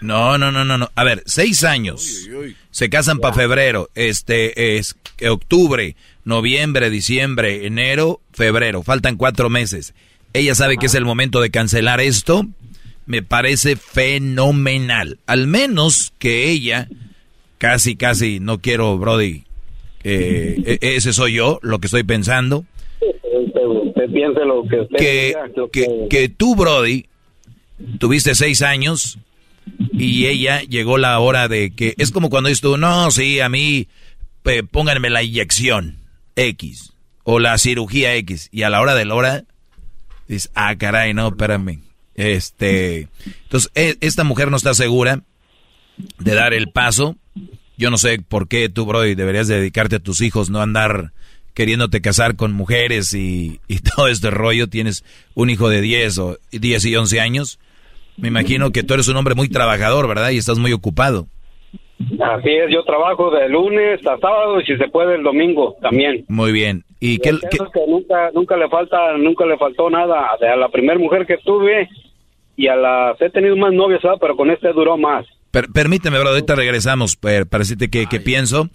No, 0.00 0.38
no, 0.38 0.50
no, 0.50 0.64
no, 0.64 0.78
no. 0.78 0.88
A 0.94 1.04
ver, 1.04 1.22
seis 1.26 1.64
años. 1.64 2.28
Se 2.70 2.88
casan 2.88 3.18
para 3.18 3.34
febrero. 3.34 3.88
Este 3.94 4.76
es 4.76 4.96
octubre, 5.30 5.96
noviembre, 6.24 6.88
diciembre, 6.88 7.66
enero, 7.66 8.20
febrero. 8.32 8.82
Faltan 8.82 9.16
cuatro 9.16 9.50
meses. 9.50 9.94
Ella 10.32 10.54
sabe 10.54 10.76
que 10.78 10.86
es 10.86 10.94
el 10.94 11.04
momento 11.04 11.40
de 11.40 11.50
cancelar 11.50 12.00
esto. 12.00 12.46
Me 13.06 13.22
parece 13.22 13.76
fenomenal. 13.76 15.18
Al 15.26 15.46
menos 15.46 16.12
que 16.18 16.50
ella, 16.50 16.88
casi, 17.58 17.96
casi, 17.96 18.40
no 18.40 18.60
quiero, 18.60 18.96
Brody. 18.98 19.43
Eh, 20.04 20.78
e- 20.80 20.96
ese 20.96 21.12
soy 21.12 21.34
yo, 21.34 21.58
lo 21.62 21.78
que 21.78 21.86
estoy 21.86 22.02
pensando. 22.04 22.64
usted, 23.00 23.60
usted 23.66 24.12
piense 24.12 24.44
lo 24.44 24.62
que 24.68 24.80
usted 24.80 24.96
que, 24.96 25.26
diga, 25.28 25.50
lo 25.56 25.70
que, 25.70 26.06
que 26.08 26.28
tú, 26.28 26.54
Brody, 26.54 27.06
tuviste 27.98 28.34
seis 28.34 28.62
años 28.62 29.18
y 29.92 30.26
ella 30.26 30.60
llegó 30.62 30.98
la 30.98 31.18
hora 31.18 31.48
de 31.48 31.70
que... 31.70 31.94
Es 31.98 32.10
como 32.10 32.30
cuando 32.30 32.48
dices 32.48 32.60
tú, 32.60 32.76
no, 32.76 33.10
sí, 33.10 33.40
a 33.40 33.48
mí 33.48 33.88
pónganme 34.70 35.10
la 35.10 35.22
inyección 35.22 35.96
X 36.36 36.92
o 37.24 37.38
la 37.38 37.56
cirugía 37.58 38.14
X 38.16 38.48
y 38.52 38.62
a 38.62 38.70
la 38.70 38.80
hora 38.80 38.94
de 38.94 39.04
la 39.06 39.14
hora 39.14 39.44
dices, 40.28 40.50
ah, 40.54 40.76
caray, 40.76 41.14
no, 41.14 41.28
espérame. 41.28 41.80
Este, 42.14 43.08
entonces, 43.44 43.70
e- 43.74 43.96
esta 44.00 44.24
mujer 44.24 44.50
no 44.50 44.56
está 44.56 44.74
segura 44.74 45.22
de 46.18 46.34
dar 46.34 46.54
el 46.54 46.70
paso. 46.70 47.16
Yo 47.76 47.90
no 47.90 47.98
sé 47.98 48.20
por 48.20 48.48
qué 48.48 48.68
tú, 48.68 48.86
Brody, 48.86 49.14
deberías 49.14 49.48
dedicarte 49.48 49.96
a 49.96 50.00
tus 50.00 50.20
hijos, 50.20 50.50
no 50.50 50.60
andar 50.60 51.12
queriéndote 51.54 52.00
casar 52.00 52.36
con 52.36 52.52
mujeres 52.52 53.14
y, 53.14 53.60
y 53.68 53.78
todo 53.96 54.08
este 54.08 54.30
rollo. 54.30 54.68
Tienes 54.68 55.04
un 55.34 55.50
hijo 55.50 55.68
de 55.68 55.80
10 55.80 56.18
o 56.18 56.36
10 56.52 56.84
y 56.84 56.96
11 56.96 57.20
años. 57.20 57.58
Me 58.16 58.28
imagino 58.28 58.70
que 58.70 58.82
tú 58.82 58.94
eres 58.94 59.08
un 59.08 59.16
hombre 59.16 59.34
muy 59.34 59.48
trabajador, 59.48 60.06
¿verdad? 60.06 60.30
Y 60.30 60.38
estás 60.38 60.58
muy 60.58 60.72
ocupado. 60.72 61.26
Así 62.20 62.50
es, 62.50 62.70
yo 62.70 62.82
trabajo 62.84 63.30
de 63.30 63.48
lunes 63.48 64.04
a 64.06 64.18
sábado 64.18 64.60
y 64.60 64.64
si 64.64 64.76
se 64.76 64.88
puede 64.88 65.16
el 65.16 65.22
domingo 65.22 65.76
también. 65.80 66.24
Muy 66.28 66.52
bien. 66.52 66.84
¿Y 67.00 67.18
qué, 67.18 67.30
que 67.50 67.58
nunca, 67.88 68.30
nunca 68.32 68.56
le 68.56 68.68
falta, 68.68 69.16
nunca 69.16 69.46
le 69.46 69.56
faltó 69.56 69.90
nada. 69.90 70.28
A 70.40 70.56
la 70.56 70.68
primera 70.68 70.98
mujer 70.98 71.26
que 71.26 71.38
tuve 71.38 71.88
y 72.56 72.68
a 72.68 72.76
las 72.76 73.20
he 73.20 73.30
tenido 73.30 73.56
más 73.56 73.72
novias, 73.72 74.02
¿verdad? 74.02 74.18
pero 74.20 74.36
con 74.36 74.50
este 74.50 74.72
duró 74.72 74.96
más. 74.96 75.26
Per- 75.54 75.70
permíteme, 75.70 76.18
bro, 76.18 76.30
ahorita 76.30 76.56
regresamos 76.56 77.14
per- 77.14 77.46
para 77.46 77.62
decirte 77.62 77.88
que, 77.88 78.06
que 78.06 78.18
pienso. 78.18 78.70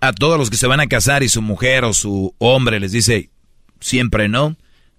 A 0.00 0.12
todos 0.14 0.38
los 0.38 0.48
que 0.48 0.56
se 0.56 0.66
van 0.66 0.80
a 0.80 0.86
casar 0.86 1.22
y 1.22 1.28
su 1.28 1.42
mujer 1.42 1.84
o 1.84 1.92
su 1.92 2.34
hombre 2.38 2.80
les 2.80 2.90
dice 2.90 3.30
siempre 3.80 4.28
no, 4.28 4.56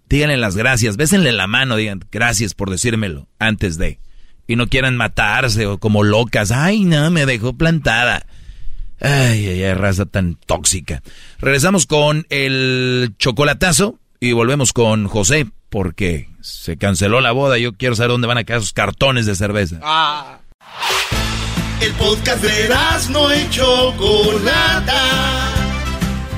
díganle 0.07 0.37
las 0.37 0.55
gracias, 0.55 0.95
bésenle 0.95 1.31
la 1.31 1.47
mano, 1.47 1.75
digan 1.75 2.05
gracias 2.11 2.53
por 2.53 2.69
decírmelo 2.69 3.27
antes 3.39 3.77
de. 3.77 3.99
Y 4.47 4.55
no 4.57 4.67
quieran 4.67 4.95
matarse 4.95 5.65
o 5.65 5.79
como 5.79 6.03
locas. 6.03 6.51
Ay, 6.51 6.83
no, 6.83 7.09
me 7.09 7.25
dejó 7.25 7.53
plantada. 7.53 8.27
Ay, 9.01 9.47
ay, 9.47 9.63
ay, 9.63 9.73
raza 9.73 10.05
tan 10.05 10.35
tóxica. 10.35 11.01
Regresamos 11.39 11.85
con 11.87 12.25
el 12.29 13.13
chocolatazo 13.17 13.99
y 14.19 14.33
volvemos 14.33 14.71
con 14.71 15.07
José 15.07 15.47
porque 15.69 16.29
se 16.41 16.77
canceló 16.77 17.21
la 17.21 17.31
boda. 17.31 17.57
Yo 17.57 17.73
quiero 17.73 17.95
saber 17.95 18.11
dónde 18.11 18.27
van 18.27 18.37
a 18.37 18.43
quedar 18.43 18.59
esos 18.59 18.73
cartones 18.73 19.25
de 19.25 19.35
cerveza. 19.35 19.79
El 21.81 21.91
podcast 21.93 22.43
de 22.43 22.69
no 23.09 23.33
y 23.35 23.49
Chocolata. 23.49 25.01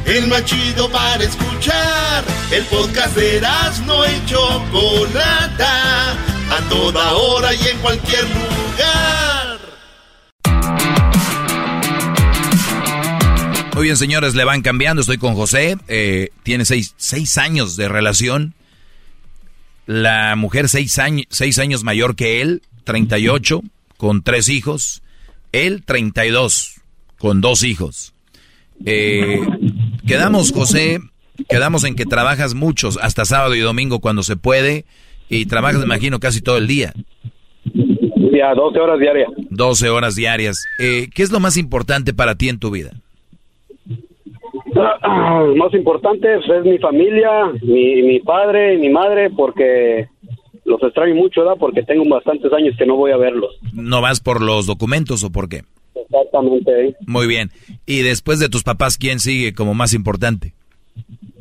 El 0.06 0.28
más 0.28 0.46
chido 0.46 0.90
para 0.90 1.24
escuchar. 1.24 2.24
El 2.52 2.64
podcast 2.66 3.16
de 3.16 3.42
no 3.86 4.06
y 4.06 4.26
Chocolata. 4.26 6.12
A 6.12 6.62
toda 6.70 7.14
hora 7.14 7.54
y 7.54 7.68
en 7.68 7.78
cualquier 7.80 8.24
lugar. 8.24 9.60
Muy 13.74 13.84
bien, 13.84 13.98
señores, 13.98 14.36
le 14.36 14.44
van 14.46 14.62
cambiando. 14.62 15.02
Estoy 15.02 15.18
con 15.18 15.36
José. 15.36 15.78
eh, 15.88 16.30
tiene 16.44 16.66
seis, 16.66 16.94
seis 16.98 17.38
años 17.38 17.76
de 17.76 17.88
relación. 17.90 18.54
La 19.86 20.36
mujer 20.36 20.70
seis 20.70 20.98
años, 20.98 21.28
seis 21.30 21.60
años 21.60 21.84
mayor 21.84 22.16
que 22.16 22.42
él, 22.42 22.64
38, 22.86 23.62
con 23.98 24.24
tres 24.24 24.50
hijos. 24.50 25.04
Él, 25.56 25.84
32, 25.86 26.82
con 27.18 27.42
dos 27.42 27.64
hijos. 27.64 28.14
Eh, 28.86 29.40
quedamos, 30.06 30.52
José, 30.52 31.00
quedamos 31.48 31.84
en 31.86 31.96
que 31.96 32.06
trabajas 32.06 32.54
muchos, 32.54 33.00
hasta 33.02 33.26
sábado 33.26 33.56
y 33.56 33.60
domingo 33.60 34.00
cuando 34.00 34.24
se 34.24 34.36
puede. 34.36 34.86
Y 35.30 35.46
trabajas, 35.46 35.80
me 35.80 35.86
imagino, 35.86 36.20
casi 36.20 36.42
todo 36.42 36.58
el 36.58 36.68
día. 36.68 36.94
Ya, 37.64 38.54
12 38.54 38.80
horas 38.80 39.00
diarias. 39.00 39.30
12 39.50 39.90
horas 39.90 40.16
diarias. 40.16 40.58
Eh, 40.80 41.08
¿Qué 41.14 41.24
es 41.24 41.32
lo 41.32 41.40
más 41.40 41.58
importante 41.58 42.14
para 42.14 42.36
ti 42.36 42.50
en 42.50 42.60
tu 42.60 42.70
vida? 42.70 42.92
Ah, 44.76 45.42
Lo 45.48 45.56
más 45.56 45.74
importante 45.74 46.28
pues, 46.46 46.60
es 46.60 46.66
mi 46.66 46.78
familia, 46.80 47.52
mi, 47.62 48.04
mi 48.04 48.20
padre 48.20 48.76
y 48.76 48.78
mi 48.78 48.90
madre, 48.90 49.30
porque 49.30 50.10
los 50.66 50.82
extraño 50.84 51.16
mucho, 51.16 51.42
¿verdad? 51.42 51.58
Porque 51.60 51.84
tengo 51.84 52.04
bastantes 52.10 52.52
años 52.52 52.76
que 52.78 52.86
no 52.86 52.96
voy 52.96 53.12
a 53.12 53.18
verlos. 53.18 53.56
¿No 53.74 54.02
vas 54.02 54.20
por 54.20 54.42
los 54.42 54.66
documentos 54.66 55.24
o 55.24 55.32
por 55.32 55.48
qué? 55.48 55.64
Exactamente. 55.96 56.88
¿eh? 56.88 56.96
Muy 57.08 57.28
bien. 57.28 57.52
Y 57.86 58.02
después 58.02 58.40
de 58.40 58.50
tus 58.50 58.64
papás, 58.64 58.98
¿quién 58.98 59.20
sigue 59.20 59.54
como 59.54 59.74
más 59.74 59.94
importante? 59.94 60.54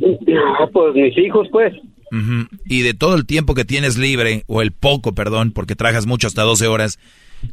Ah, 0.01 0.69
Pues 0.73 0.95
mis 0.95 1.17
hijos, 1.19 1.49
pues. 1.51 1.75
Ujú. 2.13 2.47
Y 2.67 2.83
de 2.83 2.95
todo 2.95 3.17
el 3.17 3.27
tiempo 3.27 3.55
que 3.55 3.65
tienes 3.65 3.99
libre, 3.99 4.45
o 4.47 4.63
el 4.63 4.73
poco, 4.73 5.15
perdón, 5.15 5.53
porque 5.53 5.75
trabajas 5.75 6.07
mucho 6.07 6.27
hasta 6.27 6.43
12 6.43 6.67
horas, 6.69 6.99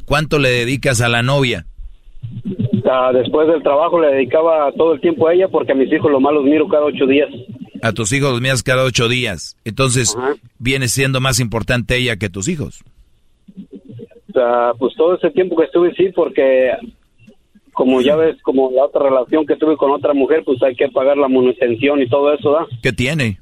¿cuánto 0.04 0.38
le 0.38 0.50
dedicas 0.50 1.00
a 1.00 1.08
la 1.08 1.22
novia? 1.22 1.66
Ah, 2.88 3.10
después 3.12 3.48
del 3.48 3.62
trabajo 3.62 4.00
le 4.00 4.08
dedicaba 4.08 4.70
todo 4.72 4.94
el 4.94 5.00
tiempo 5.00 5.26
a 5.26 5.34
ella 5.34 5.48
porque 5.48 5.72
a 5.72 5.74
mis 5.74 5.92
hijos 5.92 6.10
lo 6.10 6.20
más 6.20 6.32
los 6.34 6.44
miro 6.44 6.68
cada 6.68 6.84
ocho 6.84 7.06
días. 7.06 7.28
A 7.82 7.92
tus 7.92 8.12
hijos 8.12 8.30
los 8.30 8.40
miras 8.40 8.62
cada 8.62 8.84
ocho 8.84 9.08
días. 9.08 9.56
Entonces, 9.64 10.16
viene 10.58 10.88
siendo 10.88 11.20
más 11.20 11.40
importante 11.40 11.96
ella 11.96 12.16
que 12.16 12.30
tus 12.30 12.48
hijos. 12.48 12.82
Sea, 14.32 14.72
pues 14.78 14.94
todo 14.96 15.16
ese 15.16 15.30
tiempo 15.30 15.56
que 15.56 15.64
estuve 15.64 15.92
sí, 15.94 16.10
porque 16.14 16.70
como 17.72 18.00
ya 18.00 18.16
ves, 18.16 18.40
como 18.42 18.70
la 18.70 18.84
otra 18.84 19.02
relación 19.02 19.46
que 19.46 19.56
tuve 19.56 19.76
con 19.76 19.90
otra 19.90 20.14
mujer, 20.14 20.42
pues 20.44 20.62
hay 20.62 20.74
que 20.74 20.88
pagar 20.88 21.16
la 21.16 21.28
manutención 21.28 22.00
y 22.00 22.08
todo 22.08 22.32
eso, 22.32 22.52
¿da? 22.52 22.66
¿Qué 22.82 22.92
tiene? 22.92 23.38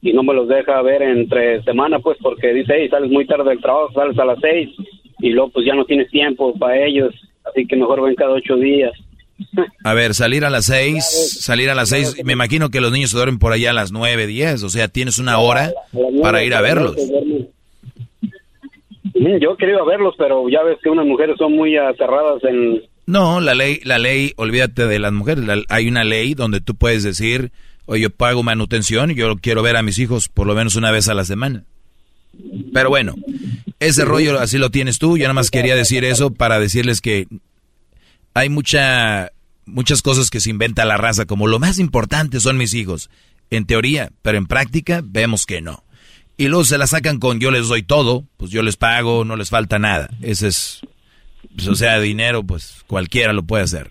Y 0.00 0.12
no 0.12 0.22
me 0.22 0.32
los 0.34 0.48
deja 0.48 0.80
ver 0.82 1.02
entre 1.02 1.62
semana, 1.64 1.98
pues, 1.98 2.16
porque 2.22 2.54
dice, 2.54 2.74
hey, 2.76 2.88
sales 2.88 3.10
muy 3.10 3.26
tarde 3.26 3.50
del 3.50 3.60
trabajo, 3.60 3.92
sales 3.92 4.18
a 4.18 4.24
las 4.24 4.38
seis, 4.40 4.70
y 5.18 5.30
luego 5.30 5.50
pues 5.50 5.66
ya 5.66 5.74
no 5.74 5.84
tienes 5.84 6.10
tiempo 6.10 6.56
para 6.58 6.84
ellos, 6.86 7.14
así 7.44 7.66
que 7.66 7.76
mejor 7.76 8.02
ven 8.02 8.14
cada 8.14 8.32
ocho 8.32 8.56
días. 8.56 8.92
A 9.84 9.94
ver, 9.94 10.14
salir 10.14 10.44
a 10.44 10.50
las 10.50 10.66
seis, 10.66 11.04
salir 11.40 11.70
a 11.70 11.74
las 11.74 11.88
seis, 11.90 12.16
me 12.24 12.32
imagino 12.32 12.70
que 12.70 12.80
los 12.80 12.92
niños 12.92 13.10
se 13.10 13.16
duermen 13.16 13.38
por 13.38 13.52
allá 13.52 13.70
a 13.70 13.74
las 13.74 13.92
nueve, 13.92 14.26
diez, 14.26 14.62
o 14.62 14.68
sea, 14.68 14.88
tienes 14.88 15.18
una 15.18 15.38
hora 15.38 15.72
para 16.22 16.42
ir 16.44 16.54
a 16.54 16.60
verlos. 16.60 16.96
Yo 19.40 19.52
he 19.52 19.56
querido 19.56 19.84
verlos, 19.84 20.14
pero 20.16 20.48
ya 20.48 20.62
ves 20.62 20.78
que 20.82 20.90
unas 20.90 21.06
mujeres 21.06 21.36
son 21.38 21.52
muy 21.54 21.76
aterradas 21.76 22.42
en... 22.44 22.82
No, 23.06 23.40
la 23.40 23.54
ley, 23.54 23.80
la 23.84 23.98
ley, 23.98 24.32
olvídate 24.36 24.86
de 24.86 24.98
las 24.98 25.12
mujeres, 25.12 25.44
la- 25.44 25.62
hay 25.68 25.88
una 25.88 26.04
ley 26.04 26.34
donde 26.34 26.60
tú 26.60 26.74
puedes 26.74 27.02
decir, 27.02 27.50
oye, 27.86 28.02
yo 28.02 28.10
pago 28.10 28.42
manutención 28.42 29.10
y 29.10 29.14
yo 29.14 29.36
quiero 29.38 29.62
ver 29.62 29.76
a 29.76 29.82
mis 29.82 29.98
hijos 29.98 30.28
por 30.28 30.46
lo 30.46 30.54
menos 30.54 30.76
una 30.76 30.90
vez 30.90 31.08
a 31.08 31.14
la 31.14 31.24
semana. 31.24 31.64
Pero 32.72 32.90
bueno, 32.90 33.14
ese 33.80 34.04
rollo 34.04 34.38
así 34.38 34.58
lo 34.58 34.70
tienes 34.70 34.98
tú, 34.98 35.16
yo 35.16 35.24
nada 35.24 35.32
más 35.34 35.50
quería 35.50 35.74
decir 35.74 36.04
eso 36.04 36.30
para 36.30 36.60
decirles 36.60 37.00
que 37.00 37.26
hay 38.38 38.48
mucha, 38.48 39.32
muchas 39.66 40.00
cosas 40.00 40.30
que 40.30 40.40
se 40.40 40.50
inventa 40.50 40.84
la 40.84 40.96
raza, 40.96 41.26
como 41.26 41.48
lo 41.48 41.58
más 41.58 41.78
importante 41.78 42.38
son 42.38 42.56
mis 42.56 42.72
hijos, 42.72 43.10
en 43.50 43.66
teoría, 43.66 44.12
pero 44.22 44.38
en 44.38 44.46
práctica 44.46 45.00
vemos 45.04 45.44
que 45.44 45.60
no. 45.60 45.82
Y 46.36 46.46
luego 46.46 46.64
se 46.64 46.78
la 46.78 46.86
sacan 46.86 47.18
con 47.18 47.40
yo 47.40 47.50
les 47.50 47.66
doy 47.66 47.82
todo, 47.82 48.24
pues 48.36 48.52
yo 48.52 48.62
les 48.62 48.76
pago, 48.76 49.24
no 49.24 49.34
les 49.34 49.50
falta 49.50 49.80
nada. 49.80 50.08
Ese 50.22 50.46
es, 50.48 50.80
pues, 51.56 51.66
o 51.66 51.74
sea, 51.74 51.98
dinero, 51.98 52.44
pues 52.44 52.84
cualquiera 52.86 53.32
lo 53.32 53.42
puede 53.42 53.64
hacer. 53.64 53.90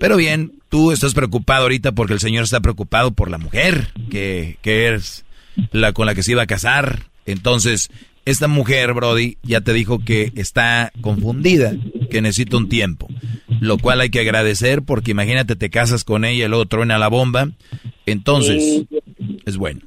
Pero 0.00 0.16
bien, 0.16 0.62
tú 0.70 0.90
estás 0.90 1.12
preocupado 1.12 1.64
ahorita 1.64 1.92
porque 1.92 2.14
el 2.14 2.20
señor 2.20 2.44
está 2.44 2.60
preocupado 2.60 3.10
por 3.10 3.30
la 3.30 3.36
mujer 3.36 3.92
que, 4.10 4.56
que 4.62 4.94
es 4.94 5.26
la 5.72 5.92
con 5.92 6.06
la 6.06 6.14
que 6.14 6.22
se 6.22 6.32
iba 6.32 6.42
a 6.42 6.46
casar. 6.46 7.10
Entonces, 7.26 7.90
esta 8.24 8.48
mujer, 8.48 8.94
Brody, 8.94 9.36
ya 9.42 9.60
te 9.60 9.72
dijo 9.72 9.98
que 9.98 10.32
está 10.36 10.92
confundida, 11.00 11.74
que 12.10 12.22
necesita 12.22 12.56
un 12.56 12.68
tiempo. 12.68 13.08
Lo 13.60 13.78
cual 13.78 14.00
hay 14.00 14.10
que 14.10 14.20
agradecer 14.20 14.82
porque 14.82 15.10
imagínate, 15.10 15.56
te 15.56 15.70
casas 15.70 16.04
con 16.04 16.24
ella 16.24 16.46
y 16.46 16.48
luego 16.48 16.66
truena 16.66 16.98
la 16.98 17.08
bomba. 17.08 17.50
Entonces, 18.06 18.84
es 19.44 19.56
bueno. 19.56 19.80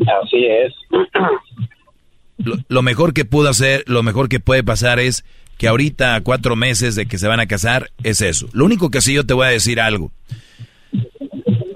Así 0.00 0.46
es. 0.46 0.72
Lo, 2.38 2.56
lo 2.66 2.82
mejor 2.82 3.14
que 3.14 3.24
pudo 3.24 3.48
hacer, 3.48 3.84
lo 3.86 4.02
mejor 4.02 4.28
que 4.28 4.40
puede 4.40 4.64
pasar 4.64 4.98
es 4.98 5.24
que 5.58 5.68
ahorita, 5.68 6.16
a 6.16 6.22
cuatro 6.22 6.56
meses 6.56 6.96
de 6.96 7.06
que 7.06 7.16
se 7.16 7.28
van 7.28 7.38
a 7.38 7.46
casar, 7.46 7.92
es 8.02 8.20
eso. 8.20 8.48
Lo 8.52 8.64
único 8.64 8.90
que 8.90 9.00
sí 9.00 9.14
yo 9.14 9.24
te 9.24 9.32
voy 9.32 9.46
a 9.46 9.50
decir 9.50 9.80
algo. 9.80 10.10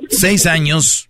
Seis 0.08 0.44
años 0.46 1.08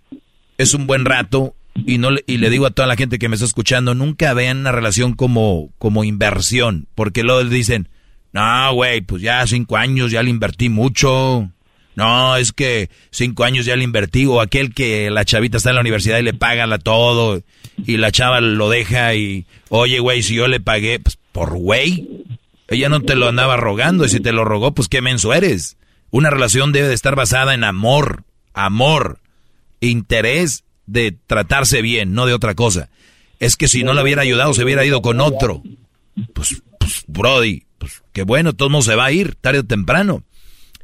es 0.59 0.75
un 0.75 0.87
buen 0.87 1.07
rato 1.07 1.56
y 1.85 1.99
no 1.99 2.11
le, 2.11 2.25
y 2.27 2.39
le 2.39 2.51
digo 2.51 2.67
a 2.67 2.71
toda 2.71 2.89
la 2.89 2.97
gente 2.97 3.19
que 3.19 3.29
me 3.29 3.35
está 3.35 3.47
escuchando, 3.47 3.95
nunca 3.95 4.33
vean 4.35 4.59
una 4.59 4.73
relación 4.73 5.15
como, 5.15 5.71
como 5.79 6.05
inversión, 6.05 6.89
porque 6.95 7.23
luego 7.23 7.45
dicen, 7.45 7.89
no, 8.33 8.73
güey, 8.75 9.01
pues 9.01 9.23
ya 9.23 9.47
cinco 9.47 9.77
años 9.77 10.11
ya 10.11 10.23
le 10.23 10.31
invertí 10.31 10.69
mucho. 10.69 11.51
No, 11.95 12.37
es 12.37 12.53
que 12.53 12.91
cinco 13.11 13.45
años 13.45 13.65
ya 13.65 13.75
le 13.75 13.83
invertí, 13.83 14.27
o 14.27 14.43
aquel 14.43 14.75
que 14.75 15.11
la 15.11 15.25
chavita 15.25 15.57
está 15.57 15.71
en 15.71 15.77
la 15.77 15.81
universidad 15.81 16.19
y 16.19 16.23
le 16.23 16.35
paga 16.35 16.67
la 16.67 16.79
todo, 16.79 17.43
y 17.87 17.97
la 17.97 18.13
chava 18.13 18.43
lo 18.43 18.69
deja 18.69 19.15
y, 19.15 19.47
oye, 19.71 19.99
güey, 20.01 20.23
si 20.23 20.35
yo 20.35 20.47
le 20.47 20.61
pagué, 20.61 21.01
pues 21.01 21.19
por 21.33 21.57
güey, 21.57 22.07
ella 22.69 22.91
no 22.91 23.01
te 23.01 23.15
lo 23.15 23.29
andaba 23.29 23.57
rogando, 23.57 24.05
y 24.05 24.11
si 24.11 24.21
te 24.21 24.33
lo 24.33 24.45
rogó, 24.45 24.75
pues 24.75 24.89
qué 24.89 25.01
menso 25.01 25.33
eres. 25.33 25.79
Una 26.11 26.29
relación 26.29 26.73
debe 26.73 26.89
de 26.89 26.95
estar 26.95 27.17
basada 27.17 27.55
en 27.55 27.65
amor, 27.65 28.25
amor, 28.53 29.21
interés 29.81 30.66
de 30.87 31.17
tratarse 31.27 31.83
bien, 31.83 32.15
no 32.15 32.27
de 32.27 32.35
otra 32.35 32.55
cosa. 32.55 32.89
Es 33.39 33.57
que 33.57 33.69
si 33.69 33.85
no 33.85 33.93
le 33.93 34.03
hubiera 34.03 34.23
ayudado, 34.23 34.55
se 34.55 34.65
hubiera 34.65 34.85
ido 34.85 35.03
con 35.03 35.21
otro. 35.21 35.63
Pues, 36.33 36.63
pues 36.79 37.05
Brody, 37.07 37.65
pues 37.79 38.03
qué 38.13 38.23
bueno, 38.23 38.55
todo 38.55 38.69
el 38.69 38.73
mundo 38.73 38.85
se 38.85 38.95
va 38.95 39.07
a 39.07 39.13
ir, 39.13 39.35
tarde 39.35 39.61
o 39.61 39.65
temprano. 39.65 40.23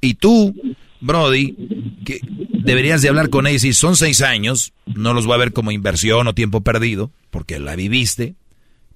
Y 0.00 0.14
tú, 0.14 0.54
Brody, 1.00 1.56
que 2.04 2.20
deberías 2.50 3.02
de 3.02 3.08
hablar 3.08 3.30
con 3.30 3.46
ella. 3.46 3.58
Si 3.58 3.72
son 3.72 3.96
seis 3.96 4.20
años, 4.20 4.72
no 4.86 5.14
los 5.14 5.28
va 5.28 5.36
a 5.36 5.38
ver 5.38 5.52
como 5.52 5.70
inversión 5.70 6.26
o 6.26 6.34
tiempo 6.34 6.60
perdido, 6.60 7.10
porque 7.30 7.58
la 7.58 7.76
viviste, 7.76 8.34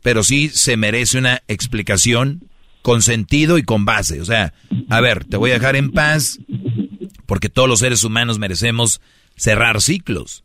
pero 0.02 0.22
sí 0.22 0.50
se 0.50 0.76
merece 0.76 1.18
una 1.18 1.42
explicación 1.48 2.48
con 2.82 3.02
sentido 3.02 3.58
y 3.58 3.62
con 3.62 3.84
base. 3.84 4.20
O 4.20 4.24
sea, 4.24 4.52
a 4.88 5.00
ver, 5.00 5.24
te 5.24 5.36
voy 5.36 5.50
a 5.50 5.54
dejar 5.54 5.74
en 5.76 5.90
paz, 5.90 6.38
porque 7.26 7.48
todos 7.48 7.68
los 7.68 7.80
seres 7.80 8.04
humanos 8.04 8.38
merecemos 8.38 9.00
cerrar 9.36 9.82
ciclos. 9.82 10.44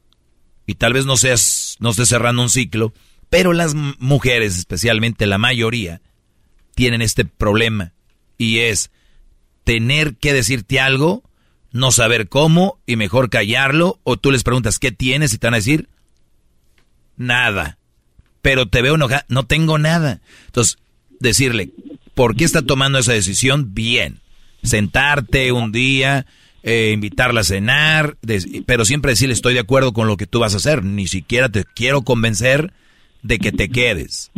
Y 0.66 0.76
tal 0.76 0.94
vez 0.94 1.06
no 1.06 1.18
seas, 1.18 1.78
no 1.80 1.90
estés 1.90 2.10
cerrando 2.10 2.42
un 2.42 2.50
ciclo, 2.50 2.94
pero 3.30 3.54
las 3.54 3.74
mujeres, 3.74 4.58
especialmente 4.58 5.26
la 5.26 5.38
mayoría, 5.38 6.02
tienen 6.76 7.02
este 7.02 7.26
problema. 7.26 7.94
Y 8.38 8.60
es 8.60 8.92
tener 9.64 10.16
que 10.16 10.34
decirte 10.34 10.80
algo, 10.80 11.24
no 11.72 11.92
saber 11.92 12.28
cómo 12.28 12.80
y 12.86 12.96
mejor 12.96 13.30
callarlo, 13.30 14.00
o 14.04 14.18
tú 14.18 14.32
les 14.32 14.44
preguntas 14.44 14.80
qué 14.80 14.92
tienes 14.92 15.34
y 15.34 15.38
te 15.38 15.48
van 15.48 15.54
a 15.54 15.58
decir 15.58 15.90
nada. 17.16 17.78
Pero 18.42 18.68
te 18.68 18.82
veo 18.82 18.96
enojada, 18.96 19.26
no 19.30 19.46
tengo 19.46 19.78
nada. 19.78 20.22
Entonces, 20.48 20.78
decirle, 21.20 21.72
¿por 22.16 22.36
qué 22.36 22.44
está 22.44 22.62
tomando 22.64 23.00
esa 23.00 23.14
decisión? 23.14 23.74
Bien. 23.74 24.20
Sentarte 24.64 25.52
un 25.52 25.72
día, 25.72 26.26
eh, 26.64 26.92
invitarla 26.94 27.42
a 27.42 27.46
cenar, 27.46 28.18
pero 28.66 28.86
siempre 28.86 29.12
decirle 29.12 29.34
estoy 29.34 29.54
de 29.54 29.60
acuerdo 29.62 29.94
con 29.94 30.08
lo 30.08 30.18
que 30.18 30.28
tú 30.28 30.40
vas 30.40 30.54
a 30.54 30.58
hacer. 30.58 30.84
Ni 30.84 31.08
siquiera 31.08 31.50
te 31.50 31.64
quiero 31.64 32.02
convencer 32.04 32.74
de 33.24 33.40
que 33.40 33.52
te 33.52 33.70
quedes. 33.70 34.32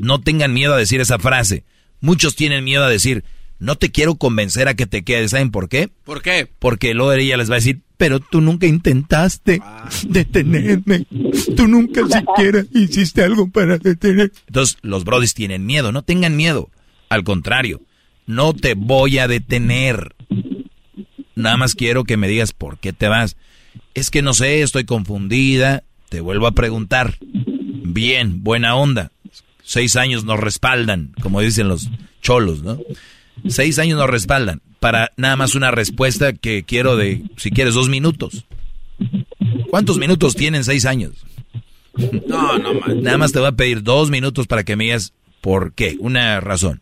No 0.00 0.20
tengan 0.20 0.52
miedo 0.52 0.74
a 0.74 0.78
decir 0.78 1.00
esa 1.00 1.18
frase. 1.18 1.64
Muchos 2.00 2.36
tienen 2.36 2.64
miedo 2.64 2.84
a 2.84 2.90
decir, 2.90 3.24
no 3.58 3.76
te 3.76 3.90
quiero 3.90 4.14
convencer 4.14 4.68
a 4.68 4.74
que 4.74 4.86
te 4.86 5.02
quedes. 5.02 5.32
¿Saben 5.32 5.50
por 5.50 5.68
qué? 5.68 5.90
¿Por 6.04 6.22
qué? 6.22 6.48
Porque 6.58 6.94
luego 6.94 7.12
ella 7.12 7.36
les 7.36 7.50
va 7.50 7.54
a 7.54 7.58
decir, 7.58 7.80
pero 7.96 8.20
tú 8.20 8.40
nunca 8.40 8.66
intentaste 8.66 9.60
detenerme. 10.08 11.06
Tú 11.56 11.68
nunca 11.68 12.02
siquiera 12.06 12.64
hiciste 12.72 13.22
algo 13.22 13.50
para 13.50 13.76
detener. 13.76 14.32
Entonces, 14.46 14.78
los 14.80 15.04
brodis 15.04 15.34
tienen 15.34 15.66
miedo. 15.66 15.92
No 15.92 16.02
tengan 16.02 16.36
miedo. 16.36 16.70
Al 17.10 17.24
contrario, 17.24 17.82
no 18.26 18.54
te 18.54 18.74
voy 18.74 19.18
a 19.18 19.28
detener. 19.28 20.14
Nada 21.40 21.56
más 21.56 21.74
quiero 21.74 22.04
que 22.04 22.16
me 22.16 22.28
digas 22.28 22.52
por 22.52 22.78
qué 22.78 22.92
te 22.92 23.08
vas. 23.08 23.36
Es 23.94 24.10
que 24.10 24.22
no 24.22 24.34
sé, 24.34 24.62
estoy 24.62 24.84
confundida. 24.84 25.82
Te 26.08 26.20
vuelvo 26.20 26.46
a 26.46 26.52
preguntar. 26.52 27.18
Bien, 27.20 28.42
buena 28.42 28.74
onda. 28.74 29.10
Seis 29.62 29.96
años 29.96 30.24
nos 30.24 30.40
respaldan, 30.40 31.12
como 31.22 31.40
dicen 31.40 31.68
los 31.68 31.88
cholos, 32.22 32.62
¿no? 32.62 32.78
Seis 33.48 33.78
años 33.78 33.98
nos 33.98 34.10
respaldan. 34.10 34.60
Para 34.80 35.12
nada 35.16 35.36
más 35.36 35.54
una 35.54 35.70
respuesta 35.70 36.32
que 36.32 36.64
quiero 36.64 36.96
de, 36.96 37.22
si 37.36 37.50
quieres, 37.50 37.74
dos 37.74 37.88
minutos. 37.88 38.44
¿Cuántos 39.70 39.98
minutos 39.98 40.34
tienen 40.34 40.64
seis 40.64 40.86
años? 40.86 41.12
No, 42.26 42.58
no, 42.58 42.74
man. 42.74 43.02
Nada 43.02 43.18
más 43.18 43.32
te 43.32 43.38
voy 43.38 43.48
a 43.48 43.52
pedir 43.52 43.82
dos 43.82 44.10
minutos 44.10 44.46
para 44.46 44.64
que 44.64 44.76
me 44.76 44.84
digas 44.84 45.12
por 45.40 45.72
qué, 45.72 45.96
una 46.00 46.40
razón. 46.40 46.80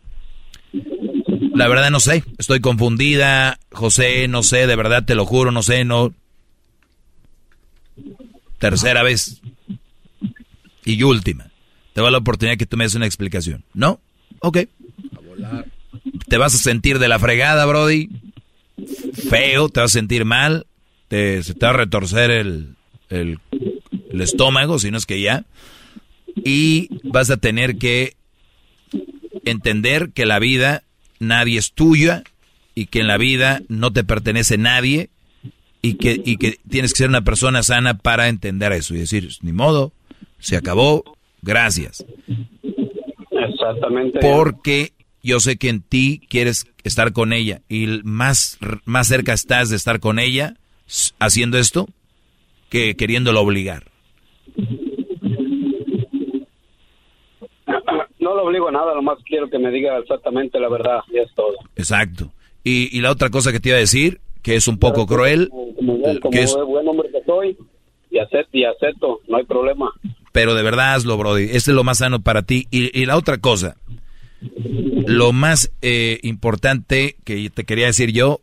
La 1.59 1.67
verdad 1.67 1.91
no 1.91 1.99
sé, 1.99 2.23
estoy 2.37 2.61
confundida, 2.61 3.59
José, 3.73 4.29
no 4.29 4.43
sé, 4.43 4.65
de 4.65 4.77
verdad 4.77 5.03
te 5.03 5.13
lo 5.13 5.25
juro, 5.25 5.51
no 5.51 5.61
sé, 5.61 5.83
no. 5.83 6.13
Tercera 8.59 9.03
vez. 9.03 9.41
Y 10.85 11.03
última. 11.03 11.51
Te 11.91 11.99
va 11.99 12.11
la 12.11 12.19
oportunidad 12.19 12.57
que 12.57 12.65
tú 12.65 12.77
me 12.77 12.85
des 12.85 12.95
una 12.95 13.07
explicación. 13.07 13.65
¿No? 13.73 13.99
Ok. 14.39 14.59
Te 16.29 16.37
vas 16.37 16.55
a 16.55 16.59
sentir 16.59 16.97
de 16.97 17.09
la 17.09 17.19
fregada, 17.19 17.65
Brody. 17.65 18.07
Feo, 19.29 19.67
te 19.67 19.81
vas 19.81 19.91
a 19.91 19.99
sentir 19.99 20.23
mal. 20.23 20.65
Te, 21.09 21.43
se 21.43 21.55
te 21.55 21.65
va 21.65 21.71
a 21.71 21.75
retorcer 21.75 22.31
el, 22.31 22.77
el, 23.09 23.37
el 24.09 24.21
estómago, 24.21 24.79
si 24.79 24.91
no 24.91 24.97
es 24.97 25.05
que 25.05 25.19
ya. 25.19 25.43
Y 26.37 26.87
vas 27.03 27.29
a 27.29 27.35
tener 27.35 27.77
que 27.77 28.15
entender 29.43 30.11
que 30.13 30.25
la 30.25 30.39
vida 30.39 30.83
nadie 31.19 31.59
es 31.59 31.73
tuya 31.73 32.23
y 32.75 32.87
que 32.87 33.01
en 33.01 33.07
la 33.07 33.17
vida 33.17 33.61
no 33.67 33.91
te 33.91 34.03
pertenece 34.03 34.57
nadie 34.57 35.09
y 35.81 35.95
que, 35.95 36.21
y 36.23 36.37
que 36.37 36.59
tienes 36.69 36.93
que 36.93 36.99
ser 36.99 37.09
una 37.09 37.23
persona 37.23 37.63
sana 37.63 37.97
para 37.97 38.27
entender 38.27 38.71
eso 38.71 38.95
y 38.95 38.99
decir, 38.99 39.29
ni 39.41 39.53
modo, 39.53 39.91
se 40.39 40.57
acabó, 40.57 41.03
gracias. 41.41 42.05
Exactamente. 43.31 44.19
Porque 44.19 44.93
yo 45.23 45.39
sé 45.39 45.57
que 45.57 45.69
en 45.69 45.81
ti 45.81 46.21
quieres 46.29 46.67
estar 46.83 47.13
con 47.13 47.33
ella 47.33 47.61
y 47.69 47.87
más, 48.03 48.57
más 48.85 49.07
cerca 49.07 49.33
estás 49.33 49.69
de 49.69 49.75
estar 49.75 49.99
con 49.99 50.19
ella, 50.19 50.55
haciendo 51.19 51.57
esto 51.57 51.87
que 52.69 52.95
queriéndolo 52.95 53.41
obligar. 53.41 53.85
No 58.29 58.35
lo 58.35 58.43
obligo 58.43 58.67
a 58.67 58.71
nada, 58.71 58.93
nomás 58.93 59.17
quiero 59.25 59.49
que 59.49 59.57
me 59.57 59.71
diga 59.71 59.97
exactamente 59.97 60.59
la 60.59 60.69
verdad, 60.69 60.99
y 61.11 61.17
es 61.17 61.33
todo. 61.35 61.53
Exacto. 61.75 62.31
Y, 62.63 62.95
y 62.95 63.01
la 63.01 63.09
otra 63.11 63.29
cosa 63.29 63.51
que 63.51 63.59
te 63.59 63.69
iba 63.69 63.77
a 63.77 63.81
decir, 63.81 64.19
que 64.43 64.55
es 64.55 64.67
un 64.67 64.77
poco 64.77 65.07
cruel, 65.07 65.49
Como, 65.49 65.97
buen- 65.97 66.19
como 66.19 66.31
que 66.31 66.43
es- 66.43 66.55
buen 66.55 66.87
hombre 66.87 67.09
que 67.11 67.23
soy, 67.25 67.57
y 68.11 68.19
acepto, 68.19 68.57
y 68.57 68.65
acepto, 68.65 69.19
no 69.27 69.37
hay 69.37 69.45
problema. 69.45 69.91
pero 70.31 70.53
de 70.53 70.61
verdad 70.61 70.93
hazlo, 70.93 71.17
Brody. 71.17 71.45
Este 71.45 71.57
es 71.57 71.67
lo 71.69 71.83
más 71.83 71.97
sano 71.99 72.21
para 72.21 72.43
ti. 72.43 72.67
Y, 72.69 72.97
y 72.99 73.05
la 73.07 73.17
otra 73.17 73.39
cosa, 73.39 73.77
lo 75.07 75.31
más 75.33 75.71
eh, 75.81 76.19
importante 76.23 77.15
que 77.23 77.49
te 77.49 77.63
quería 77.63 77.87
decir 77.87 78.11
yo, 78.11 78.41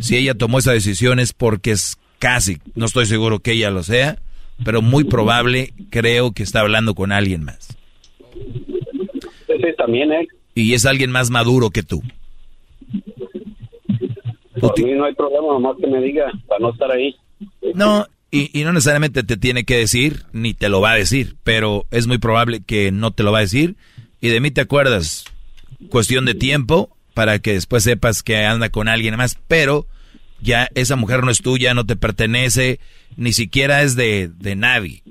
si 0.00 0.16
ella 0.16 0.34
tomó 0.34 0.58
esa 0.58 0.72
decisión 0.72 1.20
es 1.20 1.32
porque 1.32 1.70
es 1.70 1.96
casi, 2.18 2.58
no 2.74 2.86
estoy 2.86 3.06
seguro 3.06 3.38
que 3.38 3.52
ella 3.52 3.70
lo 3.70 3.82
sea, 3.84 4.18
pero 4.64 4.82
muy 4.82 5.04
probable 5.04 5.74
creo 5.90 6.32
que 6.32 6.42
está 6.42 6.60
hablando 6.60 6.94
con 6.94 7.12
alguien 7.12 7.44
más. 7.44 7.76
Sí, 9.62 9.68
también, 9.78 10.12
¿eh? 10.12 10.26
Y 10.54 10.74
es 10.74 10.84
alguien 10.84 11.10
más 11.10 11.30
maduro 11.30 11.70
que 11.70 11.82
tú. 11.82 12.02
Por 14.60 14.78
mí 14.82 14.92
no 14.92 15.04
hay 15.04 15.14
problema, 15.14 15.46
nomás 15.48 15.76
que 15.80 15.86
me 15.86 16.00
diga, 16.00 16.30
para 16.46 16.60
no 16.60 16.72
estar 16.72 16.90
ahí. 16.90 17.14
No, 17.74 18.06
y, 18.30 18.58
y 18.58 18.64
no 18.64 18.72
necesariamente 18.72 19.22
te 19.22 19.36
tiene 19.36 19.64
que 19.64 19.76
decir, 19.76 20.24
ni 20.32 20.52
te 20.52 20.68
lo 20.68 20.80
va 20.80 20.92
a 20.92 20.96
decir, 20.96 21.36
pero 21.42 21.86
es 21.90 22.06
muy 22.06 22.18
probable 22.18 22.62
que 22.64 22.90
no 22.92 23.12
te 23.12 23.22
lo 23.22 23.32
va 23.32 23.38
a 23.38 23.42
decir. 23.42 23.76
Y 24.20 24.28
de 24.28 24.40
mí 24.40 24.50
te 24.50 24.60
acuerdas, 24.60 25.24
cuestión 25.88 26.24
de 26.24 26.34
tiempo 26.34 26.96
para 27.14 27.38
que 27.38 27.52
después 27.54 27.84
sepas 27.84 28.22
que 28.22 28.44
anda 28.44 28.68
con 28.70 28.88
alguien 28.88 29.16
más, 29.16 29.38
pero 29.48 29.86
ya 30.40 30.68
esa 30.74 30.96
mujer 30.96 31.22
no 31.24 31.30
es 31.30 31.40
tuya, 31.40 31.74
no 31.74 31.86
te 31.86 31.96
pertenece, 31.96 32.80
ni 33.16 33.32
siquiera 33.32 33.82
es 33.82 33.96
de, 33.96 34.28
de 34.28 34.56
nadie, 34.56 35.02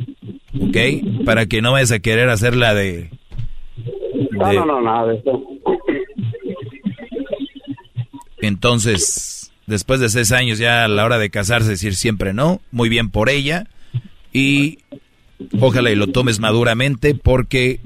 ¿ok? 0.60 1.24
Para 1.26 1.46
que 1.46 1.62
no 1.62 1.72
vayas 1.72 1.92
a 1.92 2.00
querer 2.00 2.30
hacerla 2.30 2.74
de... 2.74 3.10
No, 4.32 4.48
de- 4.48 4.56
no, 4.56 4.66
no, 4.66 4.82
nada 4.82 5.08
de 5.08 5.18
eso. 5.18 5.42
Entonces, 8.42 9.52
después 9.68 10.00
de 10.00 10.10
seis 10.10 10.32
años 10.32 10.58
ya 10.58 10.84
a 10.84 10.88
la 10.88 11.06
hora 11.06 11.18
de 11.18 11.30
casarse 11.30 11.70
decir 11.70 11.96
siempre 11.96 12.34
no, 12.34 12.62
muy 12.72 12.90
bien 12.90 13.10
por 13.10 13.30
ella 13.30 13.68
y 14.34 14.80
ojalá 15.60 15.92
y 15.92 15.96
lo 15.96 16.08
tomes 16.08 16.40
maduramente 16.40 17.14
porque, 17.14 17.80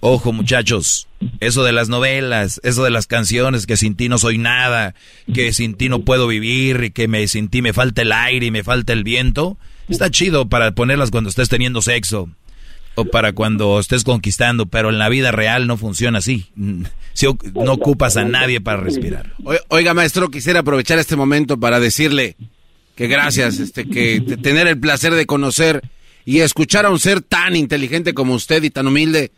ojo 0.00 0.32
muchachos, 0.32 1.08
eso 1.40 1.62
de 1.62 1.72
las 1.72 1.88
novelas, 1.88 2.60
eso 2.64 2.82
de 2.82 2.90
las 2.90 3.06
canciones, 3.06 3.66
que 3.66 3.76
sin 3.76 3.94
ti 3.94 4.08
no 4.08 4.18
soy 4.18 4.38
nada, 4.38 4.94
que 5.32 5.52
sin 5.52 5.74
ti 5.74 5.88
no 5.88 6.00
puedo 6.00 6.26
vivir 6.26 6.82
y 6.84 6.90
que 6.90 7.06
me, 7.06 7.28
sin 7.28 7.48
ti 7.48 7.62
me 7.62 7.72
falta 7.72 8.02
el 8.02 8.12
aire 8.12 8.46
y 8.46 8.50
me 8.50 8.64
falta 8.64 8.92
el 8.92 9.04
viento, 9.04 9.56
está 9.88 10.10
chido 10.10 10.48
para 10.48 10.72
ponerlas 10.72 11.10
cuando 11.12 11.30
estés 11.30 11.48
teniendo 11.48 11.80
sexo 11.82 12.28
o 12.94 13.04
para 13.04 13.32
cuando 13.32 13.78
estés 13.80 14.04
conquistando, 14.04 14.66
pero 14.66 14.90
en 14.90 14.98
la 14.98 15.08
vida 15.08 15.32
real 15.32 15.66
no 15.66 15.76
funciona 15.76 16.18
así. 16.18 16.50
Si 17.14 17.26
no 17.54 17.72
ocupas 17.72 18.16
a 18.16 18.24
nadie 18.24 18.60
para 18.60 18.80
respirar. 18.80 19.34
Oiga, 19.68 19.94
maestro, 19.94 20.30
quisiera 20.30 20.60
aprovechar 20.60 20.98
este 20.98 21.16
momento 21.16 21.58
para 21.58 21.80
decirle 21.80 22.36
que 22.94 23.06
gracias, 23.06 23.58
este, 23.58 23.88
que 23.88 24.20
tener 24.42 24.66
el 24.66 24.78
placer 24.78 25.14
de 25.14 25.26
conocer 25.26 25.82
y 26.24 26.40
escuchar 26.40 26.86
a 26.86 26.90
un 26.90 26.98
ser 26.98 27.20
tan 27.20 27.56
inteligente 27.56 28.14
como 28.14 28.34
usted 28.34 28.62
y 28.62 28.70
tan 28.70 28.86
humilde 28.86 29.32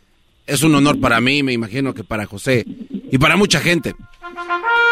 es 0.45 0.61
un 0.61 0.75
honor 0.75 0.99
para 0.99 1.19
mí, 1.21 1.41
me 1.41 1.53
imagino 1.53 1.93
que 1.93 2.03
para 2.03 2.25
José 2.25 2.65
y 3.11 3.17
para 3.17 3.35
mucha 3.35 3.59
gente. 3.59 3.95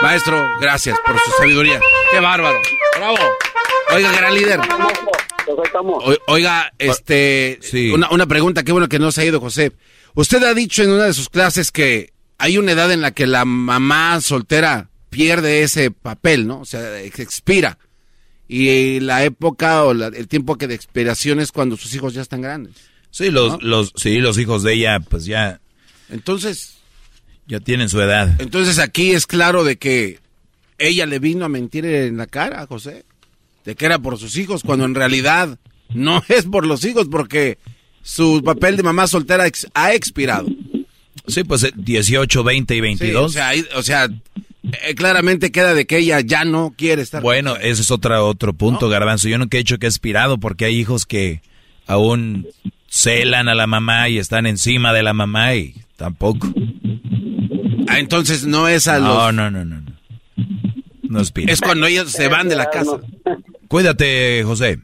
Maestro, 0.01 0.57
gracias 0.59 0.97
por 1.05 1.17
su 1.19 1.31
sabiduría. 1.37 1.79
¡Qué 2.11 2.19
bárbaro! 2.19 2.59
¡Bravo! 2.97 3.17
Oiga, 3.93 4.11
gran 4.11 4.33
líder. 4.33 4.59
O- 6.03 6.15
Oiga, 6.27 6.71
este, 6.77 7.59
una, 7.91 8.09
una 8.11 8.25
pregunta, 8.27 8.63
qué 8.63 8.71
bueno 8.71 8.89
que 8.89 8.99
no 8.99 9.11
se 9.11 9.21
ha 9.21 9.25
ido, 9.25 9.39
José. 9.39 9.71
Usted 10.15 10.43
ha 10.43 10.53
dicho 10.53 10.83
en 10.83 10.91
una 10.91 11.05
de 11.05 11.13
sus 11.13 11.29
clases 11.29 11.71
que 11.71 12.13
hay 12.37 12.57
una 12.57 12.71
edad 12.73 12.91
en 12.91 13.01
la 13.01 13.11
que 13.11 13.25
la 13.27 13.45
mamá 13.45 14.19
soltera 14.21 14.89
pierde 15.09 15.63
ese 15.63 15.91
papel, 15.91 16.47
¿no? 16.47 16.59
O 16.61 16.65
sea, 16.65 17.01
ex- 17.01 17.19
expira. 17.19 17.77
Y 18.47 18.99
la 18.99 19.23
época 19.23 19.83
o 19.83 19.93
la- 19.93 20.07
el 20.07 20.27
tiempo 20.27 20.57
que 20.57 20.67
de 20.67 20.75
expiración 20.75 21.39
es 21.39 21.51
cuando 21.51 21.77
sus 21.77 21.93
hijos 21.95 22.13
ya 22.13 22.21
están 22.21 22.41
grandes. 22.41 22.73
Sí, 23.11 23.29
los, 23.29 23.61
los, 23.61 23.93
sí, 23.95 24.17
los 24.19 24.37
hijos 24.39 24.63
de 24.63 24.73
ella, 24.73 24.99
pues 24.99 25.25
ya. 25.25 25.59
Entonces. 26.09 26.75
Ya 27.47 27.59
tienen 27.59 27.89
su 27.89 27.99
edad. 28.01 28.35
Entonces 28.39 28.79
aquí 28.79 29.11
es 29.11 29.27
claro 29.27 29.63
de 29.63 29.77
que 29.77 30.19
ella 30.77 31.05
le 31.05 31.19
vino 31.19 31.45
a 31.45 31.49
mentir 31.49 31.85
en 31.85 32.17
la 32.17 32.25
cara 32.27 32.61
a 32.61 32.67
José. 32.67 33.03
De 33.65 33.75
que 33.75 33.85
era 33.85 33.99
por 33.99 34.17
sus 34.17 34.35
hijos, 34.37 34.61
cuando 34.63 34.85
en 34.85 34.95
realidad 34.95 35.57
no 35.93 36.21
es 36.29 36.45
por 36.45 36.65
los 36.65 36.83
hijos, 36.85 37.07
porque 37.09 37.57
su 38.01 38.41
papel 38.43 38.75
de 38.77 38.83
mamá 38.83 39.07
soltera 39.07 39.47
ex- 39.47 39.67
ha 39.73 39.93
expirado. 39.93 40.47
Sí, 41.27 41.43
pues 41.45 41.63
eh, 41.63 41.71
18, 41.75 42.43
20 42.43 42.73
y 42.73 42.77
Sí, 42.77 42.81
22. 42.81 43.25
o 43.25 43.29
sea, 43.29 43.47
ahí- 43.49 43.65
o 43.75 43.81
sea, 43.83 44.05
eh, 44.05 44.95
claramente 44.95 45.51
queda 45.51 45.73
de 45.73 45.85
que 45.85 45.97
ella 45.99 46.19
ya 46.19 46.43
no 46.43 46.73
quiere 46.77 47.01
estar. 47.01 47.21
Bueno, 47.21 47.55
ese 47.55 47.81
es 47.81 47.91
otra, 47.91 48.21
otro 48.23 48.51
punto, 48.53 48.89
Garbanzo. 48.89 49.29
Yo 49.29 49.37
nunca 49.37 49.55
he 49.57 49.59
dicho 49.61 49.77
que 49.77 49.85
he 49.85 49.89
expirado 49.89 50.37
porque 50.37 50.65
hay 50.65 50.75
hijos 50.77 51.05
que 51.05 51.41
aún 51.87 52.47
celan 52.89 53.47
a 53.47 53.55
la 53.55 53.67
mamá 53.67 54.09
y 54.09 54.17
están 54.19 54.45
encima 54.45 54.91
de 54.93 55.03
la 55.03 55.13
mamá 55.13 55.55
y 55.55 55.75
tampoco. 55.95 56.51
Ah, 57.87 57.99
entonces 57.99 58.45
no 58.45 58.67
es 58.67 58.87
a 58.87 58.99
No, 58.99 59.07
los... 59.27 59.33
no, 59.33 59.49
no, 59.51 59.63
no. 59.65 59.81
no. 59.81 59.82
Es 61.51 61.61
cuando 61.61 61.87
ellos 61.87 62.11
se 62.11 62.27
van 62.27 62.49
de 62.49 62.55
la 62.55 62.69
casa. 62.69 62.99
Cuídate, 63.67 64.43
José. 64.43 64.79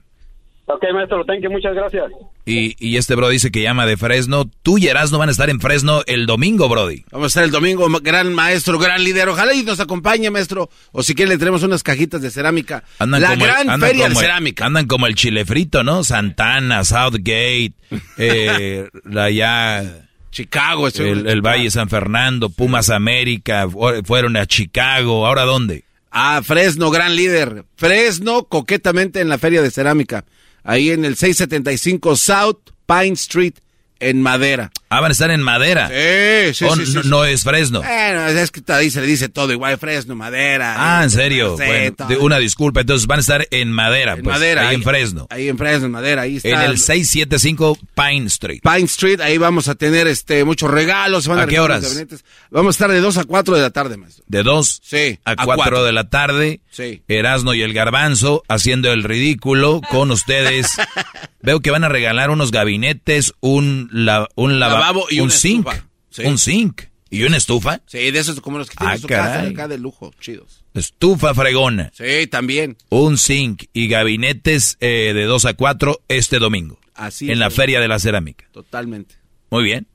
Ok, 0.71 0.83
maestro, 0.93 1.25
thank 1.25 1.41
you, 1.41 1.49
muchas 1.49 1.73
gracias. 1.73 2.05
Y, 2.45 2.75
y 2.79 2.97
este 2.97 3.15
bro 3.15 3.27
dice 3.29 3.49
que 3.49 3.63
llama 3.63 3.87
de 3.87 3.97
Fresno. 3.97 4.49
Tú 4.61 4.77
y 4.77 4.85
Erasmo 4.87 5.17
van 5.17 5.29
a 5.29 5.31
estar 5.31 5.49
en 5.49 5.59
Fresno 5.59 6.03
el 6.05 6.27
domingo, 6.27 6.69
Brody. 6.69 7.05
Vamos 7.11 7.25
a 7.25 7.27
estar 7.29 7.43
el 7.43 7.49
domingo, 7.49 7.87
gran 8.03 8.31
maestro, 8.35 8.77
gran 8.77 9.03
líder. 9.03 9.29
Ojalá 9.29 9.55
y 9.55 9.63
nos 9.63 9.79
acompañe, 9.79 10.29
maestro. 10.29 10.69
O 10.91 11.01
si 11.01 11.15
quiere 11.15 11.31
le 11.31 11.37
traemos 11.39 11.63
unas 11.63 11.81
cajitas 11.81 12.21
de 12.21 12.29
cerámica. 12.29 12.83
Andan 12.99 13.21
la 13.21 13.29
como 13.29 13.45
el- 13.45 13.51
gran 13.51 13.79
feria 13.79 14.05
de 14.05 14.11
el- 14.11 14.17
cerámica. 14.17 14.65
Andan 14.67 14.85
como 14.85 15.07
el 15.07 15.15
chile 15.15 15.43
frito, 15.43 15.83
¿no? 15.83 16.03
Santana, 16.03 16.83
Southgate, 16.83 17.73
eh, 18.17 18.87
la 19.05 19.29
ya... 19.31 20.05
Chicago. 20.31 20.87
El, 20.87 21.25
el 21.27 21.41
Valle 21.41 21.71
San 21.71 21.89
Fernando, 21.89 22.49
Pumas 22.51 22.91
América, 22.91 23.67
fu- 23.67 24.03
fueron 24.05 24.37
a 24.37 24.45
Chicago. 24.45 25.25
¿Ahora 25.25 25.43
dónde? 25.43 25.83
Ah, 26.11 26.41
Fresno, 26.43 26.89
gran 26.89 27.15
líder. 27.15 27.65
Fresno, 27.75 28.45
coquetamente 28.45 29.19
en 29.21 29.29
la 29.29 29.37
feria 29.37 29.61
de 29.61 29.71
cerámica. 29.71 30.25
Ahí 30.63 30.89
en 30.89 31.05
el 31.05 31.15
675 31.15 32.15
South 32.15 32.71
Pine 32.85 33.13
Street, 33.13 33.55
en 33.99 34.21
Madera. 34.21 34.71
Ah, 34.91 35.01
van 35.01 35.11
a 35.11 35.13
estar 35.13 35.29
en 35.29 35.41
madera. 35.41 35.87
Sí, 35.89 36.53
sí, 36.55 36.65
Oh, 36.65 36.75
sí, 36.75 36.85
sí, 36.87 36.93
no, 36.95 37.03
sí. 37.03 37.09
no 37.09 37.23
es 37.25 37.43
Fresno. 37.43 37.81
Bueno, 37.81 38.25
es 38.27 38.49
que 38.51 38.61
ahí 38.73 38.89
se 38.89 39.01
le 39.01 39.07
dice 39.07 39.29
todo 39.29 39.51
igual, 39.53 39.77
Fresno, 39.77 40.15
Madera. 40.15 40.75
Ah, 40.77 41.03
en 41.03 41.11
serio. 41.11 41.55
Bueno, 41.57 41.95
una 42.21 42.39
disculpa. 42.39 42.81
Entonces 42.81 43.05
van 43.05 43.19
a 43.19 43.21
estar 43.21 43.47
en 43.51 43.71
madera. 43.71 44.13
En 44.13 44.23
pues, 44.23 44.35
Madera. 44.35 44.67
Ahí 44.69 44.75
en 44.75 44.83
Fresno. 44.83 45.27
Ahí 45.29 45.47
en 45.47 45.57
Fresno, 45.57 45.85
en 45.85 45.91
Madera, 45.91 46.23
ahí 46.23 46.37
está. 46.37 46.49
En 46.49 46.61
el 46.61 46.77
675 46.79 47.77
Pine 47.95 48.25
Street. 48.27 48.61
Pine 48.63 48.85
Street, 48.85 49.19
ahí 49.21 49.37
vamos 49.37 49.67
a 49.67 49.75
tener 49.75 50.07
este 50.07 50.43
muchos 50.43 50.71
regalos. 50.71 51.27
van 51.27 51.39
¿A 51.39 51.45
qué 51.45 51.59
horas? 51.59 52.03
Vamos 52.49 52.69
a 52.69 52.75
estar 52.75 52.91
de 52.91 52.99
2 52.99 53.17
a 53.17 53.23
4 53.25 53.55
de 53.55 53.61
la 53.61 53.69
tarde, 53.69 53.97
maestro. 53.97 54.23
De 54.27 54.41
2 54.43 54.81
Sí, 54.83 55.19
a 55.23 55.31
a 55.31 55.35
4 55.35 55.55
cuatro. 55.55 55.83
de 55.83 55.91
la 55.91 56.09
tarde. 56.09 56.61
Sí. 56.71 57.03
Erasno 57.07 57.53
y 57.53 57.61
el 57.61 57.73
Garbanzo 57.73 58.43
haciendo 58.47 58.91
el 58.91 59.03
ridículo 59.03 59.81
con 59.91 60.09
ustedes. 60.11 60.77
Veo 61.41 61.61
que 61.61 61.71
van 61.71 61.83
a 61.83 61.89
regalar 61.89 62.29
unos 62.31 62.51
gabinetes, 62.51 63.33
un, 63.39 63.89
la- 63.93 64.27
un 64.35 64.59
lava- 64.59 64.78
Lavabo 64.79 65.05
y 65.09 65.19
un 65.19 65.25
una 65.25 65.33
zinc. 65.33 65.67
estufa. 65.67 65.87
Sí. 66.09 66.21
Un 66.23 66.37
zinc. 66.37 66.81
¿Y 67.11 67.23
una 67.23 67.37
estufa? 67.37 67.81
Sí, 67.87 68.11
de 68.11 68.19
esos 68.19 68.39
como 68.39 68.59
los 68.59 68.69
que 68.69 68.75
tienen 68.75 68.95
Ah, 68.95 68.99
su 68.99 69.07
casa 69.07 69.41
acá 69.41 69.67
de 69.67 69.79
lujo, 69.79 70.11
chidos. 70.19 70.63
Estufa 70.75 71.33
fregona. 71.33 71.91
Sí, 71.95 72.27
también. 72.27 72.77
Un 72.89 73.17
zinc 73.17 73.63
y 73.73 73.87
gabinetes 73.87 74.77
eh, 74.79 75.11
de 75.15 75.23
2 75.23 75.45
a 75.45 75.53
4 75.55 76.01
este 76.07 76.37
domingo. 76.37 76.79
Así 76.93 77.31
En 77.31 77.39
la. 77.39 77.49
Feria 77.49 77.79
de 77.79 77.87
la 77.87 77.97
Cerámica. 77.97 78.45
Totalmente. 78.51 79.15
Muy 79.49 79.63
bien. 79.63 79.87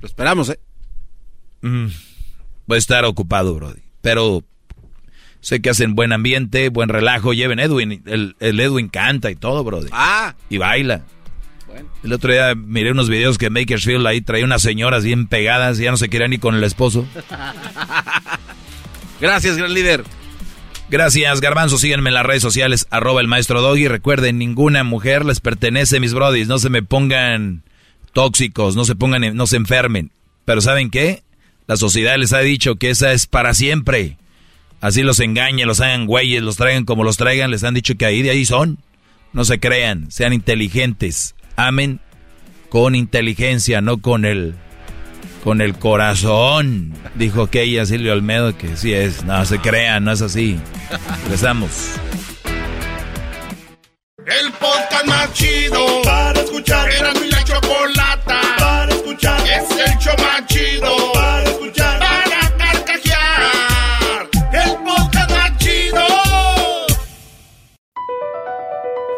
Lo 0.00 0.06
esperamos, 0.06 0.50
¿eh? 0.50 0.60
Mm, 1.62 1.86
voy 2.66 2.76
a 2.76 2.78
estar 2.78 3.04
ocupado, 3.06 3.54
Brody. 3.54 3.82
Pero 4.00 4.44
sé 5.40 5.60
que 5.60 5.70
hacen 5.70 5.94
buen 5.96 6.12
ambiente, 6.12 6.68
buen 6.68 6.88
relajo. 6.88 7.32
Lleven 7.32 7.58
Edwin. 7.58 8.02
El, 8.06 8.36
el 8.38 8.60
Edwin 8.60 8.88
canta 8.88 9.30
y 9.32 9.34
todo, 9.36 9.64
Brody. 9.64 9.88
Ah. 9.90 10.36
Y 10.48 10.58
baila. 10.58 11.04
El 12.02 12.12
otro 12.12 12.32
día 12.32 12.54
miré 12.54 12.92
unos 12.92 13.08
videos 13.08 13.38
que 13.38 13.46
en 13.46 13.54
Bakersfield 13.54 14.06
ahí 14.06 14.20
traía 14.20 14.44
unas 14.44 14.62
señoras 14.62 15.04
bien 15.04 15.26
pegadas 15.26 15.78
y 15.78 15.84
ya 15.84 15.90
no 15.90 15.96
se 15.96 16.08
querían 16.08 16.30
ni 16.30 16.38
con 16.38 16.54
el 16.54 16.64
esposo. 16.64 17.06
Gracias, 19.20 19.56
gran 19.56 19.72
líder. 19.72 20.04
Gracias, 20.90 21.40
Garbanzo. 21.40 21.78
Síganme 21.78 22.10
en 22.10 22.14
las 22.14 22.26
redes 22.26 22.42
sociales, 22.42 22.86
arroba 22.90 23.20
el 23.20 23.28
maestro 23.28 23.62
Doggy. 23.62 23.88
Recuerden, 23.88 24.38
ninguna 24.38 24.84
mujer 24.84 25.24
les 25.24 25.40
pertenece, 25.40 26.00
mis 26.00 26.12
brodis. 26.12 26.48
No 26.48 26.58
se 26.58 26.70
me 26.70 26.82
pongan 26.82 27.62
tóxicos, 28.12 28.76
no 28.76 28.84
se 28.84 28.94
pongan, 28.94 29.34
no 29.34 29.46
se 29.46 29.56
enfermen. 29.56 30.10
Pero 30.44 30.60
¿saben 30.60 30.90
qué? 30.90 31.22
La 31.66 31.76
sociedad 31.76 32.18
les 32.18 32.32
ha 32.32 32.40
dicho 32.40 32.76
que 32.76 32.90
esa 32.90 33.12
es 33.12 33.26
para 33.26 33.54
siempre. 33.54 34.18
Así 34.80 35.02
los 35.02 35.20
engañen, 35.20 35.68
los 35.68 35.80
hagan 35.80 36.06
güeyes, 36.06 36.42
los 36.42 36.56
traigan 36.56 36.84
como 36.84 37.04
los 37.04 37.16
traigan, 37.16 37.52
les 37.52 37.62
han 37.62 37.74
dicho 37.74 37.94
que 37.94 38.04
ahí 38.04 38.22
de 38.22 38.30
ahí 38.30 38.44
son. 38.44 38.78
No 39.32 39.44
se 39.44 39.60
crean, 39.60 40.10
sean 40.10 40.32
inteligentes. 40.32 41.36
Amen 41.56 42.00
con 42.72 42.94
inteligencia, 42.94 43.82
no 43.82 43.98
con 43.98 44.24
el 44.24 44.54
con 45.44 45.60
el 45.60 45.74
corazón. 45.74 46.94
Dijo 47.16 47.48
que 47.48 47.62
ella 47.64 47.84
Silvio 47.84 48.14
Almedo 48.14 48.56
que 48.56 48.78
sí 48.78 48.94
es. 48.94 49.24
No 49.24 49.44
se 49.44 49.58
crean, 49.58 50.04
no 50.04 50.12
es 50.12 50.22
así. 50.22 50.58
Damos. 51.42 51.96
El 54.18 54.52
podcast 54.52 55.06
más 55.06 55.32
chido 55.34 56.00
para 56.02 56.40
escuchar. 56.40 56.90
Era 56.90 57.12
mi 57.12 57.28
la 57.28 57.44
chocolata 57.44 58.40
para 58.58 58.94
escuchar. 58.94 59.40
Es 59.40 59.70
el 59.70 59.98
show 59.98 60.14
más 60.18 60.46
chido 60.46 61.11